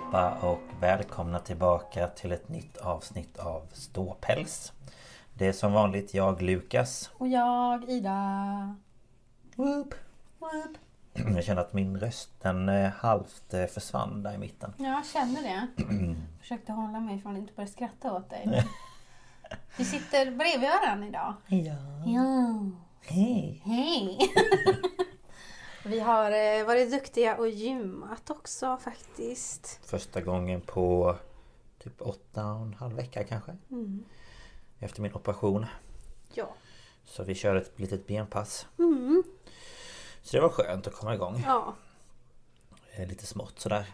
Allihopa 0.00 0.46
och 0.46 0.60
välkomna 0.80 1.38
tillbaka 1.38 2.08
till 2.08 2.32
ett 2.32 2.48
nytt 2.48 2.76
avsnitt 2.76 3.38
av 3.38 3.62
Ståpäls. 3.72 4.72
Det 5.34 5.46
är 5.46 5.52
som 5.52 5.72
vanligt 5.72 6.14
jag 6.14 6.42
Lukas. 6.42 7.10
Och 7.14 7.28
jag, 7.28 7.90
Ida. 7.90 8.76
Whoop. 9.54 9.94
Whoop. 10.38 10.76
Jag 11.34 11.44
känner 11.44 11.60
att 11.60 11.72
min 11.72 12.00
röst 12.00 12.30
den 12.42 12.68
eh, 12.68 12.90
halvt 12.90 13.54
eh, 13.54 13.66
försvann 13.66 14.22
där 14.22 14.34
i 14.34 14.38
mitten. 14.38 14.72
Jag 14.76 15.06
känner 15.06 15.42
det. 15.42 15.66
Försökte 16.40 16.72
hålla 16.72 17.00
mig 17.00 17.20
från 17.20 17.32
att 17.32 17.38
inte 17.38 17.52
börja 17.52 17.68
skratta 17.68 18.12
åt 18.12 18.30
dig. 18.30 18.64
Vi 19.76 19.84
sitter 19.84 20.30
bredvid 20.30 20.70
varandra 20.70 21.06
idag. 21.06 21.34
Ja. 21.46 21.76
Ja. 22.06 22.70
Hej. 23.02 23.62
Hej! 23.64 24.18
Vi 25.84 26.00
har 26.00 26.30
eh, 26.30 26.66
varit 26.66 26.90
duktiga 26.90 27.36
och 27.36 27.48
gymmat 27.48 28.30
också 28.30 28.76
faktiskt. 28.76 29.80
Första 29.84 30.20
gången 30.20 30.60
på 30.60 31.16
typ 31.78 32.02
åtta 32.02 32.46
och 32.46 32.62
en 32.62 32.74
halv 32.74 32.96
vecka 32.96 33.24
kanske. 33.24 33.56
Mm. 33.70 34.04
Efter 34.78 35.02
min 35.02 35.14
operation. 35.14 35.66
Ja. 36.34 36.54
Så 37.04 37.24
vi 37.24 37.34
körde 37.34 37.60
ett 37.60 37.78
litet 37.78 38.06
benpass. 38.06 38.66
Mm. 38.78 39.22
Så 40.22 40.36
det 40.36 40.42
var 40.42 40.48
skönt 40.48 40.86
att 40.86 40.94
komma 40.94 41.14
igång. 41.14 41.42
Ja. 41.46 41.74
Eh, 42.92 43.08
Lite 43.08 43.26
smått 43.26 43.60
sådär. 43.60 43.86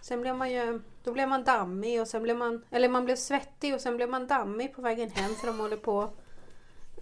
Sen 0.00 0.20
blev 0.20 0.36
man 0.36 0.52
ju... 0.52 0.80
Då 1.04 1.12
blev 1.12 1.28
man 1.28 1.44
dammig 1.44 2.00
och 2.00 2.08
sen 2.08 2.22
blev 2.22 2.36
man... 2.36 2.64
Eller 2.70 2.88
man 2.88 3.04
blev 3.04 3.16
svettig 3.16 3.74
och 3.74 3.80
sen 3.80 3.96
blev 3.96 4.08
man 4.08 4.26
dammig 4.26 4.74
på 4.74 4.82
vägen 4.82 5.10
hem 5.10 5.34
för 5.34 5.46
de 5.46 5.60
håller 5.60 5.76
på... 5.76 6.10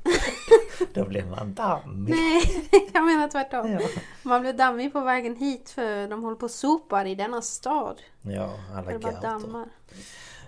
Då 0.95 1.05
blev 1.05 1.31
man 1.31 1.55
dammig. 1.55 2.11
Nej, 2.15 2.69
jag 2.93 3.05
menar 3.05 3.29
tvärtom. 3.29 3.73
Ja. 3.73 3.81
Man 4.23 4.41
blev 4.41 4.57
dammig 4.57 4.93
på 4.93 5.01
vägen 5.01 5.37
hit 5.37 5.71
för 5.71 6.09
de 6.09 6.23
håller 6.23 6.37
på 6.37 6.45
och 6.45 6.51
sopar 6.51 7.05
i 7.05 7.15
denna 7.15 7.43
stad. 7.43 8.03
Ja, 8.23 8.55
alla 8.75 8.93
gator. 8.93 9.21
dammar. 9.23 9.69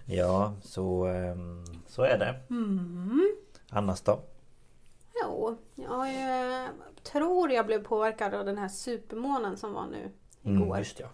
Ja, 0.06 0.54
så, 0.62 1.04
ehm, 1.06 1.64
så 1.88 2.02
är 2.02 2.18
det. 2.18 2.40
Annars 3.70 4.00
då? 4.00 4.20
Jo, 5.22 5.56
jag 5.74 6.08
eh, 6.08 6.68
tror 7.02 7.50
jag 7.52 7.66
blev 7.66 7.84
påverkad 7.84 8.34
av 8.34 8.44
den 8.44 8.58
här 8.58 8.68
supermånen 8.68 9.56
som 9.56 9.72
var 9.72 9.86
nu 9.86 10.10
Mm, 10.44 10.62
igår. 10.62 10.78
just 10.78 11.00
ja. 11.00 11.06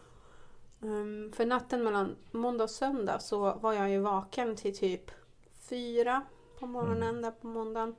Um, 0.83 1.33
för 1.37 1.47
natten 1.47 1.85
mellan 1.85 2.17
måndag 2.31 2.65
och 2.65 2.71
söndag 2.71 3.19
så 3.19 3.55
var 3.55 3.73
jag 3.73 3.91
ju 3.91 3.99
vaken 3.99 4.57
till 4.57 4.77
typ 4.79 5.11
fyra 5.69 6.23
på 6.59 6.67
morgonen 6.67 7.09
Mm. 7.09 7.23
där 7.23 7.31
på 7.31 7.47
måndagen. 7.47 7.95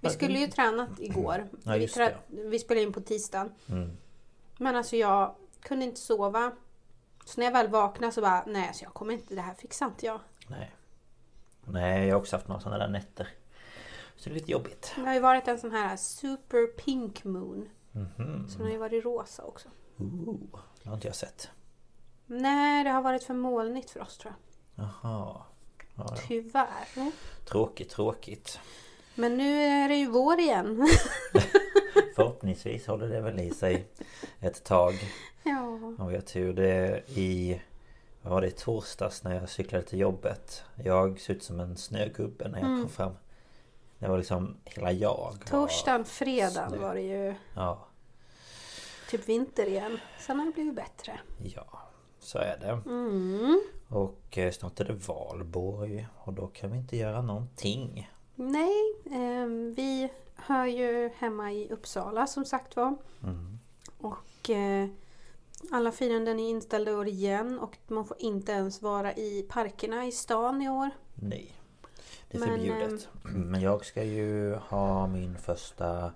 Vi 0.00 0.10
skulle 0.10 0.38
ju 0.38 0.46
träna 0.46 0.88
igår. 0.98 1.48
Ja, 1.64 1.72
vi, 1.72 1.86
trä- 1.86 2.16
vi 2.28 2.58
spelade 2.58 2.82
in 2.86 2.92
på 2.92 3.00
tisdagen. 3.00 3.52
Mm. 3.68 3.96
Men 4.58 4.76
alltså 4.76 4.96
jag 4.96 5.34
kunde 5.60 5.84
inte 5.84 6.00
sova. 6.00 6.52
Så 7.24 7.40
när 7.40 7.46
jag 7.46 7.52
väl 7.52 7.68
vaknade 7.68 8.12
så 8.12 8.20
bara, 8.20 8.44
nej 8.46 8.74
så 8.74 8.84
jag 8.84 8.94
kommer 8.94 9.14
inte, 9.14 9.34
det 9.34 9.40
här 9.40 9.54
fixar 9.54 9.86
inte 9.86 10.06
jag. 10.06 10.20
Nej. 10.48 10.74
Nej, 11.64 12.06
jag 12.06 12.14
har 12.14 12.20
också 12.20 12.36
haft 12.36 12.48
några 12.48 12.60
sådana 12.60 12.78
där 12.78 12.88
nätter. 12.88 13.28
Så 14.16 14.28
det 14.28 14.32
är 14.32 14.34
lite 14.34 14.52
jobbigt. 14.52 14.92
Det 14.96 15.00
har 15.02 15.14
ju 15.14 15.20
varit 15.20 15.48
en 15.48 15.58
sån 15.58 15.70
här 15.72 15.96
super 15.96 16.66
pink 16.66 17.24
moon. 17.24 17.68
Mhm. 17.92 18.48
Så 18.48 18.56
den 18.58 18.66
har 18.66 18.72
ju 18.72 18.78
varit 18.78 19.04
rosa 19.04 19.44
också. 19.44 19.68
Ooh, 19.98 20.58
det 20.82 20.88
har 20.88 20.94
inte 20.94 21.06
jag 21.08 21.16
sett. 21.16 21.50
Nej, 22.26 22.84
det 22.84 22.90
har 22.90 23.02
varit 23.02 23.24
för 23.24 23.34
molnigt 23.34 23.90
för 23.90 24.00
oss 24.00 24.18
tror 24.18 24.34
jag. 24.74 24.84
Jaha. 24.84 24.92
Ja, 25.02 25.46
ja. 25.96 26.16
Tyvärr. 26.28 27.12
Tråkigt, 27.44 27.90
tråkigt. 27.90 28.60
Men 29.18 29.36
nu 29.36 29.62
är 29.62 29.88
det 29.88 29.94
ju 29.96 30.06
vår 30.10 30.40
igen. 30.40 30.86
Förhoppningsvis 32.16 32.86
håller 32.86 33.08
det 33.08 33.20
väl 33.20 33.40
i 33.40 33.50
sig 33.50 33.86
ett 34.40 34.64
tag. 34.64 34.94
ja. 35.42 35.58
Om 35.98 36.06
vi 36.08 36.14
har 36.14 36.22
tur. 36.22 36.52
Det 36.52 37.02
i... 37.08 37.60
Vad 38.22 38.32
var 38.32 38.40
det? 38.40 38.46
I 38.46 38.50
torsdags 38.50 39.24
när 39.24 39.34
jag 39.34 39.48
cyklade 39.48 39.84
till 39.84 39.98
jobbet. 39.98 40.62
Jag 40.84 41.20
såg 41.20 41.36
ut 41.36 41.42
som 41.42 41.60
en 41.60 41.76
snögubbe 41.76 42.48
när 42.48 42.58
jag 42.58 42.68
Mm. 42.68 42.80
kom 42.82 42.90
fram. 42.90 43.12
Det 43.98 44.08
var 44.08 44.18
liksom 44.18 44.56
hela 44.64 44.92
jag. 44.92 45.34
Torsdagen, 45.50 46.04
fredagen 46.04 46.70
snö. 46.70 46.78
var 46.78 46.94
det 46.94 47.00
ju 47.00 47.34
Ja, 47.54 47.86
typ 49.10 49.28
vinter 49.28 49.66
igen. 49.66 49.98
Sen 50.18 50.38
har 50.38 50.46
det 50.46 50.52
blivit 50.52 50.74
bättre. 50.74 51.20
ja. 51.38 51.82
Så 52.20 52.38
är 52.38 52.58
det. 52.60 52.90
Mm. 52.90 53.60
Och 53.88 54.38
eh, 54.38 54.50
snart 54.52 54.80
är 54.80 54.84
det 54.84 54.92
valborg 54.92 56.06
och 56.18 56.32
då 56.32 56.46
kan 56.46 56.72
vi 56.72 56.78
inte 56.78 56.96
göra 56.96 57.22
någonting. 57.22 58.10
Nej, 58.40 58.72
ehm, 59.10 59.74
vi 59.74 60.08
hör 60.36 60.66
ju 60.66 61.10
hemma 61.16 61.52
i 61.52 61.68
Uppsala 61.70 62.26
som 62.26 62.44
sagt 62.44 62.76
var. 62.76 62.96
Mm. 63.22 63.58
Och 63.98 64.50
eh, 64.50 64.88
alla 65.70 65.92
firanden 65.92 66.40
är 66.40 66.50
inställda 66.50 66.90
i 66.90 66.94
år 66.94 67.08
igen 67.08 67.58
och 67.58 67.78
man 67.86 68.04
får 68.04 68.16
inte 68.20 68.52
ens 68.52 68.82
vara 68.82 69.14
i 69.14 69.46
parkerna 69.48 70.06
i 70.06 70.12
stan 70.12 70.62
i 70.62 70.68
år. 70.68 70.90
Nej. 71.14 71.54
Det 72.28 72.36
är 72.36 72.40
Men, 72.40 72.48
förbjudet. 72.48 73.08
Men 73.22 73.60
jag 73.60 73.84
ska 73.84 74.04
ju 74.04 74.54
ha 74.54 75.06
min 75.06 75.38
första 75.38 76.12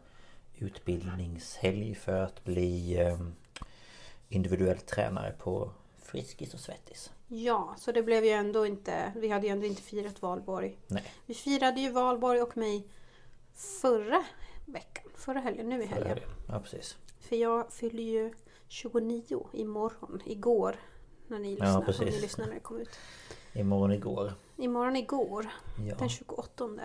utbildningshelg 0.55 1.95
för 1.95 2.23
att 2.23 2.45
bli 2.45 3.01
eh, 3.01 3.19
individuell 4.29 4.79
tränare 4.79 5.33
på 5.39 5.71
Friskis 5.99 6.55
och 6.55 6.61
Svettis. 6.61 7.11
Ja, 7.35 7.75
så 7.79 7.93
det 7.93 8.03
blev 8.03 8.25
ju 8.25 8.31
ändå 8.31 8.67
inte, 8.67 9.13
vi 9.17 9.29
hade 9.29 9.47
ju 9.47 9.53
ändå 9.53 9.67
inte 9.67 9.83
firat 9.83 10.23
valborg. 10.23 10.79
Nej, 10.87 11.13
Vi 11.27 11.35
firade 11.35 11.81
ju 11.81 11.91
valborg 11.91 12.43
och 12.43 12.57
mig 12.57 12.87
förra 13.55 14.25
veckan, 14.67 15.05
förra 15.15 15.41
helgen, 15.41 15.69
nu 15.69 15.83
i 15.83 15.87
helgen. 15.87 16.09
helgen. 16.09 16.29
Ja, 16.49 16.61
precis. 16.61 16.97
För 17.21 17.37
jag 17.37 17.73
fyller 17.73 18.03
ju 18.03 18.33
29 18.69 19.47
imorgon, 19.53 20.21
igår. 20.25 20.77
När 21.27 21.39
ni 21.39 21.49
Ja, 21.49 21.65
lyssnar, 21.65 21.79
om 21.79 21.85
precis. 21.85 22.15
ni 22.15 22.21
lyssnar 22.21 22.47
när 22.47 22.55
det 22.55 22.61
kom 22.61 22.79
ut. 22.81 22.91
Imorgon 23.55 23.93
igår. 23.93 24.33
Imorgon 24.57 24.97
igår, 24.97 25.47
Ja. 25.89 25.95
den 25.99 26.09
28. 26.09 26.65
Mm. 26.65 26.81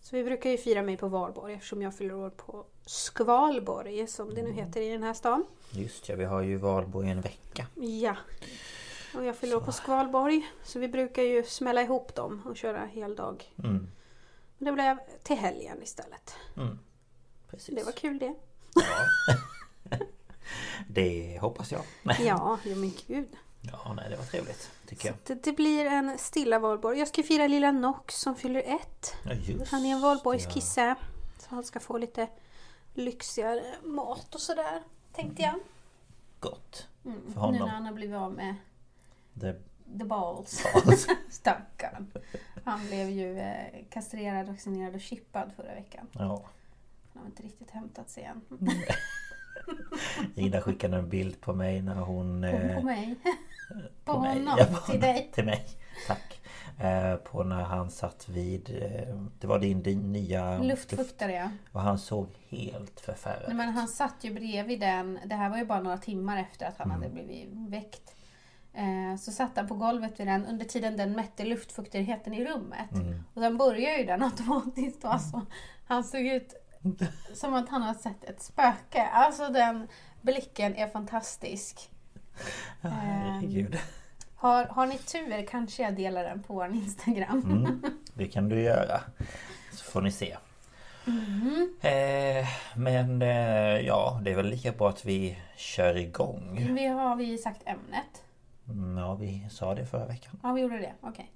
Så 0.00 0.08
Så 0.08 0.16
vi 0.16 0.24
brukar 0.24 0.50
ju 0.50 0.56
fira 0.58 0.82
mig 0.82 0.96
på 0.96 1.08
valborg 1.08 1.54
eftersom 1.54 1.82
jag 1.82 1.94
fyller 1.96 2.14
år 2.14 2.30
på 2.30 2.64
Skvalborg 2.86 4.06
som 4.06 4.34
det 4.34 4.42
nu 4.42 4.52
heter 4.52 4.80
i 4.80 4.88
den 4.88 5.02
här 5.02 5.14
stan. 5.14 5.44
Just 5.70 6.08
ja, 6.08 6.16
vi 6.16 6.24
har 6.24 6.42
ju 6.42 6.56
valborg 6.56 7.10
en 7.10 7.20
vecka. 7.20 7.66
Ja. 7.74 8.16
Och 9.14 9.24
jag 9.24 9.36
fyller 9.36 9.56
år 9.56 9.60
på 9.60 9.72
Skvalborg. 9.72 10.50
Så 10.62 10.78
vi 10.78 10.88
brukar 10.88 11.22
ju 11.22 11.44
smälla 11.44 11.82
ihop 11.82 12.14
dem 12.14 12.42
och 12.46 12.56
köra 12.56 12.84
heldag. 12.84 13.52
Mm. 13.58 13.88
Men 14.58 14.64
det 14.66 14.72
blev 14.72 14.98
till 15.22 15.36
helgen 15.36 15.82
istället. 15.82 16.34
Mm. 16.56 16.78
Precis. 17.50 17.74
Det 17.76 17.84
var 17.84 17.92
kul 17.92 18.18
det. 18.18 18.34
Ja. 18.74 19.98
det 20.88 21.38
hoppas 21.40 21.72
jag. 21.72 21.82
Ja, 22.20 22.58
ja 22.64 22.76
men 22.76 22.92
gud. 23.06 23.28
Ja, 23.60 23.92
nej 23.96 24.10
det 24.10 24.16
var 24.16 24.24
trevligt 24.24 24.70
tycker 24.86 25.08
jag. 25.08 25.16
Det, 25.26 25.44
det 25.44 25.52
blir 25.52 25.86
en 25.86 26.18
stilla 26.18 26.58
valborg. 26.58 26.98
Jag 26.98 27.08
ska 27.08 27.22
fira 27.22 27.46
lilla 27.46 27.72
Nox 27.72 28.14
som 28.14 28.34
fyller 28.36 28.60
ett. 28.62 29.14
Ja, 29.24 29.32
just 29.34 29.70
Han 29.72 29.84
är 29.84 29.92
en 29.92 30.00
valborgskisse. 30.00 30.80
ja. 30.80 30.94
Så 31.38 31.46
han 31.54 31.64
ska 31.64 31.80
få 31.80 31.98
lite 31.98 32.28
lyxigare 32.94 33.64
mat 33.84 34.34
och 34.34 34.40
sådär. 34.40 34.82
Tänkte 35.12 35.42
jag. 35.42 35.54
Gott. 36.40 36.86
För 37.02 37.10
Nu 37.10 37.20
när 37.26 37.40
honom. 37.40 37.68
han 37.68 37.86
har 37.86 37.92
blivit 37.92 38.16
av 38.16 38.32
med 38.32 38.54
Det 39.34 39.56
the 39.98 40.04
balls. 40.04 40.64
Balls. 40.74 41.06
Stackarn. 41.30 42.12
Han 42.64 42.86
blev 42.86 43.08
ju 43.10 43.38
eh, 43.38 43.84
kastrerad, 43.90 44.46
vaccinerad 44.46 44.94
och 44.94 45.00
chippad 45.00 45.50
förra 45.56 45.74
veckan. 45.74 46.06
Ja. 46.12 46.44
Han 47.12 47.22
har 47.22 47.26
inte 47.26 47.42
riktigt 47.42 47.70
hämtat 47.70 48.10
sig 48.10 48.24
än. 48.24 48.40
Ida 50.34 50.60
skickade 50.60 50.96
en 50.96 51.08
bild 51.08 51.40
på 51.40 51.54
mig 51.54 51.82
när 51.82 51.94
hon... 51.94 52.44
eh, 52.44 52.76
På 52.76 52.82
mig. 52.84 53.14
På, 54.04 54.12
på 54.14 54.20
mig. 54.20 54.38
honom. 54.38 54.58
På 54.74 54.92
till 54.92 55.00
dig. 55.00 55.30
Till 55.34 55.44
mig. 55.44 55.66
Tack. 56.06 56.40
Eh, 56.80 57.16
på 57.16 57.42
när 57.44 57.62
han 57.62 57.90
satt 57.90 58.28
vid... 58.28 58.70
Eh, 58.82 59.16
det 59.40 59.46
var 59.46 59.58
din, 59.58 59.82
din 59.82 60.12
nya... 60.12 60.58
Luftfuktare 60.58 61.32
ja. 61.32 61.50
Och 61.72 61.80
han 61.80 61.98
såg 61.98 62.28
helt 62.48 63.00
förfärad 63.00 63.42
Nej, 63.46 63.56
men 63.56 63.68
han 63.68 63.88
satt 63.88 64.14
ju 64.24 64.34
bredvid 64.34 64.80
den. 64.80 65.18
Det 65.26 65.34
här 65.34 65.50
var 65.50 65.58
ju 65.58 65.64
bara 65.64 65.80
några 65.80 65.98
timmar 65.98 66.40
efter 66.40 66.66
att 66.66 66.78
han 66.78 66.90
Mm. 66.90 67.02
hade 67.02 67.14
blivit 67.14 67.48
väckt. 67.70 68.14
Eh, 68.74 69.16
så 69.18 69.32
satt 69.32 69.56
han 69.56 69.68
på 69.68 69.74
golvet 69.74 70.20
vid 70.20 70.26
den 70.26 70.46
under 70.46 70.64
tiden 70.64 70.96
den 70.96 71.12
mätte 71.12 71.44
luftfuktigheten 71.44 72.34
i 72.34 72.44
rummet. 72.44 72.92
Mm. 72.92 73.24
Och 73.34 73.42
sen 73.42 73.58
började 73.58 73.98
ju 73.98 74.06
den 74.06 74.22
automatiskt. 74.22 75.04
Alltså, 75.04 75.46
han 75.86 76.04
såg 76.04 76.20
ut 76.20 76.54
som 77.34 77.54
att 77.54 77.68
han 77.68 77.82
har 77.82 77.94
sett 77.94 78.24
ett 78.24 78.42
spöke. 78.42 79.02
Alltså 79.12 79.48
den 79.48 79.88
blicken 80.22 80.74
är 80.76 80.88
fantastisk. 80.88 81.90
Herregud. 82.80 83.78
Har, 84.36 84.64
har 84.64 84.86
ni 84.86 84.98
tur 84.98 85.46
kanske 85.46 85.82
jag 85.82 85.96
delar 85.96 86.24
den 86.24 86.42
på 86.42 86.54
vår 86.54 86.66
Instagram. 86.74 87.42
Mm, 87.44 87.82
det 88.14 88.26
kan 88.26 88.48
du 88.48 88.62
göra. 88.62 89.00
Så 89.72 89.84
får 89.84 90.00
ni 90.00 90.10
se. 90.10 90.36
Mm. 91.06 91.74
Eh, 91.80 92.46
men 92.76 93.22
eh, 93.22 93.80
ja, 93.86 94.20
det 94.22 94.30
är 94.30 94.36
väl 94.36 94.46
lika 94.46 94.72
bra 94.72 94.88
att 94.88 95.04
vi 95.04 95.38
kör 95.56 95.96
igång. 95.96 96.74
Vi 96.74 96.86
har 96.86 97.16
vi 97.16 97.38
sagt 97.38 97.62
ämnet? 97.64 98.22
Ja, 98.96 99.14
vi 99.14 99.46
sa 99.50 99.74
det 99.74 99.86
förra 99.86 100.06
veckan. 100.06 100.40
Ja, 100.42 100.52
vi 100.52 100.60
gjorde 100.60 100.78
det. 100.78 100.92
Okej. 101.00 101.30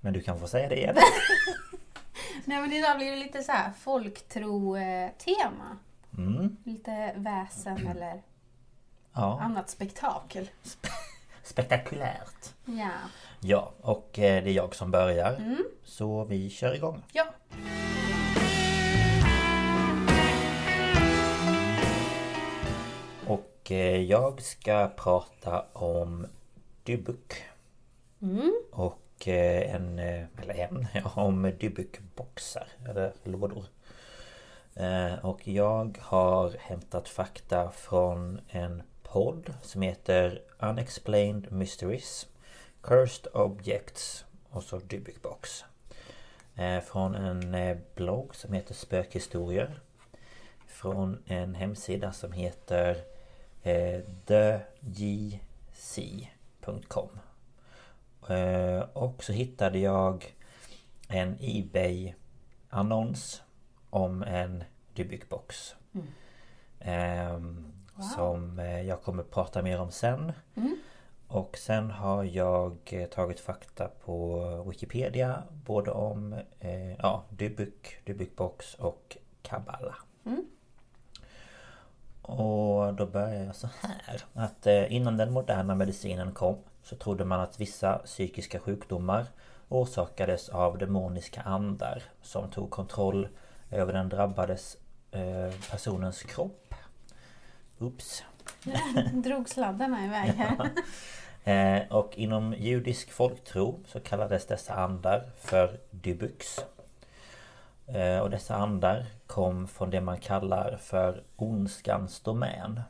Men 0.00 0.12
du 0.12 0.20
kan 0.20 0.40
få 0.40 0.48
säga 0.48 0.68
det 0.68 0.76
igen. 0.76 0.96
Nej 2.44 2.60
men 2.60 2.72
idag 2.72 2.96
blir 2.96 3.10
det 3.10 3.16
lite 3.16 3.42
så 3.42 3.52
här 3.52 3.72
folktro-tema. 3.72 5.78
Mm, 6.18 6.56
Lite 6.64 7.12
väsen 7.16 7.86
eller 7.90 8.22
ja, 9.12 9.40
annat 9.40 9.70
spektakel. 9.70 10.50
spektakulärt. 11.42 12.54
Ja. 12.64 12.90
Ja, 13.40 13.72
och 13.80 14.18
eh, 14.18 14.44
det 14.44 14.50
är 14.50 14.54
jag 14.54 14.74
som 14.74 14.90
börjar. 14.90 15.34
Mm. 15.34 15.64
Så 15.84 16.24
vi 16.24 16.50
kör 16.50 16.74
igång. 16.74 17.02
Ja. 17.12 17.24
Och 23.26 23.70
eh, 23.70 24.00
jag 24.00 24.42
ska 24.42 24.88
prata 24.96 25.64
om 25.72 26.26
Dybbuk. 26.88 27.44
Mm. 28.22 28.52
Och 28.72 29.28
eh, 29.28 29.74
en, 29.74 29.98
eh, 29.98 30.24
eller 30.42 30.54
en, 30.54 30.86
om 31.14 31.52
Dybbuk-boxar 31.58 32.66
eller 32.88 33.12
lådor. 33.24 33.64
Eh, 34.74 35.24
Och 35.24 35.48
jag 35.48 35.98
har 36.00 36.54
hämtat 36.58 37.08
fakta 37.08 37.70
från 37.70 38.40
en 38.48 38.82
podd 39.02 39.54
som 39.62 39.82
heter 39.82 40.42
Unexplained 40.58 41.52
Mysteries 41.52 42.26
Cursed 42.82 43.26
Objects 43.34 44.24
och 44.50 44.62
så 44.62 44.78
Dybbuk 44.78 45.22
Box. 45.22 45.64
Från 46.84 47.14
en 47.14 47.80
blogg 47.94 48.34
som 48.34 48.52
heter 48.52 48.74
Spökhistorier. 48.74 49.80
Från 50.66 51.22
en 51.26 51.54
hemsida 51.54 52.12
som 52.12 52.32
heter 52.32 52.96
eh, 53.62 54.00
thejc.com 54.26 55.38
Eh, 58.28 58.80
Och 58.92 59.24
så 59.24 59.32
hittade 59.32 59.78
jag 59.78 60.34
en 61.08 61.36
Ebay-annons 61.40 63.42
om 63.90 64.22
en 64.22 64.64
Dybbuk-box. 64.94 65.74
Ehm, 66.80 67.72
Som 68.14 68.58
eh, 68.58 68.82
jag 68.82 69.02
kommer 69.02 69.22
prata 69.22 69.62
mer 69.62 69.80
om 69.80 69.90
sen. 69.90 70.32
Och 71.28 71.58
sen 71.58 71.90
har 71.90 72.24
jag 72.24 72.76
eh, 72.84 73.08
tagit 73.08 73.40
fakta 73.40 73.88
på 74.04 74.38
Wikipedia 74.68 75.42
både 75.64 75.90
om 75.90 76.32
eh, 76.60 76.92
ja, 76.92 77.24
Dybbuk, 77.30 78.00
Dybbuk-box 78.04 78.76
och 78.78 79.16
Kabbala. 79.42 79.94
Och 82.28 82.94
då 82.94 83.06
börjar 83.06 83.44
jag 83.44 83.56
så 83.56 83.68
här. 83.82 84.24
Att 84.34 84.66
eh, 84.66 84.92
innan 84.94 85.16
den 85.16 85.32
moderna 85.32 85.74
medicinen 85.74 86.32
kom 86.32 86.56
så 86.82 86.96
trodde 86.96 87.24
man 87.24 87.40
att 87.40 87.60
vissa 87.60 87.98
psykiska 87.98 88.60
sjukdomar 88.60 89.26
orsakades 89.68 90.48
av 90.48 90.78
demoniska 90.78 91.40
andar 91.40 92.02
som 92.22 92.50
tog 92.50 92.70
kontroll 92.70 93.28
över 93.70 93.92
den 93.92 94.08
drabbades 94.08 94.76
eh, 95.10 95.54
personens 95.70 96.22
kropp. 96.22 96.74
Oops. 97.78 98.24
Drog 99.12 99.48
sladdarna 99.48 100.04
iväg 100.04 100.30
här. 100.30 100.70
Eh, 101.44 101.82
och 101.90 102.18
inom 102.18 102.54
judisk 102.58 103.10
folktro 103.10 103.80
så 103.86 104.00
kallades 104.00 104.46
dessa 104.46 104.74
andar 104.74 105.30
för 105.36 105.80
dybuks. 105.90 106.60
Eh, 107.88 108.18
och 108.18 108.30
dessa 108.30 108.56
andar 108.56 109.06
kom 109.26 109.68
från 109.68 109.90
det 109.90 110.00
man 110.00 110.18
kallar 110.18 110.76
för 110.76 111.22
ondskans 111.36 112.20
domän. 112.20 112.80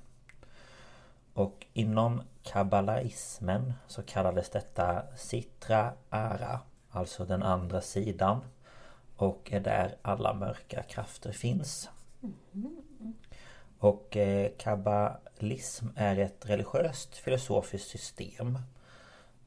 Och 1.35 1.67
inom 1.73 2.23
kabbalaismen 2.43 3.73
så 3.87 4.03
kallades 4.03 4.51
detta 4.51 5.03
Sitra 5.17 5.93
Ara, 6.11 6.61
alltså 6.91 7.25
den 7.25 7.43
andra 7.43 7.81
sidan. 7.81 8.41
Och 9.17 9.53
är 9.53 9.61
där 9.61 9.97
alla 10.03 10.35
mörka 10.35 10.83
krafter 10.83 11.33
finns. 11.33 11.91
Och 13.79 14.17
eh, 14.17 14.51
kabbalism 14.59 15.87
är 15.97 16.19
ett 16.19 16.47
religiöst 16.47 17.17
filosofiskt 17.17 17.89
system 17.89 18.59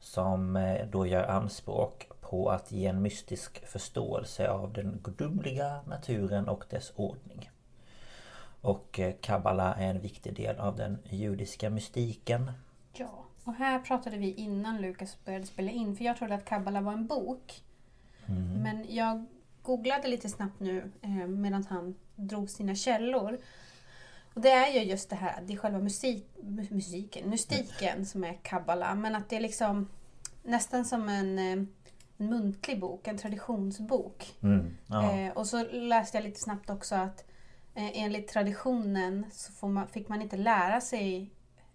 som 0.00 0.56
eh, 0.56 0.86
då 0.86 1.06
gör 1.06 1.24
anspråk 1.24 2.08
på 2.32 2.50
att 2.50 2.72
ge 2.72 2.86
en 2.86 3.02
mystisk 3.02 3.66
förståelse 3.66 4.48
av 4.48 4.72
den 4.72 5.00
gudomliga 5.04 5.80
naturen 5.86 6.48
och 6.48 6.64
dess 6.70 6.92
ordning. 6.96 7.50
Och 8.60 9.00
eh, 9.00 9.14
kabbala 9.20 9.74
är 9.74 9.90
en 9.90 10.00
viktig 10.00 10.34
del 10.34 10.58
av 10.58 10.76
den 10.76 10.98
judiska 11.10 11.70
mystiken. 11.70 12.52
Ja. 12.92 13.24
Och 13.44 13.54
här 13.54 13.78
pratade 13.78 14.16
vi 14.16 14.34
innan 14.34 14.80
Lukas 14.80 15.24
började 15.24 15.46
spela 15.46 15.70
in. 15.70 15.96
För 15.96 16.04
jag 16.04 16.16
trodde 16.16 16.34
att 16.34 16.44
Kabbala 16.44 16.80
var 16.80 16.92
en 16.92 17.06
bok. 17.06 17.62
Men 18.62 18.86
jag 18.88 19.26
googlade 19.62 20.08
lite 20.08 20.28
snabbt 20.28 20.60
nu 20.60 20.92
eh, 21.02 21.26
medan 21.26 21.64
han 21.68 21.94
drog 22.16 22.50
sina 22.50 22.74
källor. 22.74 23.38
Och 24.34 24.40
det 24.40 24.50
är 24.50 24.72
ju 24.72 24.90
just 24.90 25.10
det 25.10 25.16
här, 25.16 25.42
det 25.46 25.52
är 25.52 25.56
själva 25.56 25.78
musik, 25.78 26.26
mu- 26.40 26.74
musiken, 26.74 27.30
mystiken 27.30 28.06
som 28.06 28.24
är 28.24 28.38
kabbala. 28.42 28.94
Men 28.94 29.14
att 29.14 29.28
det 29.28 29.36
är 29.36 29.40
liksom 29.40 29.88
nästan 30.42 30.84
som 30.84 31.08
en, 31.08 31.38
eh, 31.38 31.44
en 31.44 31.68
muntlig 32.28 32.80
bok, 32.80 33.08
en 33.08 33.18
traditionsbok. 33.18 34.34
Mm, 34.42 34.76
ja. 34.86 35.12
Eh, 35.12 35.32
och 35.32 35.46
så 35.46 35.64
läste 35.70 36.16
jag 36.18 36.24
lite 36.24 36.40
snabbt 36.40 36.70
också 36.70 36.94
att 36.94 37.24
eh, 37.74 38.02
enligt 38.02 38.28
traditionen 38.28 39.26
så 39.32 39.68
man, 39.68 39.88
fick 39.88 40.08
man 40.08 40.22
inte 40.22 40.36
lära 40.36 40.80
sig 40.80 41.30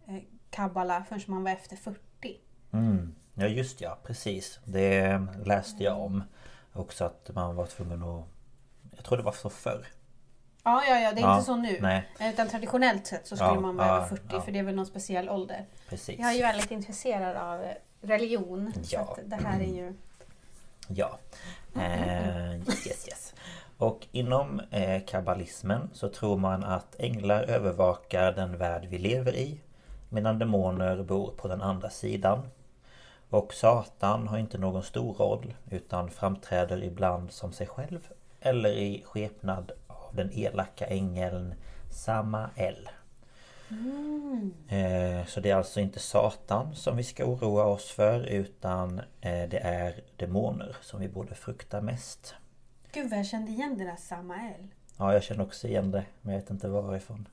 eh, 0.08 0.16
kabbala 0.50 1.04
förrän 1.04 1.22
man 1.28 1.44
var 1.44 1.52
efter 1.52 1.76
40. 1.76 2.00
Mm. 2.74 3.16
ja 3.34 3.48
just 3.48 3.82
ja, 3.82 3.98
precis. 4.04 4.60
Det 4.66 5.20
läste 5.46 5.84
jag 5.84 6.02
om. 6.02 6.24
Också 6.74 7.06
att 7.06 7.30
man 7.34 7.56
var 7.56 7.66
tvungen 7.66 8.04
att... 8.04 8.24
Jag 8.96 9.06
tror 9.06 9.18
det 9.18 9.24
var 9.24 9.32
så 9.32 9.50
förr. 9.50 9.88
Ja, 10.64 10.84
ja, 10.88 11.00
ja, 11.00 11.12
det 11.14 11.22
är 11.22 11.26
Ja, 11.26 11.34
inte 11.34 11.46
så 11.46 11.56
nu. 11.56 11.78
nej. 11.82 12.10
Utan 12.20 12.48
traditionellt 12.48 13.08
sett 13.08 13.28
så 13.28 13.36
skulle 13.36 13.50
Ja, 13.50 13.60
man 13.60 13.76
vara 13.76 13.88
över 13.88 14.08
40 14.08 14.24
ja. 14.32 14.42
för 14.42 14.52
det 14.52 14.60
är 14.60 14.64
väl 14.64 14.76
någon 14.76 14.86
speciell 14.86 15.30
ålder. 15.30 15.66
Precis. 15.90 16.20
Jag 16.20 16.30
är 16.30 16.34
ju 16.34 16.42
väldigt 16.42 16.72
intresserad 16.72 17.36
av 17.38 17.64
eh, 17.64 17.74
religion. 18.02 18.74
Så 18.84 18.96
Ja. 18.96 19.02
att 19.02 19.20
det 19.30 19.36
här 19.36 19.60
är 19.60 19.66
ju... 19.76 19.94
Ja. 20.88 21.20
Eh, 21.76 22.56
yes, 22.56 23.08
yes. 23.08 23.34
Och 23.78 24.08
inom 24.12 24.62
eh, 24.72 25.06
kabbalismen 25.06 25.90
så 25.94 26.10
tror 26.10 26.38
man 26.38 26.64
att 26.64 26.96
änglar 27.00 27.44
övervakar 27.44 28.32
den 28.32 28.58
värld 28.58 28.88
vi 28.90 28.98
lever 28.98 29.36
i 29.36 29.62
Medan 30.10 30.40
demoner 30.40 31.04
bor 31.04 31.32
på 31.38 31.48
den 31.48 31.62
andra 31.62 31.90
sidan 31.90 32.50
Och 33.30 33.54
Satan 33.54 34.28
har 34.28 34.38
inte 34.38 34.58
någon 34.58 34.84
stor 34.84 35.14
roll 35.14 35.54
utan 35.70 36.10
framträder 36.10 36.84
ibland 36.84 37.32
som 37.32 37.54
sig 37.54 37.68
själv 37.68 38.00
Eller 38.42 38.70
i 38.70 39.04
skepnad 39.06 39.72
av 39.88 40.16
den 40.16 40.32
elaka 40.34 40.86
ängeln 40.86 41.54
Samael 41.92 42.90
Eh, 44.68 45.26
Så 45.26 45.40
det 45.40 45.50
är 45.50 45.56
alltså 45.56 45.80
inte 45.80 46.00
Satan 46.00 46.76
som 46.76 46.98
vi 46.98 47.04
ska 47.04 47.26
oroa 47.26 47.64
oss 47.66 47.92
för 47.92 48.20
utan 48.26 49.00
eh, 49.00 49.50
det 49.50 49.60
är 49.64 50.04
demoner 50.16 50.76
som 50.82 51.00
vi 51.00 51.10
borde 51.10 51.36
frukta 51.36 51.82
mest. 51.82 52.36
Gud 52.92 53.10
vad 53.10 53.20
jag 53.20 53.26
kände 53.26 53.52
igen 53.52 53.78
det 53.78 53.84
där 53.84 53.96
Samael. 53.96 54.68
Ja, 54.98 55.14
jag 55.14 55.24
känner 55.24 55.44
också 55.44 55.68
igen 55.68 55.92
det 55.92 56.06
men 56.22 56.34
jag 56.34 56.42
vet 56.42 56.50
inte 56.50 56.68
varifrån. 56.68 57.28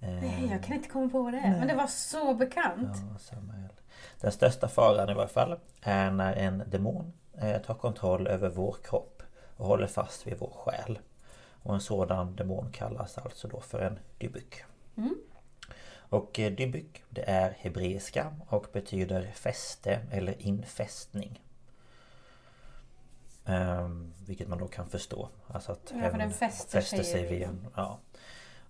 Eh, 0.00 0.08
Nej, 0.08 0.48
jag 0.50 0.62
kan 0.64 0.76
inte 0.76 0.88
komma 0.88 1.08
på 1.08 1.22
vad 1.22 1.32
det 1.32 1.38
är. 1.38 1.50
Men 1.58 1.68
det 1.68 1.74
var 1.74 1.86
så 1.86 2.34
bekant. 2.34 2.96
Ja, 3.12 3.18
Samael. 3.18 3.68
Den 4.20 4.32
största 4.32 4.68
faran 4.68 5.10
i 5.10 5.14
varje 5.14 5.28
fall 5.28 5.58
är 5.82 6.10
när 6.10 6.32
en 6.34 6.62
demon 6.66 7.12
eh, 7.38 7.58
tar 7.62 7.74
kontroll 7.74 8.26
över 8.26 8.48
vår 8.48 8.76
kropp 8.84 9.22
och 9.56 9.66
håller 9.66 9.86
fast 9.86 10.26
vid 10.26 10.38
vår 10.38 10.50
själ. 10.56 10.98
Och 11.62 11.74
en 11.74 11.80
sådan 11.80 12.36
demon 12.36 12.70
kallas 12.72 13.18
alltså 13.18 13.48
då 13.48 13.60
för 13.60 13.78
en 13.80 13.98
dybyk. 15.02 15.18
Och 16.10 16.38
eh, 16.38 16.52
dybyk 16.52 17.04
det 17.10 17.30
är 17.30 17.50
hebreiska 17.50 18.34
och 18.48 18.66
betyder 18.72 19.30
fäste 19.34 20.00
eller 20.10 20.42
infästning. 20.42 21.42
Ehm, 23.44 24.12
vilket 24.26 24.48
man 24.48 24.58
då 24.58 24.68
kan 24.68 24.88
förstå. 24.88 25.28
Alltså 25.46 25.72
att 25.72 25.92
Ja, 26.02 26.10
för 26.10 26.18
den 26.18 26.30
fäster 26.30 26.80
sig 26.80 27.04
sig 27.04 27.26
vid 27.26 27.42
en, 27.42 27.66
ja. 27.76 27.98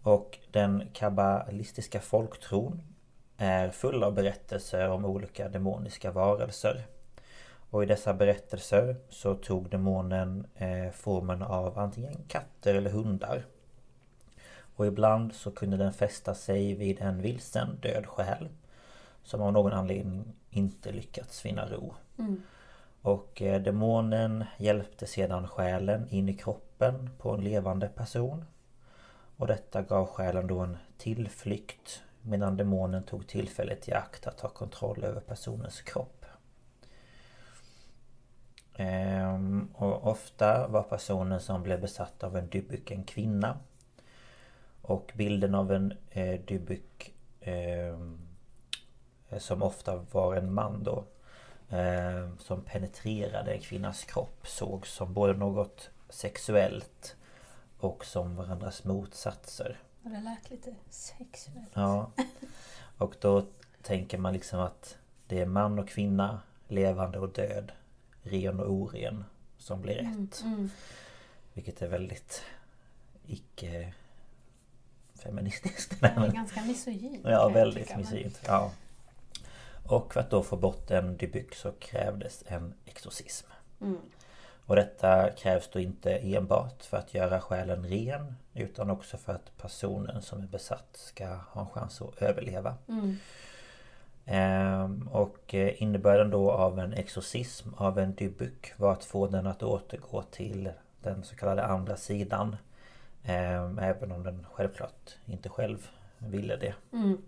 Och 0.03 0.39
den 0.51 0.89
kabbalistiska 0.93 2.01
folktron 2.01 2.83
är 3.37 3.71
full 3.71 4.03
av 4.05 4.15
berättelser 4.15 4.89
om 4.89 5.05
olika 5.05 5.49
demoniska 5.49 6.11
varelser. 6.11 6.87
Och 7.71 7.83
i 7.83 7.87
dessa 7.87 8.15
berättelser 8.15 8.97
så 9.09 9.35
tog 9.35 9.71
demonen 9.71 10.47
eh, 10.55 10.91
formen 10.91 11.43
av 11.43 11.79
antingen 11.79 12.25
katter 12.29 12.75
eller 12.75 12.91
hundar. 12.91 13.45
Och 14.79 14.87
ibland 14.87 15.33
så 15.35 15.51
kunde 15.51 15.77
den 15.77 15.93
fästa 15.93 16.35
sig 16.35 16.75
vid 16.75 17.01
en 17.01 17.23
vilsen 17.23 17.77
död 17.83 18.07
själ. 18.07 18.49
Som 19.23 19.43
av 19.43 19.53
någon 19.53 19.73
anledning 19.73 20.25
inte 20.51 20.93
lyckats 20.93 21.41
finna 21.41 21.67
ro. 21.67 21.95
Och 23.03 23.43
eh, 23.43 23.63
demonen 23.63 24.45
hjälpte 24.57 25.07
sedan 25.07 25.49
själen 25.49 26.09
in 26.09 26.29
i 26.29 26.35
kroppen 26.35 27.11
på 27.19 27.31
en 27.31 27.41
levande 27.41 27.89
person. 27.89 28.45
Och 29.37 29.47
detta 29.47 29.83
gav 29.83 30.07
själen 30.07 30.47
då 30.47 30.59
en 30.59 30.77
tillflykt 30.99 32.03
medan 32.23 32.57
demonen 32.57 33.03
tog 33.03 33.27
tillfället 33.27 33.89
i 33.89 33.93
akt 33.93 34.27
att 34.27 34.39
ta 34.39 34.49
kontroll 34.49 35.05
över 35.05 35.21
personens 35.21 35.83
kropp. 35.83 36.25
Ehm, 38.75 39.69
och 39.75 40.07
ofta 40.07 40.69
var 40.69 40.83
personen 40.83 41.41
som 41.41 41.63
blev 41.63 41.81
besatt 41.81 42.23
av 42.25 42.37
en 42.37 42.49
dybyk 42.49 42.91
en 42.91 43.05
kvinna. 43.05 43.59
Och 44.89 45.13
bilden 45.15 45.55
av 45.55 45.73
en 45.73 45.95
eh, 46.11 46.41
dybyk 46.41 47.15
ehm, 47.41 48.19
som 49.39 49.63
ofta 49.63 49.97
var 49.97 50.37
en 50.37 50.55
man 50.55 50.83
då 50.85 51.05
eh, 51.77 52.29
som 52.39 52.63
penetrerade 52.63 53.53
en 53.53 53.61
kvinnas 53.61 54.05
kropp 54.05 54.47
sågs 54.47 54.93
som 54.93 55.15
både 55.15 55.33
något 55.33 55.91
sexuellt 56.09 57.17
och 57.79 58.05
som 58.05 58.37
varandras 58.37 58.85
motsatser. 58.85 59.79
Och 60.03 60.11
det 60.11 60.21
lät 60.21 60.51
lite 60.51 60.75
sexuellt. 60.91 61.71
Ja. 61.75 62.11
Och 62.99 63.15
då 63.21 63.47
tänker 63.83 64.19
man 64.19 64.33
liksom 64.33 64.61
att 64.61 64.99
det 65.27 65.41
är 65.41 65.47
man 65.47 65.79
och 65.79 65.89
kvinna, 65.89 66.41
levande 66.69 67.19
och 67.19 67.33
död, 67.33 67.73
ren 68.23 68.61
och 68.61 68.73
oren 68.73 69.25
som 69.59 69.83
blir 69.83 69.95
rätt. 69.95 70.45
Vilket 71.53 71.83
är 71.83 71.89
väldigt 71.89 72.43
icke 73.27 73.95
feministiskt. 75.19 76.01
Det 76.01 76.07
är 76.07 76.33
ganska 76.33 76.63
misogynt. 76.63 77.21
Ja, 77.25 77.49
väldigt 77.49 77.97
misogynt. 77.97 78.41
Ja. 78.47 78.71
Och 79.87 80.13
för 80.13 80.21
att 80.21 80.31
då 80.31 80.43
få 80.43 80.57
bort 80.57 80.91
en 80.91 81.17
dybyk 81.17 81.55
så 81.55 81.73
krävdes 81.73 82.45
en 82.47 82.75
exorcism. 82.85 83.47
Mm. 83.81 83.99
Och 84.67 84.77
detta 84.77 85.31
krävs 85.31 85.69
då 85.73 85.81
inte 85.81 86.11
enbart 86.17 86.83
för 86.83 86.97
att 86.97 87.15
göra 87.15 87.41
själen 87.41 87.87
ren 87.87 88.35
utan 88.55 88.91
också 88.91 89.17
för 89.17 89.33
att 89.33 89.57
personen 89.57 90.23
som 90.23 90.43
är 90.43 90.47
besatt 90.47 90.89
ska 90.93 91.27
ha 91.29 91.61
en 91.61 91.67
chans 91.67 92.03
att 92.03 92.23
överleva. 92.23 92.75
Mm. 92.89 93.17
Ehm, 94.27 95.09
och 95.13 95.55
eh, 95.55 95.83
innebörden 95.83 96.31
då 96.31 96.51
av 96.51 96.79
en 96.79 96.93
exorcism 96.93 97.69
av 97.77 97.99
en 97.99 98.15
dybyk 98.15 98.73
var 98.77 98.93
att 98.93 99.05
få 99.05 99.27
den 99.27 99.47
att 99.47 99.63
återgå 99.63 100.23
till 100.23 100.71
den 101.03 101.25
så 101.25 101.37
kallade 101.37 101.65
andra 101.65 101.97
sidan. 101.97 102.57
Ehm, 103.25 103.79
även 103.79 104.13
om 104.13 104.23
den 104.23 104.47
självklart 104.53 105.17
inte 105.27 105.49
själv 105.49 105.89
ville 106.19 106.57
det. 106.57 106.75
Mm. 106.93 107.23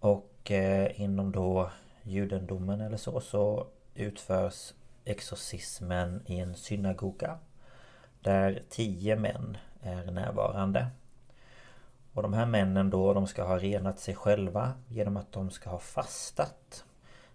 Och 0.00 0.50
eh, 0.50 1.00
inom 1.00 1.32
då 1.32 1.70
judendomen 2.02 2.80
eller 2.80 2.96
så 2.96 3.20
så 3.20 3.66
utförs 3.94 4.74
exorcismen 5.04 6.22
i 6.26 6.38
en 6.38 6.54
synagoga. 6.54 7.38
Där 8.20 8.62
tio 8.68 9.16
män 9.16 9.56
är 9.82 10.10
närvarande. 10.10 10.86
Och 12.12 12.22
de 12.22 12.32
här 12.32 12.46
männen 12.46 12.90
då 12.90 13.14
de 13.14 13.26
ska 13.26 13.44
ha 13.44 13.58
renat 13.58 13.98
sig 13.98 14.14
själva 14.14 14.72
genom 14.88 15.16
att 15.16 15.32
de 15.32 15.50
ska 15.50 15.70
ha 15.70 15.78
fastat. 15.78 16.84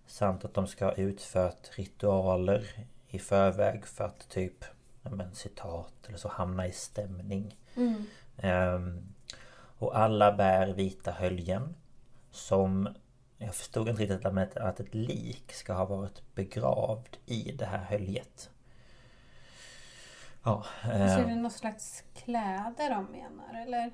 Samt 0.06 0.46
att 0.46 0.54
de 0.54 0.68
ska 0.68 0.86
ha 0.86 0.94
utfört 0.94 1.78
ritualer 1.78 2.66
i 3.08 3.20
förväg 3.20 3.86
för 3.86 4.04
att 4.04 4.30
typ, 4.30 4.66
men 5.10 5.36
citat 5.36 5.94
eller 6.08 6.18
så 6.18 6.28
hamna 6.30 6.68
i 6.68 6.72
stämning. 6.72 7.58
Ehm, 8.38 9.14
och 9.78 9.98
alla 9.98 10.32
bär 10.34 10.68
vita 10.74 11.12
höljen. 11.12 11.76
Som 12.32 12.90
jag 13.38 13.56
förstod 13.56 13.90
inte 13.90 14.02
riktigt 14.02 14.26
att- 14.26 14.58
att 14.58 14.80
ett 14.80 14.94
lik 14.96 15.54
ska 15.54 15.74
ha 15.74 15.86
varit 15.86 16.36
begravd 16.36 17.18
i 17.26 17.52
det 17.52 17.66
här 17.66 17.84
höljet. 17.84 18.50
Ja, 20.44 20.66
Så 20.84 20.90
är 20.90 21.20
eh, 21.20 21.28
det 21.28 21.36
någon 21.36 21.52
slags 21.52 22.04
kläder 22.16 22.90
de 22.90 23.06
menar 23.06 23.62
eller? 23.62 23.92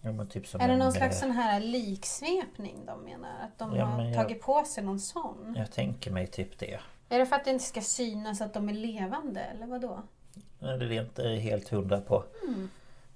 ja 0.00 0.24
typ 0.26 0.54
Är 0.54 0.58
det 0.58 0.64
en, 0.72 0.78
någon 0.78 0.92
slags 0.92 1.16
eh, 1.16 1.20
sån 1.20 1.30
här 1.30 1.60
liksvepning 1.60 2.86
de 2.86 3.00
menar? 3.04 3.40
Att 3.44 3.58
de 3.58 3.76
Ja, 3.76 3.84
har 3.84 4.02
jag- 4.04 4.14
tagit 4.14 4.42
på 4.42 4.64
sig 4.64 4.84
någon 4.84 5.00
sån? 5.00 5.54
Jag 5.58 5.72
tänker 5.72 6.10
mig 6.10 6.26
typ 6.26 6.58
det. 6.58 6.80
Är 7.08 7.18
det 7.18 7.26
för 7.26 7.36
att 7.36 7.44
det 7.44 7.50
inte 7.50 7.64
ska 7.64 7.80
synas 7.80 8.40
att 8.40 8.54
de 8.54 8.68
är 8.68 8.72
levande 8.72 9.40
eller 9.40 9.66
vad 9.66 9.80
då? 9.80 10.02
Nej, 10.64 10.78
Det 10.78 10.84
är 10.84 10.90
jag 10.90 11.04
inte 11.04 11.28
helt 11.28 11.68
hundra 11.68 12.00
på. 12.00 12.24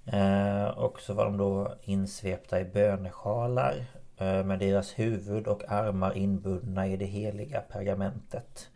Eh, 0.05 0.65
och 0.65 1.01
så 1.01 1.13
var 1.13 1.25
de 1.25 1.37
då 1.37 1.75
insvepta 1.83 2.59
i 2.59 2.65
bönesjalar. 2.65 3.85
Eh, 4.17 4.43
med 4.43 4.59
deras 4.59 4.99
huvud 4.99 5.47
och 5.47 5.71
armar 5.71 6.17
inbundna 6.17 6.87
i 6.87 6.97
det 6.97 7.05
heliga 7.05 7.61
pergamentet. 7.61 8.69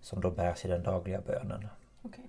Som 0.00 0.20
då 0.20 0.30
bärs 0.30 0.64
i 0.64 0.68
den 0.68 0.82
dagliga 0.82 1.20
bönen. 1.20 1.68
Okej. 2.02 2.24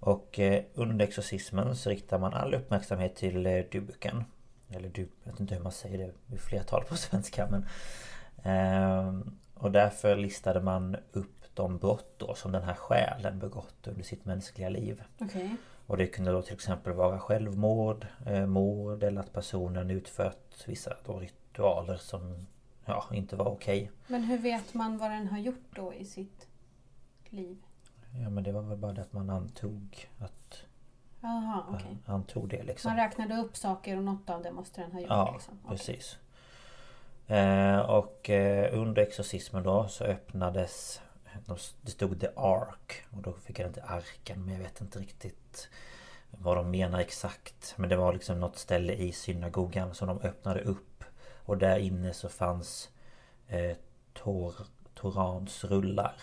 Och 0.00 0.38
eh, 0.38 0.62
under 0.74 1.06
exorcismen 1.06 1.76
så 1.76 1.90
riktar 1.90 2.18
man 2.18 2.34
all 2.34 2.54
uppmärksamhet 2.54 3.16
till 3.16 3.46
eh, 3.46 3.64
dybuken. 3.72 4.24
Eller 4.70 4.88
du, 4.88 5.08
jag 5.24 5.32
vet 5.32 5.40
inte 5.40 5.54
hur 5.54 5.62
man 5.62 5.72
säger 5.72 5.98
det 5.98 6.34
i 6.34 6.38
flertal 6.38 6.84
på 6.84 6.96
svenska 6.96 7.48
men... 7.50 7.66
ehm, 8.42 9.36
och 9.54 9.70
därför 9.70 10.16
listade 10.16 10.60
man 10.60 10.96
upp 11.12 11.35
de 11.56 11.78
brott 11.78 12.14
då 12.16 12.34
som 12.34 12.52
den 12.52 12.62
här 12.62 12.74
själen 12.74 13.38
begått 13.38 13.86
under 13.86 14.02
sitt 14.02 14.24
mänskliga 14.24 14.68
liv. 14.68 15.02
Okej. 15.18 15.56
Och 15.86 15.96
det 15.96 16.06
kunde 16.06 16.32
då 16.32 16.42
till 16.42 16.54
exempel 16.54 16.92
vara 16.92 17.18
självmord, 17.18 18.06
eh, 18.26 18.46
mord 18.46 19.02
eller 19.02 19.20
att 19.20 19.32
personen 19.32 19.90
utfört 19.90 20.68
vissa 20.68 20.96
ritualer 21.06 21.96
som 21.96 22.46
ja, 22.84 23.04
inte 23.12 23.36
var 23.36 23.46
okej. 23.46 23.90
Men 24.06 24.22
hur 24.22 24.38
vet 24.38 24.74
man 24.74 24.98
vad 24.98 25.10
den 25.10 25.28
har 25.28 25.38
gjort 25.38 25.64
då 25.70 25.94
i 25.94 26.04
sitt 26.04 26.48
liv? 27.24 27.56
Ja 28.22 28.30
men 28.30 28.44
det 28.44 28.52
var 28.52 28.62
väl 28.62 28.78
bara 28.78 28.92
det 28.92 29.02
att 29.02 29.12
man 29.12 29.30
antog 29.30 30.08
att... 30.18 30.62
Jaha, 31.20 31.64
okej. 31.68 31.96
Antog 32.06 32.48
det 32.48 32.62
liksom. 32.62 32.90
Man 32.92 33.04
räknade 33.04 33.36
upp 33.36 33.56
saker 33.56 33.96
och 33.96 34.02
något 34.02 34.30
av 34.30 34.42
det 34.42 34.52
måste 34.52 34.80
den 34.80 34.92
ha 34.92 35.00
gjort. 35.00 35.10
Ja, 35.10 35.30
liksom. 35.32 35.58
Okej. 35.64 35.78
precis. 35.78 36.18
Eh, 37.26 37.78
och 37.78 38.30
eh, 38.30 38.78
under 38.78 39.02
exorcismen 39.02 39.62
då 39.62 39.88
så 39.88 40.04
öppnades 40.04 41.00
Det 41.82 41.90
stod 41.90 42.20
The 42.20 42.28
Ark 42.36 43.04
och 43.10 43.22
då 43.22 43.32
fick 43.32 43.58
jag 43.58 43.68
inte 43.68 43.82
arken 43.82 44.44
men 44.44 44.54
jag 44.54 44.60
vet 44.60 44.80
inte 44.80 44.98
riktigt 44.98 45.68
Vad 46.30 46.56
de 46.56 46.70
menar 46.70 46.98
exakt 47.00 47.74
Men 47.76 47.88
det 47.88 47.96
var 47.96 48.12
liksom 48.12 48.40
något 48.40 48.58
ställe 48.58 48.92
i 48.92 49.12
synagogan 49.12 49.94
som 49.94 50.08
de 50.08 50.20
öppnade 50.20 50.60
upp 50.60 51.04
Och 51.44 51.58
där 51.58 51.78
inne 51.78 52.12
så 52.12 52.28
fanns 52.28 52.88
eh, 53.48 53.76
tor, 54.12 54.54
Torans 54.94 55.64
rullar 55.64 56.14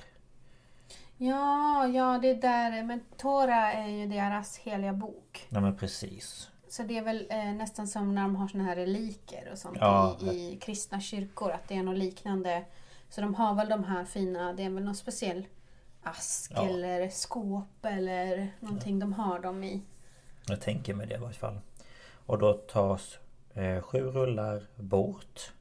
Ja, 1.18 1.88
ja 1.88 2.20
det 2.22 2.30
är 2.30 2.36
där. 2.36 2.84
Men 2.84 3.02
Tora 3.18 3.74
är 3.74 3.88
ju 3.88 4.08
deras 4.08 4.58
heliga 4.58 4.94
bok. 4.94 5.48
Ja 5.50 5.60
men 5.60 5.78
precis. 5.78 6.50
Så 6.70 6.84
det 6.84 6.98
är 6.98 7.02
väl 7.02 7.28
eh, 7.30 7.46
nästan 7.54 7.88
som 7.88 8.16
när 8.16 8.22
de 8.22 8.36
har 8.36 8.48
såna 8.48 8.64
här 8.64 8.76
reliker 8.76 9.50
och 9.52 9.58
sånt 9.58 9.78
Ja. 9.80 10.18
i, 10.22 10.26
i 10.26 10.58
kristna 10.62 11.00
kyrkor. 11.02 11.52
Att 11.52 11.68
det 11.68 11.76
är 11.76 11.84
något 11.84 11.98
liknande. 11.98 12.66
Så 13.14 13.22
de 13.22 13.36
har 13.36 13.56
väl 13.56 13.70
de 13.70 13.84
här 13.84 14.06
fina, 14.06 14.54
det 14.54 14.64
är 14.64 14.70
väl 14.70 14.84
någon 14.84 14.96
speciell 14.96 15.48
ask 16.04 16.52
Ja. 16.56 16.68
eller 16.68 17.10
skåp 17.10 17.86
eller 17.86 18.52
någonting 18.60 19.00
de 19.00 19.14
har 19.14 19.40
dem 19.40 19.64
i. 19.64 19.82
Jag 20.48 20.62
tänker 20.62 20.94
mig 20.94 21.08
det 21.08 21.16
i 21.16 21.18
varje 21.18 21.34
fall. 21.34 21.60
Och 22.26 22.40
då 22.40 22.54
tas 22.54 23.20
eh, 23.54 23.82
sju 23.82 24.00
rullar 24.00 24.64
bort. 24.76 25.54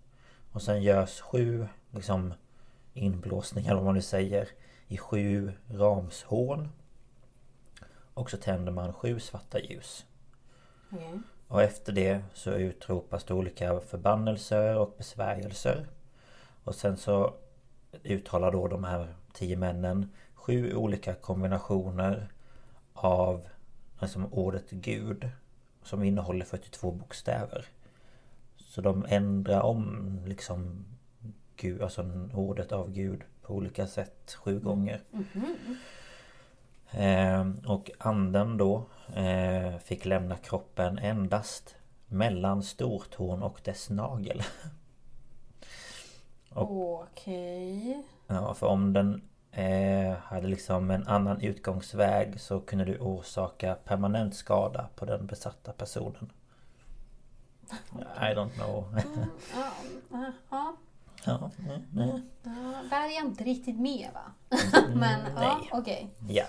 Och 0.52 0.62
sen 0.62 0.82
görs 0.82 1.21
sju 1.21 1.66
liksom 1.90 2.35
inblåsningar 2.94 3.75
om 3.75 3.85
man 3.85 3.94
nu 3.94 4.02
säger 4.02 4.49
i 4.88 4.99
sju 4.99 5.52
ramshån. 5.71 6.68
Och 8.14 8.30
så 8.30 8.37
tänder 8.37 8.73
man 8.73 8.92
sju 8.92 9.21
svarta 9.21 9.59
ljus. 9.61 10.06
Okej. 10.92 11.21
Och 11.49 11.62
efter 11.62 11.92
det 11.92 12.25
så 12.35 12.50
utropas 12.50 13.25
det 13.25 13.35
olika 13.35 13.80
förbannelser 13.80 14.76
och 14.76 14.94
besvärjelser. 14.99 15.87
Och 16.64 16.75
sen 16.75 16.97
så 16.97 17.35
uttalar 18.04 18.52
då 18.52 18.68
de 18.68 18.84
här 18.84 19.14
tio 19.32 19.56
männen 19.56 20.11
sju 20.34 20.75
olika 20.75 21.14
kombinationer 21.14 22.28
av 22.92 23.49
liksom 24.00 24.32
ordet 24.32 24.70
Gud 24.70 25.28
som 25.82 26.02
innehåller 26.02 26.44
42 26.44 26.90
bokstäver. 26.90 27.66
Så 28.56 28.80
de 28.80 29.06
ändrar 29.08 29.61
om 29.61 30.18
liksom 30.26 30.84
Gud, 31.56 31.82
alltså 31.82 32.28
ordet 32.34 32.72
av 32.72 32.92
Gud 32.92 33.22
på 33.42 33.54
olika 33.54 33.87
sätt 33.87 34.37
sju 34.42 34.61
gånger. 34.61 35.00
Eh, 36.90 37.50
och 37.66 37.90
anden 37.99 38.56
då 38.56 38.84
eh, 39.14 39.78
fick 39.78 40.04
lämna 40.04 40.37
kroppen 40.37 40.99
endast 40.99 41.76
mellan 42.06 42.62
stortån 42.62 43.42
och 43.42 43.61
dess 43.64 43.90
nagel. 43.90 44.42
Okej. 46.54 48.02
Ja, 48.26 48.54
för 48.54 48.66
om 48.66 48.92
den 48.92 49.23
eh, 49.52 50.16
hade 50.23 50.49
liksom 50.49 50.90
en 50.90 51.06
annan 51.06 51.40
utgångsväg 51.40 52.40
så 52.40 52.61
kunde 52.61 52.85
du 52.85 52.99
orsaka 52.99 53.75
permanent 53.75 54.35
skada 54.35 54.88
på 54.94 55.04
den 55.04 55.26
besatta 55.26 55.73
personen. 55.73 56.32
I 58.16 58.35
don't 58.35 58.50
know. 58.54 58.99
Ja, 59.54 59.73
ja, 60.11 60.32
ja. 60.50 60.76
ja, 61.25 61.50
mm, 61.59 62.09
mm. 62.09 62.23
Ja, 62.42 62.82
där 62.90 63.09
är 63.09 63.14
jag 63.14 63.25
inte 63.25 63.44
riktigt 63.44 63.80
med 63.80 64.09
va? 64.14 64.56
Men 64.94 65.21
ja, 65.37 65.40
nej. 65.40 65.71
okej. 65.73 66.09
Ja. 66.28 66.44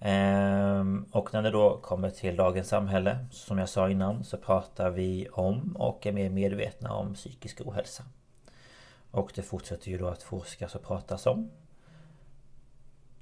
Ehm, 0.00 1.06
och 1.12 1.34
när 1.34 1.42
det 1.42 1.50
då 1.50 1.76
kommer 1.76 2.10
till 2.10 2.36
dagens 2.36 2.68
samhälle 2.68 3.26
Som 3.30 3.58
jag 3.58 3.68
sa 3.68 3.90
innan 3.90 4.24
så 4.24 4.36
pratar 4.36 4.90
vi 4.90 5.28
om 5.32 5.76
och 5.76 6.06
är 6.06 6.12
mer 6.12 6.30
medvetna 6.30 6.92
om 6.92 7.14
psykisk 7.14 7.60
ohälsa. 7.60 8.04
Och 9.18 9.32
det 9.34 9.42
fortsätter 9.42 9.90
ju 9.90 9.98
då 9.98 10.08
att 10.08 10.22
forskas 10.22 10.74
och 10.74 10.82
pratas 10.82 11.26
om. 11.26 11.50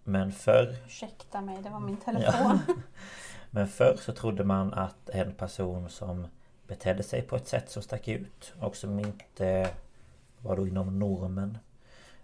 Men 0.04 0.32
förr 0.32 0.76
Ursäkta 0.86 1.40
mig, 1.40 1.62
det 1.62 1.70
var 1.70 1.80
min 1.80 1.96
telefon. 1.96 2.58
Men 3.50 3.68
förr 3.68 3.96
så 4.00 4.12
trodde 4.12 4.44
man 4.44 4.74
att 4.74 5.08
en 5.08 5.34
person 5.34 5.88
som 5.90 6.26
betedde 6.66 7.02
sig 7.02 7.22
på 7.22 7.36
ett 7.36 7.48
sätt 7.48 7.70
som 7.70 7.82
stack 7.82 8.08
ut 8.08 8.54
och 8.60 8.76
som 8.76 8.98
inte 8.98 9.70
var 10.40 10.56
då 10.56 10.66
inom 10.66 10.98
normen 10.98 11.58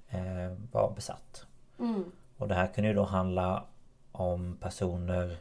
eh, 0.09 0.57
var 0.73 0.93
besatt. 0.95 1.47
Mm. 1.79 2.13
Och 2.37 2.49
det 2.49 2.55
här 2.55 2.67
kunde 2.67 2.89
ju 2.89 2.95
då 2.95 3.05
handla 3.05 3.65
om 4.13 4.57
personer 4.61 5.37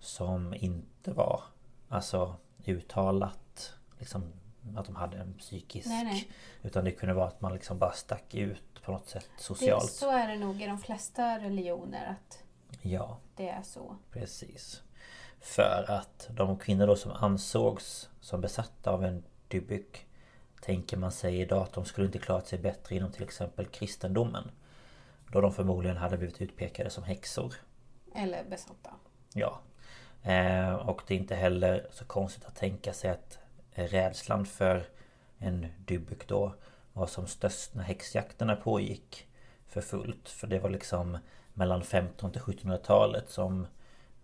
som 0.00 0.54
inte 0.54 1.12
var 1.12 1.42
alltså 1.88 2.36
uttalat 2.64 3.74
liksom 3.98 4.32
att 4.76 4.86
de 4.86 4.96
hade 4.96 5.16
en 5.18 5.34
psykisk 5.38 5.88
Nej, 5.88 6.04
nej. 6.04 6.30
Utan 6.62 6.84
det 6.84 6.90
kunde 6.92 7.14
vara 7.14 7.26
att 7.28 7.40
man 7.40 7.52
liksom 7.52 7.78
bara 7.78 7.92
stack 7.92 8.34
ut 8.34 8.82
på 8.82 8.92
något 8.92 9.08
sätt 9.08 9.28
Det, 9.36 9.42
socialt. 9.42 9.90
så 9.92 10.10
är 10.10 10.28
det 10.28 10.36
nog 10.36 10.62
i 10.62 10.66
de 10.66 10.78
flesta 10.78 11.38
religioner 11.38 12.06
att 12.10 12.42
Ja, 12.82 13.18
det 13.36 13.48
är 13.48 13.62
så. 13.62 13.96
precis. 14.10 14.82
För 15.40 15.84
att 15.88 16.28
de 16.30 16.58
kvinnor 16.58 16.86
då 16.86 16.96
som 16.96 17.12
ansågs 17.12 18.08
som 18.20 18.40
besatta 18.40 18.90
av 18.90 19.04
en 19.04 19.24
dybyk 19.48 20.06
Tänker 20.64 20.96
man 20.96 21.12
sig 21.12 21.40
idag 21.40 21.62
att 21.62 21.72
de 21.72 21.84
skulle 21.84 22.06
inte 22.06 22.18
klarat 22.18 22.46
sig 22.46 22.58
bättre 22.58 22.96
inom 22.96 23.12
till 23.12 23.22
exempel 23.22 23.66
kristendomen. 23.66 24.50
Då 25.32 25.40
de 25.40 25.52
förmodligen 25.52 25.96
hade 25.96 26.16
blivit 26.16 26.42
utpekade 26.42 26.90
som 26.90 27.04
häxor. 27.04 27.54
Eller 28.14 28.44
besatta. 28.44 28.90
Ja. 29.34 29.60
Eh, 30.22 30.74
och 30.74 31.02
det 31.06 31.14
är 31.14 31.18
inte 31.18 31.34
heller 31.34 31.86
så 31.90 32.04
konstigt 32.04 32.44
att 32.44 32.54
tänka 32.54 32.92
sig 32.92 33.10
att 33.10 33.38
rädslan 33.74 34.46
för 34.46 34.86
en 35.38 35.66
dybyk 35.86 36.28
då 36.28 36.54
var 36.92 37.06
som 37.06 37.26
störst 37.26 37.74
när 37.74 37.82
häxjakterna 37.82 38.56
pågick 38.56 39.26
för 39.66 39.80
fullt. 39.80 40.28
För 40.28 40.46
det 40.46 40.58
var 40.58 40.70
liksom 40.70 41.18
mellan 41.54 41.82
15 41.82 42.32
till 42.32 42.40
1700-talet 42.40 43.30
som 43.30 43.66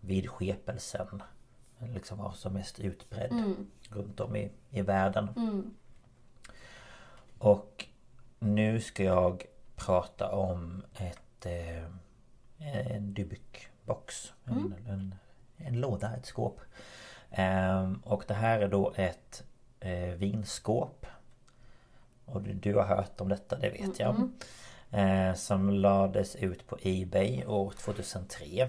vidskepelsen 0.00 1.22
liksom 1.94 2.18
var 2.18 2.32
som 2.32 2.52
mest 2.52 2.80
utbredd 2.80 3.32
runt 3.88 4.20
om 4.20 4.36
i, 4.36 4.50
i 4.70 4.82
världen. 4.82 5.28
Och 7.38 7.86
nu 8.38 8.80
ska 8.80 9.04
jag 9.04 9.44
prata 9.76 10.30
om 10.32 10.82
ett 10.94 11.46
eh, 11.46 11.84
en 12.60 13.14
Dybbuk-box. 13.14 14.32
En, 14.44 14.74
en, 14.88 15.14
en 15.56 15.80
låda, 15.80 16.16
ett 16.16 16.26
skåp. 16.26 16.60
Ehm, 17.30 18.02
och 18.04 18.24
det 18.28 18.34
här 18.34 18.60
är 18.60 18.68
då 18.68 18.92
ett 18.96 19.44
eh, 19.80 20.14
vinskåp. 20.14 21.06
Och 22.24 22.42
du, 22.42 22.74
har 22.74 22.84
hört 22.84 23.20
om 23.20 23.28
detta, 23.28 23.56
det 23.56 23.70
vet 23.70 24.00
jag. 24.00 24.30
Eh, 24.90 25.34
som 25.34 25.70
lades 25.70 26.36
ut 26.36 26.66
på 26.66 26.78
Ebay 26.82 27.44
år 27.44 27.70
2003. 27.70 28.68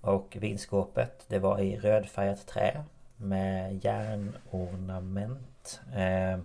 Och 0.00 0.36
vinskåpet 0.40 1.24
det 1.28 1.38
var 1.38 1.60
i 1.60 1.76
rödfärgat 1.76 2.46
trä 2.46 2.84
med 3.16 3.84
järnornament. 3.84 5.80
Eh, 5.94 6.38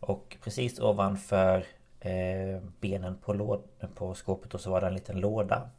och 0.00 0.36
precis 0.44 0.80
ovanför 0.80 1.64
eh, 2.00 2.60
benen 2.80 3.16
på, 3.16 3.60
på 3.94 4.14
skåpet 4.14 4.50
då 4.50 4.58
så 4.58 4.70
var 4.70 4.80
det 4.80 4.86
en 4.86 4.94
liten 4.94 5.20
låda. 5.20 5.70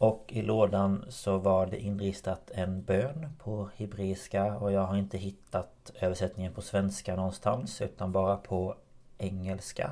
Och 0.00 0.24
i 0.28 0.42
lådan 0.42 1.04
så 1.08 1.38
var 1.38 1.66
det 1.66 1.80
inristat 1.80 2.50
en 2.50 2.82
bön 2.82 3.32
på 3.38 3.68
hebreiska 3.76 4.58
och 4.58 4.72
jag 4.72 4.86
har 4.86 4.96
inte 4.96 5.18
hittat 5.18 5.90
översättningen 6.00 6.52
på 6.52 6.62
svenska 6.62 7.16
någonstans 7.16 7.80
utan 7.80 8.12
bara 8.12 8.36
på 8.36 8.74
engelska. 9.18 9.90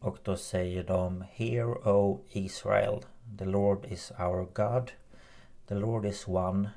Och 0.00 0.18
då 0.22 0.36
säger 0.36 0.84
de 0.84 1.24
Hear 1.32 1.88
O 1.88 2.20
Israel 2.28 3.00
The 3.38 3.44
Lord 3.44 3.84
is 3.84 4.12
our 4.18 4.48
God 4.52 4.90
The 5.66 5.74
Lord 5.74 6.06
is 6.06 6.28
one 6.28 6.70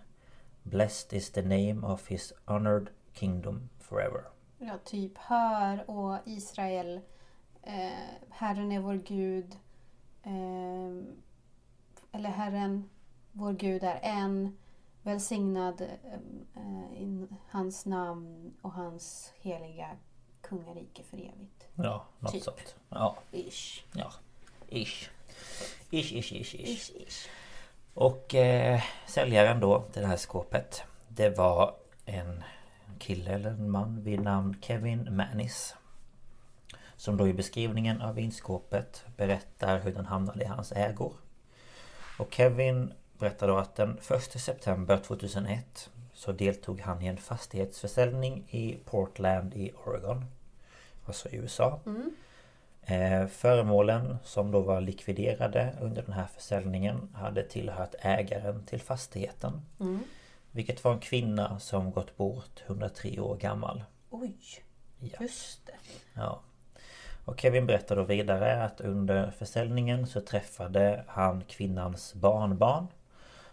Blessed 0.63 1.17
is 1.17 1.29
the 1.29 1.41
name 1.41 1.87
of 1.87 2.07
his 2.07 2.33
honored 2.45 2.89
kingdom 3.13 3.69
forever. 3.79 4.21
Ja, 4.57 4.77
typ 4.85 5.17
hör 5.17 5.89
och 5.89 6.17
Israel. 6.25 6.99
Eh, 7.63 7.91
Herren 8.29 8.71
är 8.71 8.79
vår 8.79 8.93
Gud. 8.93 9.55
Eh, 10.23 11.03
eller 12.11 12.29
Herren, 12.29 12.89
vår 13.31 13.53
Gud 13.53 13.83
är 13.83 13.99
en. 14.01 14.57
Välsignad 15.03 15.81
eh, 15.81 17.01
i 17.01 17.27
hans 17.49 17.85
namn 17.85 18.53
och 18.61 18.71
hans 18.71 19.33
heliga 19.41 19.89
kungarike 20.41 21.03
för 21.03 21.17
evigt. 21.17 21.67
Ja, 21.75 22.05
något 22.19 22.31
Typ. 22.31 22.43
sånt. 22.43 22.75
Ja, 22.89 23.17
Ish. 23.31 23.83
ja. 23.93 24.11
Ish. 24.67 25.09
Ish, 25.89 26.13
ish, 26.13 26.33
ish, 26.33 26.55
ish. 26.55 26.69
Ish, 26.69 26.91
ish. 26.95 27.29
Och 27.93 28.35
eh, 28.35 28.81
säljaren 29.07 29.59
då 29.59 29.81
till 29.81 30.01
det 30.01 30.07
här 30.07 30.17
skåpet 30.17 30.83
Det 31.07 31.29
var 31.29 31.75
en 32.05 32.43
kille 32.99 33.31
eller 33.31 33.49
en 33.49 33.71
man 33.71 34.03
vid 34.03 34.21
namn 34.21 34.55
Kevin 34.61 35.15
Manis 35.15 35.75
Som 36.95 37.17
då 37.17 37.27
i 37.27 37.33
beskrivningen 37.33 38.01
av 38.01 38.15
vinskåpet 38.15 39.05
berättar 39.17 39.79
hur 39.79 39.93
den 39.93 40.05
hamnade 40.05 40.43
i 40.43 40.47
hans 40.47 40.71
ägor 40.71 41.13
Och 42.21 42.33
Kevin 42.33 42.93
berättar 43.19 43.47
då 43.47 43.57
att 43.57 43.75
den 43.75 43.97
1 44.09 44.41
september 44.41 44.97
2001 44.97 45.89
Så 46.13 46.31
deltog 46.31 46.79
han 46.81 47.01
i 47.01 47.07
en 47.07 47.17
fastighetsförsäljning 47.17 48.43
i 48.49 48.77
Portland 48.85 49.53
i 49.53 49.71
Oregon 49.85 50.25
Alltså 51.05 51.29
i 51.29 51.35
USA 51.35 51.79
Eh, 52.83 53.27
Föremålen 53.27 54.17
som 54.23 54.51
då 54.51 54.61
var 54.61 54.81
likviderade 54.81 55.75
under 55.81 56.01
den 56.01 56.13
här 56.13 56.27
försäljningen 56.27 57.09
hade 57.13 57.43
tillhört 57.43 57.95
ägaren 57.99 58.63
till 58.65 58.81
fastigheten. 58.81 59.61
Vilket 60.51 60.83
var 60.83 60.93
en 60.93 60.99
kvinna 60.99 61.59
som 61.59 61.91
gått 61.91 62.17
bort 62.17 62.63
103 62.65 63.19
år 63.19 63.35
gammal. 63.35 63.83
Oj, 64.09 64.33
Ja. 64.99 65.17
just 65.19 65.65
det. 65.65 65.73
Ja. 66.13 66.41
Och 67.25 67.39
Kevin 67.39 67.67
berättar 67.67 67.95
då 67.95 68.03
vidare 68.03 68.63
att 68.63 68.81
under 68.81 69.31
försäljningen 69.31 70.07
så 70.07 70.21
träffade 70.21 71.03
han 71.07 71.43
kvinnans 71.43 72.13
barnbarn. 72.13 72.87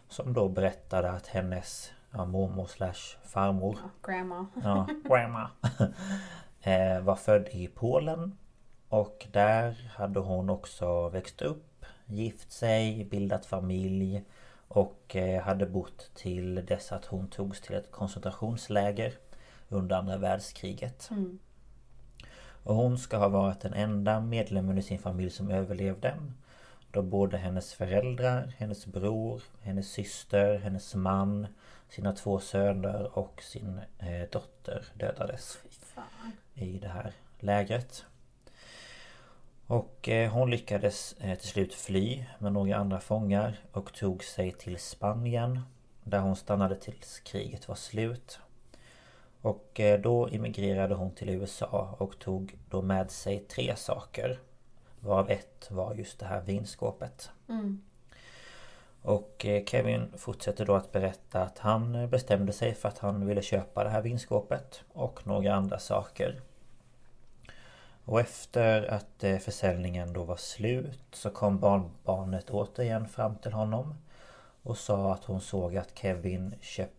Som 0.09 0.33
då 0.33 0.49
berättade 0.49 1.11
att 1.11 1.27
hennes 1.27 1.93
ja, 2.11 2.25
mormor 2.25 2.67
slash 2.67 3.19
farmor 3.25 3.77
Grandma. 4.07 4.47
ja, 4.65 4.87
grandma 5.05 5.51
eh, 6.63 7.01
Var 7.01 7.17
född 7.17 7.49
i 7.49 7.69
Polen 7.69 8.39
Och 8.89 9.27
där 9.33 9.91
hade 9.97 10.21
hon 10.21 10.51
också 10.51 11.09
växt 11.09 11.43
upp 11.43 11.85
Gift 12.07 12.53
sig, 12.53 13.05
bildat 13.05 13.47
familj 13.47 14.25
Och 14.69 15.17
eh, 15.17 15.43
hade 15.43 15.67
bott 15.67 16.11
till 16.15 16.67
dess 16.67 16.93
att 16.93 17.05
hon 17.05 17.29
togs 17.29 17.61
till 17.61 17.75
ett 17.75 17.91
koncentrationsläger 17.91 19.13
Under 19.69 19.97
andra 19.97 20.17
världskriget 20.17 21.09
Mm. 21.11 21.39
Och 22.63 22.75
hon 22.75 22.99
ska 22.99 23.17
ha 23.17 23.29
varit 23.29 23.61
den 23.61 23.75
enda 23.75 24.21
medlemmen 24.21 24.79
i 24.79 24.83
sin 24.83 24.99
familj 24.99 25.31
som 25.31 25.51
överlevde 25.51 26.15
Då 26.91 27.03
både 27.03 27.37
hennes 27.37 27.75
föräldrar, 27.75 28.53
hennes 28.59 28.87
bror, 28.87 29.43
hennes 29.63 29.93
syster, 29.93 30.59
hennes 30.59 30.95
man 30.95 31.47
Sina 31.89 32.13
två 32.13 32.41
söner 32.41 33.19
och 33.19 33.43
sin 33.43 33.81
eh, 33.99 34.31
dotter 34.33 34.85
dödades 34.95 35.59
i 36.55 36.79
det 36.79 36.89
här 36.89 37.13
lägret. 37.39 38.05
Och 39.67 40.09
eh, 40.09 40.33
hon 40.33 40.51
lyckades 40.51 41.13
eh, 41.13 41.39
till 41.39 41.49
slut 41.49 41.75
fly 41.75 42.25
med 42.39 42.53
några 42.53 42.77
andra 42.77 43.01
fångar 43.01 43.59
och 43.73 43.93
tog 43.93 44.25
sig 44.25 44.53
till 44.53 44.79
Spanien 44.79 45.61
där 46.05 46.21
hon 46.21 46.37
stannade 46.37 46.77
tills 46.77 47.21
kriget 47.21 47.69
var 47.69 47.75
slut. 47.75 48.41
Och 49.43 49.81
eh, 49.81 50.01
då 50.01 50.29
emigrerade 50.29 50.95
hon 50.95 51.15
till 51.15 51.29
USA 51.29 51.97
och 51.99 52.19
tog 52.19 52.59
då 52.71 52.83
med 52.83 53.11
sig 53.11 53.39
tre 53.39 53.77
saker. 53.77 54.39
Varav 55.01 55.31
ett 55.31 55.71
var 55.71 55.95
just 55.95 56.19
det 56.19 56.27
här 56.27 56.41
vinskåpet. 56.41 57.31
Mm. 57.49 57.83
Och 59.03 59.47
eh, 59.47 59.65
Kevin 59.65 60.13
fortsätter 60.17 60.67
då 60.67 60.75
att 60.75 60.93
berätta 60.93 61.43
att 61.43 61.59
han 61.59 62.11
bestämde 62.11 62.53
sig 62.53 62.75
för 62.75 62.89
att 62.89 62.99
han 62.99 63.27
ville 63.27 63.43
köpa 63.43 63.85
det 63.85 63.91
här 63.91 64.03
vinskåpet 64.03 64.83
och 64.93 65.27
några 65.27 65.55
andra 65.55 65.79
saker. 65.79 66.41
Och 68.05 68.21
efter 68.21 68.83
att 68.83 69.25
eh, 69.25 69.39
försäljningen 69.39 70.13
då 70.13 70.25
var 70.25 70.37
slut 70.37 71.05
så 71.13 71.31
kom 71.31 71.59
barnbarnet 71.59 72.51
återigen 72.51 73.09
fram 73.09 73.37
till 73.37 73.53
honom 73.53 73.95
och 74.63 74.79
sa 74.79 75.13
att 75.13 75.25
hon 75.25 75.41
såg 75.41 75.77
att 75.77 75.99
Kevin 75.99 76.55
köpt 76.61 76.98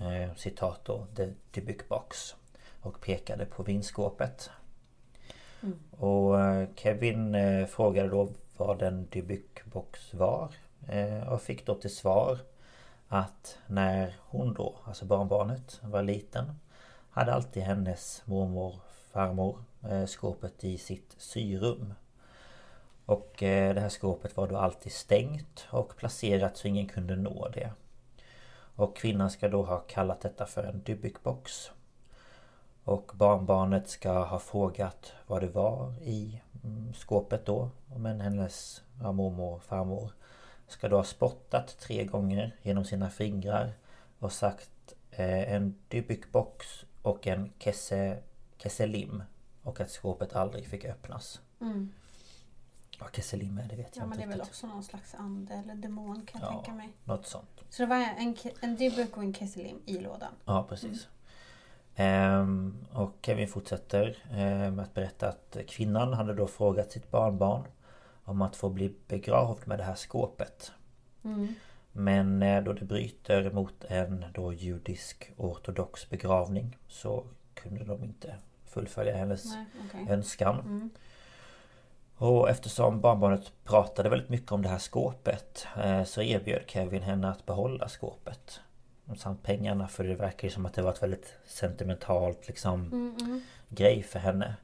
eh, 0.00 0.34
citat 0.36 0.80
då 0.84 1.06
The 1.16 1.32
Dybbuk 1.50 1.88
Box 1.88 2.34
och 2.80 3.00
pekade 3.00 3.46
på 3.46 3.62
vinskåpet. 3.62 4.50
Och 5.90 6.40
eh, 6.40 6.68
Kevin 6.76 7.34
eh, 7.34 7.66
frågade 7.66 8.08
då 8.08 8.28
vad 8.56 8.82
en 8.82 9.06
Dybbuk 9.06 9.64
Box 9.64 10.14
var 10.14 10.54
eh, 10.88 11.32
och 11.32 11.42
fick 11.42 11.66
då 11.66 11.74
till 11.74 11.96
svar 11.96 12.38
att 13.08 13.58
när 13.66 14.16
hon 14.20 14.54
då, 14.54 14.74
alltså 14.84 15.04
barnbarnet, 15.04 15.80
var 15.82 16.02
liten 16.02 16.52
hade 17.10 17.34
alltid 17.34 17.62
hennes 17.62 18.22
mormor, 18.24 18.74
farmor 19.12 19.64
eh, 19.90 20.06
skåpet 20.06 20.64
i 20.64 20.78
sitt 20.78 21.14
syrum. 21.18 21.94
Och 23.06 23.42
eh, 23.42 23.74
det 23.74 23.80
här 23.80 23.88
skåpet 23.88 24.36
var 24.36 24.48
då 24.48 24.56
alltid 24.56 24.92
stängt 24.92 25.66
och 25.70 25.96
placerat 25.96 26.56
så 26.56 26.68
ingen 26.68 26.88
kunde 26.88 27.16
nå 27.16 27.48
det. 27.48 27.72
Och 28.80 28.96
kvinnan 28.96 29.30
ska 29.30 29.48
då 29.48 29.62
ha 29.62 29.78
kallat 29.78 30.20
detta 30.20 30.46
för 30.46 30.62
en 30.64 30.82
dybykbox 30.82 31.70
Och 32.84 33.12
barnbarnet 33.14 33.88
ska 33.88 34.24
ha 34.24 34.38
frågat 34.38 35.12
vad 35.26 35.42
det 35.42 35.48
var 35.48 35.94
i 36.02 36.40
mm, 36.64 36.94
skåpet 36.94 37.46
då. 37.46 37.70
Men 37.96 38.20
hennes 38.20 38.82
ja, 39.02 39.12
mormor 39.12 39.54
och 39.54 39.62
farmor 39.62 40.12
ska 40.66 40.88
då 40.88 40.96
ha 40.96 41.04
spottat 41.04 41.78
tre 41.78 42.04
gånger 42.04 42.56
genom 42.62 42.84
sina 42.84 43.10
fingrar 43.10 43.72
och 44.18 44.32
sagt 44.32 44.94
eh, 45.10 45.52
en 45.52 45.74
dybykbox 45.88 46.66
och 47.02 47.26
en 47.26 47.52
kesse, 47.58 48.18
kesselim. 48.56 49.22
Och 49.62 49.80
att 49.80 49.90
skåpet 49.90 50.36
aldrig 50.36 50.66
fick 50.66 50.84
öppnas. 50.84 51.40
Mm. 51.60 51.92
Vad 53.00 53.14
kesselim 53.16 53.58
är 53.58 53.68
det 53.68 53.76
vet 53.76 53.96
jag 53.96 54.02
Ja 54.02 54.06
men 54.08 54.18
det 54.18 54.22
inte 54.24 54.24
är 54.24 54.28
väl 54.28 54.38
riktigt. 54.38 54.50
också 54.54 54.66
någon 54.66 54.84
slags 54.84 55.14
ande 55.14 55.54
eller 55.54 55.74
demon 55.74 56.26
kan 56.26 56.40
jag 56.40 56.50
Ja. 56.50 56.54
tänka 56.54 56.72
mig. 56.72 56.88
Något 57.04 57.26
sånt. 57.26 57.60
Så 57.70 57.82
det 57.82 57.86
var 57.86 57.96
en, 57.96 58.34
ke- 58.34 58.56
en 58.60 58.76
Dybbuk 58.76 59.16
och 59.16 59.22
en 59.22 59.34
Kesselim 59.34 59.82
i 59.86 59.98
lådan. 59.98 60.32
Ja 60.44 60.66
precis. 60.68 61.08
Ehm, 61.96 62.84
och 62.92 63.12
Kevin 63.22 63.48
fortsätter 63.48 64.16
eh, 64.30 64.70
med 64.72 64.80
att 64.80 64.94
berätta 64.94 65.28
att 65.28 65.56
kvinnan 65.68 66.12
hade 66.12 66.34
då 66.34 66.46
frågat 66.46 66.92
sitt 66.92 67.10
barnbarn 67.10 67.62
om 68.24 68.42
att 68.42 68.56
få 68.56 68.68
bli 68.68 68.94
begravd 69.08 69.68
med 69.68 69.78
det 69.78 69.84
här 69.84 69.94
skåpet. 69.94 70.72
Mm. 71.24 71.54
Men 71.92 72.42
eh, 72.42 72.62
då 72.64 72.72
det 72.72 72.84
bryter 72.84 73.50
mot 73.50 73.84
en 73.84 74.24
då 74.34 74.52
judisk 74.52 75.32
ortodox 75.36 76.08
begravning 76.10 76.76
så 76.88 77.24
kunde 77.54 77.84
de 77.84 78.04
inte 78.04 78.34
fullfölja 78.66 79.16
hennes 79.16 79.44
Nej, 79.44 79.64
okej. 79.88 80.06
önskan. 80.10 80.60
Mm. 80.60 80.90
Och 82.20 82.50
eftersom 82.50 83.00
barnbarnet 83.00 83.52
pratade 83.64 84.08
väldigt 84.08 84.28
mycket 84.28 84.52
om 84.52 84.62
det 84.62 84.68
här 84.68 84.78
skåpet 84.78 85.66
eh, 85.84 86.04
så 86.04 86.22
erbjöd 86.22 86.62
Kevin 86.66 87.02
henne 87.02 87.28
att 87.28 87.46
behålla 87.46 87.88
skåpet. 87.88 88.60
Samt 89.16 89.42
pengarna 89.42 89.88
för 89.88 90.04
det 90.04 90.14
verkar 90.14 90.48
ju 90.48 90.54
som 90.54 90.66
att 90.66 90.74
det 90.74 90.82
var 90.82 90.90
ett 90.90 91.02
väldigt 91.02 91.34
sentimentalt 91.46 92.48
liksom 92.48 92.86
Mm, 92.92 93.42
grej 93.68 94.02
för 94.02 94.18
henne. 94.18 94.54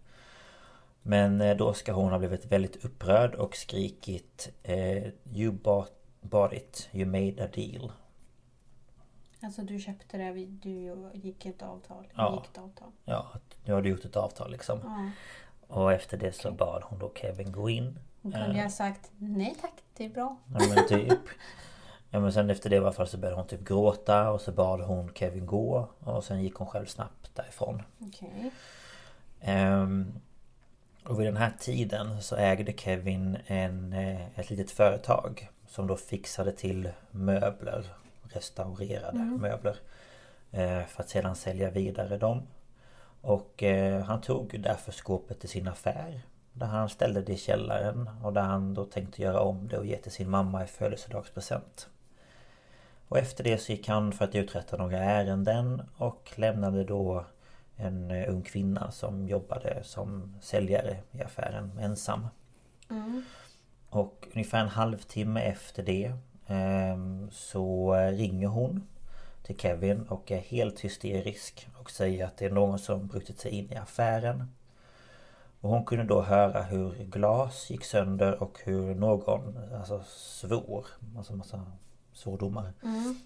Men 1.02 1.40
eh, 1.40 1.56
då 1.56 1.72
ska 1.72 1.92
hon 1.92 2.10
ha 2.12 2.18
blivit 2.18 2.44
väldigt 2.44 2.84
upprörd 2.84 3.34
och 3.34 3.56
skrikit 3.56 4.48
eh, 4.62 5.06
You 5.32 5.52
bought, 5.52 5.92
bought 6.20 6.52
it, 6.52 6.88
you 6.92 7.06
made 7.06 7.44
a 7.44 7.48
deal. 7.54 7.92
Alltså 9.42 9.62
du 9.62 9.78
köpte 9.78 10.18
det, 10.18 10.46
du 10.46 11.10
gick 11.14 11.46
ett 11.46 11.62
avtal. 11.62 12.06
Ja. 12.14 12.34
Gick 12.34 12.50
ett 12.50 12.58
avtal. 12.58 12.90
Ja, 13.04 13.26
nu 13.64 13.72
har 13.72 13.82
du 13.82 13.88
gjort 13.88 14.04
ett 14.04 14.16
avtal 14.16 14.50
liksom. 14.50 14.80
Ja. 14.82 15.10
Och 15.68 15.92
efter 15.92 16.16
det 16.16 16.32
så 16.32 16.50
bad 16.50 16.82
hon 16.84 16.98
då 16.98 17.12
Kevin 17.14 17.52
gå 17.52 17.70
in. 17.70 17.98
Hon 18.22 18.32
kunde 18.32 18.56
ju 18.56 18.62
ha 18.62 18.70
sagt 18.70 19.10
nej 19.18 19.56
tack, 19.60 19.72
det 19.96 20.04
är 20.04 20.08
bra. 20.08 20.36
Ja 20.54 20.60
men 20.74 20.88
typ 20.88 21.18
Ja 22.10 22.20
men 22.20 22.32
sen 22.32 22.50
efter 22.50 22.70
det 22.70 22.76
i 22.76 22.78
alla 22.78 22.92
fall 22.92 23.08
så 23.08 23.18
började 23.18 23.36
hon 23.40 23.46
typ 23.46 23.64
gråta 23.68 24.30
och 24.30 24.40
så 24.40 24.52
bad 24.52 24.80
hon 24.80 25.12
Kevin 25.14 25.46
gå 25.46 25.88
och 26.00 26.24
sen 26.24 26.42
gick 26.42 26.54
hon 26.54 26.66
själv 26.66 26.86
snabbt 26.86 27.30
därifrån. 27.34 27.82
Okej. 28.00 28.50
Ehm, 29.40 30.12
och 31.04 31.20
vid 31.20 31.26
den 31.26 31.36
här 31.36 31.52
tiden 31.60 32.22
så 32.22 32.36
ägde 32.36 32.72
Kevin 32.72 33.38
en, 33.46 33.92
eh, 33.92 34.38
ett 34.38 34.50
litet 34.50 34.70
företag 34.70 35.48
som 35.68 35.86
då 35.86 35.96
fixade 35.96 36.52
till 36.52 36.88
möbler, 37.10 37.86
restaurerade 38.22 39.18
möbler. 39.18 39.76
eh, 40.52 40.82
För 40.84 41.02
att 41.02 41.08
sedan 41.08 41.36
sälja 41.36 41.70
vidare 41.70 42.18
dem. 42.18 42.42
Och 43.26 43.62
eh, 43.62 44.02
han 44.02 44.20
tog 44.20 44.60
därför 44.60 44.92
skåpet 44.92 45.40
till 45.40 45.48
sin 45.48 45.68
affär. 45.68 46.20
Där 46.52 46.66
han 46.66 46.88
ställde 46.88 47.22
det 47.22 47.32
i 47.32 47.36
källaren 47.36 48.10
och 48.22 48.32
där 48.32 48.42
han 48.42 48.74
då 48.74 48.84
tänkte 48.84 49.22
göra 49.22 49.40
om 49.40 49.68
det 49.68 49.78
och 49.78 49.86
ge 49.86 49.96
till 49.96 50.12
sin 50.12 50.30
mamma 50.30 50.64
i 50.64 50.66
födelsedagspresent. 50.66 51.88
Och 53.08 53.18
efter 53.18 53.44
det 53.44 53.58
så 53.58 53.72
gick 53.72 53.88
han 53.88 54.12
för 54.12 54.24
att 54.24 54.34
uträtta 54.34 54.76
några 54.76 54.98
ärenden 54.98 55.82
och 55.96 56.32
lämnade 56.34 56.84
då 56.84 57.24
en 57.76 58.10
eh, 58.10 58.30
ung 58.30 58.42
kvinna 58.42 58.90
som 58.90 59.28
jobbade 59.28 59.84
som 59.84 60.34
säljare 60.40 60.96
i 61.12 61.22
affären 61.22 61.78
ensam. 61.78 62.26
Mm. 62.90 63.22
Och 63.88 64.28
ungefär 64.34 64.60
en 64.60 64.68
halvtimme 64.68 65.40
efter 65.40 65.82
det 65.82 66.12
ehm, 66.46 67.30
så 67.30 67.94
eh, 67.94 68.12
ringer 68.12 68.48
hon 68.48 68.86
till 69.46 69.56
Kevin 69.58 70.02
och 70.02 70.32
är 70.32 70.38
helt 70.38 70.80
hysterisk 70.80 71.68
och 71.80 71.90
säger 71.90 72.24
att 72.24 72.36
det 72.36 72.46
är 72.46 72.50
någon 72.50 72.78
som 72.78 73.06
brutit 73.06 73.40
sig 73.40 73.50
in 73.50 73.72
i 73.72 73.76
affären. 73.76 74.52
Och 75.60 75.70
hon 75.70 75.84
kunde 75.84 76.04
då 76.04 76.22
höra 76.22 76.62
hur 76.62 76.94
glas 76.94 77.70
gick 77.70 77.84
sönder 77.84 78.42
och 78.42 78.58
hur 78.64 78.94
någon 78.94 79.58
alltså, 79.74 80.02
svor. 80.08 80.86
Alltså 81.16 81.36
massa 81.36 81.72
svordomar. 82.12 82.72
Mm. 82.82 83.16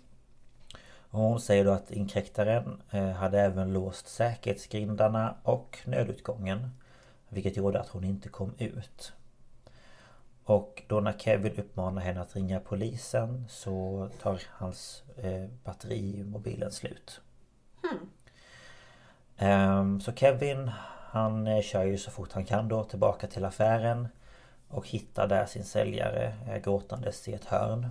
Och 1.11 1.21
hon 1.21 1.41
säger 1.41 1.65
då 1.65 1.71
att 1.71 1.91
inkräktaren 1.91 2.83
eh, 2.91 3.11
hade 3.11 3.41
även 3.41 3.73
låst 3.73 4.09
säkerhetsgrindarna 4.09 5.35
och 5.43 5.79
nödutgången. 5.85 6.71
Vilket 7.29 7.57
gjorde 7.57 7.81
att 7.81 7.89
hon 7.89 8.05
inte 8.05 8.29
kom 8.29 8.55
ut. 8.59 9.13
Och 10.51 10.83
då 10.87 11.01
när 11.01 11.13
Kevin 11.13 11.57
uppmanar 11.57 12.03
henne 12.03 12.21
att 12.21 12.37
ringa 12.37 12.61
polisen 12.61 13.45
så 13.49 14.09
tar 14.23 14.43
hans 14.49 15.03
eh, 15.17 15.45
batteri 15.65 16.21
i 16.21 16.25
mobilen 16.25 16.73
slut. 16.73 17.21
Ehm, 19.37 20.01
så 20.01 20.13
Kevin 20.13 20.71
han 21.11 21.47
eh, 21.47 21.63
kör 21.63 21.85
ju 21.85 21.99
så 21.99 22.11
fort 22.11 22.33
han 22.33 22.45
kan 22.45 22.69
då 22.69 22.85
tillbaka 22.85 23.27
till 23.27 23.45
affären 23.45 24.09
och 24.69 24.89
hittar 24.89 25.27
där 25.27 25.47
sin 25.47 25.65
säljare 25.65 26.35
eh, 26.49 26.57
gråtandes 26.57 27.29
i 27.29 27.33
ett 27.33 27.45
hörn. 27.45 27.89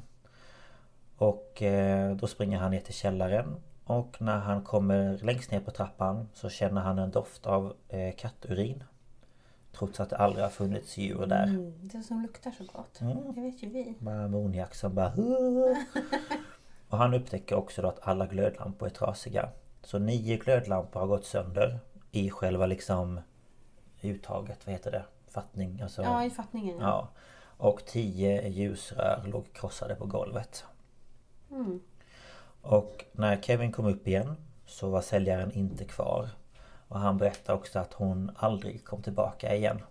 Och 1.18 1.62
eh, 1.62 2.16
då 2.16 2.28
springer 2.28 2.58
han 2.58 2.72
ner 2.72 2.82
till 2.82 2.94
källaren 2.94 3.56
och 3.86 4.22
när 4.22 4.40
han 4.40 4.64
kommer 4.64 5.18
längst 5.18 5.52
ner 5.52 5.60
på 5.60 5.72
trappan 5.72 6.30
så 6.34 6.50
känner 6.50 6.82
han 6.82 7.00
en 7.00 7.12
doft 7.12 7.46
av 7.46 7.74
eh, 7.90 8.16
katturin. 8.16 8.84
Trots 9.72 10.00
att 10.00 10.10
det 10.10 10.18
aldrig 10.18 10.44
har 10.44 10.50
funnits 10.50 10.98
djur 10.98 11.26
där. 11.26 11.44
Mm, 11.44 11.74
det 11.82 12.04
som 12.04 12.22
luktar 12.22 12.52
så 12.52 12.64
gott. 12.64 13.02
Mm. 13.02 13.34
Det 13.34 13.42
vet 13.42 13.64
ju 13.64 13.70
vi. 13.70 13.96
Bara 14.00 14.24
ammoniak 14.24 14.76
som 14.76 14.96
bara... 14.96 15.14
Och 16.90 16.98
han 16.98 17.14
upptäcker 17.14 17.56
också 17.56 17.82
då 17.82 17.88
att 17.88 18.08
alla 18.08 18.26
glödlampor 18.26 18.88
är 18.88 18.92
trasiga. 18.94 19.50
Så 19.82 20.00
nio 20.00 20.38
glödlampor 20.38 21.00
har 21.00 21.08
gått 21.08 21.26
sönder 21.26 21.80
i 22.12 22.30
själva 22.30 22.66
liksom 22.66 23.20
uttaget, 24.02 24.66
vad 24.66 24.74
heter 24.74 24.92
det? 24.92 25.04
Fattning? 25.28 25.82
Alltså, 25.82 26.02
Ja, 26.02 26.26
i 26.26 26.30
fattningen 26.30 26.78
ja. 26.80 26.84
ja. 26.84 27.10
Och 27.58 27.86
tio 27.86 28.48
ljusrör 28.48 29.24
låg 29.26 29.54
krossade 29.54 29.96
på 29.96 30.06
golvet. 30.06 30.66
Mm. 31.52 31.80
Och 32.62 33.06
när 33.12 33.42
Kevin 33.42 33.72
kom 33.72 33.86
upp 33.86 34.08
igen 34.08 34.36
så 34.66 34.90
var 34.90 35.02
säljaren 35.02 35.52
inte 35.52 35.86
kvar. 35.86 36.30
Och 36.90 37.00
han 37.00 37.18
berättade 37.18 37.60
också 37.60 37.80
att 37.80 37.94
hon 37.94 38.32
aldrig 38.36 38.86
kom 38.86 39.02
tillbaka 39.02 39.56
igen. 39.56 39.82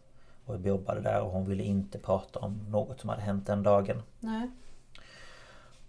Och 0.44 0.60
jobbade 0.60 1.00
där 1.00 1.20
och 1.20 1.30
hon 1.30 1.48
ville 1.48 1.62
inte 1.62 1.98
prata 1.98 2.38
om 2.38 2.60
något 2.68 3.00
som 3.00 3.08
hade 3.10 3.22
hänt 3.22 3.46
den 3.46 3.62
dagen. 3.62 4.02
Nej. 4.20 4.50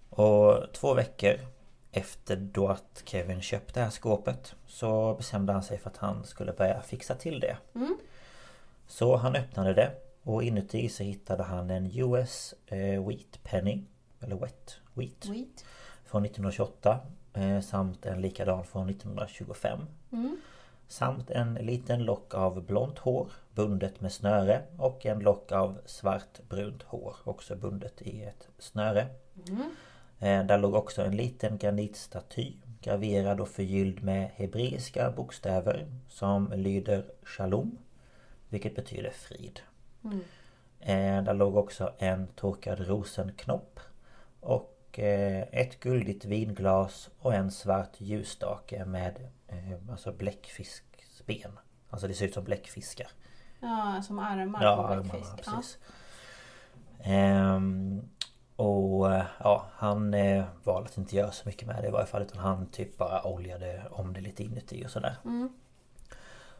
Och 0.09 0.63
två 0.73 0.93
veckor 0.93 1.33
efter 1.91 2.35
då 2.35 2.67
att 2.67 3.01
Kevin 3.05 3.41
köpte 3.41 3.79
det 3.79 3.83
här 3.83 3.89
skåpet 3.91 4.55
så 4.67 5.13
bestämde 5.15 5.53
han 5.53 5.63
sig 5.63 5.77
för 5.77 5.89
att 5.89 5.97
han 5.97 6.23
skulle 6.23 6.53
börja 6.53 6.81
fixa 6.81 7.15
till 7.15 7.39
det. 7.39 7.57
Så 8.87 9.15
han 9.15 9.35
öppnade 9.35 9.73
det 9.73 9.91
och 10.23 10.43
inuti 10.43 10.89
så 10.89 11.03
hittade 11.03 11.43
han 11.43 11.69
en 11.69 11.91
US 11.99 12.53
eh, 12.67 13.07
Wheat 13.07 13.39
Penny 13.43 13.83
Eller 14.19 14.35
Wet 14.35 14.77
Wheat 14.93 15.25
Wheat. 15.25 15.65
från 16.05 16.25
1928 16.25 16.99
eh, 17.33 17.61
samt 17.61 18.05
en 18.05 18.21
likadan 18.21 18.63
från 18.63 18.89
1925. 18.89 19.79
Samt 20.91 21.29
en 21.31 21.53
liten 21.53 22.03
lock 22.03 22.33
av 22.33 22.61
blont 22.61 22.99
hår 22.99 23.31
bundet 23.55 24.01
med 24.01 24.11
snöre 24.11 24.61
och 24.77 25.05
en 25.05 25.19
lock 25.19 25.51
av 25.51 25.77
svartbrunt 25.85 26.83
hår 26.83 27.15
också 27.23 27.55
bundet 27.55 28.01
i 28.01 28.23
ett 28.23 28.47
snöre. 28.57 29.07
Eh, 30.19 30.45
Där 30.45 30.57
låg 30.57 30.73
också 30.75 31.01
en 31.01 31.15
liten 31.17 31.57
granitstaty 31.57 32.53
graverad 32.81 33.39
och 33.39 33.49
förgylld 33.49 34.03
med 34.03 34.29
hebreiska 34.35 35.11
bokstäver 35.11 35.85
som 36.09 36.51
lyder 36.55 37.05
Shalom 37.23 37.77
vilket 38.49 38.75
betyder 38.75 39.09
frid. 39.11 39.59
Eh, 40.79 41.23
där 41.23 41.33
låg 41.33 41.55
också 41.55 41.93
en 41.97 42.27
torkad 42.27 42.87
rosenknopp 42.87 43.79
och 44.39 44.99
eh, 44.99 45.43
ett 45.51 45.79
guldigt 45.79 46.25
vinglas 46.25 47.09
och 47.19 47.33
en 47.33 47.51
svart 47.51 47.93
ljusstake 47.97 48.85
med 48.85 49.13
alltså 49.91 50.11
bläckfiskben. 50.11 51.59
Alltså 51.89 52.07
det 52.07 52.13
ser 52.13 52.25
ut 52.25 52.33
som 52.33 52.43
bläckfiskar. 52.43 53.07
Ja, 53.59 54.01
som 54.07 54.19
armar 54.19 54.63
Ja, 54.63 54.75
på 54.75 54.81
armarna, 54.81 55.01
bläckfisk. 55.01 55.33
Ja. 55.45 55.51
precis. 55.55 55.77
Ehm, 57.03 58.01
och 58.55 59.13
eh, 59.13 59.25
ja, 59.39 59.65
han 59.73 60.13
eh, 60.13 60.45
valde 60.63 60.89
att 60.89 60.97
inte 60.97 61.15
göra 61.15 61.31
så 61.31 61.47
mycket 61.49 61.67
med 61.67 61.83
det 61.83 61.87
i 61.87 61.91
varje 61.91 62.05
fall 62.05 62.21
utan 62.21 62.37
han 62.39 62.65
typ 62.67 62.97
bara 62.97 63.23
oljade 63.23 63.83
om 63.91 64.13
det 64.13 64.21
lite 64.21 64.43
inuti 64.43 64.85
och 64.85 64.91
sådär. 64.91 65.15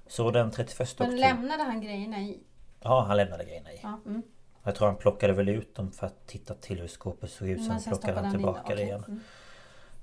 Så 0.08 0.32
den 0.32 0.52
31 0.52 0.80
Men 1.00 1.08
oktober... 1.08 1.20
lämnade 1.20 1.64
han 1.64 1.82
grejerna 1.82 2.20
i? 2.20 2.40
Ja, 2.82 3.04
han 3.08 3.18
lämnade 3.18 3.46
grejerna 3.46 3.72
i. 3.72 3.80
Ja. 3.84 4.00
Mm. 4.06 4.22
Jag 4.64 4.76
tror 4.76 4.88
han 4.88 4.98
plockade 4.98 5.34
väl 5.34 5.50
ut 5.50 5.76
dem 5.76 5.92
för 5.92 6.08
att 6.08 6.28
titta 6.28 6.54
till 6.54 6.80
hur 6.80 6.88
skåpet 6.88 7.32
såg 7.32 7.48
ut. 7.50 7.58
Men 7.58 7.68
Sen 7.68 7.80
sen 7.80 7.92
plockade 7.92 8.22
han 8.22 8.32
tillbaka 8.32 8.76
det, 8.76 8.82
igen. 8.82 9.04
Mm. 9.08 9.20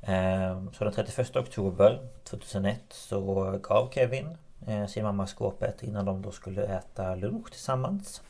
Ehm, 0.02 0.70
Så 0.72 0.84
den 0.84 0.92
31 0.92 1.36
oktober 1.36 2.08
2001 2.24 2.80
så 2.88 3.58
gav 3.62 3.90
Kevin 3.90 4.36
eh, 4.66 4.86
sin 4.86 5.04
mamma 5.04 5.26
skåpet 5.26 5.82
innan 5.82 6.04
de 6.04 6.22
då 6.22 6.30
skulle 6.30 6.64
äta 6.66 7.14
lunch 7.14 7.50
tillsammans. 7.50 8.22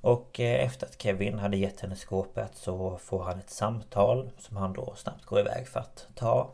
Och 0.00 0.40
eh, 0.40 0.66
efter 0.66 0.86
att 0.86 1.02
Kevin 1.02 1.38
hade 1.38 1.56
gett 1.56 1.80
henne 1.80 1.96
skåpet 1.96 2.56
så 2.56 2.96
får 2.98 3.22
han 3.24 3.38
ett 3.38 3.50
samtal 3.50 4.30
som 4.38 4.56
han 4.56 4.72
då 4.72 4.94
snabbt 4.96 5.24
går 5.24 5.40
iväg 5.40 5.68
för 5.68 5.80
att 5.80 6.06
ta. 6.14 6.50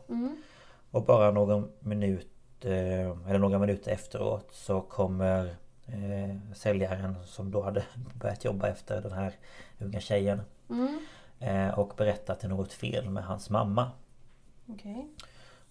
Och 0.91 1.03
bara 1.05 1.31
någon 1.31 1.71
minut 1.79 2.27
eh, 2.61 3.29
eller 3.29 3.37
några 3.37 3.59
minuter 3.59 3.91
efteråt 3.91 4.47
så 4.51 4.81
kommer 4.81 5.55
säljaren 6.55 7.15
som 7.25 7.51
då 7.51 7.61
hade 7.61 7.83
börjat 8.13 8.45
jobba 8.45 8.67
efter 8.67 9.01
den 9.01 9.11
här 9.11 9.33
unga 9.79 9.99
tjejen 9.99 10.41
eh, 11.39 11.79
och 11.79 11.93
berättar 11.97 12.33
att 12.33 12.39
det 12.39 12.47
är 12.47 12.49
något 12.49 12.73
fel 12.73 13.09
med 13.09 13.23
hans 13.23 13.49
mamma. 13.49 13.91
Okej. 14.67 15.07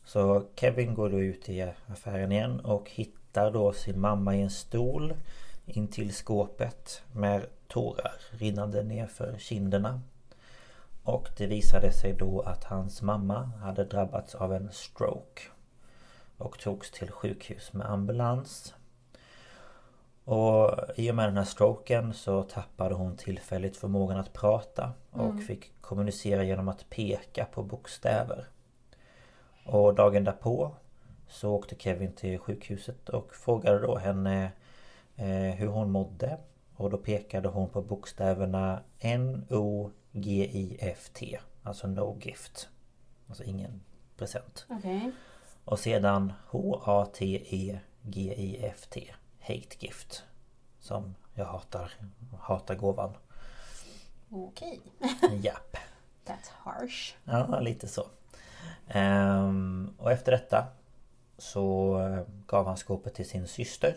Så 0.04 0.46
Kevin 0.54 0.94
går 0.94 1.10
då 1.10 1.20
ut 1.20 1.48
i 1.48 1.72
affären 1.86 2.32
igen 2.32 2.60
och 2.60 2.90
hittar 2.90 3.50
då 3.50 3.72
sin 3.72 4.00
mamma 4.00 4.36
i 4.36 4.42
en 4.42 4.50
stol 4.50 5.14
intill 5.66 6.14
skåpet 6.14 7.02
med 7.12 7.46
tårar 7.68 8.12
rinnande 8.30 8.82
nerför 8.82 9.36
kinderna. 9.38 10.00
Och 11.02 11.28
det 11.36 11.46
visade 11.46 11.92
sig 11.92 12.12
då 12.12 12.40
att 12.40 12.64
hans 12.64 13.02
mamma 13.02 13.50
hade 13.62 13.84
drabbats 13.84 14.34
av 14.34 14.52
en 14.52 14.72
stroke. 14.72 15.42
Och 16.38 16.58
togs 16.58 16.90
till 16.90 17.10
sjukhus 17.10 17.72
med 17.72 17.90
ambulans. 17.90 18.74
Och 20.24 20.70
i 20.96 21.10
och 21.10 21.14
med 21.14 21.28
den 21.28 21.36
här 21.36 21.44
stroken 21.44 22.14
så 22.14 22.42
tappade 22.42 22.94
hon 22.94 23.16
tillfälligt 23.16 23.76
förmågan 23.76 24.18
att 24.18 24.32
prata 24.32 24.92
och 25.10 25.42
fick 25.42 25.72
kommunicera 25.80 26.44
genom 26.44 26.68
att 26.68 26.90
peka 26.90 27.44
på 27.44 27.62
bokstäver. 27.62 28.46
Och 29.64 29.94
dagen 29.94 30.24
därpå 30.24 30.74
så 31.28 31.50
åkte 31.52 31.76
Kevin 31.78 32.12
till 32.12 32.38
sjukhuset 32.38 33.08
och 33.08 33.34
frågade 33.34 33.78
då 33.78 33.98
henne 33.98 34.52
eh, 35.16 35.54
hur 35.54 35.66
hon 35.66 35.90
mådde. 35.90 36.38
Och 36.76 36.90
då 36.90 36.98
pekade 36.98 37.48
hon 37.48 37.68
på 37.68 37.82
bokstäverna 37.82 38.82
N-O-G-I-F-T. 38.98 39.88
Alltså 41.62 41.86
no 41.86 42.18
gift. 42.20 42.68
Alltså 43.28 43.44
ingen 43.44 43.80
present. 44.16 44.66
Okej. 44.68 45.12
Och 45.64 45.78
sedan 45.78 46.32
H-A-T-E-G-I-F-T. 46.50 47.80
Hate 49.40 49.76
gift. 49.78 50.24
Som 50.80 51.14
jag 51.34 51.44
hatar, 51.44 51.92
hatar 52.40 52.74
gåvan. 52.74 53.16
Okej. 54.30 54.80
Japp. 55.42 55.76
That's 56.26 56.50
harsh. 56.52 57.14
Ja, 57.24 57.60
lite 57.60 57.88
så. 57.88 58.06
Ehm, 58.88 59.94
och 59.98 60.12
efter 60.12 60.32
detta 60.32 60.66
så 61.38 61.98
eh, 62.00 62.22
gav 62.46 62.66
han 62.66 62.76
skåpet 62.76 63.14
till 63.14 63.28
sin 63.28 63.46
syster. 63.46 63.94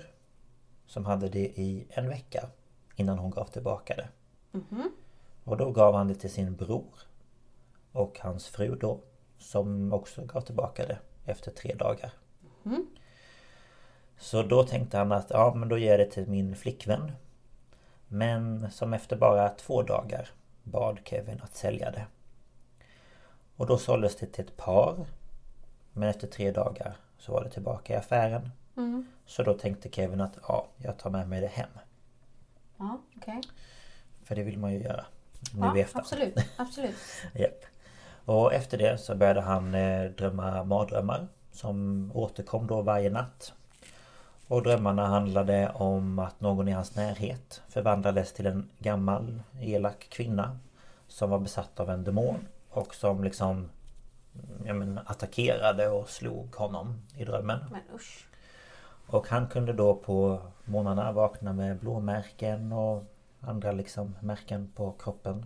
Som 0.85 1.05
hade 1.05 1.29
det 1.29 1.59
i 1.59 1.87
en 1.89 2.09
vecka 2.09 2.49
innan 2.95 3.19
hon 3.19 3.31
gav 3.31 3.45
tillbaka 3.45 3.95
det. 3.95 4.07
Och 5.43 5.57
då 5.57 5.71
gav 5.71 5.95
han 5.95 6.07
det 6.07 6.15
till 6.15 6.31
sin 6.31 6.55
bror. 6.55 6.93
Och 7.91 8.19
hans 8.21 8.47
fru 8.47 8.75
då. 8.75 8.99
Som 9.37 9.93
också 9.93 10.25
gav 10.25 10.41
tillbaka 10.41 10.85
det 10.85 10.99
efter 11.25 11.51
tre 11.51 11.73
dagar. 11.73 12.11
Så 14.17 14.43
då 14.43 14.63
tänkte 14.63 14.97
han 14.97 15.11
att 15.11 15.29
ja 15.29 15.53
men 15.55 15.69
då 15.69 15.77
ger 15.77 15.89
jag 15.89 15.99
det 15.99 16.11
till 16.11 16.27
min 16.27 16.55
flickvän. 16.55 17.11
Men 18.07 18.71
som 18.71 18.93
efter 18.93 19.15
bara 19.15 19.49
två 19.49 19.81
dagar 19.83 20.29
bad 20.63 20.99
Kevin 21.03 21.41
att 21.43 21.55
sälja 21.55 21.91
det. 21.91 22.05
Och 23.57 23.67
då 23.67 23.77
såldes 23.77 24.15
det 24.15 24.25
till 24.25 24.45
ett 24.45 24.57
par. 24.57 24.95
Men 25.93 26.09
efter 26.09 26.27
tre 26.27 26.51
dagar 26.51 26.95
så 27.17 27.31
var 27.31 27.43
det 27.43 27.49
tillbaka 27.49 27.93
i 27.93 27.95
affären. 27.95 28.51
Så 29.25 29.43
då 29.43 29.53
tänkte 29.53 29.89
Kevin 29.89 30.21
att 30.21 30.37
ja, 30.47 30.67
jag 30.77 30.97
tar 30.97 31.09
med 31.09 31.29
mig 31.29 31.41
det 31.41 31.47
hem. 31.47 31.69
Ja, 32.77 32.97
okej. 33.17 33.41
För 34.23 34.35
det 34.35 34.43
vill 34.43 34.57
man 34.59 34.73
ju 34.73 34.79
göra. 34.83 35.05
Nu 35.53 35.65
Ja, 35.65 35.77
i 35.77 35.81
efterhand. 35.81 36.05
absolut. 36.05 36.35
Absolut. 36.55 36.95
Japp. 37.35 37.63
Och 38.25 38.53
efter 38.53 38.77
det 38.77 38.97
så 38.97 39.15
började 39.15 39.41
han 39.41 39.75
eh, 39.75 40.11
drömma 40.11 40.63
mardrömmar 40.63 41.27
som 41.51 42.11
återkom 42.13 42.67
då 42.67 42.81
varje 42.81 43.09
natt. 43.09 43.53
Och 44.47 44.63
drömmarna 44.63 45.07
handlade 45.07 45.69
om 45.69 46.19
att 46.19 46.41
någon 46.41 46.67
i 46.67 46.71
hans 46.71 46.95
närhet 46.95 47.61
förvandlades 47.69 48.33
till 48.33 48.45
en 48.45 48.69
gammal 48.79 49.41
elak 49.61 50.07
kvinna 50.09 50.59
som 51.07 51.29
var 51.29 51.39
besatt 51.39 51.79
av 51.79 51.89
en 51.89 52.03
demon 52.03 52.47
och 52.77 52.95
som 52.95 53.23
liksom 53.23 53.69
ja, 54.65 54.73
men, 54.73 54.99
attackerade 55.05 55.89
och 55.89 56.09
slog 56.09 56.55
honom 56.55 57.01
i 57.17 57.25
drömmen. 57.25 57.59
Men 57.71 57.81
usch. 57.95 58.27
Och 59.07 59.27
han 59.27 59.47
kunde 59.47 59.73
då 59.73 59.95
på 59.95 60.41
morgnarna 60.65 61.11
vakna 61.11 61.53
med 61.53 61.79
blåmärken 61.79 62.71
och 62.71 63.03
andra 63.41 63.71
liksom 63.71 64.15
märken 64.21 64.71
på 64.75 64.91
kroppen. 64.91 65.45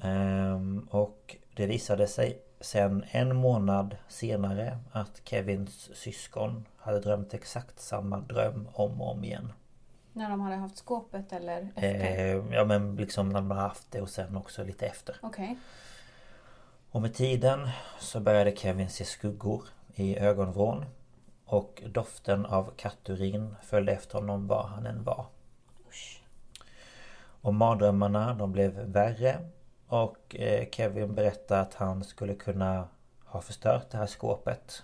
Ehm, 0.00 0.88
och 0.90 1.36
det 1.54 1.66
visade 1.66 2.06
sig 2.06 2.42
sen 2.60 3.04
en 3.10 3.36
månad 3.36 3.96
senare 4.08 4.78
att 4.92 5.20
Kevins 5.24 5.96
syskon 5.96 6.64
hade 6.76 7.00
drömt 7.00 7.34
exakt 7.34 7.80
samma 7.80 8.20
dröm 8.20 8.68
om 8.72 9.00
och 9.00 9.10
om 9.10 9.24
igen. 9.24 9.52
När 10.12 10.30
de 10.30 10.40
hade 10.40 10.56
haft 10.56 10.76
skåpet 10.76 11.32
eller 11.32 11.68
efter? 11.74 12.36
Ehm, 12.36 12.52
ja 12.52 12.64
men 12.64 12.96
liksom 12.96 13.28
när 13.28 13.34
de 13.34 13.50
hade 13.50 13.62
haft 13.62 13.92
det 13.92 14.00
och 14.00 14.10
sen 14.10 14.36
också 14.36 14.64
lite 14.64 14.86
efter. 14.86 15.16
Okej. 15.22 15.58
Och 16.90 17.02
med 17.02 17.14
tiden 17.14 17.68
så 17.98 18.20
började 18.20 18.56
Kevin 18.56 18.88
se 18.88 19.04
skuggor 19.04 19.62
i 19.94 20.18
ögonvrån. 20.18 20.84
Och 21.44 21.82
doften 21.86 22.46
av 22.46 22.72
katturin 22.76 23.56
följde 23.62 23.92
efter 23.92 24.18
honom 24.18 24.46
var 24.46 24.62
han 24.62 24.86
än 24.86 25.04
var. 25.04 25.26
Usch. 25.88 26.22
Och 27.40 27.54
mardrömmarna 27.54 28.34
de 28.34 28.52
blev 28.52 28.72
värre 28.72 29.48
och 29.86 30.36
eh, 30.36 30.68
Kevin 30.70 31.14
berättade 31.14 31.60
att 31.60 31.74
han 31.74 32.04
skulle 32.04 32.34
kunna 32.34 32.88
ha 33.24 33.40
förstört 33.40 33.90
det 33.90 33.98
här 33.98 34.06
skåpet 34.06 34.82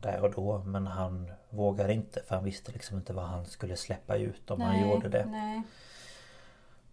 där 0.00 0.20
och 0.22 0.32
då 0.32 0.58
men 0.58 0.86
han 0.86 1.32
vågade 1.50 1.92
inte 1.92 2.22
för 2.22 2.34
han 2.34 2.44
visste 2.44 2.72
liksom 2.72 2.96
inte 2.96 3.12
vad 3.12 3.24
han 3.24 3.46
skulle 3.46 3.76
släppa 3.76 4.16
ut 4.16 4.50
om 4.50 4.60
han 4.60 4.90
gjorde 4.90 5.08
det. 5.08 5.26
Nej. 5.26 5.62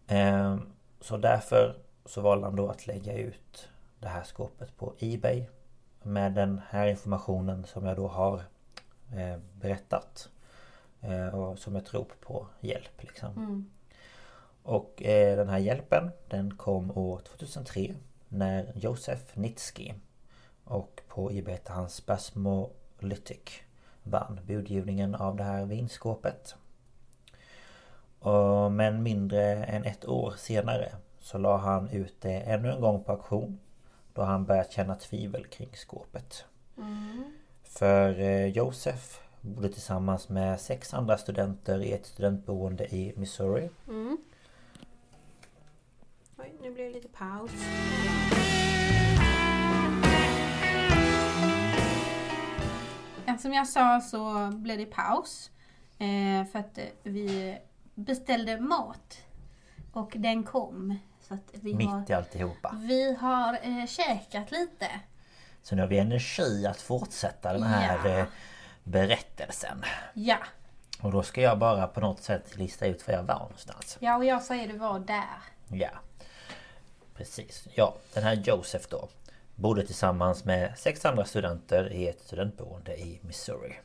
Eh, 0.08 0.58
så 1.02 1.18
därför 1.18 1.76
så 2.06 2.22
valde 2.22 2.48
han 2.48 2.56
då 2.56 2.70
att 2.70 2.88
lägga 2.88 3.18
ut 3.18 3.70
det 4.00 4.08
här 4.08 4.24
skåpet 4.24 4.78
på 4.78 4.94
Ebay 5.00 5.46
med 6.04 6.34
den 6.34 6.62
här 6.70 6.88
informationen 6.88 7.66
som 7.66 7.86
jag 7.86 7.96
då 7.96 8.08
har 8.08 8.42
eh, 9.16 9.38
berättat. 9.54 10.30
Eh, 11.02 11.28
och 11.28 11.60
som 11.60 11.76
ett 11.76 11.94
rop 11.94 12.12
på 12.22 12.48
hjälp 12.60 13.04
liksom. 13.04 13.38
Mm. 13.38 13.70
Och 14.64 15.04
eh, 15.04 15.38
den 15.38 15.50
här 15.50 15.58
hjälpen 15.58 16.12
den 16.28 16.58
kom 16.58 16.98
år 16.98 17.20
2003 17.20 17.96
när 18.30 18.72
Josef 18.76 19.36
Nitski 19.36 19.94
och 20.64 21.02
på 21.08 21.32
Ebay 21.32 21.54
hette 21.54 21.74
han 21.74 21.90
Spasmolytic 21.90 23.62
vann 24.04 24.40
budgivningen 24.48 25.16
av 25.16 25.36
det 25.36 25.44
här 25.44 25.66
vinskåpet. 25.66 26.56
Och, 28.20 28.72
men 28.72 29.04
mindre 29.04 29.66
än 29.66 29.84
ett 29.84 30.08
år 30.08 30.34
senare 30.38 30.92
så 31.20 31.38
la 31.38 31.58
han 31.58 31.90
ut 31.90 32.22
det 32.22 32.40
ännu 32.40 32.72
en 32.72 32.82
gång 32.82 33.04
på 33.04 33.12
auktion 33.12 33.60
då 34.18 34.24
han 34.24 34.46
börjat 34.46 34.72
känna 34.72 34.96
tvivel 34.96 35.46
kring 35.46 35.70
skåpet. 35.74 36.46
För 37.64 38.20
eh, 38.20 38.46
Josef 38.46 39.20
bodde 39.42 39.70
tillsammans 39.70 40.30
med 40.30 40.62
sex 40.62 40.94
andra 40.94 41.18
studenter 41.18 41.82
i 41.82 41.94
ett 41.94 42.06
studentboende 42.06 42.96
i 42.96 43.14
Missouri. 43.16 43.70
Oj, 46.38 46.54
nu 46.62 46.72
blir 46.72 46.84
det 46.84 46.94
lite 46.94 47.08
paus. 47.08 47.52
Som 53.40 53.54
jag 53.54 53.68
sa 53.68 54.02
så 54.02 54.52
blev 54.52 54.78
det 54.78 54.86
paus. 54.86 55.52
Eh, 55.98 56.46
för 56.52 56.60
att 56.60 56.78
eh, 56.78 56.86
vi 57.04 57.58
beställde 57.96 58.60
mat. 58.60 59.18
Och 59.94 60.14
den 60.16 60.44
kom. 60.44 61.00
Så 61.28 61.34
att 61.34 61.42
vi 61.52 61.72
har, 61.72 61.78
Mitt 62.00 62.10
i 62.10 62.14
alltihopa. 62.14 62.76
vi 62.80 63.16
har 63.16 63.54
eh, 63.54 63.86
käkat 63.88 64.52
lite. 64.52 64.90
Så 65.64 65.76
nu 65.76 65.82
har 65.82 65.90
vi 65.90 65.98
energi 66.00 66.66
att 66.68 66.82
fortsätta 66.82 67.54
den 67.54 67.64
här 67.64 68.00
Ja. 68.10 68.18
eh, 68.20 68.26
berättelsen. 68.84 69.84
Ja. 70.14 70.38
Och 71.02 71.12
då 71.12 71.24
ska 71.24 71.42
jag 71.42 71.60
bara 71.60 71.88
på 71.88 72.00
något 72.00 72.24
sätt 72.24 72.56
lista 72.58 72.86
ut 72.88 73.08
var 73.08 73.14
jag 73.14 73.24
var 73.24 73.40
någonstans. 73.40 73.98
Ja, 74.00 74.18
och 74.18 74.26
jag 74.26 74.44
säger 74.44 74.68
det 74.68 74.78
var 74.80 75.00
där. 75.00 75.38
Ja. 75.68 75.90
Precis. 77.16 77.68
Ja, 77.76 77.96
den 78.14 78.24
här 78.24 78.34
Josef 78.34 78.88
då. 78.88 79.08
Bodde 79.56 79.86
tillsammans 79.86 80.46
med 80.46 80.78
sex 80.78 81.06
andra 81.06 81.26
studenter 81.26 81.94
i 81.94 82.08
ett 82.08 82.22
studentboende 82.22 82.98
i 83.00 83.20
Missouri. 83.24 83.80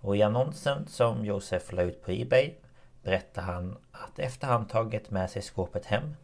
Och 0.00 0.16
i 0.16 0.22
annonsen 0.22 0.86
som 0.88 1.24
Josef 1.24 1.72
la 1.72 1.82
ut 1.82 2.04
på 2.04 2.10
Ebay 2.12 2.54
berättar 3.02 3.42
han 3.42 3.76
att 3.92 4.18
efter 4.18 4.46
han 4.46 4.66
tagit 4.66 5.10
med 5.10 5.30
sig 5.30 5.42
skåpet 5.42 5.86
hem 5.86 6.16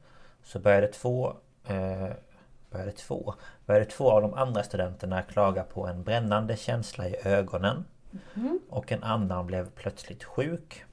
så 0.45 0.59
började 0.59 0.87
två 0.87 1.37
eh, 1.69 2.09
började 2.71 2.93
två 2.93 3.35
började 3.67 3.87
två 3.87 4.11
av 4.11 4.23
de 4.23 4.35
andra 4.35 4.63
studenterna 4.63 5.23
klaga 5.23 5.63
på 5.63 5.87
en 5.87 6.03
brännande 6.05 6.57
känsla 6.57 7.09
i 7.09 7.17
ögonen. 7.25 7.85
Och 8.69 8.93
en 8.93 9.03
annan 9.03 9.47
blev 9.47 9.71
plötsligt 9.71 10.25
sjuk. 10.25 10.85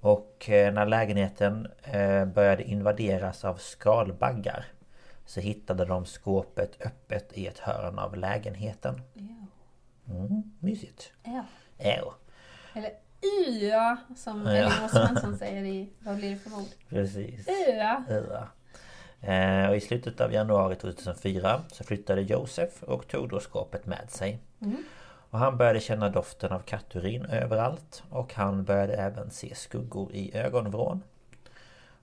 Och 0.00 0.50
eh, 0.50 0.72
när 0.72 0.86
lägenheten 0.86 1.68
eh, 1.82 2.24
började 2.24 2.62
invaderas 2.62 3.44
av 3.44 3.56
skalbaggar 3.56 4.64
så 5.26 5.40
hittade 5.40 5.84
de 5.84 6.06
skåpet 6.06 6.80
öppet 6.86 7.32
i 7.38 7.46
ett 7.46 7.58
hörn 7.58 7.98
av 7.98 8.16
lägenheten. 8.16 9.00
Mm, 10.08 10.42
mysigt. 10.60 11.12
Ja. 11.22 11.44
Ja, 11.78 12.14
Eller 12.74 12.90
ja, 13.60 13.96
som 14.16 14.46
Elinor 14.46 14.88
Svensson 14.88 15.38
säger 15.38 15.64
i 15.64 15.88
Vad 15.98 16.16
blir 16.16 16.30
det 16.30 16.36
för 16.38 16.50
mord? 16.50 16.68
precis. 16.88 17.48
Ja. 17.68 18.02
Ja. 18.08 18.48
Eh, 19.20 19.68
och 19.68 19.76
I 19.76 19.80
slutet 19.80 20.20
av 20.20 20.32
januari 20.32 20.76
2004 20.76 21.62
så 21.72 21.84
flyttade 21.84 22.20
Josef 22.20 22.82
och 22.82 23.08
tog 23.08 23.28
då 23.28 23.40
skåpet 23.40 23.86
med 23.86 24.10
sig. 24.10 24.38
Och 25.30 25.38
han 25.38 25.56
började 25.56 25.80
känna 25.80 26.08
doften 26.08 26.52
av 26.52 26.60
katturin 26.60 27.24
överallt 27.24 28.02
och 28.10 28.34
han 28.34 28.64
började 28.64 28.92
även 28.94 29.30
se 29.30 29.54
skuggor 29.54 30.12
i 30.12 30.36
ögonvrån. 30.36 31.02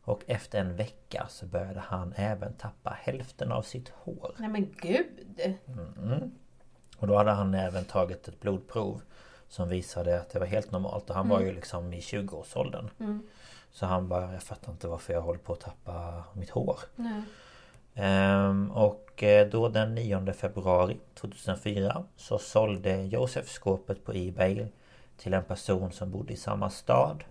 Och 0.04 0.21
efter 0.28 0.60
en 0.60 0.75
vecka 0.75 1.25
så 1.30 1.45
började 1.45 1.80
han 1.80 2.13
även 2.15 2.54
tappa 2.54 2.97
hälften 3.01 3.51
av 3.51 3.62
sitt 3.62 3.89
hår. 3.89 4.36
Nej 4.38 4.49
men 4.49 4.75
gud! 4.82 5.58
Och 6.97 7.08
då 7.08 7.15
hade 7.17 7.32
han 7.32 7.54
även 7.54 7.86
tagit 7.86 8.28
ett 8.28 8.39
blodprov 8.39 9.01
som 9.47 9.69
visade 9.69 10.19
att 10.19 10.30
det 10.30 10.39
var 10.39 10.45
helt 10.45 10.71
normalt 10.71 11.10
och 11.10 11.15
han 11.15 11.30
var 11.30 11.41
ju 11.41 11.51
liksom 11.54 11.93
i 11.93 11.99
20-årsåldern. 11.99 12.89
Så 13.75 13.85
han 13.85 14.07
bara, 14.07 14.33
jag 14.33 14.43
fattar 14.43 14.71
inte 14.71 14.88
varför 14.88 15.13
jag 15.13 15.21
håller 15.21 15.39
på 15.39 15.53
att 15.53 15.59
tappa 15.59 16.23
mitt 16.33 16.49
hår. 16.49 16.79
Ehm, 17.95 18.71
och 18.71 19.23
eh, 19.23 19.47
då 19.47 19.69
den 19.69 19.95
9 19.95 20.33
februari 20.33 20.97
2004 21.13 22.03
så 22.15 22.38
sålde 22.38 23.03
Josef 23.03 23.49
skåpet 23.49 24.05
på 24.05 24.11
Ebay 24.15 24.65
till 25.17 25.33
en 25.33 25.43
person 25.43 25.91
som 25.91 26.11
bodde 26.11 26.33
i 26.33 26.38
samma 26.38 26.69
stad. 26.69 27.23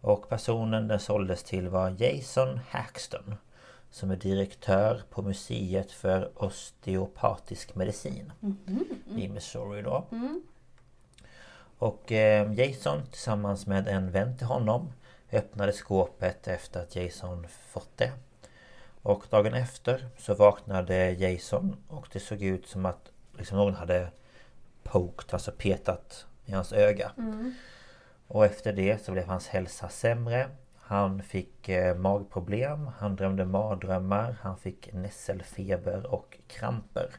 Och 0.00 0.28
personen 0.28 0.88
den 0.88 1.00
såldes 1.00 1.42
till 1.42 1.68
var 1.68 1.96
Jason 1.98 2.60
Haxton 2.70 3.34
som 3.90 4.10
är 4.10 4.16
direktör 4.16 5.02
på 5.10 5.22
Museet 5.22 5.92
för 5.92 6.30
osteopatisk 6.34 7.74
medicin 7.74 8.32
i 9.16 9.28
Missouri 9.28 9.82
då. 9.82 10.04
Och 11.78 12.12
eh, 12.12 12.52
Jason 12.52 13.02
tillsammans 13.10 13.66
med 13.66 13.88
en 13.88 14.10
vän 14.10 14.36
till 14.36 14.46
honom 14.46 14.92
öppnade 15.34 15.72
skåpet 15.72 16.48
efter 16.48 16.80
att 16.82 16.96
Jason 16.96 17.46
fått 17.48 17.96
det. 17.96 18.12
Och 19.02 19.26
dagen 19.30 19.54
efter 19.54 20.08
så 20.18 20.34
vaknade 20.34 21.10
Jason 21.10 21.76
och 21.88 22.08
det 22.12 22.20
såg 22.20 22.42
ut 22.42 22.66
som 22.66 22.86
att 22.86 23.10
liksom 23.38 23.58
någon 23.58 23.74
hade 23.74 24.08
poked, 24.82 25.34
alltså 25.34 25.52
petat 25.52 26.26
i 26.44 26.52
hans 26.52 26.72
öga. 26.72 27.12
Och 28.26 28.44
efter 28.44 28.72
det 28.72 29.04
så 29.04 29.12
blev 29.12 29.26
hans 29.26 29.48
hälsa 29.48 29.88
sämre. 29.88 30.48
Han 30.76 31.22
fick 31.22 31.68
eh, 31.68 31.96
magproblem, 31.96 32.90
han 32.98 33.16
drömde 33.16 33.44
mardrömmar, 33.44 34.36
han 34.40 34.56
fick 34.56 34.92
nässelfeber 34.92 36.06
och 36.06 36.38
kramper. 36.46 37.10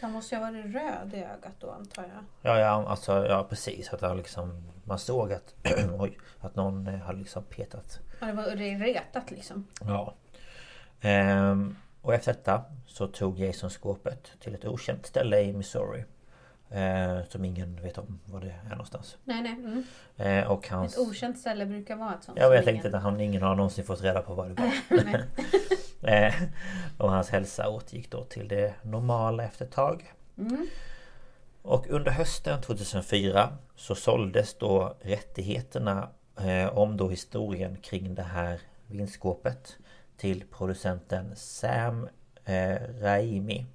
Så 0.00 0.06
han 0.06 0.12
måste 0.12 0.34
ju 0.34 0.40
ha 0.40 0.50
varit 0.50 0.64
röd 0.74 1.14
i 1.14 1.16
ögat 1.16 1.52
då 1.58 1.70
antar 1.70 2.02
jag. 2.02 2.24
Ja, 2.52 2.60
ja, 2.60 2.88
alltså, 2.88 3.26
ja 3.26 3.46
precis. 3.48 3.92
Att 3.92 4.00
han 4.00 4.16
liksom, 4.16 4.72
man 4.84 4.98
såg 4.98 5.32
att, 5.32 5.54
oj, 5.98 6.18
att 6.40 6.56
någon 6.56 6.86
eh, 6.86 7.00
hade 7.00 7.18
liksom 7.18 7.44
petat. 7.44 8.00
Ja, 8.20 8.26
det 8.26 8.32
var 8.32 8.44
retat 8.84 9.30
liksom. 9.30 9.66
Ja. 9.80 10.14
Ehm, 11.00 11.76
och 12.02 12.14
efter 12.14 12.32
detta 12.32 12.64
så 12.86 13.06
tog 13.06 13.38
Jason 13.38 13.70
skåpet 13.70 14.32
till 14.40 14.54
ett 14.54 14.64
okänt 14.64 15.06
ställe 15.06 15.40
i 15.40 15.52
Missouri. 15.52 16.04
Eh, 16.70 17.18
som 17.28 17.44
ingen 17.44 17.82
vet 17.82 17.98
om 17.98 18.20
var 18.24 18.40
det 18.40 18.54
är 18.66 18.70
någonstans. 18.70 19.16
Nej, 19.24 19.42
nej. 19.42 19.52
Mm. 19.52 19.84
Eh, 20.16 20.50
och 20.50 20.68
hans... 20.68 20.92
Ett 20.92 20.98
okänt 20.98 21.38
ställe 21.38 21.66
brukar 21.66 21.96
vara 21.96 22.14
ett 22.14 22.24
sånt. 22.24 22.38
Ja, 22.40 22.48
men 22.48 22.56
jag 22.56 22.64
tänkte 22.64 22.96
att 22.96 23.02
han, 23.02 23.20
ingen 23.20 23.42
har 23.42 23.54
någonsin 23.54 23.84
fått 23.84 24.02
reda 24.02 24.22
på 24.22 24.34
vad 24.34 24.48
det 24.48 24.62
var. 24.62 25.24
Eh, 26.06 26.34
och 26.98 27.10
hans 27.10 27.30
hälsa 27.30 27.68
återgick 27.68 28.10
då 28.10 28.24
till 28.24 28.48
det 28.48 28.74
normala 28.82 29.44
efter 29.44 29.64
ett 29.64 29.72
tag. 29.72 30.12
Och 31.64 31.86
under 31.90 32.10
hösten 32.10 32.60
2004 32.60 33.58
så 33.76 33.94
såldes 33.94 34.54
då 34.54 34.96
rättigheterna 35.00 36.08
eh, 36.36 36.78
om 36.78 36.96
då 36.96 37.08
historien 37.08 37.76
kring 37.76 38.14
det 38.14 38.22
här 38.22 38.60
vinskåpet 38.86 39.76
till 40.16 40.44
producenten 40.50 41.36
Sam 41.36 42.08
eh, 42.44 42.76
Raimi 43.00 43.66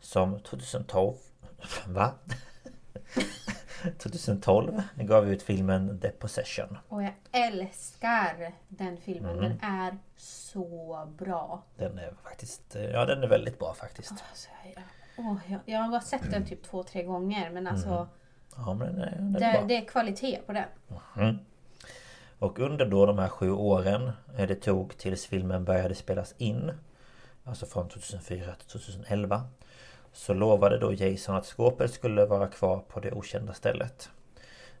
som 0.00 0.40
2012 0.40 1.14
Va? 1.86 2.12
2012 3.98 4.82
gav 4.96 5.32
ut 5.32 5.42
filmen 5.42 6.00
The 6.00 6.08
Possession. 6.08 6.78
Och 6.88 7.02
jag 7.02 7.14
älskar 7.32 8.52
den 8.68 8.96
filmen. 8.96 9.38
Mm. 9.38 9.42
Den 9.42 9.60
är 9.60 9.98
så 10.16 11.08
bra. 11.18 11.62
Den 11.76 11.98
är 11.98 12.14
faktiskt, 12.24 12.76
eh, 12.76 12.84
ja 12.84 13.04
den 13.04 13.22
är 13.22 13.28
väldigt 13.28 13.58
bra 13.58 13.74
faktiskt. 13.74 14.10
Alltså, 14.10 14.48
jag, 14.64 14.82
åh, 15.18 15.36
jag, 15.48 15.60
jag 15.64 15.78
har 15.78 15.90
bara 15.90 16.00
sett 16.00 16.30
den 16.30 16.46
typ 16.46 16.62
två, 16.62 16.82
tre 16.82 17.02
gånger. 17.02 17.50
Men 17.50 17.66
alltså 17.66 18.08
Ja 18.56 18.74
men 18.74 18.96
den 18.96 19.00
är, 19.00 19.16
den 19.16 19.42
är 19.42 19.60
det, 19.60 19.64
det 19.68 19.76
är 19.76 19.84
kvalitet 19.84 20.40
på 20.46 20.52
den. 20.52 20.68
Och 22.38 22.58
under 22.58 22.86
då 22.86 23.06
de 23.06 23.18
här 23.18 23.28
sju 23.28 23.50
åren 23.50 24.12
eh, 24.38 24.46
det 24.48 24.54
tog 24.54 24.96
tills 24.96 25.26
filmen 25.26 25.64
började 25.64 25.94
spelas 25.94 26.34
in 26.38 26.72
Alltså 27.44 27.66
från 27.66 27.88
2004 27.88 28.54
till 28.54 28.68
2011 28.68 29.42
Så 30.12 30.34
lovade 30.34 30.78
då 30.78 30.92
Jason 30.92 31.34
att 31.36 31.46
skåpet 31.46 31.92
skulle 31.92 32.26
vara 32.26 32.48
kvar 32.48 32.78
på 32.88 33.00
det 33.00 33.12
okända 33.12 33.52
stället. 33.52 34.10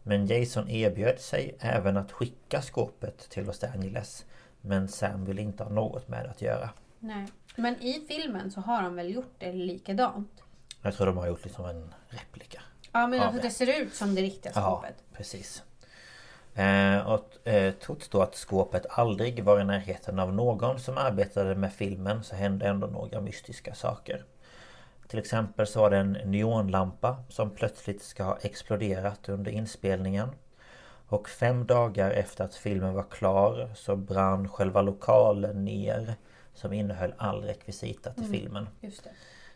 Men 0.02 0.26
Jason 0.26 0.68
erbjöd 0.68 1.20
sig 1.20 1.56
även 1.60 1.96
att 1.96 2.12
skicka 2.12 2.62
skåpet 2.62 3.18
till 3.30 3.44
Los 3.44 3.64
Angeles. 3.64 4.26
Men 4.60 4.88
Sam 4.88 5.24
ville 5.24 5.42
inte 5.42 5.64
ha 5.64 5.70
något 5.70 6.08
med 6.08 6.24
det 6.24 6.30
att 6.30 6.42
göra. 6.42 6.70
Nej. 6.98 7.26
Men 7.56 7.82
i 7.82 8.04
filmen 8.08 8.50
så 8.50 8.60
har 8.60 8.82
de 8.82 8.96
väl 8.96 9.14
gjort 9.14 9.34
det 9.38 9.52
likadant? 9.52 10.42
Jag 10.82 10.94
tror 10.94 11.06
de 11.06 11.16
har 11.16 11.26
gjort 11.26 11.44
liksom 11.44 11.64
en 11.64 11.94
replika. 12.08 12.62
Ja 12.92 13.06
men 13.06 13.18
Ja, 13.18 13.24
alltså 13.24 13.42
det. 13.42 13.48
det 13.48 13.54
ser 13.54 13.82
ut 13.82 13.94
som 13.94 14.14
det 14.14 14.22
riktiga 14.22 14.52
Ja, 14.54 14.60
skåpet. 14.82 15.02
precis. 15.12 15.62
Eh, 16.54 16.98
och 17.12 17.48
eh, 17.48 17.72
trots 17.74 18.08
då 18.08 18.22
att 18.22 18.34
skåpet 18.34 18.86
aldrig 18.90 19.44
var 19.44 19.60
i 19.60 19.64
närheten 19.64 20.18
av 20.18 20.32
någon 20.34 20.80
som 20.80 20.98
arbetade 20.98 21.54
med 21.54 21.72
filmen 21.72 22.24
så 22.24 22.34
hände 22.36 22.66
ändå 22.66 22.86
några 22.86 23.20
mystiska 23.20 23.74
saker. 23.74 24.24
Till 25.08 25.18
exempel 25.18 25.66
så 25.66 25.80
var 25.80 25.90
det 25.90 25.96
en 25.96 26.12
neonlampa 26.24 27.16
som 27.28 27.50
plötsligt 27.50 28.02
ska 28.02 28.24
ha 28.24 28.38
exploderat 28.42 29.28
under 29.28 29.50
inspelningen. 29.50 30.28
Och 31.08 31.28
fem 31.28 31.66
dagar 31.66 32.10
efter 32.10 32.44
att 32.44 32.54
filmen 32.54 32.94
var 32.94 33.02
klar 33.10 33.70
så 33.74 33.96
brann 33.96 34.48
själva 34.48 34.82
lokalen 34.82 35.64
ner 35.64 36.14
som 36.54 36.72
innehöll 36.72 37.14
all 37.18 37.42
rekvisita 37.42 38.12
till 38.12 38.24
filmen. 38.24 38.68
Just 38.80 39.04
det. 39.04 39.10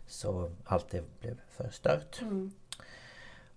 Så 0.07 0.51
allt 0.65 0.91
det 0.91 1.21
blev 1.21 1.41
förstört. 1.51 2.21
Mm. 2.23 2.53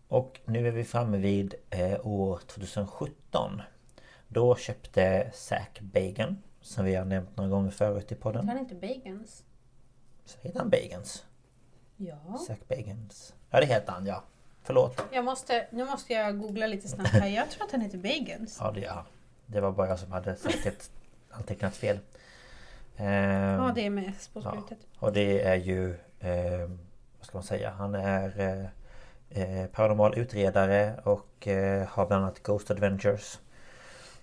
Och 0.07 0.39
nu 0.45 0.67
är 0.67 0.71
vi 0.71 0.83
framme 0.83 1.17
vid 1.17 1.55
eh, 1.69 2.07
år 2.07 2.39
2017. 2.47 3.61
Då 4.27 4.55
köpte 4.55 5.31
Zack 5.33 5.79
Bagan 5.81 6.41
Som 6.61 6.85
vi 6.85 6.95
har 6.95 7.05
nämnt 7.05 7.37
några 7.37 7.49
gånger 7.49 7.71
förut 7.71 8.03
i 8.03 8.07
Heter 8.07 8.15
podden. 8.15 8.47
han 8.49 8.57
inte 8.57 8.75
Bagans? 8.75 9.43
Så 10.25 10.37
heter 10.41 10.59
han 10.59 10.69
Bagans? 10.69 11.25
Ja. 11.97 12.37
Zack 12.47 12.67
Bagans. 12.67 13.33
Ja 13.49 13.59
det 13.59 13.65
heter 13.65 13.91
han 13.91 14.05
ja. 14.05 14.23
Förlåt. 14.63 15.01
Jag 15.11 15.25
måste, 15.25 15.67
nu 15.71 15.85
måste 15.85 16.13
jag 16.13 16.39
googla 16.39 16.67
lite 16.67 16.87
snabbt 16.87 17.09
här. 17.09 17.27
Jag 17.27 17.49
tror 17.49 17.65
att 17.65 17.71
han 17.71 17.81
heter 17.81 17.97
Bagans. 17.97 18.57
Ja 18.61 18.71
det, 18.71 18.81
ja. 18.81 19.05
det 19.45 19.61
var 19.61 19.71
bara 19.71 19.87
jag 19.87 19.99
som 19.99 20.11
hade 20.11 20.37
antecknat 21.29 21.75
fel. 21.75 21.99
Ehm, 22.99 23.61
Ja, 23.61 23.71
det 23.75 23.85
är 23.85 23.89
med 23.89 24.13
S 24.17 24.29
på 24.33 24.41
Ja, 24.43 24.63
och 24.99 25.13
det 25.13 25.41
är 25.41 25.55
ju... 25.55 25.95
Eh, 26.19 26.69
vad 27.17 27.25
ska 27.27 27.37
man 27.37 27.43
säga? 27.43 27.69
Han 27.69 27.95
är 27.95 28.39
eh, 28.39 28.65
eh, 29.41 29.67
paranormal 29.67 30.17
utredare 30.17 30.99
och 31.03 31.47
eh, 31.47 31.87
har 31.87 32.05
bland 32.05 32.23
annat 32.23 32.43
Ghost 32.43 32.71
Adventures. 32.71 33.39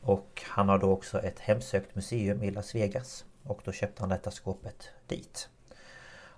Och 0.01 0.43
han 0.47 0.69
har 0.69 0.79
då 0.79 0.91
också 0.91 1.21
ett 1.21 1.39
hemsökt 1.39 1.95
museum 1.95 2.43
i 2.43 2.51
Las 2.51 2.75
Vegas. 2.75 3.25
Och 3.43 3.61
då 3.65 3.73
köpte 3.73 4.03
han 4.03 4.09
detta 4.09 4.31
skåpet 4.31 4.91
dit. 5.07 5.49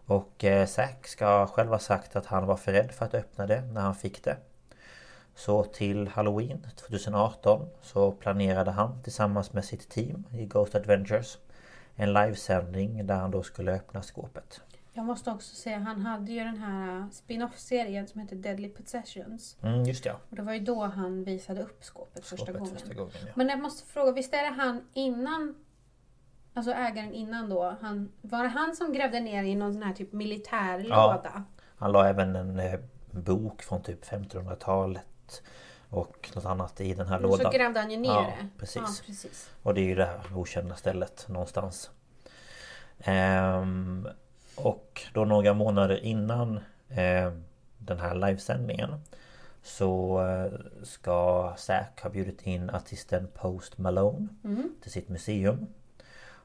Och 0.07 0.45
eh, 0.45 0.66
Zack 0.66 1.07
ska 1.07 1.47
själv 1.47 1.70
ha 1.70 1.78
sagt 1.78 2.16
att 2.16 2.26
han 2.26 2.47
var 2.47 2.57
för 2.57 2.72
rädd 2.72 2.93
för 2.93 3.05
att 3.05 3.14
öppna 3.14 3.47
det 3.47 3.62
när 3.62 3.80
han 3.80 3.95
fick 3.95 4.24
det. 4.24 4.36
Så 5.34 5.64
till 5.64 6.09
Halloween 6.09 6.66
2018 6.76 7.68
så 7.82 8.12
planerade 8.12 8.70
han 8.70 9.03
tillsammans 9.03 9.53
med 9.53 9.64
sitt 9.64 9.89
team 9.89 10.24
i 10.32 10.47
Ghost 10.47 10.74
Adventures 10.74 11.39
en 11.99 12.12
livesändning 12.12 13.07
där 13.07 13.14
han 13.14 13.30
då 13.30 13.42
skulle 13.42 13.72
öppna 13.72 14.03
skåpet. 14.03 14.61
Jag 14.92 15.05
måste 15.05 15.30
också 15.30 15.55
säga, 15.55 15.78
han 15.78 16.01
hade 16.01 16.32
ju 16.32 16.38
den 16.44 16.57
här 16.57 17.09
spin-off-serien 17.12 18.07
som 18.09 18.20
heter 18.20 18.36
Deadly 18.36 18.68
Possessions. 18.68 19.57
Mm, 19.62 19.84
just 19.84 20.05
ja. 20.05 20.16
Och 20.30 20.36
det 20.36 20.42
var 20.42 20.53
ju 20.53 20.61
då 20.61 20.84
han 20.84 21.24
visade 21.24 21.62
upp 21.62 21.84
skåpet 21.84 22.24
första 22.24 22.36
Skåpet 22.36 22.59
gången. 22.59 22.74
första 22.74 22.94
gången 22.94 23.12
ja. 23.26 23.32
Men 23.34 23.49
jag 23.49 23.61
måste 23.61 23.86
fråga, 23.86 24.12
visst 24.12 24.34
är 24.34 24.42
det 24.42 24.62
han 24.62 24.84
innan 24.94 25.55
Alltså 26.55 26.72
ägaren 26.72 27.14
innan 27.14 27.49
då, 27.49 27.76
han, 27.80 28.12
var 28.22 28.42
det 28.42 28.49
han 28.49 28.76
som 28.76 28.92
grävde 28.92 29.20
ner 29.20 29.42
i 29.42 29.55
någon 29.55 29.72
sån 29.72 29.82
här 29.82 29.94
typ 29.94 30.12
militärlåda? 30.12 31.44
Han 31.76 31.92
la 31.92 32.09
även 32.09 32.36
en 32.36 32.59
eh, 32.59 32.80
bok 33.11 33.62
från 33.62 33.82
typ 33.82 34.05
1500-talet 34.05 35.42
och 35.91 36.30
något 36.34 36.45
annat 36.45 36.80
i 36.80 36.95
den 36.95 37.07
här 37.07 37.16
Och 37.24 37.30
så 37.32 37.36
lådan. 37.36 37.53
grävde 37.53 37.80
han 37.80 37.91
ju 37.91 37.97
ner 37.97 38.09
Ja, 38.11 38.20
det. 38.41 38.49
precis. 38.59 38.76
Ja, 38.76 38.89
precis. 39.07 39.51
Och 39.62 39.74
det 39.74 39.80
är 39.80 39.84
ju 39.84 39.95
det 39.95 40.05
här 40.07 40.20
okända 40.39 40.76
stället 40.76 41.26
någonstans. 41.28 41.91
Ehm, 42.99 44.09
och 44.57 45.03
då 45.14 45.24
några 45.24 45.55
månader 45.55 46.05
innan 46.05 46.61
ehm, 46.89 47.45
den 47.78 47.99
här 48.01 48.14
livesändningen 48.14 49.01
så 49.62 50.20
eh, 50.26 50.53
ska 50.84 51.55
Zack 51.59 52.01
ha 52.03 52.11
bjudit 52.11 52.43
in 52.43 52.70
artisten 52.70 53.28
Post 53.34 53.78
Malone 53.78 54.28
till 54.82 54.93
sitt 54.93 55.09
museum. 55.09 55.66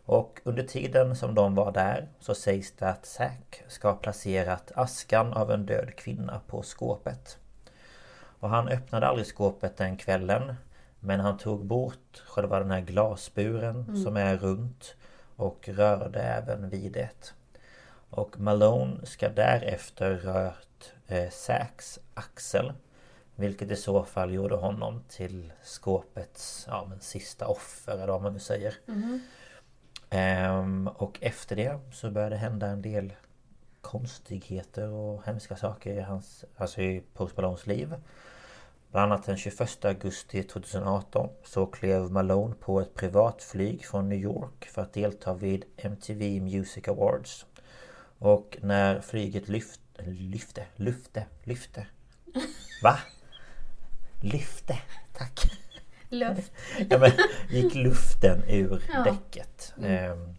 Och 0.06 0.42
under 0.44 0.64
tiden 0.64 1.16
som 1.16 1.36
de 1.36 1.56
var 1.56 1.72
där 1.72 2.08
så 2.20 2.36
sägs 2.36 2.72
det 2.72 2.90
att 2.90 3.06
Zack 3.06 3.64
ska 3.68 3.88
ha 3.88 3.96
placerat 3.96 4.72
askan 4.76 5.34
av 5.34 5.52
en 5.52 5.66
död 5.66 5.96
kvinna 5.96 6.42
på 6.48 6.62
skåpet. 6.64 7.38
Och 8.44 8.50
han 8.50 8.68
öppnade 8.68 9.08
aldrig 9.08 9.28
skåpet 9.28 9.78
den 9.78 9.98
kvällen 9.98 10.56
Men 11.00 11.20
han 11.20 11.38
tog 11.38 11.66
bort 11.66 12.24
själva 12.26 12.60
den 12.60 12.72
här 12.72 12.82
glasburen 12.82 14.04
som 14.04 14.18
är 14.18 14.38
runt 14.38 14.96
Och 15.36 15.70
rörde 15.70 16.20
även 16.20 16.70
vid 16.70 16.92
det. 16.92 17.34
Och 18.10 18.40
Malone 18.40 19.06
ska 19.06 19.30
därefter 19.30 20.16
rört 20.16 20.94
eh, 21.08 21.30
Zacks 21.30 22.00
axel 22.14 22.74
Vilket 23.36 23.72
i 23.72 23.76
så 23.76 24.04
fall 24.04 24.34
gjorde 24.34 24.56
honom 24.56 25.04
till 25.10 25.54
skåpets 25.64 26.66
ja, 26.70 26.86
men 26.90 27.00
sista 27.00 27.48
offer 27.48 27.94
eller 27.94 28.08
vad 28.08 28.22
man 28.22 28.34
nu 28.34 28.40
säger. 28.40 28.74
Ehm, 30.10 30.88
och 30.88 31.18
efter 31.22 31.56
det 31.56 31.80
så 31.92 32.12
började 32.12 32.36
det 32.36 32.40
hända 32.40 32.68
en 32.68 32.82
del 32.82 33.14
konstigheter 33.82 34.90
och 34.90 35.26
hemska 35.26 35.56
saker 35.56 35.94
i 35.94 36.02
hans, 36.02 36.46
alltså 36.58 36.82
i 36.82 37.04
Post 37.14 37.38
Malones 37.38 37.68
liv. 37.68 37.96
Bland 38.94 39.12
annat 39.14 39.26
den 39.26 39.38
21 39.38 39.86
augusti 39.86 40.44
2018 40.44 41.30
så 41.44 41.66
klev 41.66 42.12
Malone 42.12 42.56
på 42.56 42.82
ett 42.82 42.94
privatflyg 42.96 43.86
från 43.86 44.10
New 44.10 44.20
York 44.20 44.66
för 44.66 44.82
att 44.82 44.94
delta 44.94 45.34
vid 45.34 45.66
MTV 45.78 46.42
Music 46.42 46.88
Awards. 46.88 47.46
Och 48.20 48.58
när 48.62 49.02
flyget 49.02 49.48
lyft, 49.48 49.80
lyfte, 50.06 50.66
lyfte, 50.76 51.26
lyfte. 51.44 51.88
Va? 52.84 52.98
Lyfte, 54.22 54.78
tack. 55.14 55.52
Luft. 56.10 56.52
Ja, 56.90 56.98
men 56.98 57.12
gick 57.50 57.76
luften 57.76 58.44
ur 58.48 58.84
Ja. 58.94 59.04
däcket. 59.04 59.74
ehm, 59.84 60.36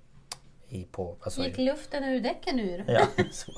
i, 0.68 0.84
på, 0.84 1.16
alltså, 1.20 1.42
Gick 1.44 1.58
luften 1.58 2.04
ur 2.04 2.20
däcken 2.20 2.60
ur? 2.60 2.84
Ja, 2.88 3.06
så. 3.32 3.52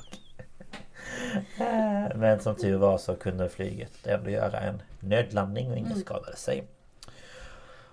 Eh, 1.59 2.17
Men 2.17 2.41
som 2.41 2.55
tur 2.57 2.77
var 2.77 2.99
så 2.99 3.17
kunde 3.17 3.49
flyget 3.49 4.07
ändå 4.07 4.31
göra 4.31 4.61
en 4.61 4.83
nödlandning 5.01 5.71
och 5.71 5.77
ingen 5.77 5.97
skadade 6.01 6.37
sig. 6.37 6.65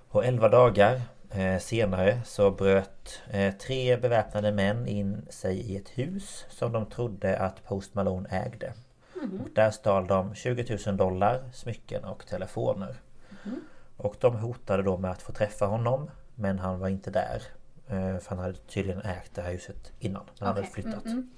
Och 0.09 0.25
11 0.25 0.49
dagar 0.49 1.01
eh, 1.31 1.59
senare 1.59 2.21
så 2.25 2.51
bröt 2.51 3.21
eh, 3.29 3.53
tre 3.53 3.97
beväpnade 3.97 4.51
män 4.51 4.87
in 4.87 5.25
sig 5.29 5.57
i 5.57 5.77
ett 5.77 5.89
hus 5.89 6.45
som 6.49 6.71
de 6.71 6.85
trodde 6.85 7.37
att 7.37 7.63
Post 7.65 7.93
Malone 7.93 8.29
ägde. 8.29 8.73
Och 9.41 9.49
där 9.55 9.71
stal 9.71 10.07
de 10.07 10.35
20 10.35 10.77
000 10.85 10.97
dollar, 10.97 11.43
smycken 11.53 12.03
och 12.03 12.25
telefoner. 12.27 12.95
Och 13.97 14.15
de 14.19 14.35
hotade 14.35 14.83
då 14.83 14.97
med 14.97 15.11
att 15.11 15.21
få 15.21 15.31
träffa 15.31 15.65
honom 15.65 16.09
Men 16.35 16.59
han 16.59 16.79
var 16.79 16.87
inte 16.87 17.11
där. 17.11 17.41
För 18.19 18.29
han 18.29 18.39
hade 18.39 18.53
tydligen 18.53 19.01
ägt 19.01 19.35
det 19.35 19.41
här 19.41 19.51
huset 19.51 19.91
innan. 19.99 20.23
När 20.39 20.47
han 20.47 20.55
hade 20.55 20.67
Okej, 20.67 20.83
flyttat. 20.83 21.05
Mm, 21.05 21.29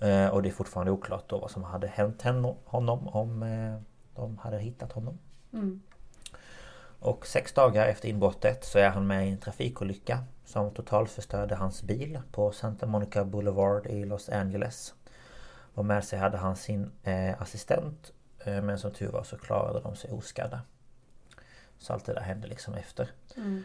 Eh, 0.00 0.26
Och 0.28 0.42
det 0.42 0.48
är 0.48 0.52
fortfarande 0.52 0.92
oklart 0.92 1.28
då 1.28 1.38
vad 1.38 1.50
som 1.50 1.64
hade 1.64 1.86
hänt 1.86 2.22
honom 2.64 3.08
om 3.08 3.42
eh, 3.42 3.76
de 4.14 4.38
hade 4.38 4.58
hittat 4.58 4.92
honom 4.92 5.18
Mm. 5.52 5.82
Och 7.02 7.26
sex 7.26 7.52
dagar 7.52 7.86
efter 7.86 8.08
inbrottet 8.08 8.64
så 8.64 8.78
är 8.78 8.88
han 8.90 9.06
med 9.06 9.28
i 9.28 9.30
en 9.30 9.38
trafikolycka 9.38 10.18
Som 10.44 10.70
totalförstörde 10.74 11.54
hans 11.54 11.82
bil 11.82 12.20
på 12.32 12.52
Santa 12.52 12.86
Monica 12.86 13.24
Boulevard 13.24 13.86
i 13.86 14.04
Los 14.04 14.28
Angeles 14.28 14.94
Och 15.74 15.84
med 15.84 16.04
sig 16.04 16.18
hade 16.18 16.36
han 16.38 16.56
sin 16.56 16.90
eh, 17.02 17.42
assistent 17.42 18.12
eh, 18.44 18.62
Men 18.62 18.78
som 18.78 18.90
tur 18.92 19.08
var 19.12 19.22
så 19.22 19.38
klarade 19.38 19.80
de 19.80 19.96
sig 19.96 20.10
oskadda 20.12 20.60
Så 21.78 21.92
allt 21.92 22.04
det 22.04 22.12
där 22.14 22.20
hände 22.20 22.48
liksom 22.48 22.74
efter 22.74 23.10
Mm. 23.36 23.64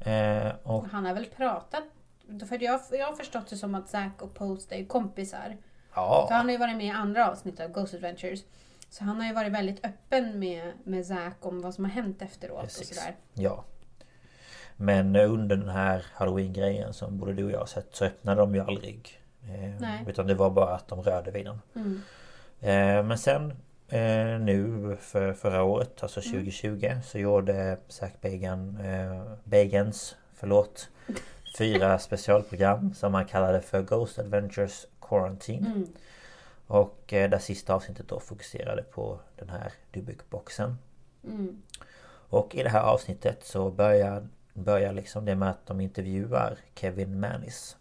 eh, 0.00 0.52
Och 0.62 0.86
Han 0.88 1.04
har 1.06 1.14
väl 1.14 1.26
pratat 1.26 1.84
för 2.48 2.62
jag, 2.62 2.80
jag 2.90 3.06
har 3.06 3.16
förstått 3.16 3.46
det 3.50 3.56
som 3.56 3.74
att 3.74 3.88
Zack 3.88 4.22
och 4.22 4.34
Post 4.34 4.72
är 4.72 4.84
kompisar. 4.86 5.56
Ja, 5.94 6.26
För 6.28 6.34
han 6.34 6.44
har 6.46 6.52
ju 6.52 6.58
varit 6.58 6.76
med 6.76 6.86
i 6.86 6.90
andra 6.90 7.30
avsnitt 7.30 7.60
av 7.60 7.68
Ghost 7.68 7.94
Adventures. 7.94 8.40
Så 8.90 9.04
han 9.04 9.16
har 9.20 9.26
ju 9.26 9.32
varit 9.34 9.52
väldigt 9.52 9.86
öppen 9.86 10.38
med, 10.38 10.72
med 10.84 11.06
Zack 11.06 11.36
om 11.40 11.60
vad 11.60 11.74
som 11.74 11.84
har 11.84 11.92
hänt 11.92 12.22
efteråt 12.22 12.56
och 12.56 12.62
Precis. 12.62 12.88
sådär. 12.88 13.14
Ja 13.34 13.64
Men 14.76 15.16
under 15.16 15.56
den 15.56 15.68
här 15.68 16.06
halloween-grejen 16.14 16.92
som 16.94 17.18
både 17.18 17.32
du 17.32 17.44
och 17.44 17.50
jag 17.50 17.58
har 17.58 17.66
sett 17.66 17.88
så 17.94 18.04
öppnade 18.04 18.40
de 18.40 18.54
ju 18.54 18.60
aldrig 18.60 19.20
eh, 19.42 19.80
Nej. 19.80 20.04
Utan 20.08 20.26
det 20.26 20.34
var 20.34 20.50
bara 20.50 20.74
att 20.74 20.88
de 20.88 21.02
rörde 21.02 21.30
vid 21.30 21.44
den 21.46 21.60
Mm. 21.74 22.00
eh, 22.60 23.04
Men 23.08 23.18
sen 23.18 23.50
eh, 23.88 24.40
nu 24.40 24.96
för 25.00 25.32
förra 25.32 25.62
året, 25.62 26.02
alltså 26.02 26.20
2020 26.20 26.90
så 27.04 27.18
gjorde 27.18 27.78
Zack 27.88 28.20
Bagan, 28.20 28.78
Bagans, 29.44 30.16
förlåt 30.34 30.88
Fyra 31.58 31.98
specialprogram 31.98 32.94
som 32.94 33.14
han 33.14 33.24
kallade 33.26 33.60
för 33.60 33.82
Ghost 33.82 34.18
Adventures 34.18 34.86
Quarantine 35.08 35.66
Mm. 35.66 35.92
Och 36.66 37.12
eh, 37.12 37.30
det 37.30 37.38
sista 37.38 37.74
avsnittet 37.74 38.08
då 38.08 38.20
fokuserade 38.20 38.82
på 38.82 39.18
den 39.36 39.48
här 39.48 39.72
Dybbuk-boxen. 39.92 40.78
Mm. 41.24 41.62
Och 42.28 42.54
i 42.54 42.62
det 42.62 42.68
här 42.68 42.82
avsnittet 42.82 43.44
så 43.44 43.70
börjar, 43.70 44.28
börjar 44.54 44.92
liksom 44.92 45.24
det 45.24 45.34
med 45.34 45.50
att 45.50 45.66
de 45.66 45.80
intervjuar 45.80 46.58
Kevin 46.74 47.20
Mannis. 47.20 47.76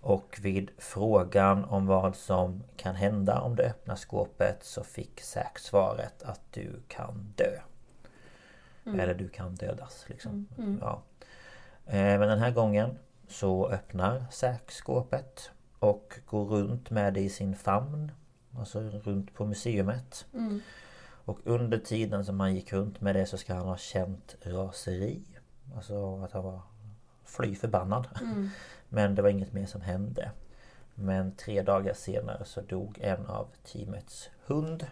Och 0.00 0.38
vid 0.42 0.70
frågan 0.78 1.64
om 1.64 1.86
vad 1.86 2.16
som 2.16 2.62
kan 2.76 2.94
hända 2.94 3.40
om 3.40 3.56
du 3.56 3.62
öppnar 3.62 3.96
skåpet 3.96 4.64
så 4.64 4.84
fick 4.84 5.20
Zack 5.20 5.58
svaret 5.58 6.22
att 6.22 6.40
du 6.50 6.80
kan 6.88 7.32
dö. 7.36 7.58
Eller 8.84 9.14
du 9.14 9.28
kan 9.28 9.54
dödas 9.54 10.04
liksom. 10.08 10.46
Ja. 10.80 11.02
Eh, 11.86 12.18
Men 12.18 12.20
den 12.20 12.38
här 12.38 12.50
gången 12.50 12.98
så 13.28 13.68
öppnar 13.68 14.24
Zack 14.30 14.70
skåpet 14.70 15.50
och 15.78 16.14
går 16.26 16.44
runt 16.44 16.90
med 16.90 17.14
det 17.14 17.20
i 17.20 17.28
sin 17.28 17.56
famn. 17.56 18.12
Alltså 18.58 18.80
runt 18.80 19.34
på 19.34 19.46
museumet. 19.46 20.26
Och 21.24 21.38
under 21.44 21.78
tiden 21.78 22.24
som 22.24 22.40
han 22.40 22.54
gick 22.54 22.72
runt 22.72 23.00
med 23.00 23.14
det 23.14 23.26
så 23.26 23.38
ska 23.38 23.54
han 23.54 23.66
ha 23.66 23.76
känt 23.76 24.36
raseri. 24.42 25.22
Alltså 25.76 26.24
att 26.24 26.32
han 26.32 26.44
var 26.44 26.60
fly 27.24 27.54
förbannad. 27.54 28.08
Men 28.88 29.14
det 29.14 29.22
var 29.22 29.28
inget 29.28 29.52
mer 29.52 29.66
som 29.66 29.80
hände. 29.80 30.30
Men 30.94 31.32
tre 31.32 31.62
dagar 31.62 31.94
senare 31.94 32.44
så 32.44 32.60
dog 32.60 32.98
en 33.00 33.26
av 33.26 33.48
teamets 33.64 34.30
hund. 34.46 34.86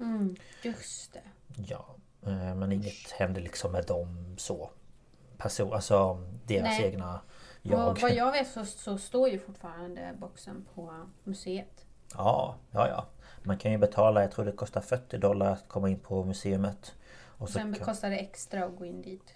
Mm. 0.00 0.36
Just 0.62 1.12
det. 1.12 1.22
Ja, 1.66 1.86
eh, 2.26 2.54
men 2.54 2.72
inget 2.72 3.10
hände 3.10 3.40
liksom 3.40 3.72
med 3.72 3.86
dem 3.86 4.34
så. 4.38 4.70
Person, 5.36 5.72
alltså 5.72 6.22
deras 6.46 6.78
Nej. 6.78 6.84
egna 6.84 7.20
jag. 7.62 8.00
Vad 8.00 8.14
jag 8.14 8.32
vet 8.32 8.48
så, 8.48 8.64
så 8.64 8.98
står 8.98 9.28
ju 9.28 9.38
fortfarande 9.38 10.14
boxen 10.18 10.66
på 10.74 11.06
museet. 11.24 11.86
Ja, 12.14 12.56
ja, 12.70 12.88
ja. 12.88 13.06
Man 13.42 13.58
kan 13.58 13.72
ju 13.72 13.78
betala, 13.78 14.20
jag 14.22 14.30
tror 14.30 14.44
det 14.44 14.52
kostar 14.52 14.80
40 14.80 15.18
dollar 15.18 15.52
att 15.52 15.68
komma 15.68 15.88
in 15.88 15.98
på 15.98 16.24
museet. 16.24 16.94
Och 17.40 17.48
så 17.48 17.52
Sen 17.52 17.74
kostar 17.74 18.10
det 18.10 18.16
extra 18.16 18.64
att 18.64 18.76
gå 18.76 18.84
in 18.84 19.02
dit. 19.02 19.34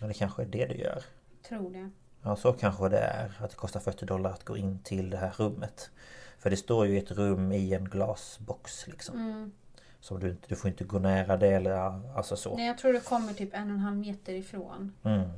ja, 0.00 0.06
det 0.06 0.14
kanske 0.14 0.42
är 0.42 0.46
det 0.46 0.66
det 0.66 0.74
gör. 0.74 1.02
Tror 1.48 1.70
det. 1.70 1.90
Ja, 2.22 2.36
så 2.36 2.52
kanske 2.52 2.88
det 2.88 2.98
är. 2.98 3.32
Att 3.40 3.50
det 3.50 3.56
kostar 3.56 3.80
40 3.80 4.06
dollar 4.06 4.30
att 4.30 4.44
gå 4.44 4.56
in 4.56 4.78
till 4.82 5.10
det 5.10 5.16
här 5.16 5.32
rummet. 5.38 5.90
För 6.38 6.50
det 6.50 6.56
står 6.56 6.86
ju 6.86 6.98
ett 6.98 7.10
rum 7.10 7.52
i 7.52 7.74
en 7.74 7.84
glasbox 7.84 8.86
liksom. 8.86 9.16
Mm. 9.16 9.52
Så 10.00 10.16
du, 10.16 10.36
du 10.48 10.56
får 10.56 10.70
inte 10.70 10.84
gå 10.84 10.98
nära 10.98 11.36
det 11.36 11.48
eller 11.48 11.72
alltså 12.16 12.36
så. 12.36 12.56
Nej, 12.56 12.66
jag 12.66 12.78
tror 12.78 12.92
det 12.92 13.04
kommer 13.04 13.32
typ 13.32 13.54
en 13.54 13.62
och 13.62 13.74
en 13.74 13.78
halv 13.78 13.96
meter 13.96 14.32
ifrån. 14.32 14.92
Mm. 15.04 15.30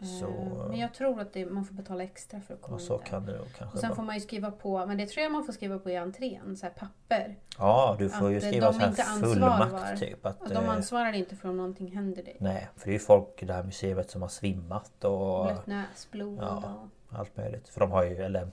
Eh, 0.00 0.06
Så, 0.06 0.26
Men 0.68 0.78
jag 0.78 0.94
tror 0.94 1.20
att 1.20 1.32
det, 1.32 1.46
man 1.46 1.64
får 1.64 1.74
betala 1.74 2.02
extra 2.04 2.40
för 2.40 2.54
att 2.54 2.62
komma 2.62 2.74
och 2.74 2.80
så 2.80 2.98
där. 2.98 3.04
kan 3.04 3.26
det 3.26 3.38
kanske 3.58 3.64
Och 3.64 3.80
sen 3.80 3.88
vara. 3.88 3.96
får 3.96 4.02
man 4.02 4.14
ju 4.14 4.20
skriva 4.20 4.50
på, 4.50 4.86
men 4.86 4.96
det 4.98 5.06
tror 5.06 5.22
jag 5.22 5.32
man 5.32 5.44
får 5.44 5.52
skriva 5.52 5.78
på 5.78 5.90
i 5.90 5.96
entrén, 5.96 6.56
så 6.56 6.66
här 6.66 6.72
papper. 6.72 7.36
Ja, 7.58 7.96
du 7.98 8.08
får 8.08 8.30
ju 8.30 8.36
eh, 8.36 8.42
skriva 8.42 8.66
de 8.66 8.72
så 8.74 9.02
här 9.02 9.20
fullmakt 9.20 10.00
typ. 10.00 10.26
Att, 10.26 10.40
de 10.48 10.52
eh, 10.64 10.70
ansvarar 10.70 11.12
inte 11.12 11.36
för 11.36 11.48
om 11.48 11.56
någonting 11.56 11.92
händer 11.96 12.22
dig. 12.22 12.36
Nej, 12.40 12.68
för 12.76 12.84
det 12.86 12.90
är 12.90 12.92
ju 12.92 12.98
folk 12.98 13.42
i 13.42 13.46
det 13.46 13.52
här 13.54 13.62
museet 13.62 14.10
som 14.10 14.22
har 14.22 14.28
svimmat 14.28 15.04
och 15.04 15.44
Blött 15.46 15.66
näsblod 15.66 16.38
Ja. 16.42 16.56
och... 17.10 17.18
allt 17.18 17.36
möjligt. 17.36 17.68
För 17.68 17.80
de 17.80 17.90
har 17.90 18.04
ju, 18.04 18.16
eller 18.16 18.48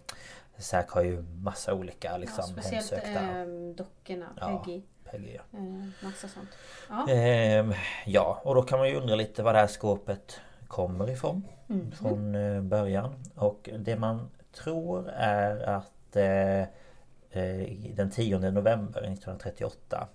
Zack 0.57 0.89
har 0.89 1.03
ju 1.03 1.21
massa 1.21 1.73
olika 1.73 2.07
Ja, 2.11 2.17
liksom 2.17 2.43
speciellt 2.43 2.91
hemsökta. 2.91 3.39
eh, 3.39 3.45
dockorna, 3.75 4.25
Ja. 4.39 4.63
Peggy. 4.65 4.81
Peggy, 5.11 5.35
ja. 5.35 5.57
Eh, 5.59 6.05
massa 6.05 6.27
sånt. 6.27 6.49
Ja. 6.89 7.07
Ehm, 7.09 7.73
ja, 8.05 8.41
och 8.43 8.55
då 8.55 8.61
kan 8.61 8.79
man 8.79 8.89
ju 8.89 8.95
undra 8.95 9.15
lite 9.15 9.43
var 9.43 9.53
det 9.53 9.59
här 9.59 9.67
skåpet 9.67 10.39
kommer 10.73 11.09
ifrån. 11.09 11.43
Mm. 11.69 11.91
Från 11.91 12.35
eh, 12.35 12.61
början. 12.61 13.15
Och 13.35 13.69
det 13.79 13.95
man 13.95 14.29
tror 14.51 15.09
är 15.09 15.69
att 15.69 16.15
eh, 16.15 16.61
eh, 17.31 17.93
den 17.95 18.09
10 18.11 18.39
november 18.39 19.01
1938 19.01 20.07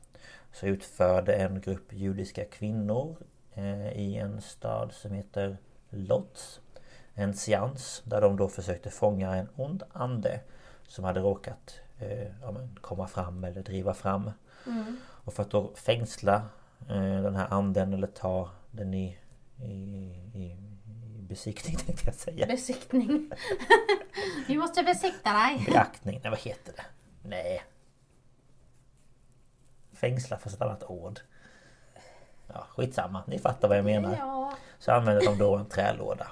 så 0.52 0.66
utförde 0.66 1.34
en 1.34 1.60
grupp 1.60 1.92
judiska 1.92 2.44
kvinnor 2.44 3.16
i 3.94 4.16
en 4.16 4.40
stad 4.40 4.92
som 4.92 5.12
heter 5.12 5.56
Lodz 5.90 6.60
en 7.14 7.34
seans 7.34 8.02
där 8.04 8.20
de 8.20 8.36
då 8.36 8.48
försökte 8.48 8.90
fånga 8.90 9.34
en 9.34 9.48
ond 9.56 9.82
ande 9.92 10.40
som 10.88 11.04
hade 11.04 11.20
råkat 11.20 11.80
ja, 12.42 12.54
komma 12.80 13.06
fram 13.06 13.44
eller 13.44 13.62
driva 13.62 13.94
fram. 13.94 14.30
Och 15.00 15.32
för 15.32 15.42
att 15.42 15.50
då 15.50 15.70
fängsla 15.74 16.42
den 17.22 17.36
här 17.36 17.46
anden 17.50 17.94
eller 17.94 18.06
ta 18.06 18.50
den 18.70 18.94
i, 18.94 19.18
i, 19.62 19.70
i, 20.34 20.56
i 21.18 21.22
besiktning 21.22 21.76
tänkte 21.86 22.06
jag 22.06 22.14
säga. 22.14 22.46
Besiktning. 22.46 23.30
Vi 24.48 24.58
måste 24.58 24.82
besikta 24.82 25.32
dig. 25.32 25.64
Beaktning, 25.66 26.20
nej 26.22 26.30
vad 26.30 26.40
heter 26.40 26.72
det? 26.76 26.84
Nej. 27.28 27.64
Fängsla 29.92 30.38
fast 30.38 30.56
ett 30.56 30.62
annat 30.62 30.82
ord. 30.82 31.20
Ja, 32.46 32.66
skitsamma, 32.68 33.22
ni 33.26 33.38
fattar 33.38 33.68
vad 33.68 33.78
jag 33.78 33.84
menar. 33.84 34.16
Ja. 34.16 34.52
Så 34.78 34.92
använde 34.92 35.24
de 35.24 35.38
då 35.38 35.56
en 35.56 35.66
trälåda 35.66 36.26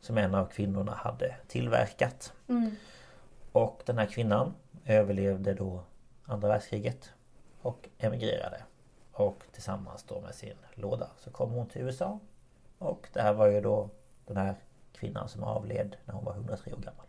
Som 0.00 0.18
en 0.18 0.34
av 0.34 0.46
kvinnorna 0.46 0.94
hade 0.94 1.36
tillverkat 1.46 2.32
Och 3.52 3.82
den 3.86 3.98
här 3.98 4.06
kvinnan 4.06 4.54
överlevde 4.84 5.54
då 5.54 5.84
andra 6.24 6.48
världskriget 6.48 7.12
Och 7.62 7.88
emigrerade 7.98 8.62
Och 9.12 9.42
tillsammans 9.52 10.02
då 10.08 10.20
med 10.20 10.34
sin 10.34 10.56
låda 10.74 11.10
så 11.18 11.30
kom 11.30 11.50
hon 11.50 11.68
till 11.68 11.82
USA 11.82 12.18
Och 12.78 13.08
det 13.12 13.22
här 13.22 13.32
var 13.32 13.46
ju 13.48 13.60
då 13.60 13.90
den 14.26 14.36
här 14.36 14.54
kvinnan 14.92 15.28
som 15.28 15.44
avled 15.44 15.96
när 16.04 16.14
hon 16.14 16.24
var 16.24 16.34
103 16.34 16.72
år 16.72 16.76
gammal 16.78 17.06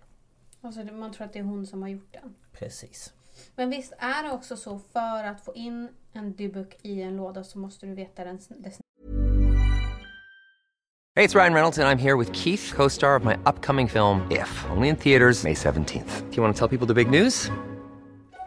Alltså, 0.61 0.83
det- 0.83 0.91
man 0.91 1.11
tror 1.13 1.25
att 1.27 1.33
det 1.33 1.39
är 1.39 1.43
hon 1.43 1.67
som 1.67 1.81
har 1.81 1.89
gjort 1.89 2.13
den. 2.13 2.35
Precis 2.53 3.13
Men 3.55 3.69
visst 3.69 3.93
är 3.97 4.23
det 4.23 4.31
också 4.31 4.57
så 4.57 4.79
för 4.79 5.23
att 5.23 5.41
få 5.41 5.53
in 5.55 5.89
en 6.13 6.33
dybuk 6.35 6.77
i 6.81 7.01
en 7.01 7.15
låda 7.17 7.43
så 7.43 7.59
måste 7.59 7.85
du 7.85 7.93
veta 7.93 8.23
den, 8.23 8.39
dess 8.57 8.79
Hey, 11.15 11.25
it's 11.27 11.35
Ryan 11.35 11.53
Reynolds, 11.53 11.77
and 11.79 11.87
I'm 11.87 11.97
here 12.01 12.15
with 12.17 12.31
Keith, 12.33 12.73
co 12.75 12.89
star 12.89 13.15
of 13.19 13.23
my 13.25 13.33
upcoming 13.45 13.89
film, 13.89 14.21
If, 14.31 14.65
only 14.71 14.87
in 14.89 14.95
theaters, 14.95 15.43
May 15.43 15.53
17th. 15.53 16.21
Do 16.29 16.35
you 16.35 16.43
want 16.43 16.55
to 16.55 16.59
tell 16.59 16.69
people 16.69 16.87
the 16.87 16.93
big 16.93 17.09
news? 17.23 17.51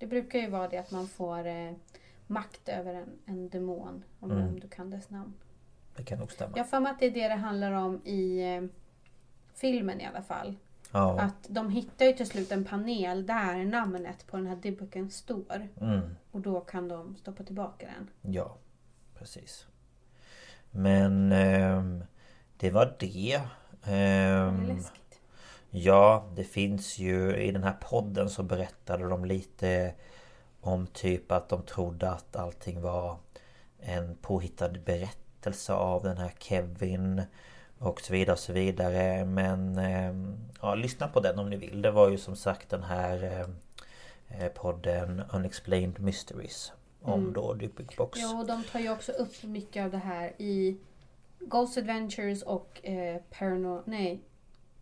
Det 0.00 0.06
brukar 0.06 0.38
ju 0.38 0.50
vara 0.50 0.68
det 0.68 0.78
att 0.78 0.90
man 0.90 1.08
får 1.08 1.46
eh, 1.46 1.72
makt 2.26 2.68
över 2.68 2.94
en, 2.94 3.08
en 3.24 3.48
demon 3.48 4.04
om, 4.20 4.30
om 4.30 4.60
du 4.60 4.68
kan 4.68 4.90
dess 4.90 5.10
namn. 5.10 5.34
Det 5.96 6.02
kan 6.04 6.18
nog 6.18 6.32
stämma 6.32 6.52
Jag 6.56 6.64
har 6.64 6.68
för 6.68 6.80
mig 6.80 6.92
att 6.92 6.98
det 6.98 7.06
är 7.06 7.10
det 7.10 7.28
det 7.28 7.34
handlar 7.34 7.72
om 7.72 8.00
i 8.04 8.54
eh, 8.54 8.62
filmen 9.54 10.00
i 10.00 10.06
alla 10.06 10.22
fall. 10.22 10.56
Ja, 10.92 11.20
Att 11.20 11.46
de 11.48 11.70
hittar 11.70 12.06
ju 12.06 12.12
till 12.12 12.26
slut 12.26 12.52
en 12.52 12.64
panel 12.64 13.26
där 13.26 13.64
namnet 13.64 14.26
på 14.26 14.36
den 14.36 14.46
här 14.46 14.56
debbuken 14.56 15.10
står. 15.10 15.68
mm. 15.80 16.16
Och 16.30 16.40
då 16.40 16.60
kan 16.60 16.88
de 16.88 17.16
stoppa 17.16 17.44
tillbaka 17.44 17.86
den. 17.86 18.32
Ja, 18.34 18.56
precis. 19.18 19.66
Men 20.70 21.32
ehm, 21.32 22.04
det 22.56 22.70
var 22.70 22.96
det. 22.98 23.42
Det 23.84 23.90
är 23.92 24.48
Ehm. 24.48 24.80
Ja, 25.70 26.24
det 26.34 26.44
finns 26.44 26.98
ju 26.98 27.36
i 27.36 27.52
den 27.52 27.64
här 27.64 27.76
podden 27.80 28.30
så 28.30 28.42
berättade 28.42 29.08
de 29.08 29.24
lite 29.24 29.94
om 30.60 30.86
typ 30.86 31.32
att 31.32 31.48
de 31.48 31.62
trodde 31.62 32.10
att 32.10 32.36
allting 32.36 32.80
var 32.80 33.16
en 33.78 34.16
påhittad 34.16 34.72
berättelse 34.84 35.72
av 35.72 36.02
den 36.02 36.16
här 36.16 36.32
Kevin 36.38 37.22
och 37.78 38.00
så 38.00 38.12
vidare 38.12 38.32
och 38.32 38.38
så 38.38 38.52
vidare. 38.52 39.24
Men 39.24 39.78
ehm, 39.78 40.36
ja, 40.62 40.74
lyssna 40.74 41.08
på 41.08 41.20
den 41.20 41.38
om 41.38 41.50
ni 41.50 41.56
vill. 41.56 41.82
Det 41.82 41.90
var 41.90 42.10
ju 42.10 42.18
som 42.18 42.36
sagt 42.36 42.70
den 42.70 42.82
här 42.82 43.22
ehm, 43.22 43.56
eh, 44.28 44.48
podden 44.48 45.22
Unexplained 45.32 46.00
Mysteries. 46.00 46.72
om 47.02 47.32
då 47.32 47.54
Dybbuk 47.54 47.96
Box. 47.96 48.18
Ja, 48.18 48.40
och 48.40 48.46
de 48.46 48.64
tar 48.64 48.80
ju 48.80 48.90
också 48.90 49.12
upp 49.12 49.42
mycket 49.42 49.84
av 49.84 49.90
det 49.90 49.98
här 49.98 50.32
i 50.38 50.76
Ghost 51.38 51.78
Adventures 51.78 52.42
och 52.42 52.86
eh, 52.86 53.20
Parano... 53.30 53.82
Nej, 53.84 54.20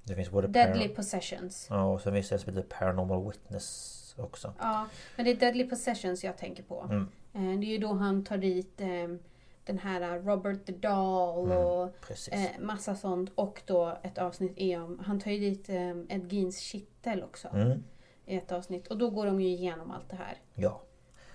Det 0.08 0.14
finns 0.14 0.30
både 0.30 0.48
Deadly 0.48 0.88
Possessions. 0.88 1.66
Ja, 1.70 1.84
och 1.84 2.00
sen 2.00 2.12
finns 2.12 2.28
det 2.28 2.34
en 2.34 2.38
som 2.38 2.54
heter 2.54 2.68
Paranormal 2.68 3.26
Witness 3.26 4.14
också. 4.18 4.54
Ja, 4.58 4.86
men 5.16 5.24
det 5.24 5.30
är 5.30 5.36
Deadly 5.36 5.68
Possessions 5.68 6.24
jag 6.24 6.36
tänker 6.36 6.62
på. 6.62 6.82
Mm. 6.90 7.08
Eh, 7.34 7.60
det 7.60 7.66
är 7.66 7.70
ju 7.70 7.78
då 7.78 7.92
han 7.92 8.24
tar 8.24 8.38
dit 8.38 8.80
eh, 8.80 9.08
den 9.68 9.78
här 9.78 10.00
eh, 10.00 10.22
Robert 10.22 10.66
the 10.66 10.72
Doll 10.72 11.52
och 11.52 12.00
Precis. 12.00 12.34
eh, 12.34 12.60
massa 12.60 12.94
sånt. 12.94 13.30
Och 13.34 13.62
då 13.66 13.98
ett 14.02 14.18
avsnitt 14.18 14.52
är 14.56 14.82
om... 14.82 15.02
Han 15.06 15.20
tar 15.20 15.30
ju 15.30 15.38
dit 15.38 15.68
eh, 15.68 15.90
Ed 15.90 16.32
Geins 16.32 16.58
kittel 16.58 17.22
också. 17.22 17.48
Mm. 17.48 17.84
I 18.26 18.36
ett 18.36 18.52
avsnitt. 18.52 18.86
Och 18.86 18.98
då 18.98 19.10
går 19.10 19.26
de 19.26 19.40
ju 19.40 19.48
igenom 19.48 19.90
allt 19.90 20.10
det 20.10 20.16
här. 20.16 20.36
Ja. 20.54 20.82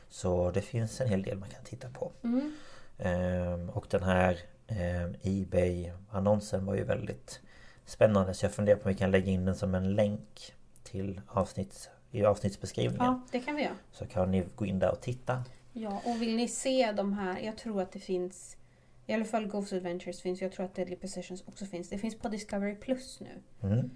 Så 0.09 0.51
det 0.51 0.61
finns 0.61 1.01
en 1.01 1.09
hel 1.09 1.23
del 1.23 1.37
man 1.37 1.49
kan 1.49 1.63
titta 1.63 1.89
på. 1.89 2.11
Mm. 2.23 2.55
Ehm, 2.97 3.69
och 3.69 3.87
den 3.89 4.03
här 4.03 4.39
ehm, 4.67 5.15
Ebay-annonsen 5.21 6.65
var 6.65 6.75
ju 6.75 6.83
väldigt 6.83 7.41
spännande 7.85 8.33
så 8.33 8.45
jag 8.45 8.53
funderar 8.53 8.77
på 8.77 8.83
om 8.83 8.89
vi 8.93 8.97
kan 8.99 9.11
lägga 9.11 9.31
in 9.31 9.45
den 9.45 9.55
som 9.55 9.75
en 9.75 9.95
länk 9.95 10.53
till 10.83 11.21
avsnitts, 11.27 11.89
i 12.11 12.25
avsnittsbeskrivningen. 12.25 13.05
Ja, 13.05 13.21
det 13.31 13.39
kan 13.39 13.55
vi 13.55 13.63
göra. 13.63 13.75
Så 13.91 14.05
kan 14.05 14.31
ni 14.31 14.43
gå 14.55 14.65
in 14.65 14.79
där 14.79 14.91
och 14.91 15.01
titta. 15.01 15.43
Ja, 15.73 16.01
och 16.05 16.21
vill 16.21 16.35
ni 16.35 16.47
se 16.47 16.91
de 16.91 17.13
här, 17.13 17.39
jag 17.39 17.57
tror 17.57 17.81
att 17.81 17.91
det 17.91 17.99
finns 17.99 18.57
i 19.05 19.13
alla 19.13 19.25
fall 19.25 19.47
Ghost 19.47 19.73
Adventures 19.73 20.21
finns, 20.21 20.41
jag 20.41 20.51
tror 20.51 20.65
att 20.65 20.75
Deadly 20.75 20.95
Possessions 20.95 21.43
också 21.47 21.65
finns. 21.65 21.89
Det 21.89 21.97
finns 21.97 22.15
på 22.15 22.29
Discovery 22.29 22.75
Plus 22.75 23.19
nu, 23.19 23.41
Mm, 23.69 23.89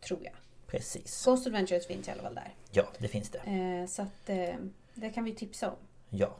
tror 0.00 0.24
jag. 0.24 0.32
precis. 0.66 1.24
Ghost 1.24 1.46
Adventures 1.46 1.86
finns 1.86 2.08
i 2.08 2.10
alla 2.10 2.22
fall 2.22 2.34
där. 2.34 2.54
Ja, 2.70 2.84
det 2.98 3.08
finns 3.08 3.30
det. 3.30 3.38
Eh, 3.38 3.86
så 3.86 4.02
att 4.02 4.28
eh, 4.28 4.54
det 4.94 5.10
kan 5.10 5.24
vi 5.24 5.34
tipsa 5.34 5.70
om. 5.70 5.76
Ja, 6.10 6.36